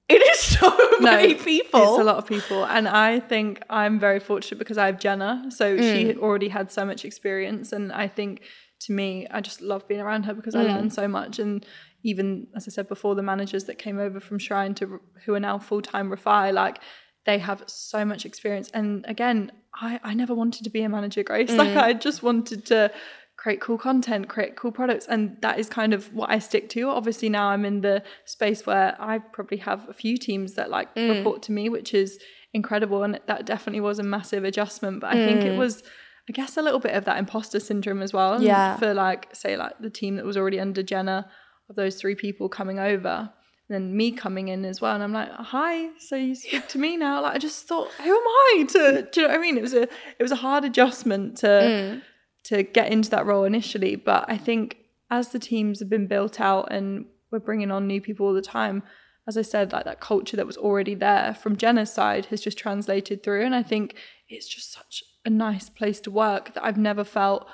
it 0.09 0.21
is 0.21 0.39
so 0.59 0.77
many 1.01 1.35
people. 1.35 1.81
It's 1.81 2.01
a 2.01 2.05
lot 2.05 2.17
of 2.17 2.27
people. 2.27 2.65
And 2.65 2.89
I 2.89 3.21
think 3.21 3.63
I'm 3.71 3.99
very 3.99 4.21
fortunate 4.21 4.59
because 4.59 4.79
I 4.79 4.87
have 4.87 4.99
Jenna. 4.99 5.47
So 5.51 5.77
she 5.77 6.05
mm. 6.05 6.19
already 6.19 6.49
had 6.49 6.71
so 6.71 6.85
much 6.85 7.05
experience. 7.05 7.73
And 7.73 7.93
I 7.93 8.09
think 8.09 8.43
to 8.81 8.93
me, 8.93 9.27
I 9.31 9.41
just 9.41 9.61
love 9.61 9.87
being 9.87 10.01
around 10.01 10.25
her 10.25 10.35
because 10.35 10.55
I 10.55 10.65
mm. 10.65 10.69
learn 10.69 10.91
so 10.91 11.07
much. 11.07 11.39
And 11.39 11.65
even, 12.03 12.47
as 12.57 12.67
I 12.69 12.71
said 12.71 12.89
before, 12.89 13.15
the 13.15 13.23
managers 13.23 13.65
that 13.65 13.79
came 13.79 13.99
over 13.99 14.21
from 14.21 14.39
Shrine 14.39 14.75
to 14.75 15.01
who 15.25 15.35
are 15.35 15.41
now 15.41 15.59
full 15.59 15.83
time 15.83 16.11
Refy, 16.11 16.53
like 16.53 16.81
they 17.25 17.39
have 17.39 17.63
so 17.67 18.05
much 18.05 18.27
experience. 18.27 18.71
And 18.75 19.05
again, 19.09 19.53
I, 19.75 20.01
I 20.03 20.15
never 20.15 20.35
wanted 20.35 20.65
to 20.65 20.71
be 20.71 20.83
a 20.83 20.89
manager, 20.89 21.23
Grace. 21.23 21.51
Like 21.63 21.71
mm. 21.71 21.83
I 21.83 21.93
just 21.93 22.23
wanted 22.23 22.67
to 22.67 22.91
create 23.37 23.61
cool 23.61 23.79
content, 23.79 24.29
create 24.29 24.57
cool 24.57 24.73
products. 24.73 25.07
And 25.07 25.37
that 25.41 25.59
is 25.59 25.69
kind 25.69 25.95
of 25.95 26.13
what 26.13 26.31
I 26.31 26.39
stick 26.39 26.69
to. 26.71 26.89
Obviously, 26.89 27.29
now 27.29 27.49
I'm 27.49 27.65
in 27.65 27.81
the 27.81 28.03
space 28.25 28.67
where 28.67 28.97
I 29.01 29.19
probably 29.19 29.59
have 29.59 29.89
a 29.89 29.93
few 29.93 30.17
teams 30.17 30.55
that 30.55 30.71
like 30.71 30.95
mm. 30.95 31.17
report 31.17 31.43
to 31.45 31.53
me, 31.53 31.69
which 31.69 31.95
is 31.95 32.19
incredible. 32.53 33.03
And 33.03 33.21
that 33.27 33.47
definitely 33.47 33.81
was 33.81 33.99
a 33.99 34.05
massive 34.05 34.45
adjustment. 34.45 35.01
But 35.01 35.15
I 35.15 35.27
think 35.27 35.43
it 35.43 35.55
mm. 35.55 35.59
was, 35.59 35.83
I 36.29 36.33
guess, 36.33 36.57
a 36.57 36.63
little 36.63 36.81
bit 36.81 36.95
of 36.95 37.05
that 37.07 37.19
imposter 37.19 37.61
syndrome 37.61 38.03
as 38.03 38.13
well. 38.13 38.43
Yeah. 38.43 38.77
For 38.77 38.95
like, 38.95 39.29
say, 39.35 39.57
like 39.57 39.79
the 39.81 39.91
team 39.91 40.17
that 40.17 40.25
was 40.25 40.37
already 40.37 40.61
under 40.61 40.83
Jenna, 40.83 41.29
of 41.73 41.77
those 41.77 41.97
three 41.97 42.15
people 42.15 42.49
coming 42.49 42.79
over. 42.79 43.31
And 43.69 43.75
then 43.75 43.97
me 43.97 44.13
coming 44.13 44.49
in 44.49 44.65
as 44.65 44.81
well, 44.81 44.95
and 44.95 45.03
I'm 45.03 45.13
like, 45.13 45.31
"Hi, 45.31 45.89
so 45.99 46.17
you 46.17 46.35
speak 46.35 46.69
to 46.69 46.79
me 46.79 46.97
now?" 46.97 47.23
Like, 47.23 47.37
I 47.37 47.39
just 47.39 47.67
thought, 47.67 47.89
"Who 48.03 48.11
am 48.11 48.27
I 48.27 48.67
to?" 48.69 49.09
Do 49.11 49.21
you 49.21 49.27
know 49.27 49.33
what 49.33 49.39
I 49.39 49.43
mean? 49.43 49.57
It 49.57 49.63
was 49.63 49.73
a, 49.73 49.83
it 49.83 50.21
was 50.21 50.33
a 50.33 50.37
hard 50.37 50.65
adjustment 50.65 51.39
to 51.39 51.47
mm. 51.47 52.03
to 52.45 52.63
get 52.65 52.93
into 52.93 53.09
that 53.11 53.25
role 53.25 53.45
initially. 53.45 53.97
But 53.97 54.27
I 54.29 54.37
think 54.37 54.77
as 55.11 55.29
the 55.29 55.39
teams 55.39 55.79
have 55.79 55.89
been 55.89 56.07
built 56.07 56.41
out 56.41 56.73
and 56.73 57.07
we're 57.31 57.39
bringing 57.39 57.71
on 57.71 57.87
new 57.87 58.01
people 58.01 58.27
all 58.27 58.35
the 58.35 58.43
time, 58.43 58.83
as 59.27 59.37
I 59.37 59.43
said, 59.43 59.73
like 59.73 59.85
that 59.85 60.01
culture 60.01 60.37
that 60.37 60.47
was 60.47 60.57
already 60.57 60.95
there 60.95 61.35
from 61.35 61.57
Jenna's 61.57 61.93
side 61.93 62.27
has 62.27 62.41
just 62.41 62.59
translated 62.59 63.23
through. 63.23 63.45
And 63.45 63.55
I 63.55 63.63
think 63.63 63.95
it's 64.29 64.49
just 64.49 64.73
such 64.73 65.05
a 65.25 65.31
nice 65.31 65.69
place 65.69 66.01
to 66.01 66.11
work 66.11 66.55
that 66.55 66.65
I've 66.65 66.79
never 66.79 67.05
felt, 67.05 67.49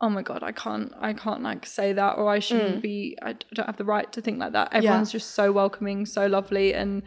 oh 0.00 0.08
my 0.08 0.22
God, 0.22 0.42
I 0.42 0.52
can't, 0.52 0.92
I 1.00 1.12
can't 1.12 1.42
like 1.42 1.66
say 1.66 1.92
that 1.92 2.18
or 2.18 2.28
I 2.30 2.38
shouldn't 2.38 2.78
mm. 2.78 2.82
be, 2.82 3.18
i 3.20 3.34
don't 3.54 3.66
have 3.66 3.76
the 3.76 3.84
right 3.84 4.10
to 4.12 4.20
think 4.20 4.38
like 4.38 4.52
that. 4.52 4.72
Everyone's 4.72 5.10
just 5.10 5.32
so 5.32 5.50
welcoming, 5.50 6.06
so 6.06 6.26
lovely. 6.26 6.72
And 6.72 7.02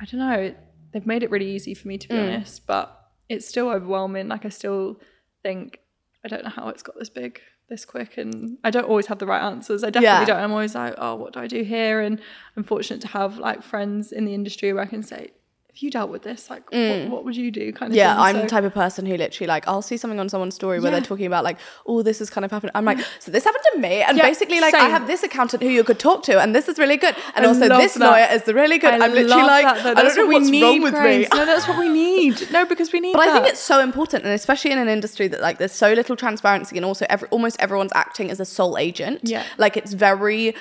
I 0.00 0.04
don't 0.04 0.20
know, 0.20 0.54
they've 0.92 1.06
made 1.06 1.22
it 1.22 1.30
really 1.30 1.50
easy 1.50 1.74
for 1.74 1.88
me 1.88 1.96
to 1.98 2.08
be 2.08 2.14
mm. 2.14 2.22
honest, 2.22 2.66
but 2.66 3.00
it's 3.28 3.48
still 3.48 3.68
overwhelming. 3.68 4.28
Like 4.28 4.44
I 4.44 4.50
still 4.50 5.00
think 5.42 5.80
I 6.24 6.28
don't 6.28 6.44
know 6.44 6.50
how 6.50 6.68
it's 6.68 6.82
got 6.82 6.98
this 6.98 7.10
big 7.10 7.40
this 7.68 7.84
quick 7.86 8.18
and 8.18 8.58
I 8.62 8.70
don't 8.70 8.84
always 8.84 9.06
have 9.06 9.18
the 9.18 9.26
right 9.26 9.42
answers. 9.42 9.82
I 9.82 9.88
definitely 9.88 10.20
Yeah. 10.20 10.24
don't. 10.26 10.40
I'm 10.40 10.52
always 10.52 10.74
like, 10.74 10.94
oh, 10.98 11.14
what 11.16 11.32
do 11.32 11.40
I 11.40 11.46
do 11.46 11.62
here? 11.62 12.00
And 12.00 12.20
I'm 12.56 12.64
fortunate 12.64 13.00
to 13.02 13.08
have 13.08 13.38
like 13.38 13.62
friends 13.62 14.12
in 14.12 14.26
the 14.26 14.34
industry 14.34 14.72
where 14.72 14.82
I 14.82 14.86
can 14.86 15.02
say, 15.02 15.30
if 15.74 15.82
you 15.82 15.90
dealt 15.90 16.08
with 16.08 16.22
this, 16.22 16.50
like 16.50 16.70
what, 16.70 17.08
what 17.08 17.24
would 17.24 17.36
you 17.36 17.50
do? 17.50 17.72
Kind 17.72 17.90
of 17.90 17.94
Mm. 17.96 17.98
Yeah, 17.98 18.14
thing. 18.14 18.22
I'm 18.22 18.36
So- 18.36 18.42
the 18.42 18.48
type 18.48 18.62
of 18.64 18.72
person 18.74 19.06
who 19.06 19.16
literally 19.16 19.48
like 19.48 19.66
I'll 19.66 19.82
see 19.82 19.96
something 19.96 20.20
on 20.20 20.28
someone's 20.28 20.54
story 20.54 20.78
where 20.78 20.92
Yeah. 20.92 21.00
they're 21.00 21.06
talking 21.06 21.26
about 21.26 21.42
like, 21.42 21.58
oh, 21.84 22.02
this 22.02 22.20
has 22.20 22.30
kind 22.30 22.44
of 22.44 22.52
happened. 22.52 22.70
I'm 22.76 22.84
like, 22.84 22.98
so 23.18 23.32
this 23.32 23.42
happened 23.42 23.64
to 23.72 23.78
me, 23.80 24.00
and 24.02 24.16
Yeah, 24.16 24.22
basically 24.22 24.60
like 24.60 24.72
I 24.74 24.88
have 24.88 25.08
this 25.08 25.24
accountant 25.24 25.64
who 25.64 25.68
you 25.68 25.82
could 25.82 25.98
talk 25.98 26.22
to, 26.24 26.40
and 26.40 26.54
this 26.54 26.68
is 26.68 26.78
really 26.78 26.96
good, 26.96 27.16
and 27.34 27.44
I 27.44 27.48
also 27.48 27.66
this 27.68 27.94
that. 27.94 28.08
lawyer 28.08 28.28
is 28.30 28.44
the 28.44 28.54
really 28.54 28.78
good. 28.78 28.94
I 28.94 29.04
I'm 29.06 29.12
literally 29.14 29.42
like, 29.42 29.64
that. 29.64 29.84
I 29.84 29.94
That's 29.94 30.14
don't 30.14 30.16
know 30.16 30.22
what 30.26 30.28
we 30.28 30.34
what's 30.36 30.50
need, 30.50 30.62
wrong 30.62 30.82
with 30.82 30.94
Grace. 30.94 31.28
me. 31.32 31.38
No, 31.38 31.44
that's 31.46 31.66
what 31.66 31.78
we 31.78 31.88
need. 32.04 32.50
No, 32.52 32.64
because 32.64 32.92
we 32.92 33.00
need 33.00 33.14
But 33.14 33.26
that. 33.26 33.30
I 33.30 33.40
think 33.40 33.48
it's 33.54 33.60
so 33.60 33.80
important, 33.80 34.24
and 34.24 34.32
especially 34.32 34.70
in 34.70 34.78
an 34.78 34.88
industry 34.88 35.26
that 35.26 35.40
like 35.40 35.58
there's 35.58 35.72
so 35.72 35.92
little 35.92 36.14
transparency, 36.14 36.76
and 36.76 36.86
also 36.86 37.04
every, 37.10 37.26
almost 37.30 37.56
everyone's 37.58 37.92
acting 37.96 38.30
as 38.30 38.38
a 38.38 38.44
sole 38.44 38.78
agent. 38.78 39.22
Yeah. 39.24 39.42
like 39.58 39.76
it's 39.76 39.92
very 39.92 40.54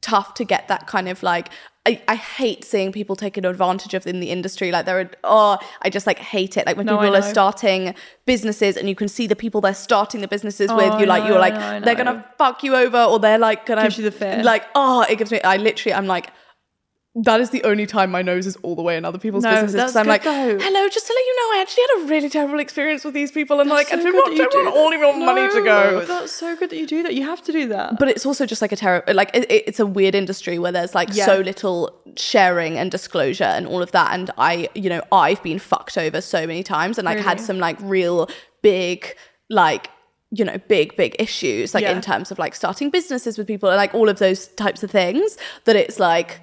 tough 0.00 0.34
to 0.34 0.44
get 0.44 0.66
that 0.66 0.88
kind 0.88 1.08
of 1.08 1.22
like. 1.22 1.50
I, 1.86 2.02
I 2.08 2.16
hate 2.16 2.64
seeing 2.64 2.90
people 2.90 3.14
taken 3.14 3.44
advantage 3.44 3.94
of 3.94 4.06
in 4.06 4.18
the 4.20 4.30
industry. 4.30 4.72
Like 4.72 4.86
there 4.86 4.98
are, 5.00 5.10
oh, 5.22 5.58
I 5.82 5.88
just 5.88 6.06
like 6.06 6.18
hate 6.18 6.56
it. 6.56 6.66
Like 6.66 6.76
when 6.76 6.86
No, 6.86 6.98
people 6.98 7.14
are 7.14 7.22
starting 7.22 7.94
businesses 8.24 8.76
and 8.76 8.88
you 8.88 8.96
can 8.96 9.08
see 9.08 9.26
the 9.28 9.36
people 9.36 9.60
they're 9.60 9.72
starting 9.72 10.20
the 10.20 10.28
businesses 10.28 10.70
with. 10.72 10.92
I 10.92 11.00
You 11.00 11.06
like, 11.06 11.22
know, 11.22 11.28
you're 11.28 11.38
like, 11.38 11.54
know, 11.54 11.80
they're 11.80 11.94
gonna 11.94 12.24
fuck 12.38 12.64
you 12.64 12.74
over, 12.74 13.02
or 13.04 13.20
they're 13.20 13.38
like 13.38 13.66
gonna 13.66 13.82
Gives 13.82 13.98
you 13.98 14.04
the 14.04 14.10
fear. 14.10 14.42
Like, 14.42 14.64
oh, 14.74 15.06
it 15.08 15.16
gives 15.16 15.30
me. 15.30 15.40
I 15.42 15.56
literally, 15.56 15.94
I'm 15.94 16.06
like. 16.06 16.30
That 17.24 17.40
is 17.40 17.48
the 17.48 17.64
only 17.64 17.86
time 17.86 18.10
my 18.10 18.20
nose 18.20 18.46
is 18.46 18.56
all 18.62 18.76
the 18.76 18.82
way 18.82 18.94
in 18.94 19.06
other 19.06 19.16
people's 19.18 19.42
No, 19.42 19.50
businesses. 19.50 19.74
'cause 19.80 19.94
that's 19.94 19.96
I'm 19.96 20.04
good 20.04 20.08
like, 20.10 20.22
though. 20.24 20.58
hello, 20.58 20.86
just 20.90 21.06
to 21.06 21.12
let 21.14 21.24
you 21.24 21.36
know, 21.36 21.58
I 21.58 21.62
actually 21.62 21.82
had 21.90 22.02
a 22.04 22.06
really 22.08 22.28
terrible 22.28 22.58
experience 22.60 23.04
with 23.06 23.14
these 23.14 23.32
people, 23.32 23.58
and 23.58 23.70
like, 23.70 23.86
I 23.86 23.96
so 23.96 24.02
don't 24.02 24.04
good 24.12 24.14
want, 24.16 24.36
that 24.36 24.42
you 24.42 24.50
don't 24.50 24.64
want 24.66 24.76
all 24.76 24.92
of 24.92 25.00
your 25.00 25.16
money 25.16 25.48
to 25.48 25.62
go. 25.64 26.04
That's 26.04 26.30
so 26.32 26.54
good 26.56 26.68
that 26.68 26.76
you 26.76 26.86
do 26.86 27.02
that. 27.04 27.14
You 27.14 27.24
have 27.24 27.42
to 27.44 27.52
do 27.52 27.68
that. 27.68 27.98
But 27.98 28.08
it's 28.08 28.26
also 28.26 28.44
just 28.44 28.60
like 28.60 28.72
a 28.72 28.76
terrible, 28.76 29.14
like 29.14 29.30
it, 29.34 29.50
it- 29.50 29.64
it's 29.66 29.80
a 29.80 29.86
weird 29.86 30.14
industry 30.14 30.58
where 30.58 30.72
there's 30.72 30.94
like 30.94 31.08
Yeah. 31.12 31.24
so 31.24 31.38
little 31.40 31.98
sharing 32.18 32.76
and 32.76 32.90
disclosure 32.90 33.44
and 33.44 33.66
all 33.66 33.80
of 33.80 33.92
that. 33.92 34.12
And 34.12 34.30
I, 34.36 34.68
you 34.74 34.90
know, 34.90 35.00
I've 35.10 35.42
been 35.42 35.58
fucked 35.58 35.96
over 35.96 36.20
so 36.20 36.46
many 36.46 36.62
times 36.62 36.98
and 36.98 37.06
like 37.06 37.18
had 37.18 37.40
some 37.40 37.58
like 37.58 37.78
real 37.80 38.28
big, 38.60 39.16
like, 39.48 39.88
you 40.32 40.44
know, 40.44 40.58
big, 40.68 40.96
big 40.96 41.16
issues, 41.18 41.72
like 41.72 41.84
Yeah. 41.84 41.92
in 41.92 42.02
terms 42.02 42.30
of 42.30 42.38
like 42.38 42.54
starting 42.54 42.90
businesses 42.90 43.38
with 43.38 43.46
people 43.46 43.70
and 43.70 43.78
like 43.78 43.94
all 43.94 44.10
of 44.10 44.18
those 44.18 44.48
types 44.48 44.82
of 44.82 44.90
things 44.90 45.38
that 45.64 45.76
it's 45.76 45.98
like, 45.98 46.40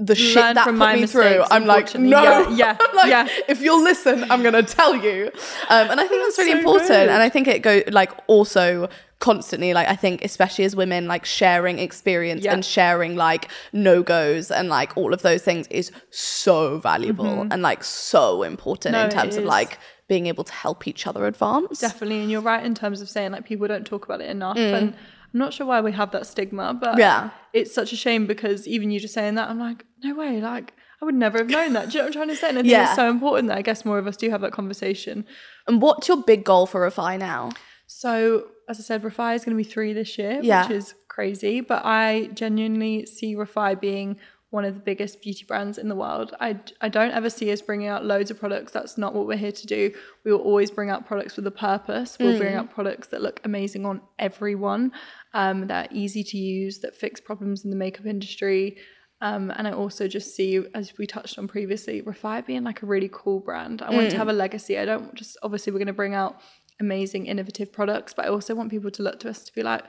the 0.00 0.14
shit 0.14 0.36
Learn 0.36 0.54
that 0.54 0.64
put 0.64 0.74
me 1.00 1.06
through, 1.06 1.42
I'm 1.50 1.66
like, 1.66 1.94
no, 1.98 2.22
Yeah, 2.22 2.50
yeah, 2.50 2.76
like, 2.94 3.10
yeah. 3.10 3.28
if 3.48 3.60
you'll 3.60 3.82
listen, 3.82 4.30
I'm 4.30 4.42
gonna 4.44 4.62
tell 4.62 4.94
you. 4.94 5.30
Um, 5.68 5.90
and 5.90 6.00
I 6.00 6.06
think 6.06 6.22
that's, 6.24 6.36
That's 6.36 6.38
really 6.38 6.52
so 6.52 6.58
important. 6.58 6.88
good. 6.88 7.08
And 7.08 7.22
I 7.22 7.28
think 7.28 7.48
it 7.48 7.62
go 7.62 7.82
like 7.90 8.12
also 8.28 8.88
constantly, 9.18 9.74
like 9.74 9.88
I 9.88 9.96
think 9.96 10.24
especially 10.24 10.64
as 10.64 10.76
women, 10.76 11.08
like 11.08 11.24
sharing 11.24 11.80
experience 11.80 12.44
Yeah. 12.44 12.52
and 12.54 12.64
sharing 12.64 13.16
like 13.16 13.48
no 13.72 14.02
goes 14.04 14.50
and 14.52 14.68
like 14.68 14.96
all 14.96 15.12
of 15.12 15.22
those 15.22 15.42
things 15.42 15.66
is 15.68 15.90
so 16.10 16.78
valuable 16.78 17.46
and 17.50 17.60
like 17.62 17.82
so 17.84 18.44
important 18.44 18.94
Mm-hmm. 18.94 19.02
No, 19.02 19.04
in 19.06 19.10
terms 19.10 19.36
of 19.36 19.44
like 19.44 19.78
being 20.06 20.26
able 20.26 20.44
to 20.44 20.52
help 20.52 20.86
each 20.86 21.06
other 21.06 21.26
advance. 21.26 21.80
Definitely, 21.80 22.20
and 22.22 22.30
you're 22.30 22.40
right 22.40 22.64
in 22.64 22.74
terms 22.74 23.00
of 23.02 23.08
saying 23.10 23.32
like 23.32 23.44
people 23.44 23.66
don't 23.66 23.84
talk 23.84 24.04
about 24.04 24.20
it 24.20 24.30
enough, 24.30 24.56
and 24.56 24.94
I'm 24.94 25.38
not 25.38 25.52
sure 25.52 25.66
why 25.66 25.80
we 25.82 25.92
have 25.92 26.12
that 26.12 26.26
stigma, 26.26 26.72
but 26.72 26.94
Mm. 26.94 26.98
Yeah. 27.00 27.30
it's 27.52 27.74
such 27.74 27.92
a 27.92 27.96
shame 27.96 28.26
because 28.26 28.66
even 28.68 28.90
you 28.90 29.00
just 29.00 29.12
saying 29.12 29.34
that, 29.34 29.50
I'm 29.50 29.58
like, 29.58 29.84
no 30.02 30.14
way, 30.14 30.40
like 30.40 30.72
I 31.00 31.04
would 31.04 31.14
never 31.14 31.38
have 31.38 31.48
known 31.48 31.72
that. 31.74 31.90
Do 31.90 31.92
you 31.92 31.98
know 31.98 32.04
what 32.04 32.06
I'm 32.08 32.12
trying 32.26 32.28
to 32.28 32.36
say? 32.36 32.48
And 32.48 32.58
I 32.58 32.62
think 32.62 32.72
Yeah. 32.72 32.86
it's 32.86 32.96
so 32.96 33.08
important 33.08 33.48
that 33.48 33.58
I 33.58 33.62
guess 33.62 33.84
more 33.84 33.98
of 33.98 34.06
us 34.06 34.16
do 34.16 34.30
have 34.30 34.40
that 34.40 34.52
conversation. 34.52 35.24
And 35.66 35.80
what's 35.80 36.08
your 36.08 36.22
big 36.22 36.44
goal 36.44 36.66
for 36.66 36.80
Refy 36.88 37.18
now? 37.18 37.50
So, 37.86 38.48
as 38.68 38.78
I 38.78 38.82
said, 38.82 39.02
Refy 39.02 39.34
is 39.34 39.44
going 39.44 39.56
to 39.56 39.62
be 39.62 39.68
three 39.68 39.92
this 39.92 40.18
year, 40.18 40.40
Yeah. 40.42 40.62
which 40.66 40.72
is 40.76 40.94
crazy. 41.08 41.60
But 41.60 41.82
I 41.84 42.30
genuinely 42.34 43.06
see 43.06 43.34
Refy 43.34 43.80
being 43.80 44.18
one 44.50 44.64
of 44.64 44.74
the 44.74 44.80
biggest 44.80 45.20
beauty 45.20 45.44
brands 45.46 45.76
in 45.78 45.88
the 45.88 45.94
world. 45.94 46.34
I, 46.40 46.58
I 46.80 46.88
don't 46.88 47.10
ever 47.12 47.28
see 47.28 47.52
us 47.52 47.60
bringing 47.60 47.86
out 47.86 48.04
loads 48.06 48.30
of 48.30 48.38
products. 48.40 48.72
That's 48.72 48.96
not 48.96 49.14
what 49.14 49.26
we're 49.26 49.36
here 49.36 49.52
to 49.52 49.66
do. 49.66 49.92
We 50.24 50.32
will 50.32 50.40
always 50.40 50.70
bring 50.70 50.88
out 50.90 51.06
products 51.06 51.36
with 51.36 51.46
a 51.46 51.50
purpose. 51.50 52.16
We'll 52.18 52.38
bring 52.38 52.54
out 52.54 52.70
products 52.70 53.08
that 53.08 53.20
look 53.20 53.40
amazing 53.44 53.84
on 53.84 54.00
everyone, 54.18 54.92
um, 55.34 55.66
that 55.66 55.90
are 55.90 55.94
easy 55.94 56.24
to 56.24 56.38
use, 56.38 56.78
that 56.80 56.96
fix 56.96 57.20
problems 57.20 57.62
in 57.64 57.70
the 57.70 57.76
makeup 57.76 58.06
industry. 58.06 58.78
Um, 59.20 59.50
and 59.56 59.66
I 59.66 59.72
also 59.72 60.06
just 60.06 60.36
see, 60.36 60.62
as 60.74 60.96
we 60.96 61.06
touched 61.06 61.38
on 61.38 61.48
previously, 61.48 62.02
Refy 62.02 62.44
being 62.46 62.62
like 62.62 62.82
a 62.82 62.86
really 62.86 63.10
cool 63.12 63.40
brand. 63.40 63.82
I 63.82 63.90
want 63.90 64.10
to 64.10 64.16
have 64.16 64.28
a 64.28 64.32
legacy. 64.32 64.78
I 64.78 64.84
don't 64.84 65.12
just, 65.14 65.36
obviously, 65.42 65.72
we're 65.72 65.80
going 65.80 65.88
to 65.88 65.92
bring 65.92 66.14
out 66.14 66.40
amazing, 66.80 67.26
innovative 67.26 67.72
products, 67.72 68.14
but 68.14 68.26
I 68.26 68.28
also 68.28 68.54
want 68.54 68.70
people 68.70 68.90
to 68.92 69.02
look 69.02 69.18
to 69.20 69.30
us 69.30 69.42
to 69.44 69.52
be 69.52 69.64
like, 69.64 69.82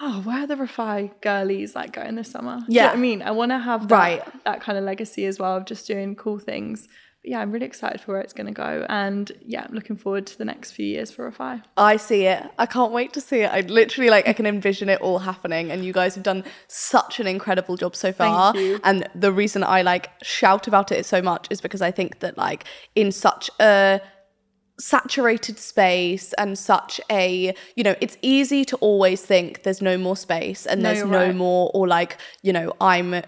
oh, 0.00 0.20
where 0.22 0.38
are 0.42 0.46
the 0.48 0.56
Refy 0.56 1.12
girlies 1.20 1.76
like 1.76 1.92
going 1.92 2.16
this 2.16 2.30
summer? 2.30 2.56
Do 2.58 2.64
you 2.72 2.80
know 2.80 2.86
Yeah. 2.86 2.90
I 2.92 2.96
mean? 2.96 3.22
I 3.22 3.30
want 3.30 3.52
to 3.52 3.58
have 3.58 3.86
that, 3.88 3.94
Right. 3.94 4.44
that 4.44 4.60
kind 4.60 4.76
of 4.78 4.82
legacy 4.84 5.26
as 5.26 5.38
well 5.38 5.56
of 5.56 5.64
just 5.66 5.86
doing 5.86 6.16
cool 6.16 6.38
things. 6.40 6.88
Yeah, 7.22 7.40
I'm 7.40 7.52
really 7.52 7.66
excited 7.66 8.00
for 8.00 8.12
where 8.12 8.20
it's 8.22 8.32
going 8.32 8.46
to 8.46 8.52
go. 8.52 8.86
And 8.88 9.30
yeah, 9.44 9.66
I'm 9.68 9.74
looking 9.74 9.96
forward 9.96 10.26
to 10.28 10.38
the 10.38 10.44
next 10.46 10.72
few 10.72 10.86
years 10.86 11.10
for 11.10 11.30
Refy. 11.30 11.62
I 11.76 11.98
see 11.98 12.24
it. 12.24 12.42
I 12.58 12.64
can't 12.64 12.92
wait 12.92 13.12
to 13.12 13.20
see 13.20 13.40
it. 13.40 13.50
I 13.52 13.60
literally 13.60 14.08
like 14.08 14.26
I 14.26 14.32
can 14.32 14.46
envision 14.46 14.88
it 14.88 15.00
all 15.02 15.18
happening 15.18 15.70
and 15.70 15.84
you 15.84 15.92
guys 15.92 16.14
have 16.14 16.24
done 16.24 16.44
such 16.68 17.20
an 17.20 17.26
incredible 17.26 17.76
job 17.76 17.94
so 17.94 18.10
far. 18.10 18.56
you. 18.56 18.80
And 18.84 19.06
the 19.14 19.32
reason 19.32 19.62
I 19.62 19.82
like 19.82 20.08
shout 20.22 20.66
about 20.66 20.90
it 20.92 21.04
so 21.04 21.20
much 21.20 21.46
is 21.50 21.60
because 21.60 21.82
I 21.82 21.90
think 21.90 22.20
that 22.20 22.38
like 22.38 22.64
in 22.94 23.12
such 23.12 23.50
a 23.60 24.00
saturated 24.78 25.58
space 25.58 26.32
and 26.38 26.58
such 26.58 27.02
a 27.10 27.54
you 27.76 27.84
know 27.84 27.94
it's 28.00 28.16
easy 28.22 28.64
to 28.64 28.76
always 28.76 29.20
think 29.20 29.62
there's 29.62 29.82
no 29.82 29.98
more 29.98 30.16
space 30.16 30.64
and 30.64 30.82
No, 30.82 30.88
there's 30.94 31.04
no 31.06 31.26
right. 31.26 31.36
more 31.36 31.70
or 31.74 31.86
like 31.86 32.16
you 32.42 32.50
know 32.50 32.72
i'm 32.80 33.22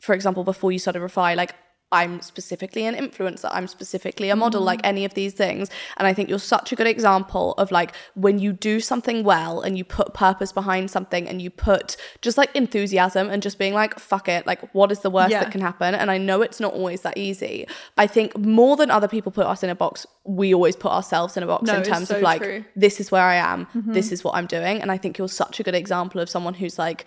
for 0.00 0.14
example 0.14 0.44
before 0.44 0.70
you 0.70 0.78
started 0.78 1.02
Refy 1.02 1.34
like 1.34 1.56
I'm 1.92 2.20
specifically 2.22 2.86
an 2.86 2.94
influencer, 2.94 3.48
I'm 3.52 3.66
specifically 3.66 4.30
a 4.30 4.36
model, 4.36 4.62
like 4.62 4.80
any 4.82 5.04
of 5.04 5.14
these 5.14 5.34
things. 5.34 5.68
And 5.98 6.06
I 6.08 6.14
think 6.14 6.28
you're 6.28 6.38
such 6.38 6.72
a 6.72 6.76
good 6.76 6.86
example 6.86 7.52
of 7.58 7.70
like 7.70 7.94
when 8.14 8.38
you 8.38 8.52
do 8.52 8.80
something 8.80 9.22
well 9.24 9.60
and 9.60 9.76
you 9.78 9.84
put 9.84 10.14
purpose 10.14 10.52
behind 10.52 10.90
something 10.90 11.28
and 11.28 11.40
you 11.42 11.50
put 11.50 11.96
just 12.22 12.38
like 12.38 12.54
enthusiasm 12.56 13.28
and 13.30 13.42
just 13.42 13.58
being 13.58 13.74
like, 13.74 13.98
fuck 13.98 14.28
it, 14.28 14.46
like 14.46 14.60
what 14.74 14.90
is 14.90 15.00
the 15.00 15.10
worst 15.10 15.30
Yeah. 15.30 15.40
that 15.44 15.52
can 15.52 15.60
happen? 15.60 15.94
And 15.94 16.10
I 16.10 16.18
know 16.18 16.42
it's 16.42 16.60
not 16.60 16.72
always 16.74 17.02
that 17.02 17.16
easy. 17.18 17.66
I 17.98 18.06
think 18.06 18.36
more 18.38 18.76
than 18.76 18.90
other 18.90 19.08
people 19.08 19.30
put 19.30 19.46
us 19.46 19.62
in 19.62 19.70
a 19.70 19.74
box, 19.74 20.06
we 20.24 20.54
always 20.54 20.76
put 20.76 20.92
ourselves 20.92 21.36
in 21.36 21.42
a 21.42 21.46
box 21.46 21.64
No, 21.66 21.76
in 21.76 21.82
terms 21.82 22.08
so 22.08 22.16
of 22.16 22.22
like, 22.22 22.42
true. 22.42 22.60
Mm-hmm. 22.60 22.80
this 22.80 23.00
is 23.00 23.12
where 23.12 23.24
I 23.24 23.36
am, 23.36 23.66
this 23.74 24.12
is 24.12 24.24
what 24.24 24.34
I'm 24.34 24.46
doing. 24.46 24.80
And 24.80 24.90
I 24.90 24.96
think 24.96 25.18
you're 25.18 25.28
such 25.28 25.60
a 25.60 25.62
good 25.62 25.74
example 25.74 26.20
of 26.20 26.30
someone 26.30 26.54
who's 26.54 26.78
like 26.78 27.04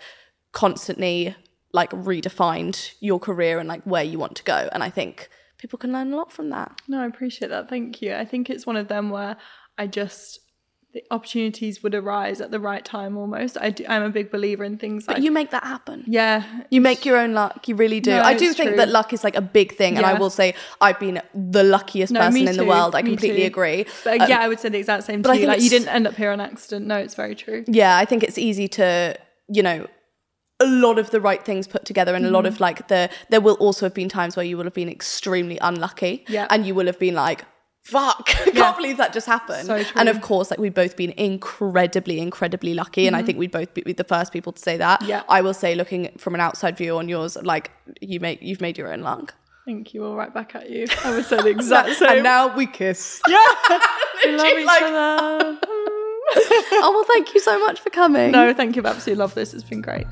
constantly 0.52 1.34
like 1.80 1.90
redefined 1.90 2.78
your 3.00 3.18
career 3.28 3.58
and 3.60 3.68
like 3.68 3.82
where 3.84 4.02
you 4.12 4.18
want 4.18 4.34
to 4.40 4.44
go. 4.54 4.60
And 4.72 4.82
I 4.82 4.90
think 4.90 5.28
people 5.58 5.78
can 5.78 5.92
learn 5.96 6.12
a 6.12 6.16
lot 6.16 6.30
from 6.32 6.50
that. 6.56 6.70
No, 6.88 7.00
I 7.00 7.06
appreciate 7.06 7.48
that. 7.54 7.68
Thank 7.68 8.00
you. 8.02 8.14
I 8.14 8.24
think 8.24 8.50
it's 8.50 8.66
one 8.70 8.76
of 8.82 8.88
them 8.88 9.10
where 9.10 9.36
I 9.78 9.86
just 9.86 10.40
the 10.94 11.02
opportunities 11.10 11.82
would 11.82 11.94
arise 11.94 12.40
at 12.40 12.50
the 12.50 12.58
right 12.70 12.82
time 12.82 13.18
almost. 13.22 13.58
I 13.60 13.68
do, 13.68 13.84
I'm 13.86 14.02
a 14.02 14.08
big 14.18 14.30
believer 14.30 14.64
in 14.64 14.78
things 14.78 15.06
like 15.06 15.16
But 15.16 15.22
you 15.22 15.30
make 15.30 15.50
that 15.50 15.64
happen. 15.74 16.04
yeah, 16.06 16.36
You 16.70 16.80
make 16.80 17.04
your 17.04 17.18
own 17.18 17.34
luck. 17.34 17.68
You 17.68 17.74
really 17.74 18.00
do. 18.00 18.12
No, 18.12 18.22
I 18.22 18.32
do 18.32 18.50
think 18.54 18.68
true. 18.70 18.76
that 18.78 18.88
luck 18.88 19.12
is 19.12 19.22
like 19.22 19.36
a 19.36 19.42
big 19.58 19.68
thing. 19.80 19.98
And 19.98 20.06
I 20.06 20.14
will 20.14 20.30
say 20.30 20.54
I've 20.80 20.98
been 20.98 21.20
the 21.34 21.64
luckiest 21.64 22.12
No, 22.14 22.20
person 22.20 22.48
in 22.48 22.56
the 22.56 22.64
world. 22.64 22.94
I 22.94 23.02
me 23.02 23.10
completely 23.10 23.42
too. 23.42 23.46
agree. 23.54 23.84
But 24.04 24.22
Um, 24.22 24.30
yeah, 24.30 24.40
I 24.40 24.48
would 24.48 24.58
say 24.62 24.70
the 24.70 24.78
exact 24.78 25.04
same 25.04 25.20
but 25.20 25.32
to 25.32 25.38
I 25.38 25.40
you. 25.42 25.46
Like 25.52 25.60
you 25.60 25.68
didn't 25.76 25.88
end 25.88 26.06
up 26.06 26.14
here 26.14 26.30
on 26.30 26.40
accident. 26.40 26.86
No, 26.86 26.96
it's 27.04 27.14
very 27.22 27.34
true. 27.34 27.60
yeah, 27.66 27.98
I 27.98 28.06
think 28.06 28.22
it's 28.22 28.38
easy 28.38 28.66
to, 28.80 29.18
you 29.56 29.62
know, 29.62 29.86
a 30.60 30.66
lot 30.66 30.98
of 30.98 31.10
the 31.10 31.20
right 31.20 31.44
things 31.44 31.66
put 31.66 31.84
together 31.84 32.14
and 32.14 32.24
a 32.24 32.30
lot 32.30 32.44
Mm-hmm. 32.44 32.54
of 32.54 32.60
like 32.60 32.88
the 32.88 33.10
there 33.30 33.40
will 33.42 33.56
also 33.56 33.84
have 33.86 33.94
been 33.94 34.08
times 34.08 34.36
where 34.36 34.44
you 34.46 34.56
will 34.56 34.64
have 34.64 34.74
been 34.74 34.88
extremely 34.88 35.58
unlucky. 35.60 36.24
Yeah. 36.28 36.46
And 36.50 36.66
you 36.66 36.74
will 36.74 36.86
have 36.86 36.98
been 36.98 37.14
like, 37.14 37.44
fuck, 37.82 38.30
I 38.40 38.44
Yeah. 38.46 38.52
can't 38.62 38.76
believe 38.76 38.96
that 38.96 39.12
just 39.12 39.26
happened. 39.26 39.66
So 39.66 39.74
And. 39.76 39.86
Mm-hmm. 39.86 40.08
of 40.08 40.20
course, 40.22 40.50
like 40.50 40.58
we've 40.58 40.72
both 40.74 40.96
been 40.96 41.12
incredibly, 41.18 42.18
incredibly 42.20 42.72
lucky. 42.74 43.06
And 43.06 43.14
I 43.14 43.22
think 43.22 43.38
we'd 43.38 43.50
both 43.52 43.74
be 43.74 43.92
the 43.92 44.02
first 44.04 44.32
people 44.32 44.52
to 44.52 44.60
say 44.62 44.76
that. 44.78 45.02
Yeah. 45.02 45.22
I 45.28 45.40
will 45.42 45.54
say 45.54 45.74
looking 45.74 46.10
from 46.16 46.34
an 46.34 46.40
outside 46.40 46.76
view 46.76 46.96
on 46.96 47.08
yours, 47.08 47.36
like 47.42 47.70
you 48.00 48.18
make 48.20 48.40
you've 48.40 48.60
made 48.62 48.78
your 48.78 48.92
own 48.92 49.02
luck. 49.02 49.34
Thank 49.66 49.92
you. 49.94 50.04
All 50.04 50.14
right 50.16 50.32
back 50.32 50.54
at 50.54 50.70
you. 50.70 50.86
I 51.04 51.10
would 51.14 51.26
say 51.26 51.36
the 51.36 51.48
exact 51.48 51.90
same. 51.98 52.08
and 52.08 52.22
now 52.22 52.56
we 52.56 52.66
kiss. 52.66 53.20
yeah, 53.28 53.46
we 54.24 54.32
love 54.36 54.46
each 54.58 54.64
like- 54.66 54.82
other. 54.84 55.58
oh 56.38 56.90
well 56.94 57.04
thank 57.04 57.34
you 57.34 57.40
so 57.40 57.58
much 57.58 57.80
for 57.80 57.90
coming. 57.90 58.30
no, 58.32 58.52
thank 58.54 58.74
you. 58.74 58.82
I've 58.82 58.86
absolutely 58.96 59.20
loved 59.20 59.34
this. 59.34 59.52
It's 59.54 59.62
been 59.64 59.82
great. 59.82 60.06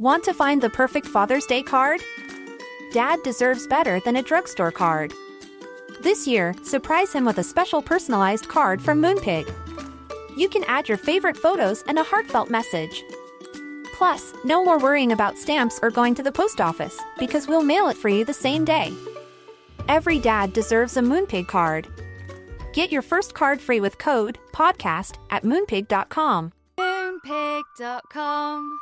Want 0.00 0.24
to 0.24 0.32
find 0.32 0.62
the 0.62 0.70
perfect 0.70 1.06
Father's 1.06 1.44
Day 1.44 1.62
card? 1.62 2.00
Dad 2.90 3.22
deserves 3.22 3.66
better 3.66 4.00
than 4.00 4.16
a 4.16 4.22
drugstore 4.22 4.72
card. 4.72 5.12
This 6.00 6.26
year, 6.26 6.54
surprise 6.62 7.12
him 7.12 7.26
with 7.26 7.36
a 7.36 7.44
special 7.44 7.82
personalized 7.82 8.48
card 8.48 8.80
from 8.80 9.02
Moonpig. 9.02 9.52
You 10.38 10.48
can 10.48 10.64
add 10.64 10.88
your 10.88 10.96
favorite 10.96 11.36
photos 11.36 11.84
and 11.86 11.98
a 11.98 12.02
heartfelt 12.02 12.48
message. 12.48 13.04
Plus, 13.92 14.32
no 14.42 14.64
more 14.64 14.78
worrying 14.78 15.12
about 15.12 15.36
stamps 15.36 15.78
or 15.82 15.90
going 15.90 16.14
to 16.14 16.22
the 16.22 16.32
post 16.32 16.62
office 16.62 16.98
because 17.18 17.46
we'll 17.46 17.62
mail 17.62 17.90
it 17.90 17.96
for 17.98 18.08
you 18.08 18.24
the 18.24 18.32
same 18.32 18.64
day. 18.64 18.94
Every 19.86 20.18
dad 20.18 20.54
deserves 20.54 20.96
a 20.96 21.02
Moonpig 21.02 21.46
card. 21.46 21.86
Get 22.72 22.90
your 22.90 23.02
first 23.02 23.34
card 23.34 23.60
free 23.60 23.80
with 23.80 23.98
code 23.98 24.38
PODCAST 24.54 25.16
at 25.28 25.44
moonpig.com. 25.44 26.54
Moonpig.com. 26.78 28.80